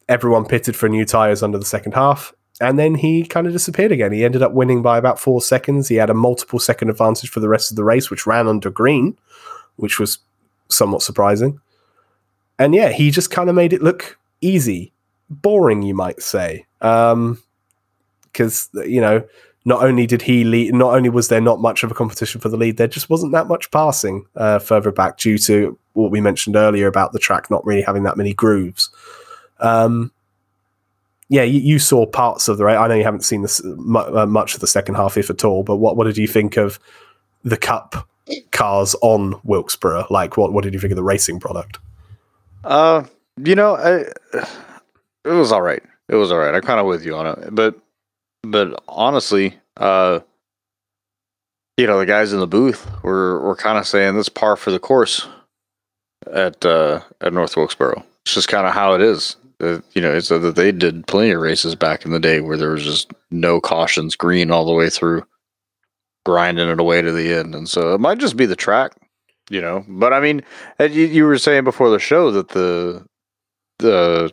everyone 0.09 0.45
pitted 0.45 0.77
for 0.77 0.89
new 0.89 1.05
tires 1.05 1.43
under 1.43 1.59
the 1.59 1.65
second 1.65 1.93
half, 1.93 2.35
and 2.61 2.79
then 2.79 2.95
he 2.95 3.25
kind 3.25 3.47
of 3.47 3.53
disappeared 3.53 3.93
again. 3.93 4.13
He 4.13 4.25
ended 4.25 4.43
up 4.43 4.53
winning 4.53 4.83
by 4.83 4.99
about 4.99 5.21
four 5.21 5.41
seconds. 5.41 5.89
He 5.89 5.97
had 5.97 6.11
a 6.11 6.15
multiple 6.15 6.59
second 6.59 6.91
advantage 6.91 7.31
for 7.31 7.41
the 7.41 7.49
rest 7.49 7.71
of 7.71 7.77
the 7.77 7.85
race, 7.85 8.11
which 8.11 8.27
ran 8.27 8.49
under 8.49 8.71
green, 8.71 9.17
which 9.77 9.99
was 9.99 10.19
somewhat 10.69 11.03
surprising. 11.03 11.61
And 12.59 12.75
yeah, 12.75 12.91
he 12.91 13.11
just 13.11 13.31
kind 13.31 13.49
of 13.49 13.55
made 13.55 13.73
it 13.73 13.83
look 13.83 14.19
easy, 14.41 14.93
boring, 15.29 15.83
you 15.83 15.95
might 15.95 16.23
say. 16.23 16.67
Um, 16.81 17.43
because 18.25 18.71
you 18.87 19.01
know, 19.01 19.23
not 19.65 19.83
only 19.83 20.07
did 20.07 20.23
he 20.23 20.45
lead, 20.45 20.75
not 20.75 20.95
only 20.95 21.09
was 21.09 21.29
there 21.29 21.41
not 21.41 21.61
much 21.61 21.85
of 21.85 21.91
a 21.91 21.95
competition 21.95 22.41
for 22.41 22.49
the 22.49 22.57
lead, 22.57 22.77
there 22.77 22.89
just 22.89 23.09
wasn't 23.09 23.33
that 23.33 23.47
much 23.47 23.71
passing 23.71 24.27
uh, 24.37 24.59
further 24.59 24.91
back 24.91 25.19
due 25.19 25.39
to 25.39 25.79
what 25.93 26.11
we 26.11 26.21
mentioned 26.21 26.57
earlier 26.57 26.87
about 26.87 27.13
the 27.13 27.19
track 27.19 27.51
not 27.51 27.65
really 27.65 27.83
having 27.83 28.03
that 28.03 28.17
many 28.17 28.35
grooves. 28.35 28.91
Um, 29.61 30.13
yeah, 31.29 31.45
you, 31.45 31.61
you 31.61 31.79
saw 31.79 32.05
parts 32.05 32.49
of 32.49 32.59
the 32.59 32.65
race. 32.65 32.77
I 32.77 32.89
know 32.89 32.95
you 32.95 33.05
haven't 33.05 33.25
seen 33.25 33.43
this 33.43 33.65
uh, 33.65 34.27
much 34.27 34.55
of 34.55 34.61
the 34.61 34.67
second 34.67 34.97
half, 34.97 35.17
if 35.17 35.31
at 35.31 35.45
all. 35.45 35.63
But 35.63 35.77
what 35.77 35.97
what 35.97 36.05
did 36.05 36.19
you 36.19 36.27
think 36.27 36.57
of 36.57 36.79
the 37.43 37.57
Cup 37.57 38.07
cars 38.51 38.95
on 39.01 39.41
Wilkesboro? 39.45 40.07
Like, 40.11 40.37
what 40.37 40.53
what 40.53 40.63
did 40.63 40.75
you 40.75 40.81
think 40.81 40.93
of 40.93 40.97
the 40.97 41.03
racing 41.03 41.41
product? 41.41 41.79
Uh, 42.65 43.05
you 43.43 43.55
know, 43.55 43.77
I, 43.77 44.05
it 45.25 45.33
was 45.33 45.53
all 45.53 45.63
right. 45.63 45.83
It 46.09 46.17
was 46.17 46.31
all 46.31 46.39
right. 46.39 46.55
I'm 46.55 46.61
kind 46.61 46.81
of 46.81 46.87
with 46.87 47.07
you 47.07 47.17
on 47.17 47.27
it, 47.27 47.55
but 47.55 47.81
but 48.43 48.83
honestly, 48.89 49.59
uh, 49.77 50.21
you 51.77 51.87
know, 51.87 51.99
the 51.99 52.07
guys 52.07 52.33
in 52.33 52.41
the 52.41 52.47
booth 52.47 52.87
were 53.03 53.41
were 53.41 53.57
kind 53.57 53.79
of 53.79 53.87
saying 53.87 54.17
this 54.17 54.29
par 54.29 54.57
for 54.57 54.71
the 54.71 54.79
course 54.79 55.27
at 56.33 56.65
uh, 56.65 57.01
at 57.21 57.33
North 57.33 57.57
Wilkesboro. 57.57 58.05
It's 58.25 58.35
just 58.35 58.49
kind 58.49 58.67
of 58.67 58.75
how 58.75 58.95
it 58.95 59.01
is. 59.01 59.37
Uh, 59.61 59.81
you 59.95 60.03
know, 60.03 60.13
it's 60.13 60.31
uh, 60.31 60.39
that 60.39 60.57
they 60.57 60.73
did 60.73 61.07
plenty 61.07 61.31
of 61.31 61.41
races 61.41 61.75
back 61.75 62.05
in 62.05 62.11
the 62.11 62.21
day 62.21 62.41
where 62.41 62.57
there 62.57 62.71
was 62.71 62.83
just 62.83 63.13
no 63.31 63.61
cautions, 63.61 64.17
green 64.17 64.51
all 64.51 64.65
the 64.65 64.73
way 64.73 64.91
through, 64.91 65.25
grinding 66.27 66.69
it 66.69 66.81
away 66.81 67.01
to 67.01 67.13
the 67.13 67.33
end, 67.33 67.55
and 67.55 67.69
so 67.69 67.95
it 67.95 68.01
might 68.01 68.19
just 68.19 68.37
be 68.37 68.47
the 68.47 68.57
track 68.57 68.93
you 69.51 69.61
know. 69.61 69.85
But 69.87 70.13
I 70.13 70.21
mean, 70.21 70.43
you, 70.81 70.89
you 70.89 71.25
were 71.25 71.39
saying 71.39 71.65
before 71.65 71.91
the 71.91 71.99
show 71.99 72.31
that 72.33 72.49
the 72.49 73.05
the 73.79 74.33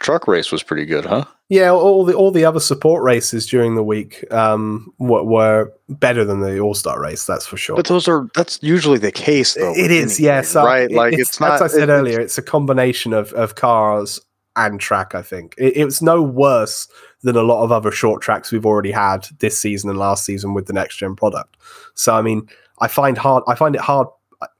truck 0.00 0.26
race 0.28 0.50
was 0.52 0.62
pretty 0.62 0.84
good, 0.84 1.06
huh? 1.06 1.24
Yeah, 1.48 1.70
all 1.70 2.04
the 2.04 2.12
all 2.14 2.32
the 2.32 2.44
other 2.44 2.58
support 2.58 3.04
races 3.04 3.46
during 3.46 3.76
the 3.76 3.82
week 3.84 4.24
um, 4.32 4.92
were, 4.98 5.22
were 5.22 5.72
better 5.88 6.24
than 6.24 6.40
the 6.40 6.58
All 6.58 6.74
Star 6.74 7.00
race. 7.00 7.24
That's 7.24 7.46
for 7.46 7.56
sure. 7.56 7.76
But 7.76 7.86
those 7.86 8.08
are 8.08 8.28
that's 8.34 8.58
usually 8.62 8.98
the 8.98 9.12
case, 9.12 9.54
though. 9.54 9.72
It 9.72 9.92
is, 9.92 10.02
anything, 10.18 10.24
yes, 10.24 10.56
uh, 10.56 10.64
right. 10.64 10.90
it- 10.90 10.96
Like 10.96 11.14
it's, 11.14 11.38
not. 11.38 11.52
as 11.52 11.62
I 11.62 11.66
said 11.68 11.88
it- 11.88 11.92
earlier. 11.92 12.20
It's 12.20 12.36
a 12.36 12.42
combination 12.42 13.12
of 13.12 13.32
of 13.34 13.54
cars 13.54 14.20
and 14.56 14.80
track. 14.80 15.14
I 15.14 15.22
think 15.22 15.54
it, 15.56 15.76
it's 15.76 16.02
no 16.02 16.20
worse 16.20 16.88
than 17.22 17.36
a 17.36 17.42
lot 17.42 17.62
of 17.62 17.70
other 17.70 17.92
short 17.92 18.22
tracks 18.22 18.50
we've 18.50 18.66
already 18.66 18.90
had 18.90 19.28
this 19.38 19.60
season 19.60 19.88
and 19.88 19.98
last 19.98 20.24
season 20.24 20.52
with 20.52 20.66
the 20.66 20.72
next 20.72 20.96
gen 20.96 21.14
product. 21.14 21.56
So 21.94 22.12
I 22.12 22.22
mean, 22.22 22.48
I 22.80 22.88
find 22.88 23.16
hard. 23.16 23.44
I 23.46 23.54
find 23.54 23.76
it 23.76 23.80
hard. 23.82 24.08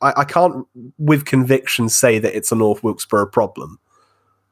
I, 0.00 0.12
I 0.18 0.24
can't 0.24 0.64
with 0.98 1.24
conviction 1.24 1.88
say 1.88 2.20
that 2.20 2.36
it's 2.36 2.52
a 2.52 2.56
North 2.56 2.84
Wilkesboro 2.84 3.26
problem. 3.26 3.80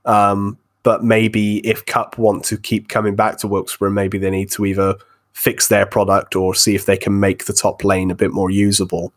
Um, 0.05 0.59
but 0.85 1.03
maybe 1.03 1.67
if 1.67 1.85
Cup 1.87 2.17
want 2.19 2.45
to 2.45 2.57
keep 2.57 2.89
coming 2.89 3.17
back 3.17 3.39
to 3.39 3.49
Wilkesboro, 3.49 3.91
maybe 3.91 4.19
they 4.19 4.31
need 4.31 4.53
to 4.53 4.65
either 4.65 4.95
fix 5.33 5.67
their 5.67 5.87
product 5.87 6.37
or 6.37 6.55
see 6.55 6.77
if 6.77 6.87
they 6.87 6.97
can 6.97 7.19
make 7.19 7.47
the 7.47 7.53
top 7.53 7.83
lane 7.83 8.11
a 8.13 8.15
bit 8.15 8.33
more 8.33 8.51
usable 8.51 9.13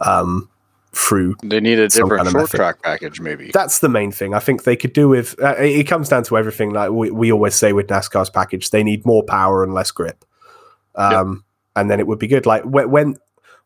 um, 0.00 0.48
through 0.92 1.34
They 1.42 1.58
need 1.58 1.78
a 1.78 1.88
different 1.88 2.18
kind 2.18 2.28
of 2.28 2.32
short 2.32 2.42
method. 2.44 2.56
track 2.56 2.82
package, 2.82 3.18
maybe. 3.18 3.50
that's 3.52 3.80
the 3.80 3.88
main 3.88 4.12
thing. 4.12 4.34
I 4.34 4.38
think 4.38 4.62
they 4.64 4.76
could 4.76 4.92
do 4.92 5.08
with 5.08 5.34
uh, 5.42 5.56
it 5.58 5.84
comes 5.84 6.08
down 6.10 6.22
to 6.24 6.36
everything. 6.36 6.70
Like 6.70 6.90
we, 6.90 7.10
we 7.10 7.32
always 7.32 7.54
say 7.54 7.72
with 7.72 7.88
NASCAR's 7.88 8.30
package, 8.30 8.70
they 8.70 8.84
need 8.84 9.04
more 9.04 9.24
power 9.24 9.64
and 9.64 9.74
less 9.74 9.90
grip, 9.90 10.24
um, 10.94 11.44
and 11.74 11.90
then 11.90 11.98
it 11.98 12.06
would 12.06 12.18
be 12.18 12.26
good. 12.26 12.44
Like 12.46 12.62
when, 12.64 12.90
when 12.90 13.16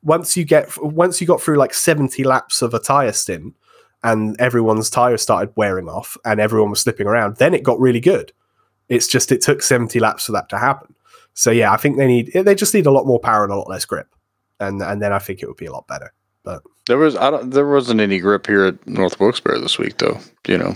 once 0.02 0.36
you 0.36 0.44
get 0.44 0.70
once 0.82 1.20
you 1.20 1.26
got 1.26 1.42
through 1.42 1.56
like 1.56 1.74
seventy 1.74 2.22
laps 2.22 2.62
of 2.62 2.74
a 2.74 2.78
tire 2.78 3.12
stint, 3.12 3.54
and 4.02 4.40
everyone's 4.40 4.90
tires 4.90 5.22
started 5.22 5.52
wearing 5.56 5.88
off, 5.88 6.16
and 6.24 6.40
everyone 6.40 6.70
was 6.70 6.80
slipping 6.80 7.06
around, 7.06 7.36
then 7.36 7.54
it 7.54 7.62
got 7.62 7.80
really 7.80 8.00
good. 8.00 8.32
It's 8.88 9.06
just 9.06 9.30
it 9.32 9.42
took 9.42 9.62
seventy 9.62 10.00
laps 10.00 10.26
for 10.26 10.32
that 10.32 10.48
to 10.50 10.58
happen. 10.58 10.94
So 11.34 11.50
yeah, 11.50 11.72
I 11.72 11.76
think 11.76 11.96
they 11.96 12.06
need 12.06 12.32
they 12.32 12.54
just 12.54 12.74
need 12.74 12.86
a 12.86 12.90
lot 12.90 13.06
more 13.06 13.20
power 13.20 13.44
and 13.44 13.52
a 13.52 13.56
lot 13.56 13.68
less 13.68 13.84
grip, 13.84 14.14
and 14.58 14.82
and 14.82 15.00
then 15.00 15.12
I 15.12 15.18
think 15.18 15.42
it 15.42 15.46
would 15.46 15.56
be 15.56 15.66
a 15.66 15.72
lot 15.72 15.86
better. 15.86 16.12
But 16.42 16.62
there 16.86 16.98
was 16.98 17.16
I 17.16 17.30
don't, 17.30 17.50
there 17.50 17.68
wasn't 17.68 18.00
any 18.00 18.18
grip 18.18 18.46
here 18.46 18.64
at 18.64 18.86
North 18.86 19.20
Wilkesboro 19.20 19.60
this 19.60 19.78
week, 19.78 19.98
though. 19.98 20.18
You 20.48 20.58
know, 20.58 20.74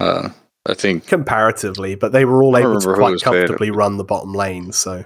uh, 0.00 0.28
I 0.66 0.74
think 0.74 1.06
comparatively, 1.06 1.94
but 1.94 2.12
they 2.12 2.24
were 2.24 2.42
all 2.42 2.56
able 2.56 2.80
to 2.80 2.94
quite 2.94 3.12
was 3.12 3.22
saying 3.22 3.36
it. 3.36 3.40
comfortably 3.46 3.70
run 3.70 3.96
the 3.96 4.04
bottom 4.04 4.32
lane. 4.32 4.72
So 4.72 5.04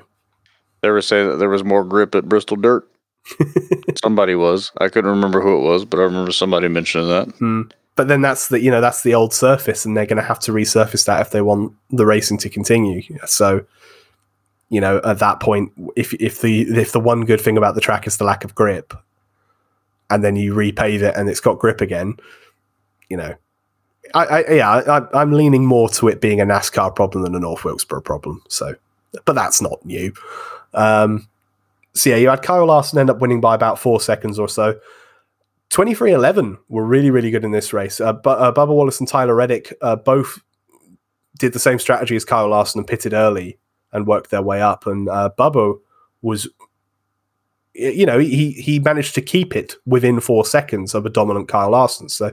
they 0.80 0.90
were 0.90 1.02
saying 1.02 1.28
that 1.28 1.36
there 1.36 1.48
was 1.48 1.64
more 1.64 1.84
grip 1.84 2.14
at 2.14 2.28
Bristol 2.28 2.56
Dirt. 2.56 2.88
Somebody 4.02 4.34
was. 4.34 4.72
I 4.78 4.88
couldn't 4.88 5.10
remember 5.10 5.40
who 5.40 5.56
it 5.56 5.60
was, 5.60 5.84
but 5.84 6.00
I 6.00 6.04
remember 6.04 6.32
somebody 6.32 6.68
mentioning 6.68 7.08
that. 7.08 7.28
Hmm. 7.36 7.62
But 7.94 8.08
then 8.08 8.22
that's 8.22 8.48
the 8.48 8.60
you 8.60 8.70
know 8.70 8.80
that's 8.80 9.02
the 9.02 9.14
old 9.14 9.34
surface, 9.34 9.84
and 9.84 9.96
they're 9.96 10.06
going 10.06 10.16
to 10.16 10.22
have 10.22 10.40
to 10.40 10.52
resurface 10.52 11.06
that 11.06 11.20
if 11.20 11.30
they 11.30 11.42
want 11.42 11.74
the 11.90 12.06
racing 12.06 12.38
to 12.38 12.48
continue. 12.48 13.02
So, 13.26 13.66
you 14.70 14.80
know, 14.80 15.00
at 15.04 15.18
that 15.18 15.40
point, 15.40 15.72
if 15.94 16.14
if 16.14 16.40
the 16.40 16.62
if 16.62 16.92
the 16.92 17.00
one 17.00 17.24
good 17.26 17.40
thing 17.40 17.58
about 17.58 17.74
the 17.74 17.80
track 17.82 18.06
is 18.06 18.16
the 18.16 18.24
lack 18.24 18.44
of 18.44 18.54
grip, 18.54 18.94
and 20.08 20.24
then 20.24 20.36
you 20.36 20.54
repave 20.54 21.02
it 21.02 21.14
and 21.16 21.28
it's 21.28 21.40
got 21.40 21.58
grip 21.58 21.82
again, 21.82 22.16
you 23.10 23.16
know, 23.18 23.34
I, 24.14 24.24
I 24.24 24.50
yeah, 24.52 24.70
I, 24.70 25.20
I'm 25.20 25.32
leaning 25.32 25.66
more 25.66 25.88
to 25.90 26.08
it 26.08 26.20
being 26.20 26.40
a 26.40 26.46
NASCAR 26.46 26.94
problem 26.94 27.24
than 27.24 27.34
a 27.34 27.40
North 27.40 27.64
Wilkesboro 27.64 28.00
problem. 28.00 28.42
So, 28.48 28.74
but 29.26 29.34
that's 29.34 29.60
not 29.60 29.84
new. 29.84 30.14
Um, 30.72 31.28
so 31.94 32.10
yeah, 32.10 32.16
you 32.16 32.28
had 32.28 32.42
Kyle 32.42 32.66
Larson 32.66 32.98
end 32.98 33.10
up 33.10 33.20
winning 33.20 33.40
by 33.40 33.54
about 33.54 33.78
four 33.78 34.00
seconds 34.00 34.38
or 34.38 34.48
so. 34.48 34.78
23-11 35.70 36.58
were 36.68 36.84
really, 36.84 37.10
really 37.10 37.30
good 37.30 37.44
in 37.44 37.50
this 37.50 37.72
race. 37.72 38.00
Uh, 38.00 38.12
but 38.12 38.38
uh, 38.38 38.52
Bubba 38.52 38.74
Wallace 38.74 39.00
and 39.00 39.08
Tyler 39.08 39.34
Reddick 39.34 39.72
uh, 39.80 39.96
both 39.96 40.38
did 41.38 41.54
the 41.54 41.58
same 41.58 41.78
strategy 41.78 42.14
as 42.14 42.24
Kyle 42.24 42.48
Larson 42.48 42.80
and 42.80 42.86
pitted 42.86 43.14
early 43.14 43.58
and 43.92 44.06
worked 44.06 44.30
their 44.30 44.42
way 44.42 44.60
up. 44.60 44.86
And 44.86 45.08
uh, 45.08 45.30
Bubba 45.38 45.78
was, 46.20 46.48
you 47.74 48.04
know, 48.04 48.18
he 48.18 48.52
he 48.52 48.78
managed 48.78 49.14
to 49.14 49.22
keep 49.22 49.56
it 49.56 49.74
within 49.86 50.20
four 50.20 50.44
seconds 50.44 50.94
of 50.94 51.06
a 51.06 51.10
dominant 51.10 51.48
Kyle 51.48 51.70
Larson. 51.70 52.10
So 52.10 52.32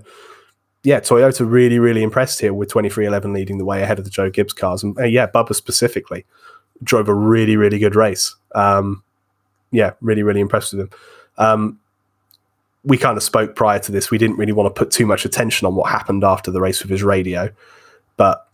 yeah, 0.84 1.00
Toyota 1.00 1.50
really, 1.50 1.80
really 1.80 2.04
impressed 2.04 2.40
here 2.40 2.54
with 2.54 2.70
2311 2.70 3.34
leading 3.34 3.58
the 3.58 3.66
way 3.66 3.82
ahead 3.82 4.00
of 4.00 4.06
the 4.06 4.12
Joe 4.12 4.30
Gibbs 4.30 4.54
cars. 4.54 4.84
And 4.84 4.98
uh, 5.00 5.04
yeah, 5.04 5.28
Bubba 5.28 5.56
specifically 5.56 6.26
drove 6.84 7.08
a 7.08 7.14
really, 7.14 7.56
really 7.56 7.80
good 7.80 7.96
race. 7.96 8.36
Um, 8.54 9.04
yeah, 9.72 9.92
really, 10.02 10.24
really 10.24 10.42
impressed 10.42 10.74
with 10.74 10.82
him. 10.82 10.90
Um, 11.38 11.80
we 12.84 12.98
kind 12.98 13.18
of 13.18 13.24
spoke 13.24 13.56
prior 13.56 13.80
to 13.80 13.92
this. 13.92 14.10
We 14.10 14.18
didn't 14.18 14.38
really 14.38 14.54
want 14.54 14.74
to 14.74 14.78
put 14.78 14.92
too 14.92 15.06
much 15.06 15.26
attention 15.26 15.68
on 15.68 15.76
what 15.76 15.90
happened 15.90 16.24
after 16.24 16.50
the 16.50 16.62
race 16.62 16.82
with 16.82 16.90
his 16.90 17.04
radio. 17.04 17.52
But 18.18 18.48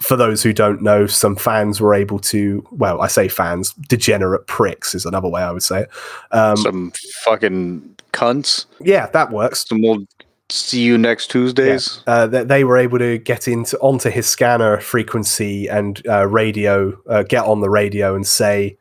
for 0.00 0.16
those 0.16 0.42
who 0.42 0.52
don't 0.52 0.82
know, 0.82 1.06
some 1.06 1.36
fans 1.36 1.80
were 1.80 1.94
able 1.94 2.18
to, 2.18 2.66
well, 2.72 3.00
I 3.00 3.06
say 3.06 3.28
fans, 3.28 3.72
degenerate 3.72 4.46
pricks 4.46 4.94
is 4.94 5.06
another 5.06 5.28
way 5.28 5.42
I 5.42 5.52
would 5.52 5.62
say 5.62 5.82
it. 5.82 5.90
Um, 6.32 6.56
Some 6.56 6.92
fucking 7.24 7.96
cunts. 8.12 8.66
yeah, 8.80 9.06
that 9.06 9.30
works. 9.30 9.66
Some 9.66 9.84
old 9.84 10.06
see 10.50 10.82
you 10.82 10.98
next 10.98 11.30
Tuesdays. 11.30 12.02
uh, 12.06 12.26
that 12.26 12.48
they 12.48 12.64
were 12.64 12.76
able 12.76 12.98
to 12.98 13.18
get 13.18 13.48
into 13.48 13.78
onto 13.78 14.10
his 14.10 14.26
scanner 14.26 14.80
frequency 14.80 15.66
and 15.68 16.06
uh, 16.06 16.26
radio, 16.26 16.98
uh, 17.08 17.22
get 17.22 17.44
on 17.44 17.60
the 17.60 17.70
radio 17.70 18.14
and 18.14 18.26
say, 18.26 18.76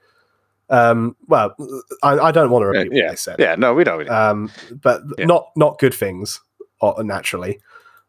um, 0.71 1.15
"Well, 1.27 1.55
I, 2.01 2.17
I 2.17 2.31
don't 2.31 2.49
want 2.49 2.63
to 2.63 2.67
Yeah, 2.73 2.83
repeat 2.83 2.91
what 2.93 2.97
yeah, 3.03 3.09
they 3.11 3.15
said, 3.15 3.35
yeah, 3.39 3.55
no, 3.55 3.73
we 3.75 3.83
don't. 3.83 4.09
um, 4.09 4.49
but 4.81 5.01
Yeah. 5.19 5.25
not 5.25 5.49
not 5.55 5.77
good 5.79 5.93
things, 5.93 6.39
uh, 6.81 7.03
naturally." 7.03 7.59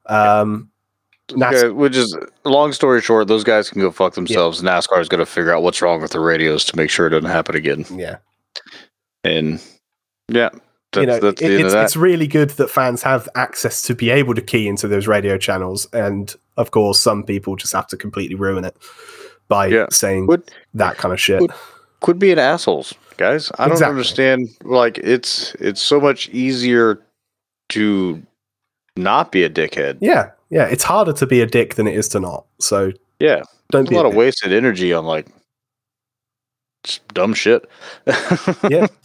Um, 0.06 0.70
Nas- 1.34 1.62
Okay, 1.62 1.72
which 1.72 1.96
is 1.96 2.16
long 2.44 2.72
story 2.72 3.00
short, 3.00 3.28
those 3.28 3.44
guys 3.44 3.70
can 3.70 3.80
go 3.80 3.90
fuck 3.90 4.14
themselves. 4.14 4.60
NASCAR 4.62 5.00
is 5.00 5.08
going 5.08 5.20
to 5.20 5.24
figure 5.26 5.54
out 5.54 5.62
what's 5.62 5.80
wrong 5.80 6.02
with 6.02 6.10
the 6.12 6.20
radios 6.20 6.64
to 6.66 6.76
make 6.76 6.90
sure 6.90 7.06
it 7.06 7.10
doesn't 7.10 7.30
happen 7.30 7.54
again. 7.54 7.84
yeah, 7.90 8.16
And 9.24 9.62
yeah, 10.28 10.50
that's, 10.92 10.96
you 11.00 11.06
know, 11.06 11.20
that's 11.20 11.40
the 11.40 11.46
it- 11.54 11.60
it's, 11.64 11.74
it's 11.74 11.96
really 11.96 12.26
good 12.26 12.50
that 12.50 12.68
fans 12.68 13.02
have 13.04 13.28
access 13.34 13.80
to 13.82 13.94
be 13.94 14.10
able 14.10 14.34
to 14.34 14.42
key 14.42 14.66
into 14.68 14.88
those 14.88 15.06
radio 15.06 15.38
channels, 15.38 15.86
and 15.92 16.34
of 16.56 16.70
course, 16.72 16.98
some 17.00 17.22
people 17.22 17.56
just 17.56 17.72
have 17.72 17.86
to 17.86 17.96
completely 17.96 18.34
ruin 18.34 18.64
it 18.64 18.76
by 19.48 19.68
Yeah. 19.68 19.86
saying 19.90 20.26
Would- 20.26 20.50
that 20.74 20.96
kind 20.98 21.12
of 21.14 21.20
shit. 21.20 21.40
would- 21.40 21.52
Quit 22.02 22.18
being 22.18 22.38
assholes, 22.38 22.92
guys. 23.16 23.50
I 23.58 23.64
don't 23.64 23.72
Exactly. 23.72 23.90
understand. 23.90 24.48
Like 24.64 24.98
it's 24.98 25.54
it's 25.54 25.80
so 25.80 26.00
much 26.00 26.28
easier 26.28 27.00
to 27.70 28.22
not 28.96 29.32
be 29.32 29.42
a 29.44 29.48
dickhead. 29.50 29.96
yeah, 30.00 30.30
yeah, 30.50 30.66
it's 30.66 30.84
harder 30.84 31.12
to 31.14 31.26
be 31.26 31.40
a 31.40 31.46
dick 31.46 31.76
than 31.76 31.86
it 31.86 31.94
is 31.96 32.08
to 32.10 32.20
not. 32.20 32.44
So 32.60 32.92
Yeah, 33.20 33.42
don't 33.70 33.84
There's 33.84 33.88
be 33.88 33.94
a 33.94 33.98
lot 33.98 34.06
of 34.06 34.14
wasted 34.14 34.52
energy 34.52 34.92
on 34.92 35.04
like 35.06 35.26
dumb 37.14 37.32
shit. 37.34 37.68
Yeah. 38.68 38.86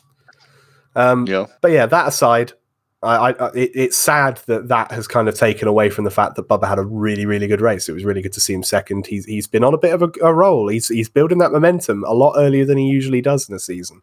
Um, 0.96 1.26
know, 1.26 1.48
but 1.62 1.70
yeah, 1.72 1.86
that 1.86 2.08
aside, 2.08 2.54
I, 3.04 3.32
I 3.32 3.48
it, 3.50 3.72
it's 3.76 3.98
sad 3.98 4.42
that 4.48 4.70
that 4.70 4.92
has 4.92 5.08
kind 5.08 5.30
of 5.30 5.36
taken 5.36 5.68
away 5.68 5.90
from 5.90 6.04
the 6.04 6.12
fact 6.12 6.36
that 6.36 6.48
Bubba 6.48 6.68
had 6.68 6.80
a 6.80 6.84
really, 6.84 7.26
really 7.26 7.48
good 7.48 7.62
race. 7.62 7.88
It 7.88 7.94
was 7.94 8.04
really 8.04 8.22
good 8.22 8.34
to 8.34 8.40
see 8.40 8.54
him 8.54 8.64
second. 8.64 9.06
He's 9.06 9.26
he's 9.26 9.48
been 9.48 9.64
on 9.64 9.74
a 9.74 9.78
bit 9.78 9.94
of 9.94 10.02
a, 10.02 10.10
a 10.24 10.34
roll. 10.34 10.68
He's 10.68 10.88
he's 10.88 11.10
building 11.10 11.38
that 11.38 11.52
momentum 11.52 12.04
a 12.06 12.14
lot 12.14 12.34
earlier 12.38 12.66
than 12.66 12.78
he 12.78 12.88
usually 12.88 13.22
does 13.22 13.48
in 13.48 13.56
a 13.56 13.60
season. 13.60 14.02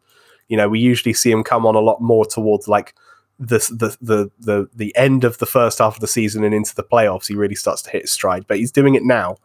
You 0.49 0.57
know, 0.57 0.69
we 0.69 0.79
usually 0.79 1.13
see 1.13 1.31
him 1.31 1.43
come 1.43 1.67
on 1.67 1.75
a 1.75 1.81
lot 1.81 2.01
more 2.01 2.25
towards 2.25 2.69
like 2.69 2.95
the 3.39 3.59
the 3.71 3.97
the 4.01 4.31
the 4.39 4.69
the 4.75 4.97
end 4.97 5.25
of 5.25 5.39
the 5.39 5.47
first 5.47 5.79
half 5.79 5.97
of 5.97 6.01
the 6.01 6.07
season 6.07 6.45
and 6.45 6.55
into 6.55 6.75
the 6.75 6.85
playoffs. 6.85 7.27
He 7.27 7.35
really 7.35 7.57
starts 7.57 7.83
to 7.83 7.91
hit 7.91 8.03
his 8.03 8.13
stride, 8.13 8.47
but 8.47 8.59
he's 8.59 8.73
doing 8.73 8.95
it 8.95 9.03
now. 9.03 9.37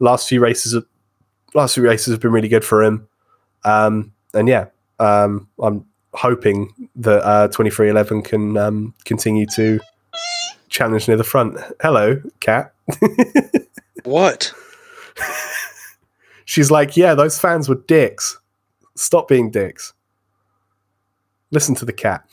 Last 0.00 0.28
few 0.28 0.40
races, 0.40 0.74
have, 0.74 0.84
last 1.54 1.74
few 1.74 1.84
races 1.84 2.12
have 2.12 2.20
been 2.20 2.32
really 2.32 2.48
good 2.48 2.64
for 2.64 2.82
him. 2.82 3.08
Um, 3.64 4.12
and 4.32 4.48
yeah, 4.48 4.66
um, 4.98 5.48
I'm 5.60 5.86
hoping 6.14 6.72
that 6.96 7.24
uh, 7.24 7.48
2311 7.48 8.22
can 8.22 8.56
um, 8.56 8.94
continue 9.04 9.46
to 9.54 9.80
challenge 10.68 11.08
near 11.08 11.16
the 11.16 11.24
front. 11.24 11.58
Hello, 11.80 12.20
cat. 12.40 12.72
what? 14.04 14.52
She's 16.44 16.70
like, 16.70 16.96
yeah, 16.96 17.14
those 17.14 17.38
fans 17.38 17.68
were 17.68 17.82
dicks. 17.86 18.38
Stop 18.96 19.28
being 19.28 19.50
dicks. 19.50 19.92
Listen 21.50 21.74
to 21.76 21.84
the 21.84 21.92
cat. 21.92 22.24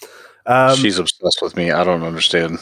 Um, 0.45 0.75
She's 0.77 0.99
obsessed 0.99 1.41
with 1.41 1.55
me. 1.55 1.71
I 1.71 1.83
don't 1.83 2.03
understand. 2.03 2.59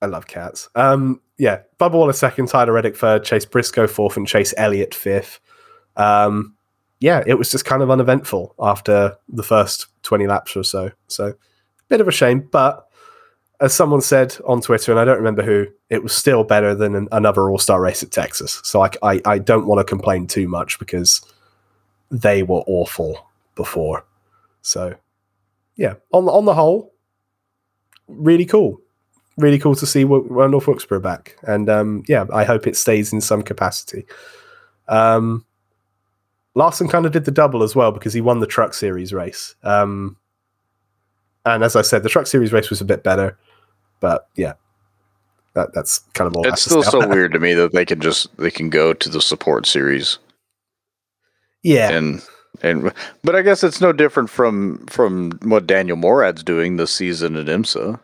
I 0.00 0.06
love 0.06 0.26
cats. 0.26 0.68
Um, 0.74 1.20
yeah, 1.38 1.60
Bubba 1.78 1.92
Wallace 1.92 2.18
second, 2.18 2.48
Tyler 2.48 2.72
Reddick 2.72 2.96
third, 2.96 3.24
Chase 3.24 3.44
Briscoe 3.44 3.86
fourth, 3.86 4.16
and 4.16 4.26
Chase 4.26 4.52
Elliott 4.56 4.94
fifth. 4.94 5.40
Um, 5.96 6.56
yeah, 7.02 7.24
it 7.26 7.34
was 7.34 7.50
just 7.50 7.64
kind 7.64 7.82
of 7.82 7.90
uneventful 7.90 8.54
after 8.60 9.16
the 9.28 9.42
first 9.42 9.88
20 10.04 10.28
laps 10.28 10.56
or 10.56 10.62
so. 10.62 10.92
So, 11.08 11.34
bit 11.88 12.00
of 12.00 12.06
a 12.06 12.12
shame, 12.12 12.48
but 12.52 12.88
as 13.60 13.74
someone 13.74 14.00
said 14.00 14.36
on 14.46 14.60
Twitter, 14.60 14.92
and 14.92 15.00
I 15.00 15.04
don't 15.04 15.16
remember 15.16 15.42
who, 15.42 15.66
it 15.90 16.02
was 16.02 16.14
still 16.14 16.44
better 16.44 16.76
than 16.76 16.94
an, 16.94 17.08
another 17.10 17.50
All 17.50 17.58
Star 17.58 17.80
race 17.80 18.04
at 18.04 18.12
Texas. 18.12 18.60
So, 18.62 18.82
I, 18.82 18.90
I, 19.02 19.20
I 19.26 19.38
don't 19.38 19.66
want 19.66 19.80
to 19.80 19.84
complain 19.84 20.28
too 20.28 20.46
much 20.46 20.78
because 20.78 21.20
they 22.12 22.44
were 22.44 22.62
awful 22.68 23.26
before. 23.56 24.04
So, 24.62 24.94
yeah, 25.74 25.94
on 26.12 26.28
on 26.28 26.44
the 26.44 26.54
whole, 26.54 26.94
really 28.06 28.46
cool 28.46 28.80
really 29.38 29.58
cool 29.58 29.74
to 29.74 29.86
see 29.86 30.04
North 30.04 30.66
Wilkesboro 30.66 31.00
back. 31.00 31.36
And 31.42 31.70
um, 31.70 32.02
yeah, 32.06 32.26
I 32.32 32.44
hope 32.44 32.66
it 32.66 32.76
stays 32.76 33.14
in 33.14 33.22
some 33.22 33.42
capacity. 33.42 34.04
Um, 34.88 35.46
Larson 36.54 36.88
kind 36.88 37.06
of 37.06 37.12
did 37.12 37.24
the 37.24 37.30
double 37.30 37.62
as 37.62 37.74
well 37.74 37.92
because 37.92 38.12
he 38.12 38.20
won 38.20 38.40
the 38.40 38.46
Truck 38.46 38.74
Series 38.74 39.12
race. 39.12 39.54
Um, 39.62 40.16
and 41.44 41.64
as 41.64 41.76
I 41.76 41.82
said, 41.82 42.02
the 42.02 42.08
Truck 42.08 42.26
Series 42.26 42.52
race 42.52 42.70
was 42.70 42.80
a 42.80 42.84
bit 42.84 43.02
better, 43.02 43.38
but 44.00 44.28
yeah, 44.36 44.52
that, 45.54 45.72
that's 45.74 45.98
kind 46.14 46.28
of 46.28 46.36
all. 46.36 46.46
It's 46.46 46.62
still 46.62 46.82
so 46.82 47.06
weird 47.08 47.32
to 47.32 47.40
me 47.40 47.54
that 47.54 47.72
they 47.72 47.84
can 47.84 48.00
just 48.00 48.34
they 48.36 48.50
can 48.50 48.70
go 48.70 48.92
to 48.92 49.08
the 49.08 49.20
support 49.20 49.66
series 49.66 50.18
Yeah, 51.62 51.90
and 51.90 52.22
and 52.62 52.92
but 53.24 53.34
I 53.34 53.42
guess 53.42 53.64
it's 53.64 53.80
no 53.80 53.92
different 53.92 54.30
from 54.30 54.86
from 54.86 55.32
what 55.42 55.66
Daniel 55.66 55.96
Morad's 55.96 56.42
doing 56.44 56.76
this 56.76 56.92
season 56.92 57.34
at 57.36 57.46
IMSA. 57.46 57.98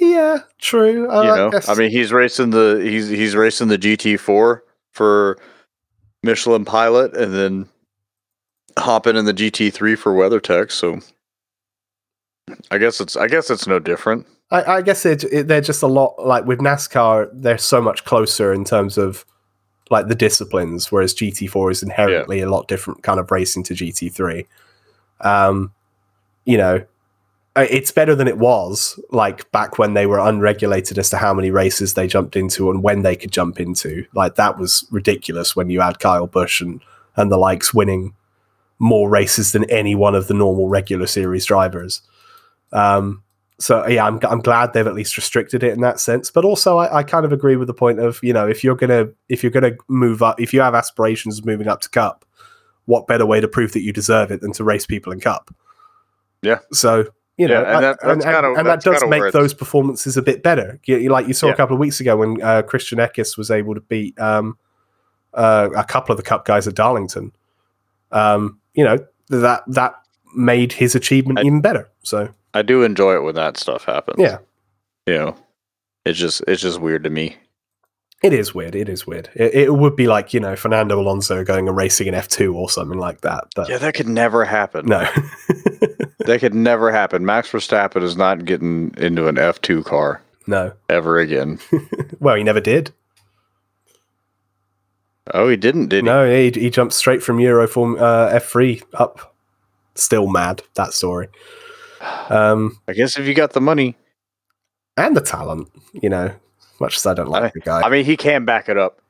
yeah, 0.00 0.38
true. 0.58 1.02
You 1.04 1.10
I 1.10 1.36
know, 1.36 1.50
guess- 1.50 1.68
I 1.68 1.74
mean, 1.74 1.90
he's 1.90 2.12
racing 2.12 2.50
the 2.50 2.80
he's 2.82 3.08
he's 3.08 3.34
racing 3.34 3.68
the 3.68 3.78
GT4 3.78 4.60
for 4.92 5.38
Michelin 6.24 6.64
Pilot, 6.64 7.14
and 7.16 7.34
then 7.34 7.68
hopping 8.78 9.16
in 9.16 9.24
the 9.24 9.34
GT3 9.34 9.96
for 9.96 10.12
WeatherTech. 10.12 10.72
So 10.72 11.00
I 12.70 12.78
guess 12.78 13.00
it's 13.00 13.16
I 13.16 13.28
guess 13.28 13.50
it's 13.50 13.66
no 13.66 13.78
different. 13.78 14.26
I, 14.50 14.76
I 14.76 14.82
guess 14.82 15.06
it, 15.06 15.24
it, 15.24 15.48
they're 15.48 15.60
just 15.60 15.82
a 15.82 15.86
lot 15.86 16.14
like 16.18 16.44
with 16.44 16.58
NASCAR. 16.58 17.30
They're 17.32 17.58
so 17.58 17.80
much 17.80 18.04
closer 18.04 18.52
in 18.52 18.64
terms 18.64 18.98
of 18.98 19.24
like 19.90 20.08
the 20.08 20.14
disciplines, 20.14 20.90
whereas 20.90 21.14
GT4 21.14 21.70
is 21.70 21.82
inherently 21.82 22.40
a 22.40 22.48
lot 22.48 22.68
different 22.68 23.02
kind 23.02 23.20
of 23.20 23.30
racing 23.30 23.62
to 23.64 23.74
GT3. 23.74 24.46
Um, 25.20 25.72
you 26.44 26.56
know, 26.56 26.84
it's 27.56 27.92
better 27.92 28.14
than 28.14 28.26
it 28.26 28.38
was 28.38 28.98
like 29.10 29.50
back 29.52 29.78
when 29.78 29.94
they 29.94 30.06
were 30.06 30.18
unregulated 30.18 30.98
as 30.98 31.10
to 31.10 31.18
how 31.18 31.32
many 31.32 31.50
races 31.50 31.94
they 31.94 32.06
jumped 32.06 32.34
into 32.34 32.70
and 32.70 32.82
when 32.82 33.02
they 33.02 33.14
could 33.14 33.30
jump 33.30 33.60
into. 33.60 34.04
Like 34.14 34.34
that 34.34 34.58
was 34.58 34.86
ridiculous 34.90 35.54
when 35.54 35.70
you 35.70 35.80
had 35.80 36.00
Kyle 36.00 36.26
Busch 36.26 36.60
and 36.60 36.80
and 37.16 37.30
the 37.30 37.36
likes 37.36 37.72
winning 37.72 38.14
more 38.80 39.08
races 39.08 39.52
than 39.52 39.70
any 39.70 39.94
one 39.94 40.16
of 40.16 40.26
the 40.26 40.34
normal 40.34 40.68
regular 40.68 41.06
series 41.06 41.46
drivers. 41.46 42.02
Um, 42.72 43.22
so 43.60 43.86
yeah, 43.86 44.04
I'm 44.04 44.18
I'm 44.24 44.40
glad 44.40 44.72
they've 44.72 44.86
at 44.86 44.94
least 44.94 45.16
restricted 45.16 45.62
it 45.62 45.72
in 45.72 45.80
that 45.82 46.00
sense. 46.00 46.30
But 46.30 46.44
also, 46.44 46.78
I, 46.78 46.98
I 46.98 47.02
kind 47.04 47.24
of 47.24 47.32
agree 47.32 47.54
with 47.54 47.68
the 47.68 47.74
point 47.74 48.00
of 48.00 48.18
you 48.22 48.32
know 48.32 48.48
if 48.48 48.64
you're 48.64 48.74
gonna 48.74 49.08
if 49.28 49.44
you're 49.44 49.52
gonna 49.52 49.76
move 49.86 50.22
up, 50.22 50.40
if 50.40 50.52
you 50.52 50.60
have 50.60 50.74
aspirations 50.74 51.38
of 51.38 51.46
moving 51.46 51.68
up 51.68 51.80
to 51.82 51.88
Cup, 51.88 52.24
what 52.86 53.06
better 53.06 53.24
way 53.24 53.40
to 53.40 53.46
prove 53.46 53.72
that 53.72 53.82
you 53.82 53.92
deserve 53.92 54.32
it 54.32 54.40
than 54.40 54.52
to 54.54 54.64
race 54.64 54.86
people 54.86 55.12
in 55.12 55.20
Cup? 55.20 55.54
Yeah. 56.42 56.58
So 56.72 57.06
you 57.36 57.48
know, 57.48 57.60
Yeah, 57.62 57.74
and 57.74 57.84
that- 57.84 57.98
and, 58.02 58.22
kinda- 58.22 58.38
and, 58.48 58.56
and 58.58 58.66
that 58.66 58.80
does 58.82 59.02
make 59.08 59.32
those 59.32 59.52
performances 59.54 60.16
a 60.16 60.22
bit 60.22 60.42
better. 60.42 60.78
You, 60.84 60.96
you- 60.98 61.10
like 61.10 61.26
you 61.26 61.34
saw 61.34 61.46
Yeah. 61.48 61.52
a 61.54 61.56
couple 61.56 61.74
of 61.74 61.80
weeks 61.80 62.00
ago 62.00 62.16
when 62.16 62.40
uh, 62.42 62.62
Christian 62.62 62.98
Eckes 62.98 63.36
was 63.36 63.50
able 63.50 63.74
to 63.74 63.80
beat 63.80 64.18
um, 64.20 64.56
uh, 65.34 65.68
a 65.76 65.84
couple 65.84 66.12
of 66.12 66.16
the 66.16 66.22
Cup 66.22 66.44
guys 66.44 66.68
at 66.68 66.74
Darlington. 66.74 67.32
Um, 68.12 68.60
you 68.74 68.84
know 68.84 68.98
that 69.30 69.62
that 69.66 69.94
made 70.36 70.72
his 70.72 70.94
achievement 70.94 71.38
I- 71.40 71.42
even 71.42 71.60
better. 71.60 71.90
So 72.02 72.28
I 72.52 72.62
do 72.62 72.82
enjoy 72.84 73.14
it 73.16 73.22
when 73.24 73.34
that 73.34 73.56
stuff 73.56 73.84
happens. 73.84 74.16
yeah, 74.20 74.38
you 75.06 75.14
know, 75.14 75.36
It's 76.04 76.18
just 76.18 76.42
it's 76.46 76.62
just 76.62 76.80
weird 76.80 77.02
to 77.04 77.10
me. 77.10 77.36
It 78.22 78.32
is 78.32 78.54
weird. 78.54 78.74
It 78.74 78.88
is 78.88 79.06
weird. 79.06 79.28
It, 79.34 79.54
it 79.54 79.74
would 79.74 79.96
be 79.96 80.06
like 80.06 80.32
you 80.32 80.40
know 80.40 80.54
Fernando 80.56 81.00
Alonso 81.00 81.42
going 81.44 81.66
and 81.68 81.76
racing 81.76 82.06
in 82.06 82.14
F 82.14 82.28
two 82.28 82.54
or 82.56 82.70
something 82.70 82.98
like 82.98 83.20
that. 83.22 83.44
But 83.56 83.68
Yeah, 83.68 83.78
that 83.78 83.94
could 83.94 84.08
never 84.08 84.44
happen. 84.44 84.86
no, 84.86 85.04
That 86.24 86.40
could 86.40 86.54
never 86.54 86.90
happen. 86.90 87.24
Max 87.24 87.50
Verstappen 87.50 88.02
is 88.02 88.16
not 88.16 88.44
getting 88.44 88.94
into 88.96 89.28
an 89.28 89.38
F 89.38 89.60
two 89.60 89.82
car 89.84 90.22
no. 90.46 90.72
ever 90.88 91.18
again. 91.18 91.58
Well, 92.20 92.36
he 92.36 92.42
never 92.42 92.60
did. 92.60 92.90
Oh, 95.32 95.48
he 95.48 95.56
didn't, 95.56 95.88
did 95.88 96.04
he? 96.04 96.10
No, 96.10 96.30
he, 96.30 96.50
he 96.50 96.70
jumped 96.70 96.94
straight 96.94 97.22
from 97.22 97.38
Euro 97.40 97.66
Form 97.66 97.96
uh, 97.98 98.26
F 98.26 98.46
three 98.46 98.82
up. 98.94 99.34
Still 99.94 100.26
mad 100.28 100.62
that 100.74 100.92
story. 100.94 101.28
Um, 102.30 102.78
I 102.88 102.92
guess 102.92 103.18
if 103.18 103.26
you 103.26 103.34
got 103.34 103.52
the 103.52 103.60
money, 103.60 103.96
and 104.96 105.16
the 105.16 105.20
talent, 105.20 105.68
you 105.92 106.08
know, 106.08 106.34
much 106.80 106.96
as 106.96 107.06
I 107.06 107.14
don't 107.14 107.28
like 107.28 107.44
I- 107.44 107.50
the 107.54 107.60
guy. 107.60 107.80
I 107.82 107.90
mean, 107.90 108.04
he 108.04 108.16
can 108.16 108.44
back 108.44 108.68
it 108.68 108.78
up. 108.78 109.00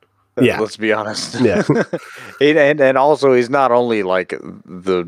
Yeah. 0.41 0.59
let's 0.59 0.77
be 0.77 0.93
honest. 0.93 1.41
Yeah. 1.41 1.63
and, 2.41 2.59
and 2.59 2.81
and 2.81 2.99
also 2.99 3.33
he's 3.35 3.49
not 3.49 3.71
only 3.71 4.03
like 4.03 4.31
the 4.31 5.05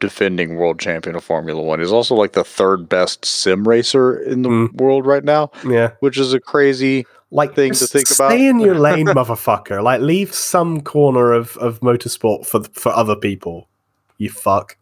defending 0.00 0.56
world 0.56 0.78
champion 0.78 1.16
of 1.16 1.24
Formula 1.24 1.60
One, 1.62 1.80
he's 1.80 1.92
also 1.92 2.14
like 2.14 2.32
the 2.32 2.44
third 2.44 2.88
best 2.88 3.24
sim 3.24 3.66
racer 3.66 4.16
in 4.18 4.42
the 4.42 4.48
Mm. 4.48 4.74
world 4.74 5.06
right 5.06 5.24
now, 5.24 5.50
yeah, 5.66 5.92
which 6.00 6.18
is 6.18 6.32
a 6.32 6.40
crazy. 6.40 7.06
like 7.30 7.54
thing 7.54 7.72
to 7.74 7.86
think 7.86 8.06
stay 8.08 8.14
about. 8.24 8.30
Stay 8.32 8.48
in 8.48 8.58
your 8.60 8.74
lane, 8.78 9.06
motherfucker. 9.06 9.82
Like, 9.82 10.00
leave 10.00 10.32
some 10.32 10.80
corner 10.80 11.32
of, 11.32 11.56
of 11.58 11.80
motorsport 11.80 12.46
for 12.46 12.62
for 12.72 12.90
other 12.92 13.14
people. 13.16 13.68
You 14.16 14.30
fuck. 14.30 14.76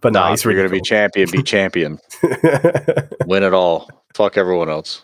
But 0.00 0.12
no, 0.12 0.20
Nah, 0.20 0.30
he's 0.30 0.40
if 0.40 0.44
you're 0.46 0.54
gonna 0.56 0.68
be 0.68 0.80
champion, 0.80 1.28
be 1.30 1.42
champion, 1.42 1.98
win 3.26 3.42
it 3.42 3.52
all. 3.54 3.88
Fuck 4.14 4.36
everyone 4.36 4.68
else. 4.68 5.02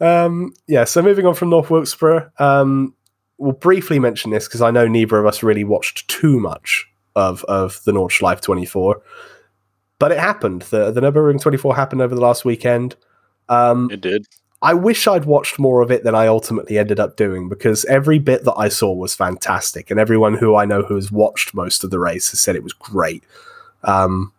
Um, 0.00 0.52
yeah, 0.66 0.84
so 0.84 1.00
moving 1.02 1.24
on 1.26 1.34
from 1.34 1.50
North 1.50 1.70
Wilkesboro, 1.70 2.30
um, 2.38 2.94
we'll 3.38 3.52
briefly 3.52 3.98
mention 3.98 4.30
this 4.30 4.46
because 4.46 4.60
I 4.62 4.70
know 4.70 4.86
neither 4.86 5.18
of 5.18 5.26
us 5.26 5.42
really 5.42 5.64
watched 5.64 6.06
too 6.08 6.38
much 6.38 6.86
of, 7.16 7.42
of 7.44 7.82
the 7.84 7.92
Nordschleife 7.92 8.40
24. 8.40 9.02
But 9.98 10.12
it 10.12 10.18
happened. 10.18 10.62
The, 10.62 10.92
the 10.92 11.00
Nürburgring 11.00 11.40
24 11.40 11.74
happened 11.74 12.02
over 12.02 12.14
the 12.14 12.20
last 12.20 12.44
weekend. 12.44 12.94
Um, 13.48 13.90
It 13.90 14.02
did. 14.02 14.26
I 14.62 14.74
wish 14.74 15.06
I'd 15.06 15.26
watched 15.26 15.58
more 15.58 15.82
of 15.82 15.90
it 15.90 16.02
than 16.02 16.14
I 16.14 16.26
ultimately 16.26 16.78
ended 16.78 16.98
up 16.98 17.16
doing 17.16 17.48
because 17.48 17.84
every 17.86 18.18
bit 18.18 18.44
that 18.44 18.54
I 18.54 18.68
saw 18.68 18.92
was 18.92 19.14
fantastic. 19.14 19.90
And 19.90 20.00
everyone 20.00 20.34
who 20.34 20.54
I 20.54 20.64
know 20.64 20.82
who 20.82 20.94
has 20.94 21.12
watched 21.12 21.54
most 21.54 21.84
of 21.84 21.90
the 21.90 21.98
race 21.98 22.30
has 22.30 22.40
said 22.40 22.56
it 22.56 22.62
was 22.62 22.72
great. 22.72 23.22
Um, 23.84 24.32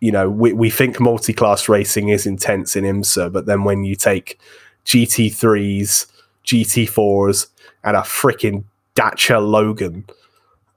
you 0.00 0.12
know, 0.12 0.28
we, 0.30 0.52
we 0.52 0.70
think 0.70 1.00
multi 1.00 1.32
class 1.32 1.68
racing 1.68 2.08
is 2.08 2.26
intense 2.26 2.76
in 2.76 2.84
IMSA, 2.84 3.32
but 3.32 3.46
then 3.46 3.64
when 3.64 3.84
you 3.84 3.96
take 3.96 4.38
GT3s, 4.86 6.06
GT4s, 6.44 7.46
and 7.84 7.96
a 7.96 8.00
freaking 8.00 8.64
Dacia 8.94 9.40
Logan 9.40 10.04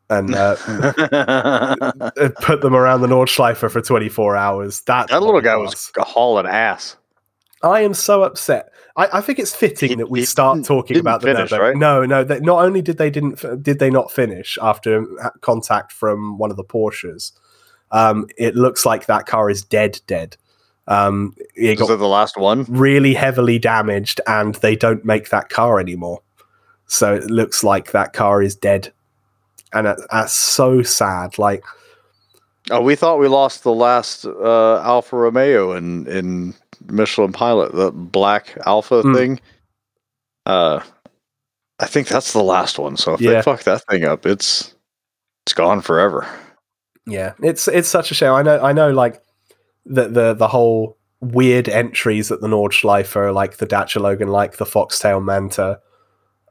and 0.10 0.36
uh, 0.36 0.56
put 2.42 2.62
them 2.62 2.76
around 2.76 3.02
the 3.02 3.08
Nordschleife 3.08 3.58
for 3.70 3.82
24 3.82 4.36
hours, 4.36 4.82
that, 4.82 5.10
that 5.10 5.22
little 5.24 5.42
guy 5.42 5.56
was 5.56 5.92
hauling 5.98 6.46
ass. 6.46 6.98
I 7.62 7.82
am 7.82 7.94
so 7.94 8.24
upset. 8.24 8.70
I, 8.98 9.08
I 9.14 9.22
think 9.22 9.40
it's 9.40 9.56
fitting 9.56 9.90
He- 9.90 9.96
that 9.96 10.10
we 10.10 10.26
start 10.26 10.64
talking 10.66 10.98
about 10.98 11.22
the 11.22 11.28
finish, 11.34 11.52
right? 11.52 11.76
No, 11.76 12.06
no. 12.06 12.24
They, 12.24 12.40
not 12.42 12.64
only 12.64 12.82
did 12.82 12.98
they 12.98 13.10
didn't 13.10 13.64
did 13.64 13.80
they 13.80 13.90
not 13.90 14.12
finish 14.12 14.58
after 14.62 15.06
contact 15.42 15.92
from 15.94 16.38
one 16.38 16.52
of 16.52 16.58
the 16.58 16.64
Porsches, 16.64 17.32
um, 17.92 18.28
it 18.38 18.56
looks 18.56 18.86
like 18.86 19.06
that 19.06 19.26
car 19.26 19.50
is 19.50 19.64
dead, 19.64 20.02
dead. 20.08 20.36
Um, 20.88 21.34
it 21.56 21.80
Was 21.80 21.88
got 21.88 21.94
it 21.94 21.98
the 21.98 22.08
last 22.08 22.36
one? 22.38 22.66
really 22.68 23.14
heavily 23.14 23.58
damaged, 23.58 24.20
and 24.28 24.56
they 24.56 24.76
don't 24.76 25.06
make 25.06 25.30
that 25.30 25.48
car 25.50 25.80
anymore. 25.80 26.22
So 26.88 27.16
it 27.16 27.32
looks 27.32 27.64
like 27.64 27.92
that 27.92 28.12
car 28.12 28.42
is 28.42 28.56
dead, 28.56 28.92
and 29.74 29.88
that, 29.88 29.98
that's 30.12 30.34
so 30.34 30.82
sad. 30.84 31.38
Like, 31.38 31.64
Oh, 32.72 32.82
we 32.82 32.95
thought 32.95 33.20
we 33.20 33.28
lost 33.28 33.64
the 33.64 33.74
last 33.74 34.26
uh, 34.26 34.80
Alfa 34.82 35.18
Romeo 35.18 35.74
in 35.74 36.08
in 36.08 36.54
Michelin 36.88 37.34
Pilot, 37.34 37.74
the 37.74 37.91
black 37.91 38.58
Alfa 38.66 39.02
Hmm. 39.02 39.14
thing. 39.14 39.40
Uh, 40.45 40.80
I 41.80 41.86
think 41.88 42.08
that's 42.08 42.32
the 42.32 42.41
last 42.44 42.80
one. 42.80 42.95
So 42.95 43.14
if 43.16 43.22
Yeah. 43.22 43.32
they 43.34 43.41
fuck 43.41 43.64
that 43.64 43.84
thing 43.90 44.06
up, 44.06 44.26
it's 44.26 44.74
it's 45.45 45.54
gone 45.54 45.82
forever. 45.82 46.26
Yeah, 47.06 47.34
it's 47.41 47.68
it's 47.68 47.90
such 47.90 48.12
a 48.12 48.14
shame. 48.14 48.32
I 48.32 48.41
know 48.44 48.60
I 48.64 48.72
know 48.72 48.91
like 48.91 49.22
the 49.86 50.08
the 50.08 50.34
the 50.34 50.48
whole 50.48 50.98
weird 51.20 51.68
entries 51.68 52.32
at 52.32 52.40
the 52.40 52.48
Nordschleife 52.48 53.14
are 53.18 53.34
like 53.34 53.58
the 53.58 53.66
Dacia 53.66 54.00
Logan, 54.00 54.30
like 54.30 54.56
the 54.56 54.66
Foxtail 54.66 55.20
Manta. 55.20 55.80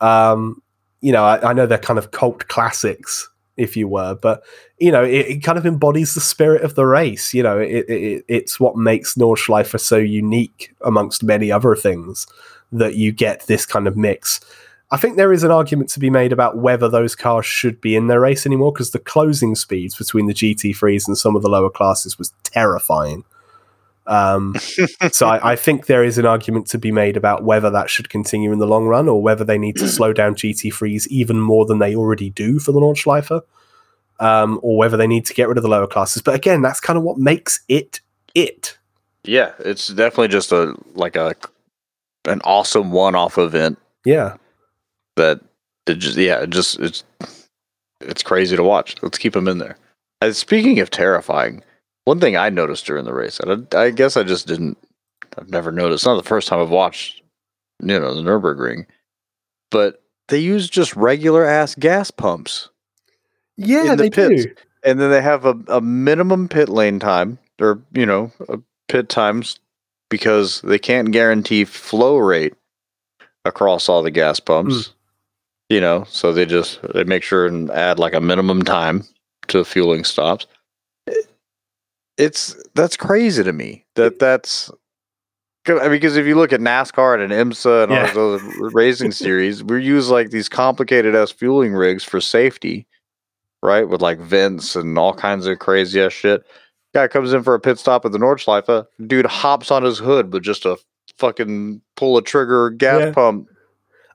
Um, 0.02 0.60
you 1.02 1.12
know, 1.12 1.24
I, 1.24 1.50
I 1.50 1.52
know 1.52 1.66
they're 1.66 1.78
kind 1.78 1.98
of 1.98 2.12
cult 2.12 2.48
classics, 2.48 3.28
if 3.56 3.76
you 3.76 3.86
were, 3.86 4.14
but 4.14 4.42
you 4.78 4.90
know, 4.90 5.04
it, 5.04 5.26
it 5.26 5.42
kind 5.42 5.58
of 5.58 5.66
embodies 5.66 6.14
the 6.14 6.20
spirit 6.20 6.62
of 6.62 6.74
the 6.74 6.86
race. 6.86 7.34
You 7.34 7.42
know, 7.42 7.58
it, 7.58 7.84
it 7.88 8.24
it's 8.28 8.58
what 8.58 8.76
makes 8.76 9.14
Nordschleife 9.14 9.78
so 9.78 9.98
unique 9.98 10.74
amongst 10.80 11.22
many 11.22 11.52
other 11.52 11.76
things 11.76 12.26
that 12.70 12.94
you 12.94 13.12
get 13.12 13.46
this 13.46 13.66
kind 13.66 13.86
of 13.86 13.96
mix. 13.96 14.40
I 14.90 14.96
think 14.96 15.16
there 15.16 15.32
is 15.32 15.42
an 15.42 15.50
argument 15.50 15.88
to 15.90 16.00
be 16.00 16.10
made 16.10 16.32
about 16.32 16.58
whether 16.58 16.88
those 16.88 17.14
cars 17.14 17.46
should 17.46 17.80
be 17.80 17.96
in 17.96 18.08
their 18.08 18.20
race 18.20 18.44
anymore 18.44 18.72
because 18.72 18.90
the 18.90 18.98
closing 18.98 19.54
speeds 19.54 19.94
between 19.96 20.26
the 20.26 20.34
GT3s 20.34 21.08
and 21.08 21.16
some 21.16 21.34
of 21.34 21.42
the 21.42 21.48
lower 21.48 21.70
classes 21.70 22.18
was 22.18 22.32
terrifying. 22.42 23.24
Um, 24.12 24.54
so 25.10 25.26
I, 25.26 25.52
I 25.52 25.56
think 25.56 25.86
there 25.86 26.04
is 26.04 26.18
an 26.18 26.26
argument 26.26 26.66
to 26.68 26.78
be 26.78 26.92
made 26.92 27.16
about 27.16 27.44
whether 27.44 27.70
that 27.70 27.88
should 27.88 28.10
continue 28.10 28.52
in 28.52 28.58
the 28.58 28.66
long 28.66 28.86
run 28.86 29.08
or 29.08 29.22
whether 29.22 29.42
they 29.44 29.56
need 29.58 29.76
to 29.76 29.88
slow 29.88 30.12
down 30.12 30.34
GT3s 30.34 31.06
even 31.08 31.40
more 31.40 31.64
than 31.64 31.78
they 31.78 31.94
already 31.96 32.28
do 32.28 32.58
for 32.58 32.72
the 32.72 32.80
Nordschleife, 32.80 33.40
um, 34.20 34.60
or 34.62 34.76
whether 34.76 34.96
they 34.98 35.06
need 35.06 35.24
to 35.26 35.34
get 35.34 35.48
rid 35.48 35.56
of 35.56 35.62
the 35.62 35.70
lower 35.70 35.86
classes. 35.86 36.20
But 36.20 36.34
again, 36.34 36.60
that's 36.60 36.78
kind 36.80 36.96
of 36.98 37.02
what 37.04 37.16
makes 37.18 37.60
it 37.68 38.00
it. 38.34 38.76
Yeah, 39.24 39.52
it's 39.60 39.88
definitely 39.88 40.28
just 40.28 40.52
a 40.52 40.74
like 40.94 41.16
a 41.16 41.34
an 42.26 42.40
awesome 42.44 42.92
one-off 42.92 43.38
event 43.38 43.78
Yeah. 44.04 44.36
that 45.16 45.40
it 45.86 45.94
just 45.94 46.16
yeah, 46.18 46.40
it 46.42 46.50
just 46.50 46.78
it's 46.80 47.02
it's 48.00 48.22
crazy 48.22 48.56
to 48.56 48.62
watch. 48.62 48.96
Let's 49.02 49.18
keep 49.18 49.32
them 49.32 49.48
in 49.48 49.58
there. 49.58 49.76
And 50.20 50.36
speaking 50.36 50.80
of 50.80 50.90
terrifying, 50.90 51.62
one 52.04 52.20
thing 52.20 52.36
I 52.36 52.48
noticed 52.50 52.86
during 52.86 53.04
the 53.04 53.14
race, 53.14 53.38
and 53.40 53.66
I, 53.74 53.82
I 53.84 53.90
guess 53.90 54.16
I 54.16 54.22
just 54.22 54.46
didn't, 54.46 54.76
I've 55.38 55.50
never 55.50 55.70
noticed. 55.72 56.02
It's 56.02 56.06
not 56.06 56.16
the 56.16 56.28
first 56.28 56.48
time 56.48 56.60
I've 56.60 56.70
watched, 56.70 57.22
you 57.80 57.98
know, 57.98 58.14
the 58.14 58.22
Nurburgring, 58.22 58.86
but 59.70 60.02
they 60.28 60.38
use 60.38 60.68
just 60.68 60.94
regular 60.96 61.44
ass 61.44 61.74
gas 61.74 62.10
pumps, 62.10 62.68
Yeah, 63.56 63.94
the 63.94 64.04
they 64.04 64.10
pits. 64.10 64.44
do. 64.46 64.54
and 64.84 65.00
then 65.00 65.10
they 65.10 65.22
have 65.22 65.44
a, 65.44 65.54
a 65.68 65.80
minimum 65.80 66.48
pit 66.48 66.68
lane 66.68 66.98
time 66.98 67.38
or 67.60 67.80
you 67.92 68.06
know 68.06 68.32
pit 68.88 69.08
times 69.08 69.58
because 70.10 70.60
they 70.62 70.78
can't 70.78 71.10
guarantee 71.12 71.64
flow 71.64 72.16
rate 72.18 72.54
across 73.44 73.88
all 73.88 74.02
the 74.02 74.10
gas 74.10 74.40
pumps. 74.40 74.74
Mm. 74.74 74.92
You 75.70 75.80
know, 75.80 76.04
so 76.08 76.32
they 76.32 76.44
just 76.44 76.80
they 76.92 77.04
make 77.04 77.22
sure 77.22 77.46
and 77.46 77.70
add 77.70 77.98
like 77.98 78.12
a 78.14 78.20
minimum 78.20 78.62
time 78.62 79.04
to 79.48 79.64
fueling 79.64 80.04
stops. 80.04 80.46
It- 82.18 82.24
It's 82.24 82.56
that's 82.74 82.96
crazy 82.96 83.42
to 83.44 83.52
me 83.52 83.84
that 83.96 84.18
that's 84.18 84.70
'cause- 85.64 85.88
because 85.88 86.16
if 86.16 86.26
you 86.26 86.34
look 86.36 86.52
at 86.52 86.60
NASCAR 86.60 87.20
and 87.22 87.32
IMSA 87.32 87.84
and 87.84 87.92
Yeah. 87.92 88.08
all 88.08 88.14
those 88.14 88.42
other 88.42 88.68
racing 88.72 89.12
series, 89.12 89.62
we 89.64 89.82
use 89.84 90.10
like 90.10 90.30
these 90.30 90.48
complicated 90.48 91.14
ass 91.14 91.30
fueling 91.30 91.72
rigs 91.74 92.04
for 92.04 92.20
safety, 92.20 92.86
right? 93.62 93.88
With 93.88 94.02
like 94.02 94.18
vents 94.18 94.76
and 94.76 94.98
all 94.98 95.14
kinds 95.14 95.46
of 95.46 95.58
crazy 95.58 96.00
ass 96.02 96.12
shit. 96.12 96.44
Guy 96.94 97.08
comes 97.08 97.32
in 97.32 97.42
for 97.42 97.54
a 97.54 97.60
pit 97.60 97.78
stop 97.78 98.04
at 98.04 98.12
the 98.12 98.18
Nordschleife. 98.18 98.86
Dude 99.06 99.24
hops 99.26 99.70
on 99.70 99.82
his 99.82 99.98
hood 99.98 100.32
with 100.32 100.42
just 100.42 100.66
a 100.66 100.76
fucking 101.18 101.80
pull 101.96 102.18
a 102.18 102.22
trigger 102.22 102.68
gas 102.70 103.00
Yeah. 103.00 103.12
pump. 103.12 103.48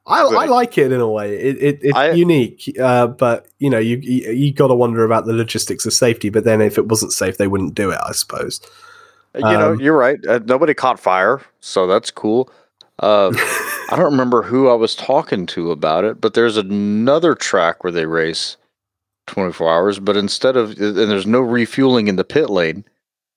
I, 0.08 0.22
I 0.22 0.46
like 0.46 0.78
it 0.78 0.92
in 0.92 1.02
a 1.02 1.08
way. 1.10 1.36
It, 1.36 1.58
it, 1.62 1.80
it's 1.82 1.98
I- 1.98 2.12
unique, 2.12 2.74
uh, 2.80 3.08
but 3.08 3.48
you 3.60 3.70
know, 3.70 3.80
you 3.80 3.98
you, 3.98 4.32
you 4.32 4.54
got 4.54 4.68
to 4.68 4.76
wonder 4.76 5.04
about 5.04 5.26
the 5.26 5.34
logistics 5.34 5.86
of 5.86 5.94
safety. 5.94 6.30
But 6.30 6.44
then, 6.46 6.62
if 6.62 6.78
it 6.78 6.88
wasn't 6.88 7.12
safe, 7.14 7.38
they 7.38 7.48
wouldn't 7.48 7.76
do 7.76 7.92
it. 7.92 8.00
I 8.04 8.14
suppose. 8.14 8.62
You 9.36 9.42
know, 9.42 9.74
Um, 9.74 9.80
you're 9.80 9.98
right. 9.98 10.18
Uh, 10.26 10.40
nobody 10.46 10.74
caught 10.74 11.00
fire, 11.00 11.42
so 11.60 11.86
that's 11.86 12.10
cool. 12.10 12.50
Uh, 13.00 13.32
I 13.90 13.96
don't 13.96 14.06
remember 14.12 14.42
who 14.42 14.68
I 14.70 14.74
was 14.74 14.96
talking 14.96 15.46
to 15.48 15.72
about 15.72 16.04
it, 16.06 16.20
but 16.20 16.34
there's 16.34 16.58
another 16.58 17.36
track 17.36 17.84
where 17.84 17.94
they 17.94 18.06
race 18.08 18.58
24 19.28 19.72
hours, 19.72 20.00
but 20.00 20.18
instead 20.18 20.56
of 20.58 20.72
and 20.72 20.96
there's 20.98 21.28
no 21.28 21.42
refueling 21.42 22.08
in 22.08 22.16
the 22.16 22.24
pit 22.24 22.50
lane, 22.50 22.84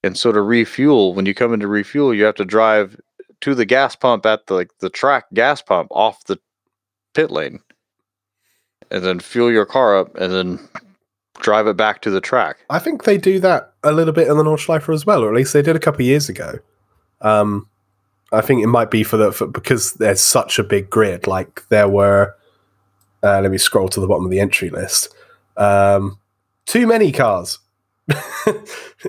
and 0.02 0.16
so 0.16 0.32
to 0.32 0.40
refuel, 0.40 1.12
when 1.14 1.26
you 1.26 1.34
come 1.34 1.52
in 1.52 1.60
to 1.60 1.68
refuel, 1.68 2.14
you 2.14 2.24
have 2.24 2.36
to 2.36 2.44
drive 2.46 2.98
to 3.42 3.54
the 3.54 3.66
gas 3.66 3.94
pump 3.96 4.24
at 4.24 4.46
the 4.46 4.54
like 4.54 4.70
the 4.78 4.88
track 4.90 5.24
gas 5.34 5.60
pump 5.60 5.88
off 5.90 6.24
the 6.24 6.38
pit 7.14 7.30
lane, 7.30 7.60
and 8.90 9.04
then 9.04 9.20
fuel 9.20 9.50
your 9.50 9.66
car 9.66 9.98
up, 9.98 10.14
and 10.16 10.32
then 10.32 10.68
drive 11.40 11.66
it 11.66 11.76
back 11.76 12.02
to 12.02 12.10
the 12.10 12.20
track. 12.20 12.58
I 12.70 12.78
think 12.78 13.04
they 13.04 13.18
do 13.18 13.40
that 13.40 13.72
a 13.82 13.92
little 13.92 14.12
bit 14.12 14.28
in 14.28 14.36
the 14.36 14.44
Nordschleife 14.44 14.92
as 14.92 15.06
well, 15.06 15.22
or 15.22 15.28
at 15.28 15.36
least 15.36 15.52
they 15.52 15.62
did 15.62 15.76
a 15.76 15.80
couple 15.80 16.02
years 16.02 16.28
ago. 16.28 16.58
Um, 17.20 17.68
I 18.32 18.40
think 18.40 18.62
it 18.62 18.68
might 18.68 18.90
be 18.90 19.02
for 19.02 19.16
the 19.16 19.32
for, 19.32 19.46
because 19.46 19.94
there's 19.94 20.20
such 20.20 20.58
a 20.58 20.64
big 20.64 20.88
grid. 20.88 21.26
Like 21.26 21.66
there 21.68 21.88
were, 21.88 22.36
uh, 23.22 23.40
let 23.40 23.50
me 23.50 23.58
scroll 23.58 23.88
to 23.88 24.00
the 24.00 24.06
bottom 24.06 24.24
of 24.24 24.30
the 24.30 24.40
entry 24.40 24.70
list. 24.70 25.14
Um, 25.56 26.18
too 26.66 26.86
many 26.86 27.12
cars. 27.12 27.58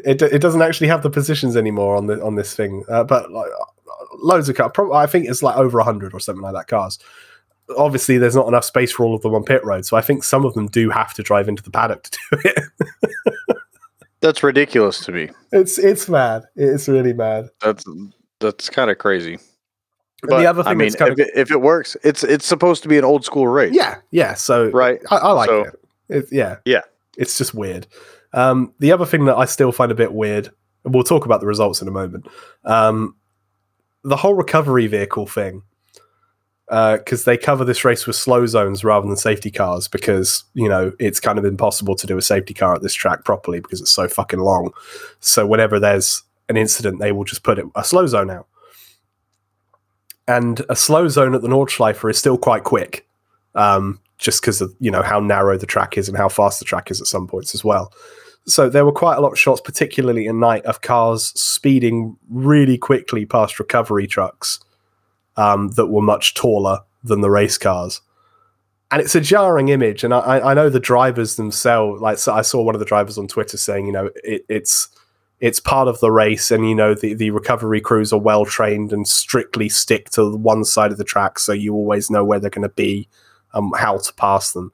it 0.05 0.21
it 0.21 0.41
doesn't 0.41 0.61
actually 0.61 0.87
have 0.87 1.03
the 1.03 1.09
positions 1.09 1.55
anymore 1.55 1.95
on 1.95 2.07
the 2.07 2.23
on 2.23 2.35
this 2.35 2.55
thing, 2.55 2.83
uh, 2.89 3.03
but 3.03 3.31
like, 3.31 3.49
loads 4.15 4.49
of 4.49 4.55
cars. 4.55 4.71
Probably, 4.73 4.95
I 4.95 5.07
think 5.07 5.27
it's 5.27 5.43
like 5.43 5.57
over 5.57 5.79
hundred 5.81 6.13
or 6.13 6.19
something 6.19 6.43
like 6.43 6.53
that. 6.53 6.67
Cars. 6.67 6.99
Obviously, 7.77 8.18
there's 8.18 8.35
not 8.35 8.48
enough 8.48 8.65
space 8.65 8.91
for 8.91 9.06
all 9.06 9.15
of 9.15 9.22
them 9.22 9.34
on 9.35 9.43
pit 9.43 9.64
road, 9.65 9.85
so 9.85 9.98
I 9.98 10.02
think 10.02 10.23
some 10.23 10.45
of 10.45 10.53
them 10.53 10.68
do 10.68 10.89
have 10.89 11.14
to 11.15 11.23
drive 11.23 11.48
into 11.48 11.64
the 11.64 11.72
paddock 11.72 12.03
to 12.03 12.19
do 12.31 12.38
it. 12.45 13.57
That's 14.22 14.43
ridiculous 14.43 14.99
to 15.06 15.11
me. 15.11 15.30
it's 15.52 15.80
it's 15.80 16.07
mad. 16.07 16.43
It's 16.56 16.88
really 16.88 17.14
mad. 17.14 17.49
That's 17.60 17.84
that's 18.39 18.69
kind 18.69 18.91
of 18.91 18.98
crazy. 18.99 19.39
But 20.22 20.38
the 20.39 20.45
other 20.45 20.61
thing 20.61 20.68
I 20.68 20.72
thing 20.73 20.77
mean, 20.77 20.89
that's 20.91 21.02
if, 21.02 21.11
of 21.14 21.19
it, 21.19 21.30
if 21.35 21.52
it 21.52 21.61
works, 21.61 21.98
it's 22.03 22.23
it's 22.23 22.45
supposed 22.45 22.84
to 22.84 22.89
be 22.89 22.99
an 22.99 23.03
old 23.03 23.26
school 23.26 23.48
race. 23.48 23.73
yeah, 23.73 23.95
yeah. 24.11 24.35
So 24.35 24.69
Right. 24.69 24.99
I, 25.10 25.15
I 25.18 25.31
like 25.31 25.49
So- 25.49 25.61
it. 25.64 25.80
it. 26.10 26.26
Yeah, 26.31 26.57
Yeah. 26.65 26.81
It's 27.18 27.38
just 27.38 27.53
weird. 27.56 27.88
Um, 28.34 28.73
the 28.80 28.91
other 28.91 29.06
thing 29.06 29.26
that 29.26 29.35
I 29.35 29.45
still 29.45 29.72
find 29.72 29.91
a 29.91 29.95
bit 29.95 30.14
weird, 30.14 30.49
and 30.85 30.93
we'll 30.93 31.03
talk 31.03 31.26
about 31.26 31.41
the 31.41 31.48
results 31.48 31.81
in 31.81 31.88
a 31.88 31.91
moment. 31.91 32.27
Um, 32.64 33.15
the 34.03 34.15
whole 34.15 34.34
recovery 34.35 34.85
vehicle 34.88 35.26
thing, 35.26 35.64
because 36.72 37.26
they 37.26 37.35
cover 37.35 37.65
this 37.65 37.84
race 37.84 38.07
with 38.07 38.15
slow 38.15 38.45
zones 38.45 38.85
rather 38.85 39.06
than 39.06 39.18
safety 39.18 39.52
cars, 39.52 39.89
because 39.89 40.45
you 40.53 40.69
know 40.69 40.93
it's 40.99 41.19
kind 41.19 41.38
of 41.38 41.43
impossible 41.43 41.95
to 41.95 42.07
do 42.07 42.18
a 42.18 42.22
safety 42.22 42.53
car 42.53 42.73
at 42.73 42.81
this 42.81 42.93
track 42.93 43.26
properly 43.26 43.60
because 43.60 43.81
it's 43.81 43.91
so 43.91 44.07
fucking 44.07 44.39
long. 44.39 44.72
So 45.19 45.45
whenever 45.45 45.81
there's 45.81 46.23
an 46.48 46.56
incident, 46.56 46.99
they 46.99 47.11
will 47.11 47.26
just 47.26 47.43
put 47.43 47.60
it, 47.60 47.65
a 47.76 47.84
slow 47.84 48.07
zone 48.07 48.30
out. 48.30 48.48
And 50.30 50.61
a 50.69 50.76
slow 50.77 51.10
zone 51.10 51.35
at 51.35 51.41
the 51.41 51.49
Nordschleifer 51.49 52.10
is 52.10 52.18
still 52.18 52.38
quite 52.38 52.64
quick, 52.64 53.06
um, 53.53 53.99
just 54.18 54.41
because 54.41 54.61
of 54.61 54.73
you 54.80 54.91
know 54.91 55.02
how 55.02 55.19
narrow 55.19 55.57
the 55.57 55.65
track 55.65 55.98
is 55.98 56.07
and 56.07 56.18
how 56.18 56.30
fast 56.30 56.60
the 56.60 56.65
track 56.65 56.89
is 56.89 57.02
at 57.02 57.07
some 57.07 57.27
points 57.27 57.53
as 57.53 57.65
well. 57.65 57.91
So 58.48 58.69
there 58.69 58.85
were 58.85 58.93
quite 58.93 59.18
a 59.18 59.22
lot 59.22 59.34
of 59.34 59.39
shots, 59.39 59.60
particularly 59.60 60.26
at 60.30 60.35
night, 60.35 60.64
of 60.64 60.81
cars 60.81 61.34
speeding 61.39 62.15
really 62.30 62.77
quickly 62.77 63.26
past 63.26 63.60
recovery 63.60 64.07
trucks 64.07 64.61
um, 65.37 65.69
that 65.71 65.87
were 65.87 66.01
much 66.01 66.33
taller 66.33 66.79
than 67.03 67.21
the 67.21 67.29
race 67.29 67.57
cars. 67.57 68.01
And 68.91 69.01
it's 69.01 69.15
a 69.15 69.21
jarring 69.21 69.69
image, 69.69 70.03
and 70.03 70.13
I, 70.13 70.51
I 70.51 70.53
know 70.53 70.69
the 70.69 70.79
drivers 70.79 71.37
themselves. 71.37 72.01
Like 72.01 72.17
so 72.17 72.33
I 72.33 72.41
saw 72.41 72.61
one 72.61 72.75
of 72.75 72.79
the 72.79 72.85
drivers 72.85 73.17
on 73.17 73.27
Twitter 73.27 73.57
saying, 73.57 73.85
you 73.85 73.93
know, 73.93 74.09
it, 74.23 74.43
it's 74.49 74.89
it's 75.39 75.61
part 75.61 75.87
of 75.87 76.01
the 76.01 76.11
race, 76.11 76.51
and 76.51 76.67
you 76.67 76.75
know 76.75 76.93
the 76.93 77.13
the 77.13 77.31
recovery 77.31 77.79
crews 77.79 78.11
are 78.11 78.19
well 78.19 78.45
trained 78.45 78.91
and 78.91 79.07
strictly 79.07 79.69
stick 79.69 80.09
to 80.11 80.35
one 80.35 80.65
side 80.65 80.91
of 80.91 80.97
the 80.97 81.05
track, 81.05 81.39
so 81.39 81.53
you 81.53 81.73
always 81.73 82.09
know 82.09 82.25
where 82.25 82.39
they're 82.39 82.49
going 82.49 82.67
to 82.67 82.69
be, 82.69 83.07
um, 83.53 83.71
how 83.77 83.97
to 83.97 84.13
pass 84.15 84.51
them 84.51 84.73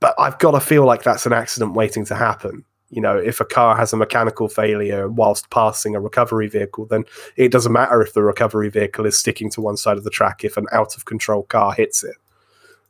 but 0.00 0.14
I've 0.18 0.38
got 0.38 0.52
to 0.52 0.60
feel 0.60 0.84
like 0.84 1.02
that's 1.02 1.26
an 1.26 1.32
accident 1.32 1.74
waiting 1.74 2.04
to 2.06 2.14
happen. 2.14 2.64
You 2.90 3.02
know, 3.02 3.16
if 3.16 3.40
a 3.40 3.44
car 3.44 3.76
has 3.76 3.92
a 3.92 3.96
mechanical 3.96 4.48
failure 4.48 5.08
whilst 5.08 5.50
passing 5.50 5.94
a 5.94 6.00
recovery 6.00 6.48
vehicle, 6.48 6.86
then 6.86 7.04
it 7.36 7.52
doesn't 7.52 7.72
matter 7.72 8.00
if 8.00 8.14
the 8.14 8.22
recovery 8.22 8.70
vehicle 8.70 9.04
is 9.04 9.18
sticking 9.18 9.50
to 9.50 9.60
one 9.60 9.76
side 9.76 9.98
of 9.98 10.04
the 10.04 10.10
track 10.10 10.42
if 10.42 10.56
an 10.56 10.66
out 10.72 10.96
of 10.96 11.04
control 11.04 11.42
car 11.42 11.72
hits 11.72 12.02
it. 12.02 12.16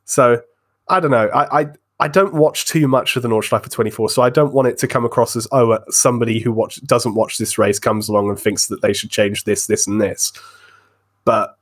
So 0.05 0.41
I 0.87 0.99
don't 0.99 1.11
know. 1.11 1.27
I, 1.27 1.61
I 1.61 1.67
I 2.01 2.07
don't 2.07 2.33
watch 2.33 2.65
too 2.65 2.87
much 2.87 3.17
of 3.17 3.23
the 3.23 3.29
Nordschleife 3.29 3.69
24, 3.69 4.09
so 4.09 4.21
I 4.21 4.29
don't 4.29 4.53
want 4.53 4.69
it 4.69 4.77
to 4.77 4.87
come 4.87 5.03
across 5.03 5.35
as 5.35 5.47
oh, 5.51 5.71
uh, 5.71 5.83
somebody 5.89 6.39
who 6.39 6.53
watch 6.53 6.81
doesn't 6.83 7.13
watch 7.13 7.37
this 7.37 7.57
race 7.57 7.77
comes 7.77 8.07
along 8.07 8.29
and 8.29 8.39
thinks 8.39 8.67
that 8.67 8.81
they 8.81 8.93
should 8.93 9.09
change 9.09 9.43
this, 9.43 9.67
this, 9.67 9.85
and 9.85 10.01
this. 10.01 10.31
But 11.25 11.57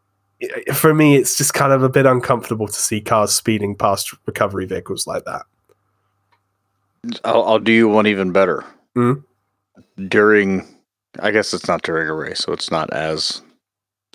for 0.74 0.94
me, 0.94 1.16
it's 1.16 1.38
just 1.38 1.56
kind 1.56 1.74
of 1.74 1.82
a 1.82 1.90
bit 1.90 2.06
uncomfortable 2.06 2.68
to 2.68 2.74
see 2.74 3.02
cars 3.02 3.34
speeding 3.34 3.76
past 3.76 4.14
recovery 4.28 4.68
vehicles 4.68 5.08
like 5.08 5.26
that. 5.26 5.48
I'll, 7.24 7.44
I'll 7.44 7.60
do 7.60 7.72
you 7.72 7.88
one 7.88 8.08
even 8.08 8.32
better. 8.32 8.64
Mhm. 8.96 9.24
During, 10.08 10.68
I 11.20 11.32
guess 11.32 11.54
it's 11.54 11.68
not 11.68 11.82
during 11.84 12.08
a 12.10 12.14
race, 12.14 12.40
so 12.40 12.52
it's 12.54 12.72
not 12.72 12.92
as 12.92 13.42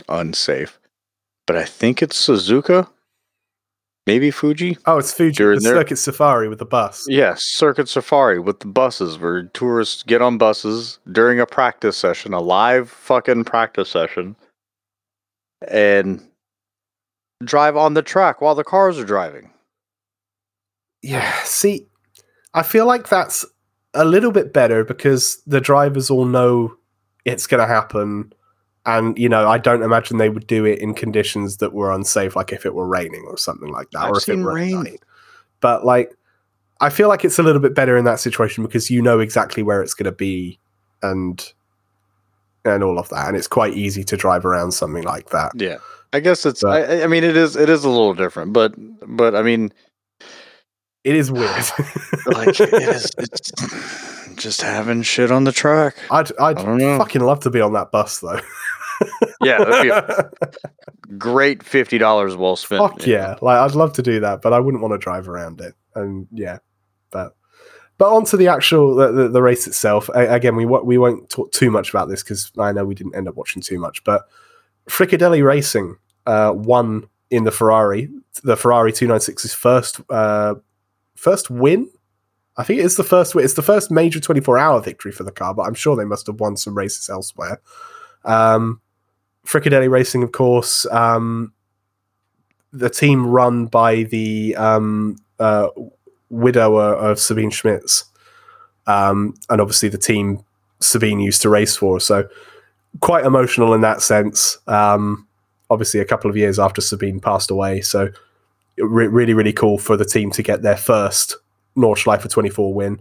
unsafe. 0.09 0.79
But 1.47 1.57
I 1.57 1.65
think 1.65 2.03
it's 2.03 2.17
Suzuka, 2.29 2.89
maybe 4.07 4.31
Fuji. 4.31 4.79
Oh, 4.87 4.99
it's 4.99 5.13
Fuji, 5.13 5.35
During 5.37 5.59
the 5.61 5.65
their- 5.71 5.77
Circuit 5.81 5.97
Safari 5.97 6.49
with 6.49 6.59
the 6.59 6.65
bus. 6.65 7.05
Yes, 7.09 7.43
Circuit 7.45 7.89
Safari 7.89 8.39
with 8.39 8.61
the 8.61 8.67
buses, 8.67 9.19
where 9.19 9.45
tourists 9.45 10.03
get 10.05 10.23
on 10.23 10.39
buses 10.39 10.99
during 11.11 11.41
a 11.41 11.47
practice 11.47 11.97
session, 11.97 12.33
a 12.33 12.41
live 12.41 12.91
fucking 12.91 13.45
practice 13.45 13.89
session, 13.91 14.37
and 15.69 16.23
drive 17.45 17.77
on 17.77 17.95
the 17.95 18.03
track 18.03 18.41
while 18.41 18.55
the 18.55 18.65
cars 18.65 18.99
are 18.99 19.05
driving. 19.05 19.51
Yeah, 21.03 21.33
see, 21.43 21.89
I 22.55 22.63
feel 22.63 22.87
like 22.87 23.09
that's 23.09 23.45
a 23.95 24.05
little 24.05 24.33
bit 24.33 24.53
better 24.53 24.85
because 24.85 25.43
the 25.47 25.61
drivers 25.61 26.11
all 26.11 26.25
know 26.25 26.77
it's 27.25 27.47
going 27.47 27.61
to 27.61 27.67
happen. 27.67 28.33
And, 28.85 29.17
you 29.17 29.29
know, 29.29 29.49
I 29.49 29.59
don't 29.59 29.83
imagine 29.83 30.17
they 30.19 30.29
would 30.29 30.47
do 30.47 30.65
it 30.65 30.81
in 30.81 30.95
conditions 30.95 31.59
that 31.59 31.73
were 31.73 31.93
unsafe, 31.93 32.35
like 32.35 32.53
if 32.53 32.67
it 32.67 32.75
were 32.75 32.87
raining 32.87 33.25
or 33.29 33.37
something 33.39 33.69
like 33.71 33.91
that. 33.93 34.03
I've 34.03 34.11
or 34.13 34.17
if 34.19 34.25
seen 34.25 34.41
it 34.41 34.45
were 34.45 34.55
rain. 34.55 34.83
night. 34.83 35.03
But, 35.61 35.85
like, 35.85 36.13
I 36.81 36.91
feel 36.91 37.09
like 37.09 37.25
it's 37.25 37.39
a 37.39 37.45
little 37.45 37.61
bit 37.61 37.75
better 37.75 37.97
in 37.97 38.05
that 38.07 38.19
situation 38.19 38.65
because 38.65 38.91
you 38.91 39.01
know 39.01 39.21
exactly 39.21 39.63
where 39.63 39.83
it's 39.83 39.95
going 39.95 40.07
to 40.07 40.13
be 40.13 40.59
and 41.03 41.53
and 42.65 42.83
all 42.83 42.99
of 42.99 43.09
that. 43.11 43.29
And 43.29 43.37
it's 43.37 43.47
quite 43.47 43.75
easy 43.75 44.03
to 44.05 44.17
drive 44.17 44.45
around 44.45 44.73
something 44.73 45.05
like 45.05 45.31
that. 45.31 45.53
Yeah, 45.55 45.79
I 46.13 46.19
guess 46.19 46.45
it's. 46.45 46.63
But- 46.63 46.91
I, 46.91 47.05
I 47.05 47.07
mean, 47.07 47.23
it 47.23 47.37
is. 47.37 47.55
It 47.55 47.69
is 47.69 47.85
a 47.85 47.89
little 47.89 48.15
different, 48.15 48.53
but 48.53 48.75
but 49.07 49.37
I 49.37 49.43
mean, 49.43 49.73
It 51.05 51.17
is 51.17 51.31
weird. 51.33 51.51
like 52.27 52.49
it 52.61 52.73
is. 52.73 53.11
It's 53.19 53.51
just 54.37 54.63
having 54.63 55.03
shit 55.03 55.31
on 55.31 55.45
the 55.45 55.53
track. 55.53 55.97
I'd, 56.11 56.31
I'd 56.39 56.59
I 56.59 56.63
don't 56.63 56.79
know. 56.79 56.99
fucking 56.99 57.23
love 57.23 57.41
to 57.41 57.51
be 57.51 57.61
on 57.61 57.73
that 57.75 57.91
bus, 57.91 58.21
though. 58.21 58.41
Yeah, 59.41 59.65
that'd 59.65 59.83
be 59.83 59.89
a 59.89 60.31
great 61.19 61.63
fifty 61.65 61.99
dollars 61.99 62.37
well 62.37 62.55
spent. 62.55 62.81
Fuck 62.83 63.07
yeah. 63.07 63.37
Like 63.43 63.59
I'd 63.59 63.75
love 63.75 63.93
to 63.95 64.03
do 64.03 64.21
that, 64.21 64.43
but 64.43 64.53
I 64.53 64.61
wouldn't 64.61 64.81
want 64.83 64.93
to 64.95 64.99
drive 64.99 65.29
around 65.29 65.61
it. 65.61 65.75
And 65.97 66.29
yeah, 66.31 66.59
but 67.11 67.35
but 67.99 68.13
onto 68.15 68.37
the 68.37 68.47
actual 68.49 68.95
the, 68.95 69.11
the, 69.11 69.29
the 69.29 69.43
race 69.43 69.67
itself. 69.67 70.09
A- 70.15 70.33
again, 70.33 70.55
we 70.55 70.67
won't 70.67 70.87
we 70.87 70.99
won't 70.99 71.29
talk 71.29 71.51
too 71.51 71.71
much 71.71 71.91
about 71.91 72.09
this 72.09 72.23
because 72.23 72.53
I 72.59 72.71
know 72.71 72.85
we 72.85 72.95
didn't 72.95 73.17
end 73.17 73.27
up 73.27 73.35
watching 73.35 73.61
too 73.61 73.81
much. 73.81 74.05
But 74.05 74.23
Frikadelli 74.89 75.45
Racing 75.45 75.97
uh, 76.27 76.53
won 76.55 77.09
in 77.31 77.43
the 77.43 77.51
Ferrari, 77.51 78.09
the 78.45 78.57
Ferrari 78.57 78.93
296's 78.93 79.53
first 79.55 80.01
uh, 80.11 80.55
first 81.23 81.51
win. 81.51 81.89
I 82.57 82.65
think 82.65 82.81
it's 82.81 82.97
the 82.97 83.05
first 83.05 83.35
win. 83.35 83.45
It's 83.45 83.55
the 83.55 83.63
first 83.63 83.91
major 83.93 84.19
24 84.19 84.59
hour 84.59 84.81
victory 84.83 85.13
for 85.13 85.23
the 85.23 85.31
car, 85.31 85.55
but 85.55 85.63
I'm 85.63 85.75
sure 85.75 85.95
they 85.95 86.05
must 86.05 86.27
have 86.27 86.41
won 86.41 86.57
some 86.57 86.77
races 86.77 87.09
elsewhere. 87.09 87.61
Um, 88.25 88.81
Frikadelli 89.47 89.89
Racing, 89.89 90.25
of 90.25 90.33
course, 90.33 90.85
um, 90.87 91.53
the 92.73 92.91
team 92.91 93.27
run 93.27 93.67
by 93.67 94.03
the 94.03 94.57
um, 94.57 95.17
uh, 95.39 95.69
widower 96.29 96.95
of 96.95 97.21
Sabine 97.21 97.51
Schmitz, 97.51 98.05
um, 98.89 99.35
and 99.49 99.61
obviously 99.61 99.89
the 99.89 99.99
team 99.99 100.45
Sabine 100.81 101.21
used 101.21 101.43
to 101.43 101.49
race 101.49 101.77
for. 101.77 102.01
So 102.01 102.29
quite 103.01 103.25
emotional 103.25 103.75
in 103.75 103.81
that 103.83 104.03
sense. 104.03 104.59
Um, 104.67 105.29
obviously, 105.71 106.01
a 106.01 106.05
couple 106.05 106.29
of 106.29 106.37
years 106.37 106.59
after 106.59 106.81
Sabine 106.81 107.21
passed 107.21 107.51
away, 107.51 107.81
so 107.81 108.09
re- 108.79 109.07
really, 109.07 109.35
really 109.35 109.53
cool 109.53 109.79
for 109.79 109.97
the 109.97 110.05
team 110.05 110.31
to 110.33 110.43
get 110.43 110.63
their 110.63 110.77
first 110.77 111.37
Nordschleife 111.77 112.29
24 112.29 112.75
win. 112.75 113.01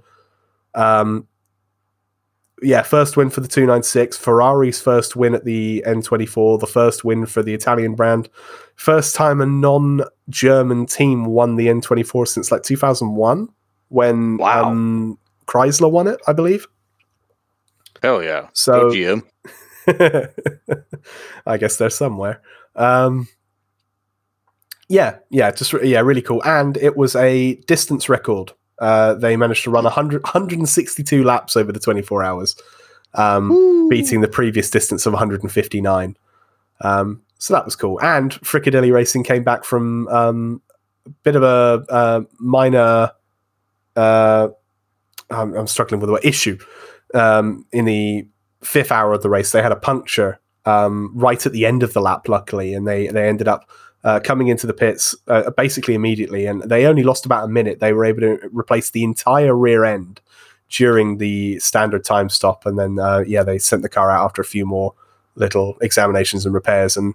Um, 0.73 1.27
yeah, 2.61 2.83
first 2.83 3.17
win 3.17 3.29
for 3.29 3.41
the 3.41 3.47
296. 3.47 4.17
Ferrari's 4.17 4.79
first 4.79 5.15
win 5.15 5.33
at 5.33 5.45
the 5.45 5.83
N24, 5.87 6.59
the 6.59 6.67
first 6.67 7.03
win 7.03 7.25
for 7.25 7.41
the 7.41 7.53
Italian 7.53 7.95
brand. 7.95 8.29
First 8.75 9.15
time 9.15 9.41
a 9.41 9.45
non 9.45 10.01
German 10.29 10.85
team 10.85 11.25
won 11.25 11.55
the 11.55 11.67
N24 11.67 12.27
since 12.27 12.51
like 12.51 12.63
2001 12.63 13.49
when 13.89 14.37
Wow. 14.37 14.69
um, 14.69 15.17
Chrysler 15.47 15.91
won 15.91 16.07
it, 16.07 16.19
I 16.27 16.33
believe. 16.33 16.67
Hell 18.01 18.23
yeah. 18.23 18.47
So-. 18.53 18.91
I 19.87 21.57
guess 21.57 21.77
they're 21.77 21.89
somewhere. 21.89 22.41
Um, 22.75 23.27
yeah, 24.91 25.19
yeah, 25.29 25.51
just 25.51 25.71
re- 25.71 25.87
yeah, 25.87 26.01
really 26.01 26.21
cool. 26.21 26.43
And 26.43 26.75
it 26.77 26.97
was 26.97 27.15
a 27.15 27.55
distance 27.65 28.09
record. 28.09 28.51
Uh, 28.79 29.13
they 29.13 29.37
managed 29.37 29.63
to 29.63 29.71
run 29.71 29.85
100, 29.85 30.21
162 30.23 31.23
laps 31.23 31.55
over 31.55 31.71
the 31.71 31.79
24 31.79 32.23
hours, 32.23 32.57
um, 33.13 33.87
beating 33.89 34.19
the 34.19 34.27
previous 34.27 34.69
distance 34.69 35.05
of 35.05 35.13
159. 35.13 36.17
Um, 36.81 37.21
so 37.37 37.53
that 37.53 37.63
was 37.63 37.75
cool. 37.77 38.01
And 38.01 38.33
Frikadelli 38.41 38.91
Racing 38.91 39.23
came 39.23 39.43
back 39.43 39.63
from 39.63 40.09
um, 40.09 40.61
a 41.05 41.09
bit 41.23 41.37
of 41.37 41.43
a 41.43 41.85
uh, 41.89 42.21
minor. 42.39 43.11
Uh, 43.95 44.49
I'm, 45.29 45.55
I'm 45.55 45.67
struggling 45.67 46.01
with 46.01 46.09
the 46.09 46.13
word 46.13 46.25
issue 46.25 46.57
um, 47.13 47.65
in 47.71 47.85
the 47.85 48.27
fifth 48.61 48.91
hour 48.91 49.13
of 49.13 49.21
the 49.21 49.29
race. 49.29 49.53
They 49.53 49.61
had 49.61 49.71
a 49.71 49.77
puncture 49.77 50.41
um, 50.65 51.13
right 51.15 51.45
at 51.45 51.53
the 51.53 51.65
end 51.65 51.81
of 51.81 51.93
the 51.93 52.01
lap, 52.01 52.27
luckily, 52.27 52.73
and 52.73 52.85
they 52.85 53.07
they 53.07 53.29
ended 53.29 53.47
up 53.47 53.69
uh, 54.03 54.19
coming 54.19 54.47
into 54.47 54.67
the 54.67 54.73
pits 54.73 55.15
uh, 55.27 55.49
basically 55.51 55.93
immediately, 55.93 56.45
and 56.45 56.63
they 56.63 56.85
only 56.85 57.03
lost 57.03 57.25
about 57.25 57.43
a 57.43 57.47
minute. 57.47 57.79
They 57.79 57.93
were 57.93 58.05
able 58.05 58.21
to 58.21 58.49
replace 58.51 58.91
the 58.91 59.03
entire 59.03 59.55
rear 59.55 59.85
end 59.85 60.21
during 60.69 61.17
the 61.17 61.59
standard 61.59 62.03
time 62.03 62.29
stop, 62.29 62.65
and 62.65 62.79
then 62.79 62.99
uh, 62.99 63.23
yeah, 63.27 63.43
they 63.43 63.59
sent 63.59 63.81
the 63.81 63.89
car 63.89 64.09
out 64.09 64.25
after 64.25 64.41
a 64.41 64.45
few 64.45 64.65
more 64.65 64.93
little 65.35 65.77
examinations 65.81 66.45
and 66.45 66.53
repairs, 66.53 66.97
and 66.97 67.13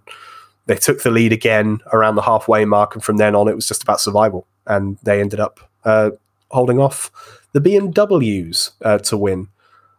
they 0.67 0.77
took 0.77 1.03
the 1.03 1.11
lead 1.11 1.33
again 1.33 1.81
around 1.93 2.17
the 2.17 2.23
halfway 2.23 2.65
mark, 2.65 2.95
and 2.95 3.03
from 3.03 3.17
then 3.17 3.35
on, 3.35 3.49
it 3.49 3.55
was 3.55 3.67
just 3.67 3.83
about 3.83 4.01
survival, 4.01 4.47
and 4.67 4.99
they 5.03 5.21
ended 5.21 5.41
up 5.41 5.61
uh, 5.85 6.11
holding 6.51 6.79
off 6.79 7.11
the 7.53 7.61
BMWs 7.61 8.73
uh, 8.83 8.99
to 8.99 9.17
win. 9.17 9.49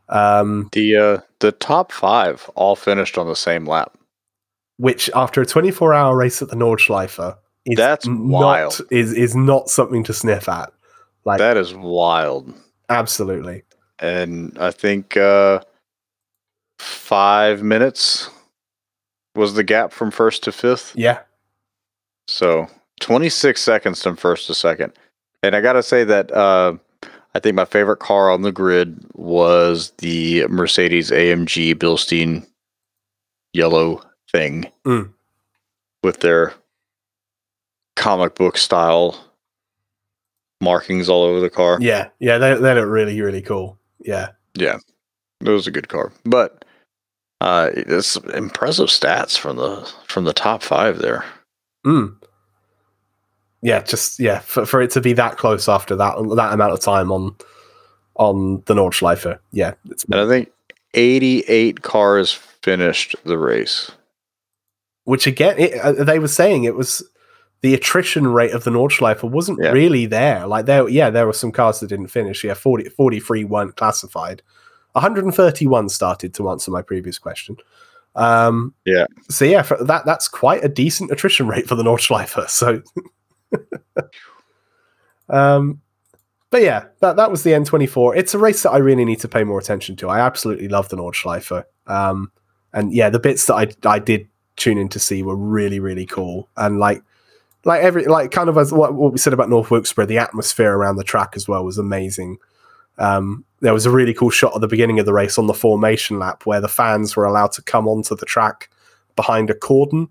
Um, 0.09 0.69
The 0.71 0.95
uh, 0.95 1.17
the 1.39 1.51
top 1.51 1.91
five 1.91 2.49
all 2.55 2.75
finished 2.75 3.17
on 3.17 3.27
the 3.27 3.35
same 3.35 3.65
lap. 3.65 3.96
Which 4.77 5.09
after 5.15 5.41
a 5.41 5.45
24 5.45 5.93
hour 5.93 6.15
race 6.15 6.41
at 6.41 6.49
the 6.49 6.55
Nordschleife 6.55 7.35
is 7.65 7.75
That's 7.77 8.07
not, 8.07 8.17
wild. 8.19 8.81
is 8.91 9.11
is 9.13 9.35
not 9.35 9.69
something 9.69 10.03
to 10.05 10.13
sniff 10.13 10.47
at. 10.47 10.71
Like 11.25 11.39
That 11.39 11.57
is 11.57 11.73
wild. 11.73 12.53
absolutely. 12.89 13.63
And 13.99 14.55
I 14.59 14.71
think 14.71 15.17
uh, 15.17 15.61
five 16.79 17.63
minutes 17.63 18.29
was 19.35 19.53
the 19.55 19.63
gap 19.63 19.91
from 19.91 20.11
first 20.11 20.43
to 20.43 20.51
fifth. 20.51 20.93
Yeah. 20.95 21.19
So 22.27 22.67
26 23.01 23.59
seconds 23.61 24.01
from 24.03 24.15
first 24.15 24.47
to 24.47 24.53
second. 24.53 24.93
And 25.43 25.55
I 25.55 25.61
got 25.61 25.73
to 25.73 25.83
say 25.83 26.03
that 26.03 26.31
uh, 26.31 26.73
I 27.35 27.39
think 27.39 27.55
my 27.55 27.65
favorite 27.65 27.99
car 27.99 28.29
on 28.31 28.41
the 28.43 28.51
grid 28.51 29.03
was 29.13 29.91
the 29.99 30.45
Mercedes 30.47 31.11
AMG 31.11 31.75
Bilstein 31.75 32.45
yellow 33.53 34.01
thing 34.31 34.71
Mm. 34.85 35.11
with 36.03 36.19
their 36.19 36.53
comic 37.95 38.35
book 38.35 38.57
style 38.57 39.15
markings 40.61 41.09
all 41.09 41.23
over 41.23 41.39
the 41.39 41.49
car. 41.49 41.77
Yeah. 41.81 42.09
Yeah, 42.19 42.37
they 42.37 42.53
they 42.55 42.73
look 42.73 42.87
really 42.87 43.21
really 43.21 43.41
cool. 43.41 43.77
Yeah. 43.99 44.29
Yeah, 44.55 44.79
it 45.41 45.49
was 45.49 45.67
a 45.67 45.71
good 45.71 45.87
car, 45.87 46.11
but 46.25 46.65
uh, 47.41 47.69
it's 47.73 48.15
impressive 48.33 48.87
stats 48.87 49.37
from 49.37 49.57
the 49.57 49.87
from 50.07 50.23
the 50.25 50.33
top 50.33 50.63
five 50.63 50.97
there. 50.97 51.23
Mm. 51.85 52.15
Yeah, 53.61 53.81
just 53.83 54.19
yeah, 54.19 54.39
for, 54.39 54.65
for 54.65 54.81
it 54.81 54.89
to 54.91 55.01
be 55.01 55.13
that 55.13 55.37
close 55.37 55.69
after 55.69 55.95
that 55.95 56.15
that 56.35 56.53
amount 56.53 56.73
of 56.73 56.79
time 56.79 57.11
on 57.11 57.35
on 58.15 58.63
the 58.65 58.73
Nordschleife. 58.73 59.37
Yeah, 59.51 59.73
it's 59.91 60.03
And 60.05 60.15
I 60.15 60.27
think 60.27 60.51
88 60.95 61.83
cars 61.83 62.33
finished 62.33 63.15
the 63.25 63.37
race. 63.37 63.91
Which 65.07 65.25
again 65.25 65.57
it, 65.57 65.73
uh, 65.79 65.93
they 66.03 66.19
were 66.19 66.27
saying 66.27 66.65
it 66.65 66.75
was 66.75 67.01
the 67.61 67.73
attrition 67.73 68.27
rate 68.27 68.51
of 68.51 68.65
the 68.65 68.71
Nordschleife 68.71 69.23
wasn't 69.23 69.59
Yeah. 69.63 69.71
really 69.71 70.05
there. 70.05 70.45
Like 70.45 70.65
there, 70.65 70.87
yeah, 70.89 71.09
there 71.09 71.25
were 71.25 71.31
some 71.33 71.53
cars 71.53 71.79
that 71.79 71.87
didn't 71.87 72.07
finish. 72.09 72.43
Yeah, 72.43 72.53
40, 72.55 72.89
43 72.89 73.45
weren't 73.45 73.77
classified. 73.77 74.41
131 74.91 75.87
started 75.89 76.33
to 76.33 76.49
answer 76.49 76.71
my 76.71 76.81
previous 76.81 77.17
question. 77.19 77.55
Um, 78.15 78.73
Yeah. 78.83 79.05
So 79.29 79.45
yeah, 79.45 79.61
that 79.61 80.05
that's 80.05 80.27
quite 80.27 80.65
a 80.65 80.69
decent 80.69 81.09
attrition 81.09 81.47
rate 81.53 81.69
for 81.69 81.75
the 81.75 81.83
Nordschleife. 81.83 82.49
So, 82.49 82.81
um, 85.29 85.81
but 86.49 86.61
yeah, 86.61 86.85
that 86.99 87.15
that 87.15 87.31
was 87.31 87.43
the 87.43 87.51
N24. 87.51 88.17
It's 88.17 88.33
a 88.33 88.39
race 88.39 88.63
that 88.63 88.71
I 88.71 88.77
really 88.77 89.05
need 89.05 89.19
to 89.21 89.27
pay 89.29 89.43
more 89.45 89.59
attention 89.59 89.95
to. 89.97 90.09
I 90.09 90.19
absolutely 90.19 90.67
love 90.67 90.89
the 90.89 90.97
Nordschleife. 90.97 91.63
Um, 91.87 92.31
and 92.73 92.93
yeah, 92.93 93.09
the 93.09 93.19
bits 93.19 93.45
that 93.45 93.55
I 93.55 93.67
I 93.89 93.99
did 93.99 94.27
tune 94.57 94.77
in 94.77 94.89
to 94.89 94.99
see 94.99 95.23
were 95.23 95.35
really 95.35 95.79
really 95.79 96.05
cool. 96.05 96.49
And 96.57 96.79
like 96.79 97.01
like 97.63 97.81
every 97.81 98.05
like 98.05 98.31
kind 98.31 98.49
of 98.49 98.57
as 98.57 98.71
what, 98.71 98.93
what 98.93 99.11
we 99.11 99.17
said 99.17 99.33
about 99.33 99.49
North 99.49 99.71
Wilkesboro, 99.71 100.05
the 100.05 100.17
atmosphere 100.17 100.73
around 100.73 100.97
the 100.97 101.03
track 101.03 101.33
as 101.35 101.47
well 101.47 101.63
was 101.63 101.77
amazing. 101.77 102.37
Um, 102.97 103.45
there 103.59 103.73
was 103.73 103.85
a 103.85 103.91
really 103.91 104.13
cool 104.13 104.29
shot 104.29 104.55
at 104.55 104.61
the 104.61 104.67
beginning 104.67 104.99
of 104.99 105.05
the 105.05 105.13
race 105.13 105.37
on 105.37 105.47
the 105.47 105.53
formation 105.53 106.17
lap 106.17 106.45
where 106.45 106.61
the 106.61 106.67
fans 106.67 107.15
were 107.15 107.25
allowed 107.25 107.51
to 107.53 107.61
come 107.61 107.87
onto 107.87 108.15
the 108.15 108.25
track 108.25 108.69
behind 109.15 109.49
a 109.49 109.53
cordon 109.53 110.09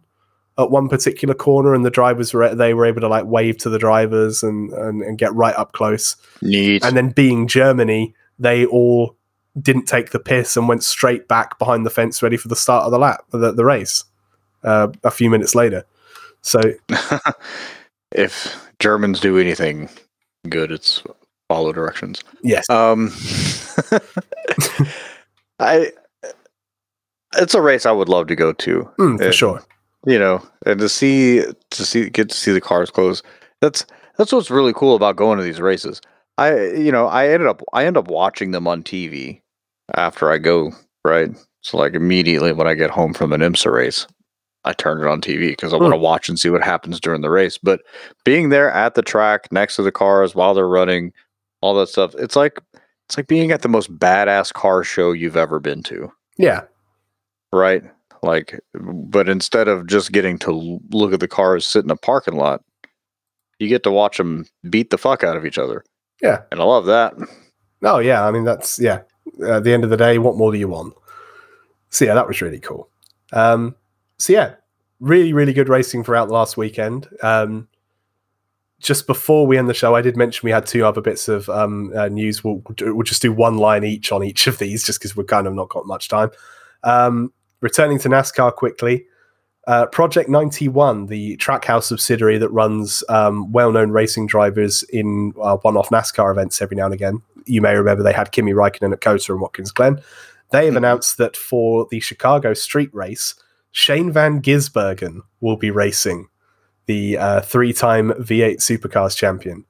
at 0.58 0.70
one 0.70 0.88
particular 0.88 1.34
corner, 1.34 1.74
and 1.74 1.84
the 1.84 1.90
drivers 1.90 2.32
were 2.32 2.54
they 2.54 2.74
were 2.74 2.86
able 2.86 3.00
to 3.00 3.08
like 3.08 3.26
wave 3.26 3.58
to 3.58 3.70
the 3.70 3.78
drivers 3.78 4.42
and 4.42 4.72
and, 4.72 5.02
and 5.02 5.18
get 5.18 5.34
right 5.34 5.54
up 5.56 5.72
close. 5.72 6.16
Neat. 6.42 6.84
And 6.84 6.96
then 6.96 7.10
being 7.10 7.46
Germany, 7.46 8.14
they 8.38 8.66
all 8.66 9.16
didn't 9.60 9.86
take 9.86 10.10
the 10.10 10.18
piss 10.18 10.56
and 10.56 10.68
went 10.68 10.84
straight 10.84 11.28
back 11.28 11.58
behind 11.58 11.86
the 11.86 11.90
fence, 11.90 12.22
ready 12.22 12.36
for 12.36 12.48
the 12.48 12.56
start 12.56 12.84
of 12.84 12.90
the 12.90 12.98
lap, 12.98 13.24
the, 13.30 13.52
the 13.52 13.64
race. 13.64 14.04
Uh, 14.66 14.88
a 15.04 15.10
few 15.10 15.30
minutes 15.30 15.54
later, 15.54 15.84
so 16.42 16.60
if 18.12 18.68
Germans 18.80 19.20
do 19.20 19.38
anything 19.38 19.88
good, 20.50 20.70
it's 20.70 21.02
follow 21.48 21.72
directions. 21.72 22.20
yes, 22.42 22.68
Um, 22.68 23.12
I. 25.60 25.92
It's 27.38 27.54
a 27.54 27.60
race 27.60 27.84
I 27.86 27.92
would 27.92 28.08
love 28.08 28.28
to 28.28 28.36
go 28.36 28.52
to. 28.54 28.90
Mm, 28.98 29.18
for 29.18 29.28
uh, 29.28 29.30
sure. 29.32 29.62
you 30.06 30.18
know, 30.18 30.42
and 30.64 30.78
to 30.80 30.88
see 30.88 31.42
to 31.70 31.84
see 31.86 32.08
get 32.08 32.28
to 32.30 32.36
see 32.36 32.52
the 32.52 32.60
cars 32.60 32.90
close. 32.90 33.22
That's 33.60 33.84
that's 34.16 34.32
what's 34.32 34.50
really 34.50 34.72
cool 34.72 34.94
about 34.96 35.16
going 35.16 35.36
to 35.38 35.44
these 35.44 35.60
races. 35.60 36.00
I 36.38 36.68
you 36.70 36.90
know 36.92 37.06
I 37.06 37.28
ended 37.28 37.48
up 37.48 37.62
I 37.72 37.84
end 37.86 37.96
up 37.96 38.08
watching 38.08 38.52
them 38.52 38.66
on 38.66 38.82
TV 38.82 39.40
after 39.94 40.30
I 40.30 40.38
go 40.38 40.72
right. 41.04 41.30
So 41.62 41.76
like 41.78 41.94
immediately 41.94 42.52
when 42.52 42.66
I 42.68 42.74
get 42.74 42.90
home 42.90 43.12
from 43.12 43.32
an 43.32 43.40
IMSA 43.40 43.72
race, 43.72 44.06
I 44.66 44.72
turn 44.72 45.00
it 45.00 45.06
on 45.06 45.20
TV 45.20 45.48
because 45.50 45.72
I 45.72 45.76
want 45.76 45.92
to 45.92 45.98
watch 45.98 46.28
and 46.28 46.38
see 46.38 46.50
what 46.50 46.62
happens 46.62 47.00
during 47.00 47.20
the 47.20 47.30
race. 47.30 47.56
But 47.56 47.82
being 48.24 48.48
there 48.48 48.70
at 48.70 48.94
the 48.94 49.02
track 49.02 49.50
next 49.52 49.76
to 49.76 49.82
the 49.82 49.92
cars 49.92 50.34
while 50.34 50.54
they're 50.54 50.68
running, 50.68 51.12
all 51.60 51.74
that 51.76 51.88
stuff, 51.88 52.14
it's 52.18 52.34
like 52.36 52.60
it's 53.06 53.16
like 53.16 53.28
being 53.28 53.52
at 53.52 53.62
the 53.62 53.68
most 53.68 53.96
badass 53.96 54.52
car 54.52 54.82
show 54.82 55.12
you've 55.12 55.36
ever 55.36 55.60
been 55.60 55.82
to 55.84 56.12
Yeah, 56.36 56.62
right? 57.52 57.84
Like, 58.22 58.58
but 58.74 59.28
instead 59.28 59.68
of 59.68 59.86
just 59.86 60.10
getting 60.10 60.38
to 60.40 60.80
look 60.90 61.12
at 61.12 61.20
the 61.20 61.28
cars 61.28 61.66
sit 61.66 61.84
in 61.84 61.90
a 61.90 61.96
parking 61.96 62.34
lot, 62.34 62.62
you 63.60 63.68
get 63.68 63.84
to 63.84 63.92
watch 63.92 64.16
them 64.16 64.46
beat 64.68 64.90
the 64.90 64.98
fuck 64.98 65.22
out 65.22 65.36
of 65.36 65.46
each 65.46 65.58
other. 65.58 65.84
Yeah. 66.20 66.42
and 66.50 66.60
I 66.60 66.64
love 66.64 66.86
that. 66.86 67.14
Oh 67.82 67.98
yeah, 67.98 68.26
I 68.26 68.30
mean 68.32 68.44
that's 68.44 68.78
yeah. 68.78 69.02
At 69.46 69.64
the 69.64 69.72
end 69.72 69.84
of 69.84 69.90
the 69.90 69.96
day, 69.96 70.18
what 70.18 70.36
more 70.36 70.50
do 70.50 70.58
you 70.58 70.68
want? 70.68 70.94
So 71.90 72.04
yeah, 72.04 72.14
that 72.14 72.26
was 72.26 72.42
really 72.42 72.58
cool. 72.58 72.88
Um, 73.32 73.74
so 74.18 74.32
yeah, 74.32 74.54
really 75.00 75.32
really 75.32 75.52
good 75.52 75.68
racing 75.68 76.04
throughout 76.04 76.26
the 76.26 76.34
last 76.34 76.56
weekend. 76.56 77.08
Um, 77.22 77.68
just 78.78 79.06
before 79.06 79.46
we 79.46 79.56
end 79.56 79.68
the 79.68 79.74
show, 79.74 79.94
I 79.94 80.02
did 80.02 80.16
mention 80.16 80.44
we 80.44 80.50
had 80.50 80.66
two 80.66 80.84
other 80.84 81.00
bits 81.00 81.28
of 81.28 81.48
um, 81.48 81.92
uh, 81.96 82.08
news. 82.08 82.44
We'll, 82.44 82.62
we'll 82.80 83.02
just 83.02 83.22
do 83.22 83.32
one 83.32 83.56
line 83.56 83.84
each 83.84 84.12
on 84.12 84.22
each 84.22 84.46
of 84.46 84.58
these, 84.58 84.84
just 84.84 85.00
because 85.00 85.16
we've 85.16 85.26
kind 85.26 85.46
of 85.46 85.54
not 85.54 85.70
got 85.70 85.86
much 85.86 86.08
time. 86.08 86.30
Um, 86.84 87.32
returning 87.60 87.98
to 88.00 88.08
NASCAR 88.08 88.54
quickly. 88.54 89.06
Uh, 89.66 89.86
Project 89.86 90.28
91, 90.28 91.06
the 91.06 91.36
Trackhouse 91.38 91.84
subsidiary 91.84 92.38
that 92.38 92.50
runs 92.50 93.02
um, 93.08 93.50
well 93.50 93.72
known 93.72 93.90
racing 93.90 94.28
drivers 94.28 94.84
in 94.84 95.32
uh, 95.42 95.56
one 95.56 95.76
off 95.76 95.88
NASCAR 95.88 96.30
events 96.30 96.62
every 96.62 96.76
now 96.76 96.84
and 96.84 96.94
again. 96.94 97.20
You 97.46 97.60
may 97.60 97.74
remember 97.74 98.04
they 98.04 98.12
had 98.12 98.30
Kimi 98.30 98.52
Raikkonen 98.52 98.92
at 98.92 99.00
COTA 99.00 99.32
and 99.32 99.40
Watkins 99.40 99.72
Glen. 99.72 100.00
They 100.52 100.66
have 100.66 100.76
announced 100.76 101.18
that 101.18 101.36
for 101.36 101.88
the 101.90 101.98
Chicago 101.98 102.54
street 102.54 102.94
race, 102.94 103.34
Shane 103.76 104.10
Van 104.10 104.40
Gisbergen 104.40 105.20
will 105.42 105.58
be 105.58 105.70
racing 105.70 106.28
the 106.86 107.18
uh, 107.18 107.40
three 107.42 107.74
time 107.74 108.10
V8 108.12 108.56
Supercars 108.56 109.14
champion. 109.14 109.66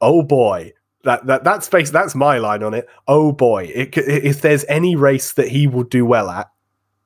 Oh 0.00 0.22
boy. 0.22 0.72
That, 1.02 1.26
that 1.26 1.42
that's 1.42 1.68
base 1.68 1.90
that's 1.90 2.14
my 2.14 2.38
line 2.38 2.62
on 2.62 2.74
it. 2.74 2.86
Oh 3.08 3.32
boy, 3.32 3.64
it, 3.74 3.98
if 3.98 4.40
there's 4.40 4.64
any 4.68 4.94
race 4.94 5.32
that 5.32 5.48
he 5.48 5.66
will 5.66 5.82
do 5.82 6.06
well 6.06 6.30
at, 6.30 6.48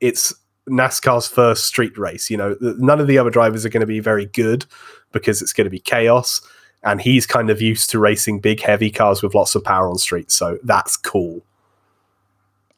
it's 0.00 0.34
NASCAR's 0.68 1.28
first 1.28 1.64
street 1.64 1.96
race. 1.96 2.28
You 2.28 2.36
know, 2.36 2.56
none 2.60 3.00
of 3.00 3.06
the 3.06 3.16
other 3.16 3.30
drivers 3.30 3.64
are 3.64 3.70
going 3.70 3.80
to 3.80 3.86
be 3.86 4.00
very 4.00 4.26
good 4.26 4.66
because 5.12 5.40
it's 5.40 5.54
going 5.54 5.64
to 5.64 5.70
be 5.70 5.80
chaos. 5.80 6.42
And 6.82 7.00
he's 7.00 7.26
kind 7.26 7.48
of 7.48 7.62
used 7.62 7.88
to 7.88 7.98
racing 7.98 8.40
big, 8.40 8.60
heavy 8.60 8.90
cars 8.90 9.22
with 9.22 9.34
lots 9.34 9.54
of 9.54 9.64
power 9.64 9.88
on 9.88 9.96
streets. 9.96 10.34
So 10.34 10.58
that's 10.62 10.98
cool. 10.98 11.42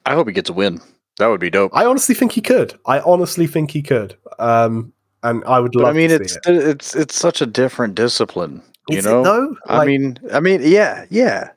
I 0.06 0.14
hope 0.14 0.28
he 0.28 0.32
gets 0.32 0.50
a 0.50 0.52
win. 0.52 0.80
That 1.18 1.26
would 1.28 1.40
be 1.40 1.50
dope. 1.50 1.72
I 1.74 1.84
honestly 1.84 2.14
think 2.14 2.32
he 2.32 2.40
could. 2.40 2.78
I 2.86 3.00
honestly 3.00 3.46
think 3.46 3.70
he 3.72 3.82
could. 3.82 4.16
Um, 4.38 4.92
and 5.22 5.44
I 5.44 5.58
would 5.60 5.72
But 5.72 5.82
love 5.82 5.94
I 5.94 5.96
mean, 5.96 6.10
to 6.10 6.16
it's 6.16 6.34
see 6.34 6.38
it. 6.46 6.56
it's 6.68 6.94
it's 6.96 7.14
such 7.16 7.40
a 7.42 7.46
different 7.46 7.94
discipline. 7.96 8.62
You 8.88 8.98
Is 8.98 9.06
it 9.06 9.10
know, 9.10 9.22
though? 9.22 9.56
I 9.66 9.84
mean, 9.84 10.18
I 10.32 10.40
mean, 10.40 10.60
yeah, 10.62 11.06
yeah, 11.10 11.50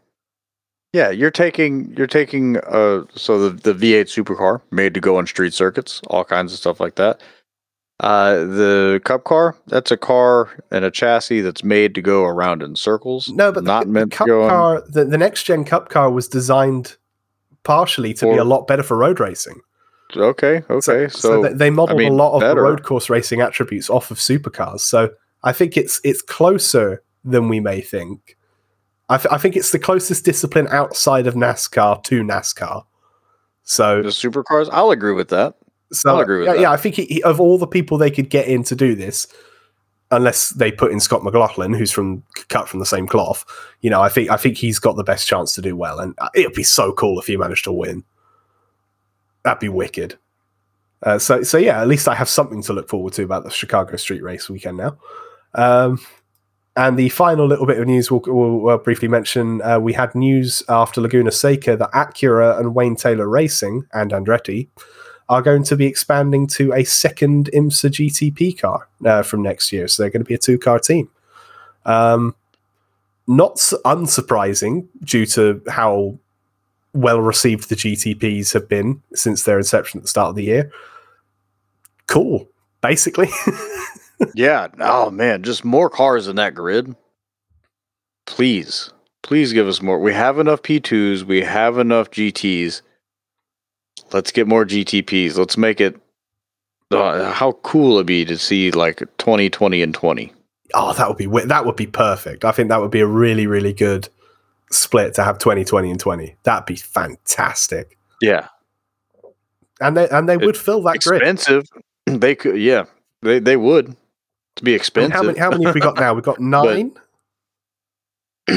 yeah. 0.93 1.11
You're 1.11 1.31
taking 1.31 1.93
you're 1.95 2.07
taking 2.07 2.57
uh 2.57 3.03
so 3.15 3.49
the 3.49 3.73
the 3.73 3.73
V8 3.73 4.05
supercar 4.07 4.61
made 4.71 4.93
to 4.95 4.99
go 4.99 5.17
on 5.17 5.27
street 5.27 5.53
circuits, 5.53 6.01
all 6.07 6.25
kinds 6.25 6.51
of 6.53 6.59
stuff 6.59 6.79
like 6.79 6.95
that. 6.95 7.21
Uh, 7.99 8.37
the 8.45 8.99
Cup 9.05 9.23
car 9.25 9.55
that's 9.67 9.91
a 9.91 9.97
car 9.97 10.49
and 10.71 10.83
a 10.83 10.89
chassis 10.89 11.41
that's 11.41 11.63
made 11.63 11.93
to 11.93 12.01
go 12.01 12.23
around 12.23 12.63
in 12.63 12.75
circles. 12.75 13.29
no, 13.29 13.51
but 13.51 13.63
not 13.63 13.85
the, 13.85 13.91
meant 13.91 14.09
the 14.09 14.15
to 14.17 14.17
cup 14.17 14.27
go 14.27 14.43
on. 14.43 14.49
car, 14.49 14.83
the, 14.89 15.05
the 15.05 15.19
next 15.19 15.43
gen 15.43 15.63
cup 15.63 15.89
car 15.89 16.09
was 16.09 16.27
designed 16.27 16.97
partially 17.63 18.13
to 18.15 18.25
be 18.25 18.37
a 18.37 18.43
lot 18.43 18.67
better 18.67 18.83
for 18.83 18.97
road 18.97 19.19
racing. 19.19 19.61
okay, 20.15 20.63
okay. 20.69 21.07
So, 21.07 21.19
So, 21.19 21.41
they, 21.43 21.53
they 21.53 21.69
modeled 21.69 21.99
I 21.99 22.03
mean, 22.03 22.13
a 22.13 22.15
lot 22.15 22.33
of 22.33 22.41
the 22.41 22.47
better. 22.47 22.61
road 22.63 22.83
course 22.83 23.09
racing 23.09 23.41
attributes 23.41 23.89
off 23.89 24.11
of 24.11 24.17
supercars. 24.17 24.81
So 24.81 25.09
I 25.43 25.51
think 25.53 25.77
it's 25.77 25.99
it's 26.03 26.21
closer 26.21 27.03
than 27.23 27.47
we 27.49 27.59
may 27.59 27.81
think. 27.81 28.37
I, 29.09 29.17
th- 29.17 29.31
I 29.31 29.37
think 29.37 29.55
it's 29.57 29.71
the 29.71 29.79
closest 29.79 30.23
discipline 30.25 30.67
outside 30.69 31.27
of 31.27 31.35
NASCAR 31.35 32.01
to 32.03 32.21
NASCAR. 32.23 32.83
So 33.63 34.01
the 34.01 34.09
supercars, 34.09 34.69
I'll 34.71 34.91
agree 34.91 35.13
with 35.13 35.29
that. 35.29 35.55
So 35.91 36.09
I'll 36.15 36.21
agree 36.21 36.39
with 36.39 36.47
yeah, 36.47 36.53
that. 36.53 36.61
yeah, 36.61 36.71
I 36.71 36.77
think 36.77 36.95
he, 36.95 37.05
he- 37.05 37.23
of 37.23 37.39
all 37.41 37.57
the 37.57 37.67
people 37.67 37.97
they 37.97 38.11
could 38.11 38.29
get 38.29 38.47
in 38.47 38.63
to 38.63 38.75
do 38.75 38.95
this, 38.95 39.27
unless 40.11 40.49
they 40.49 40.71
put 40.71 40.91
in 40.91 40.99
Scott 40.99 41.23
McLaughlin, 41.23 41.73
who's 41.73 41.91
from 41.91 42.23
cut 42.49 42.67
from 42.67 42.79
the 42.79 42.85
same 42.85 43.07
cloth, 43.07 43.45
you 43.79 43.89
know, 43.89 44.01
I 44.01 44.09
think 44.09 44.29
I 44.29 44.37
think 44.37 44.57
he's 44.57 44.77
got 44.77 44.97
the 44.97 45.03
best 45.03 45.27
chance 45.27 45.55
to 45.55 45.61
do 45.61 45.75
well, 45.75 45.99
and 45.99 46.15
it'd 46.35 46.53
be 46.53 46.63
so 46.63 46.91
cool 46.91 47.19
if 47.19 47.27
he 47.27 47.37
managed 47.37 47.63
to 47.63 47.71
win. 47.71 48.03
That'd 49.43 49.59
be 49.59 49.69
wicked. 49.69 50.17
Uh, 51.03 51.17
so 51.17 51.41
so 51.43 51.57
yeah, 51.57 51.81
at 51.81 51.87
least 51.87 52.07
I 52.07 52.15
have 52.15 52.29
something 52.29 52.61
to 52.63 52.73
look 52.73 52.89
forward 52.89 53.13
to 53.13 53.23
about 53.23 53.43
the 53.43 53.49
Chicago 53.49 53.95
Street 53.95 54.21
Race 54.21 54.49
weekend 54.49 54.77
now. 54.77 54.97
Um, 55.55 55.99
and 56.75 56.97
the 56.97 57.09
final 57.09 57.47
little 57.47 57.65
bit 57.65 57.79
of 57.79 57.87
news 57.87 58.09
we'll, 58.09 58.21
we'll, 58.25 58.69
uh, 58.69 58.77
briefly 58.77 59.07
mention: 59.07 59.61
uh, 59.61 59.79
we 59.79 59.93
had 59.93 60.13
news 60.13 60.61
after 60.69 61.01
Laguna 61.01 61.31
Seca 61.31 61.75
that 61.77 61.91
Acura 61.91 62.59
and 62.59 62.75
Wayne 62.75 62.95
Taylor 62.95 63.27
Racing 63.27 63.85
and 63.93 64.11
Andretti 64.11 64.69
are 65.31 65.41
going 65.41 65.63
to 65.63 65.75
be 65.75 65.87
expanding 65.87 66.45
to 66.45 66.73
a 66.73 66.83
second 66.83 67.49
IMSA 67.53 67.89
GTP 67.89 68.59
car 68.59 68.87
uh, 69.05 69.23
from 69.23 69.41
next 69.41 69.71
year. 69.71 69.87
So 69.87 70.03
they're 70.03 70.11
going 70.11 70.23
to 70.23 70.27
be 70.27 70.35
a 70.35 70.37
two 70.37 70.59
car 70.59 70.77
team. 70.77 71.09
Um, 71.85 72.35
not 73.27 73.55
unsurprising 73.55 74.87
due 75.03 75.25
to 75.27 75.61
how 75.67 76.19
well 76.93 77.21
received 77.21 77.69
the 77.69 77.75
GTPs 77.75 78.53
have 78.53 78.67
been 78.67 79.01
since 79.15 79.43
their 79.43 79.57
inception 79.57 79.99
at 79.99 80.03
the 80.03 80.09
start 80.09 80.29
of 80.29 80.35
the 80.35 80.43
year. 80.43 80.71
Cool, 82.07 82.47
basically. 82.81 83.29
Yeah. 84.35 84.67
Oh 84.79 85.09
man, 85.09 85.43
just 85.43 85.65
more 85.65 85.89
cars 85.89 86.27
in 86.27 86.35
that 86.35 86.53
grid. 86.53 86.95
Please, 88.25 88.91
please 89.23 89.53
give 89.53 89.67
us 89.67 89.81
more. 89.81 89.99
We 89.99 90.13
have 90.13 90.39
enough 90.39 90.61
P2s. 90.61 91.23
We 91.23 91.41
have 91.41 91.77
enough 91.77 92.11
GTs. 92.11 92.81
Let's 94.13 94.31
get 94.31 94.47
more 94.47 94.65
GTPs. 94.65 95.37
Let's 95.37 95.57
make 95.57 95.79
it. 95.81 95.95
Uh, 96.91 97.31
how 97.31 97.53
cool 97.63 97.95
it'd 97.95 98.07
be 98.07 98.25
to 98.25 98.37
see 98.37 98.69
like 98.71 99.01
20, 99.17 99.49
20, 99.49 99.81
and 99.81 99.93
20. 99.93 100.33
oh, 100.73 100.93
that 100.93 101.07
would 101.07 101.17
be 101.17 101.25
that 101.45 101.65
would 101.65 101.77
be 101.77 101.87
perfect. 101.87 102.43
I 102.43 102.51
think 102.51 102.69
that 102.69 102.81
would 102.81 102.91
be 102.91 102.99
a 102.99 103.07
really 103.07 103.47
really 103.47 103.71
good 103.71 104.09
split 104.71 105.13
to 105.13 105.23
have 105.23 105.37
20 105.37 105.63
20 105.63 105.91
and 105.91 105.99
20. 105.99 106.35
That'd 106.43 106.65
be 106.65 106.75
fantastic. 106.75 107.97
Yeah. 108.21 108.47
And 109.79 109.95
they 109.95 110.09
and 110.09 110.27
they 110.27 110.37
would 110.37 110.57
fill 110.57 110.81
that 110.83 110.99
grid. 110.99 111.21
Expensive. 111.21 111.65
They 112.07 112.35
could, 112.35 112.59
yeah, 112.59 112.85
they, 113.21 113.39
they 113.39 113.55
would. 113.55 113.95
To 114.57 114.63
be 114.63 114.73
expensive. 114.73 115.13
How 115.13 115.23
many, 115.23 115.39
how 115.39 115.49
many 115.51 115.65
have 115.65 115.75
we 115.75 115.79
got 115.79 115.97
now? 115.97 116.13
We've 116.13 116.23
got 116.23 116.39
nine, 116.41 116.91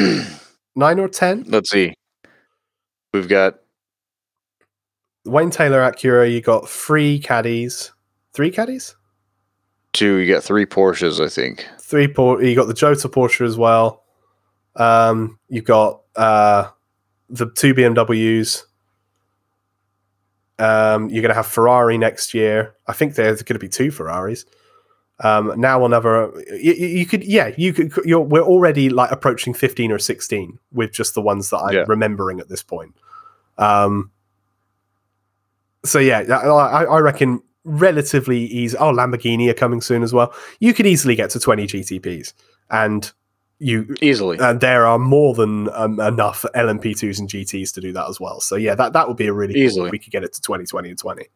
nine 0.75 0.99
or 0.99 1.09
ten. 1.09 1.45
Let's 1.47 1.71
see. 1.71 1.95
We've 3.13 3.29
got 3.29 3.61
Wayne 5.25 5.51
Taylor 5.51 5.81
Acura. 5.81 6.31
You 6.33 6.41
got 6.41 6.69
three 6.69 7.19
caddies, 7.19 7.93
three 8.33 8.51
caddies, 8.51 8.95
two, 9.93 10.17
you 10.17 10.33
got 10.35 10.43
three 10.45 10.67
Porsches, 10.67 11.25
I 11.25 11.29
think. 11.29 11.67
three. 11.81 12.09
Por- 12.09 12.43
you 12.43 12.55
got 12.55 12.67
the 12.67 12.75
Jota 12.75 13.09
Porsche 13.09 13.45
as 13.47 13.57
well. 13.57 14.03
Um, 14.77 15.39
you've 15.49 15.65
got 15.65 16.03
uh, 16.17 16.69
the 17.31 17.51
two 17.51 17.75
BMWs. 17.75 18.63
Um, 20.59 21.09
you're 21.11 21.23
going 21.23 21.31
to 21.31 21.35
have 21.35 21.47
Ferrari 21.47 21.99
next 21.99 22.33
year. 22.35 22.75
I 22.87 22.93
think 22.93 23.15
there's 23.17 23.43
going 23.43 23.55
to 23.57 23.61
be 23.61 23.69
two 23.69 23.91
Ferraris. 23.91 24.45
Um, 25.21 25.53
now 25.57 25.85
another. 25.85 26.33
You, 26.61 26.73
you 26.75 26.87
you 26.87 27.07
could, 27.07 27.25
yeah, 27.25 27.53
you 27.57 27.73
could. 27.73 27.93
You're, 28.05 28.21
we're 28.21 28.43
already 28.43 28.89
like 28.91 29.11
approaching 29.11 29.55
15 29.55 29.91
or 29.93 29.99
16 29.99 30.59
with 30.73 30.93
just 30.93 31.15
the 31.15 31.23
ones 31.23 31.51
that 31.51 31.59
I'm 31.59 31.75
Yeah. 31.75 31.85
remembering 31.89 32.41
at 32.41 32.49
this 32.49 32.63
point. 32.63 32.95
Um, 33.59 34.11
so 35.85 35.99
yeah, 35.99 36.21
I, 36.21 36.85
I 36.85 36.99
reckon 37.01 37.43
relatively 37.65 38.41
easy. 38.47 38.77
Oh, 38.79 38.93
Lamborghini 38.93 39.49
are 39.51 39.55
coming 39.55 39.81
soon 39.81 40.03
as 40.03 40.13
well. 40.13 40.35
You 40.61 40.75
could 40.75 40.87
easily 40.87 41.15
get 41.15 41.31
to 41.31 41.41
20 41.41 41.67
GTPs, 41.67 42.33
and 42.71 43.11
you 43.61 43.95
Easily. 44.03 44.37
and 44.41 44.61
there 44.61 44.85
are 44.85 44.99
more 44.99 45.33
than 45.35 45.71
um, 45.75 46.01
enough 46.01 46.45
LMP2s 46.55 47.19
and 47.21 47.29
GTs 47.29 47.73
to 47.75 47.81
do 47.81 47.93
that 47.93 48.09
as 48.09 48.19
well. 48.21 48.41
So 48.41 48.57
yeah, 48.57 48.75
that 48.75 48.93
that 48.93 49.09
would 49.09 49.17
be 49.17 49.27
a 49.29 49.33
really 49.33 49.55
cool 49.55 49.63
Easily. 49.63 49.87
if 49.87 49.93
we 49.93 49.99
could 49.99 50.13
get 50.13 50.25
it 50.25 50.33
to 50.35 50.41
20, 50.41 50.65
20, 50.67 50.91
and 50.91 50.99
20. 50.99 51.27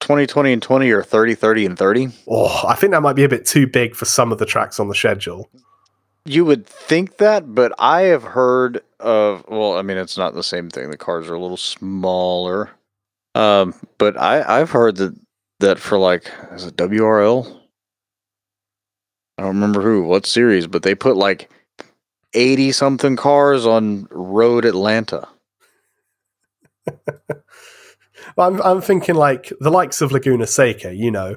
20, 0.00 0.26
20, 0.26 0.52
and 0.52 0.62
20 0.62 0.90
or 0.90 1.02
30, 1.02 1.34
30, 1.34 1.66
and 1.66 1.78
30. 1.78 2.08
Oh, 2.28 2.62
I 2.68 2.74
think 2.74 2.92
that 2.92 3.00
might 3.00 3.16
be 3.16 3.24
a 3.24 3.28
bit 3.28 3.46
too 3.46 3.66
big 3.66 3.94
for 3.94 4.04
some 4.04 4.32
of 4.32 4.38
the 4.38 4.44
tracks 4.44 4.78
on 4.78 4.88
the 4.88 4.94
schedule. 4.94 5.48
You 6.26 6.44
would 6.44 6.66
think 6.66 7.16
that, 7.18 7.54
but 7.54 7.72
I 7.78 8.02
have 8.02 8.22
heard 8.22 8.82
of. 9.00 9.44
Well, 9.48 9.76
I 9.78 9.82
mean, 9.82 9.96
it's 9.96 10.18
not 10.18 10.34
the 10.34 10.42
same 10.42 10.68
thing. 10.68 10.90
The 10.90 10.96
cars 10.98 11.28
are 11.28 11.34
a 11.34 11.40
little 11.40 11.56
smaller. 11.56 12.70
Um, 13.34 13.74
but 13.98 14.16
I 14.16 14.60
I've 14.60 14.70
heard 14.70 14.96
that 14.96 15.14
that 15.60 15.78
for 15.78 15.98
like 15.98 16.30
is 16.52 16.66
it 16.66 16.76
WRL? 16.76 17.60
I 19.36 19.42
don't 19.42 19.54
remember 19.54 19.82
who, 19.82 20.04
what 20.04 20.26
series, 20.26 20.66
but 20.66 20.82
they 20.82 20.94
put 20.94 21.16
like 21.16 21.50
eighty 22.34 22.72
something 22.72 23.16
cars 23.16 23.66
on 23.66 24.06
Road 24.10 24.64
Atlanta. 24.64 25.26
I'm 28.38 28.60
I'm 28.62 28.80
thinking 28.80 29.14
like 29.14 29.52
the 29.60 29.70
likes 29.70 30.00
of 30.00 30.12
Laguna 30.12 30.46
Seca, 30.46 30.94
you 30.94 31.10
know, 31.10 31.36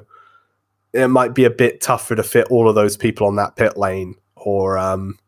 it 0.92 1.08
might 1.08 1.34
be 1.34 1.44
a 1.44 1.50
bit 1.50 1.80
tougher 1.80 2.14
to 2.16 2.22
fit 2.22 2.48
all 2.50 2.68
of 2.68 2.74
those 2.74 2.96
people 2.96 3.26
on 3.26 3.36
that 3.36 3.56
pit 3.56 3.76
lane, 3.76 4.14
or 4.36 4.78
um, 4.78 5.18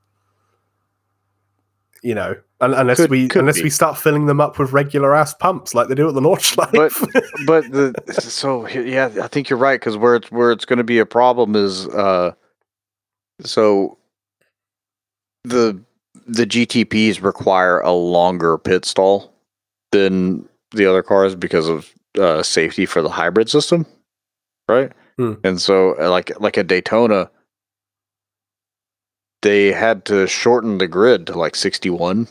you 2.02 2.14
know, 2.14 2.36
unless 2.60 2.98
Could- 2.98 3.10
we 3.10 3.28
could 3.28 3.40
unless 3.40 3.56
be. 3.56 3.64
we 3.64 3.70
start 3.70 3.96
filling 3.98 4.26
them 4.26 4.40
up 4.40 4.58
with 4.58 4.72
regular 4.72 5.14
ass 5.14 5.34
pumps 5.34 5.74
like 5.74 5.88
they 5.88 5.94
do 5.94 6.08
at 6.08 6.14
the 6.14 6.20
Nordschleife. 6.20 6.72
But 6.72 6.92
but 7.46 7.70
the 7.72 8.20
so 8.20 8.68
yeah, 8.68 9.10
I 9.22 9.28
think 9.28 9.48
you're 9.48 9.58
right 9.58 9.80
because 9.80 9.96
where 9.96 10.16
it's 10.16 10.30
where 10.30 10.52
it's 10.52 10.64
going 10.64 10.78
to 10.78 10.84
be 10.84 10.98
a 10.98 11.06
problem 11.06 11.56
is 11.56 11.88
uh, 11.88 12.32
so 13.42 13.96
the 15.44 15.80
the 16.26 16.46
GTPs 16.46 17.22
require 17.22 17.80
a 17.80 17.92
longer 17.92 18.58
pit 18.58 18.84
stall 18.84 19.32
than 19.92 20.48
the 20.72 20.86
other 20.86 21.02
cars 21.02 21.34
because 21.34 21.68
of 21.68 21.92
uh, 22.18 22.42
safety 22.42 22.86
for 22.86 23.02
the 23.02 23.08
hybrid 23.08 23.48
system, 23.48 23.86
right? 24.68 24.92
Hmm. 25.16 25.34
And 25.44 25.60
so 25.60 25.98
uh, 26.00 26.10
like 26.10 26.38
like 26.40 26.56
a 26.56 26.62
Daytona, 26.62 27.30
they 29.42 29.72
had 29.72 30.04
to 30.06 30.26
shorten 30.26 30.78
the 30.78 30.88
grid 30.88 31.26
to 31.28 31.38
like 31.38 31.56
61 31.56 32.28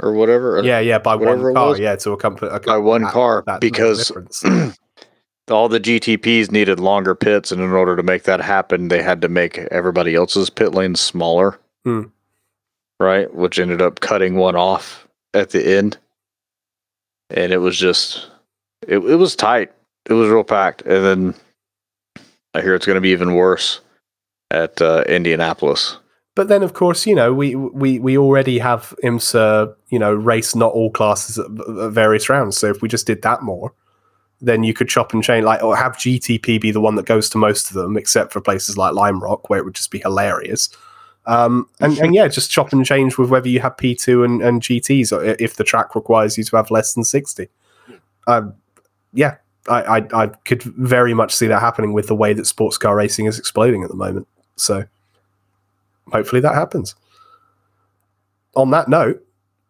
or 0.00 0.12
whatever. 0.12 0.62
yeah, 0.64 0.80
yeah, 0.80 0.98
by 0.98 1.14
one 1.14 1.54
car, 1.54 1.76
yeah, 1.76 1.96
to 1.96 2.12
accompany 2.12 2.50
by 2.66 2.76
one 2.76 3.02
that- 3.02 3.12
car 3.12 3.42
that 3.46 3.60
because 3.60 4.10
all 5.50 5.68
the 5.68 5.80
GTPs 5.80 6.50
needed 6.50 6.80
longer 6.80 7.14
pits, 7.14 7.52
and 7.52 7.60
in 7.60 7.70
order 7.70 7.96
to 7.96 8.02
make 8.02 8.22
that 8.24 8.40
happen, 8.40 8.88
they 8.88 9.02
had 9.02 9.20
to 9.22 9.28
make 9.28 9.58
everybody 9.58 10.14
else's 10.14 10.50
pit 10.50 10.72
lanes 10.72 11.00
smaller. 11.00 11.58
Hmm. 11.84 12.04
Right, 13.00 13.34
which 13.34 13.58
ended 13.58 13.82
up 13.82 13.98
cutting 13.98 14.36
one 14.36 14.54
off 14.54 15.08
at 15.34 15.50
the 15.50 15.76
end, 15.76 15.98
and 17.30 17.52
it 17.52 17.58
was 17.58 17.76
just 17.76 18.30
it, 18.86 18.98
it 18.98 19.16
was 19.16 19.34
tight. 19.34 19.72
It 20.08 20.12
was 20.12 20.28
real 20.28 20.44
packed, 20.44 20.82
and 20.82 21.04
then 21.04 21.34
I 22.54 22.60
hear 22.60 22.74
it's 22.74 22.86
going 22.86 22.94
to 22.96 23.00
be 23.00 23.10
even 23.10 23.34
worse 23.34 23.80
at 24.52 24.80
uh, 24.80 25.02
Indianapolis. 25.08 25.96
But 26.34 26.48
then, 26.48 26.62
of 26.62 26.72
course, 26.72 27.06
you 27.06 27.14
know, 27.14 27.32
we 27.32 27.54
we 27.54 27.98
we 27.98 28.16
already 28.16 28.58
have 28.58 28.94
IMSA, 29.04 29.74
you 29.90 29.98
know, 29.98 30.14
race 30.14 30.54
not 30.54 30.72
all 30.72 30.90
classes 30.90 31.38
at, 31.38 31.46
at 31.46 31.92
various 31.92 32.28
rounds. 32.28 32.56
So 32.56 32.68
if 32.68 32.80
we 32.80 32.88
just 32.88 33.06
did 33.06 33.20
that 33.22 33.42
more, 33.42 33.74
then 34.40 34.64
you 34.64 34.72
could 34.72 34.88
chop 34.88 35.12
and 35.12 35.22
change, 35.22 35.44
like, 35.44 35.62
or 35.62 35.76
have 35.76 35.92
GTP 35.92 36.60
be 36.60 36.70
the 36.70 36.80
one 36.80 36.96
that 36.96 37.06
goes 37.06 37.28
to 37.30 37.38
most 37.38 37.68
of 37.68 37.74
them, 37.74 37.96
except 37.98 38.32
for 38.32 38.40
places 38.40 38.78
like 38.78 38.94
Lime 38.94 39.22
Rock, 39.22 39.50
where 39.50 39.58
it 39.58 39.64
would 39.64 39.74
just 39.74 39.90
be 39.90 40.00
hilarious. 40.00 40.70
Um, 41.26 41.68
and, 41.80 41.96
and 41.98 42.14
yeah, 42.14 42.26
just 42.26 42.50
chop 42.50 42.72
and 42.72 42.84
change 42.84 43.16
with 43.16 43.30
whether 43.30 43.48
you 43.48 43.60
have 43.60 43.76
P2 43.76 44.24
and, 44.24 44.42
and 44.42 44.60
GTs, 44.60 45.12
or 45.12 45.22
if 45.38 45.54
the 45.56 45.64
track 45.64 45.94
requires 45.94 46.36
you 46.36 46.44
to 46.44 46.56
have 46.56 46.70
less 46.70 46.94
than 46.94 47.04
60. 47.04 47.48
Um, 48.26 48.54
yeah, 49.12 49.36
I, 49.68 49.82
I, 49.82 50.22
I 50.24 50.26
could 50.44 50.62
very 50.62 51.14
much 51.14 51.32
see 51.32 51.46
that 51.46 51.60
happening 51.60 51.92
with 51.92 52.08
the 52.08 52.16
way 52.16 52.32
that 52.32 52.46
sports 52.46 52.78
car 52.78 52.96
racing 52.96 53.26
is 53.26 53.38
exploding 53.38 53.84
at 53.84 53.90
the 53.90 53.96
moment. 53.96 54.26
So 54.56 54.84
hopefully 56.10 56.40
that 56.40 56.54
happens. 56.54 56.94
On 58.54 58.70
that 58.70 58.88
note, 58.88 59.24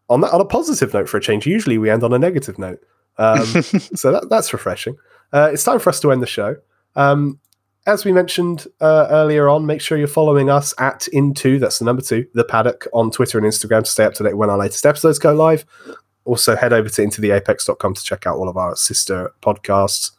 on 0.08 0.20
that 0.22 0.32
on 0.32 0.40
a 0.40 0.44
positive 0.44 0.92
note 0.92 1.08
for 1.08 1.16
a 1.16 1.20
change, 1.20 1.46
usually 1.46 1.78
we 1.78 1.90
end 1.90 2.02
on 2.02 2.12
a 2.12 2.18
negative 2.18 2.58
note. 2.58 2.80
Um, 3.18 3.44
so 3.94 4.12
that, 4.12 4.28
that's 4.28 4.52
refreshing. 4.52 4.96
Uh, 5.32 5.50
it's 5.52 5.64
time 5.64 5.78
for 5.78 5.90
us 5.90 6.00
to 6.00 6.12
end 6.12 6.22
the 6.22 6.26
show. 6.26 6.56
Um, 6.96 7.40
as 7.86 8.04
we 8.04 8.12
mentioned 8.12 8.66
uh, 8.80 9.08
earlier 9.10 9.48
on, 9.48 9.66
make 9.66 9.80
sure 9.80 9.98
you're 9.98 10.06
following 10.06 10.50
us 10.50 10.72
at 10.78 11.08
Into, 11.08 11.58
that's 11.58 11.80
the 11.80 11.84
number 11.84 12.02
two, 12.02 12.26
the 12.32 12.44
paddock 12.44 12.86
on 12.92 13.10
Twitter 13.10 13.38
and 13.38 13.46
Instagram 13.46 13.82
to 13.82 13.90
stay 13.90 14.04
up 14.04 14.14
to 14.14 14.22
date 14.22 14.36
when 14.36 14.50
our 14.50 14.58
latest 14.58 14.86
episodes 14.86 15.18
go 15.18 15.34
live. 15.34 15.64
also, 16.24 16.54
head 16.54 16.72
over 16.72 16.88
to 16.88 17.02
intotheapex.com 17.02 17.94
to 17.94 18.04
check 18.04 18.26
out 18.26 18.36
all 18.36 18.48
of 18.48 18.56
our 18.56 18.76
sister 18.76 19.32
podcasts 19.42 20.12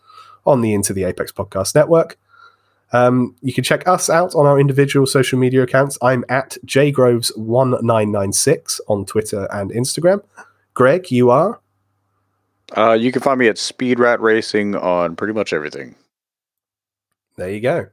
on 0.45 0.61
the 0.61 0.73
Into 0.73 0.91
the 0.91 1.05
Apex 1.05 1.31
Podcast 1.31 1.73
Network. 1.73 2.17
Um, 2.93 3.35
you 3.41 3.51
can 3.51 3.63
check 3.63 3.87
us 3.87 4.07
out 4.09 4.35
on 4.35 4.45
our 4.45 4.59
individual 4.59 5.07
social 5.07 5.39
media 5.39 5.63
accounts. 5.63 5.97
I'm 6.01 6.23
at 6.29 6.57
jgroves1996 6.65 8.79
on 8.87 9.05
Twitter 9.05 9.47
and 9.51 9.71
Instagram. 9.71 10.23
Greg, 10.75 11.11
you 11.11 11.31
are? 11.31 11.59
Uh, 12.77 12.93
you 12.93 13.11
can 13.11 13.21
find 13.21 13.39
me 13.39 13.49
at 13.49 13.57
Speed 13.57 13.99
Rat 13.99 14.21
Racing 14.21 14.75
on 14.75 15.15
pretty 15.15 15.33
much 15.33 15.53
everything. 15.53 15.95
There 17.35 17.49
you 17.49 17.59
go. 17.59 17.87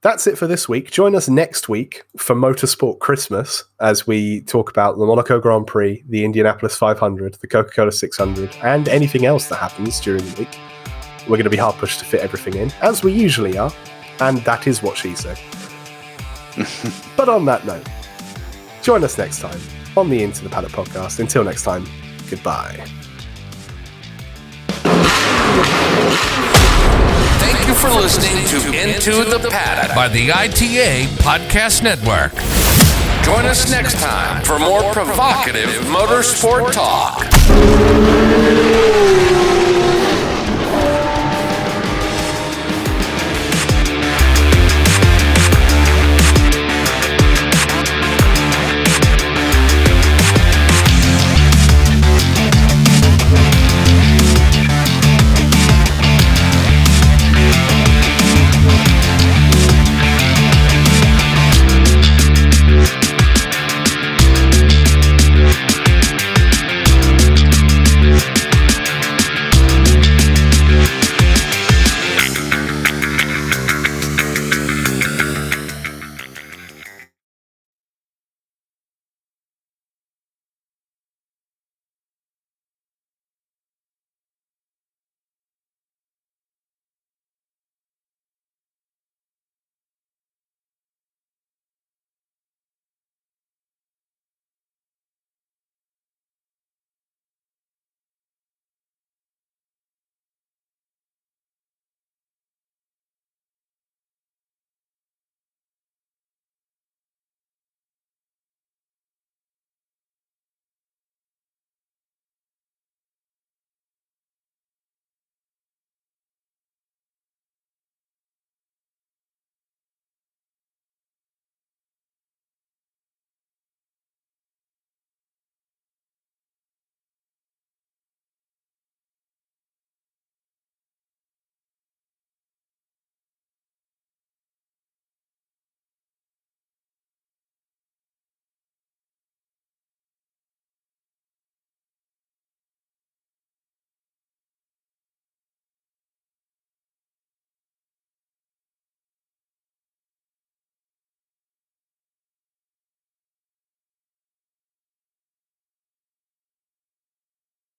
That's 0.00 0.26
it 0.26 0.36
for 0.36 0.48
this 0.48 0.68
week. 0.68 0.90
Join 0.90 1.14
us 1.14 1.28
next 1.28 1.68
week 1.68 2.02
for 2.16 2.34
Motorsport 2.34 2.98
Christmas 2.98 3.62
as 3.78 4.04
we 4.04 4.40
talk 4.42 4.68
about 4.68 4.98
the 4.98 5.06
Monaco 5.06 5.38
Grand 5.38 5.68
Prix, 5.68 6.02
the 6.08 6.24
Indianapolis 6.24 6.76
500, 6.76 7.34
the 7.34 7.46
Coca 7.46 7.70
Cola 7.70 7.92
600, 7.92 8.56
and 8.64 8.88
anything 8.88 9.26
else 9.26 9.46
that 9.48 9.56
happens 9.56 10.00
during 10.00 10.24
the 10.24 10.40
week. 10.40 10.58
We're 11.22 11.36
going 11.36 11.44
to 11.44 11.50
be 11.50 11.56
hard 11.56 11.76
pushed 11.76 12.00
to 12.00 12.04
fit 12.04 12.20
everything 12.20 12.54
in, 12.54 12.72
as 12.80 13.04
we 13.04 13.12
usually 13.12 13.56
are, 13.56 13.72
and 14.20 14.38
that 14.38 14.66
is 14.66 14.82
what 14.82 14.96
she 14.96 15.14
said. 15.14 15.38
but 17.16 17.28
on 17.28 17.44
that 17.46 17.64
note, 17.64 17.86
join 18.82 19.04
us 19.04 19.16
next 19.16 19.40
time 19.40 19.60
on 19.96 20.10
the 20.10 20.22
Into 20.22 20.42
the 20.42 20.50
Paddock 20.50 20.72
podcast. 20.72 21.20
Until 21.20 21.44
next 21.44 21.62
time, 21.62 21.86
goodbye. 22.28 22.84
Thank 27.38 27.68
you 27.68 27.74
for 27.74 27.88
listening 27.90 28.44
to 28.48 28.88
Into 28.88 29.24
the 29.24 29.48
Paddock 29.50 29.94
by 29.94 30.08
the 30.08 30.32
ITA 30.32 31.06
Podcast 31.22 31.82
Network. 31.82 32.32
Join 33.24 33.46
us 33.46 33.70
next 33.70 34.00
time 34.00 34.42
for 34.42 34.58
more 34.58 34.92
provocative 34.92 35.70
motorsport 35.86 36.72
talk. 36.72 37.22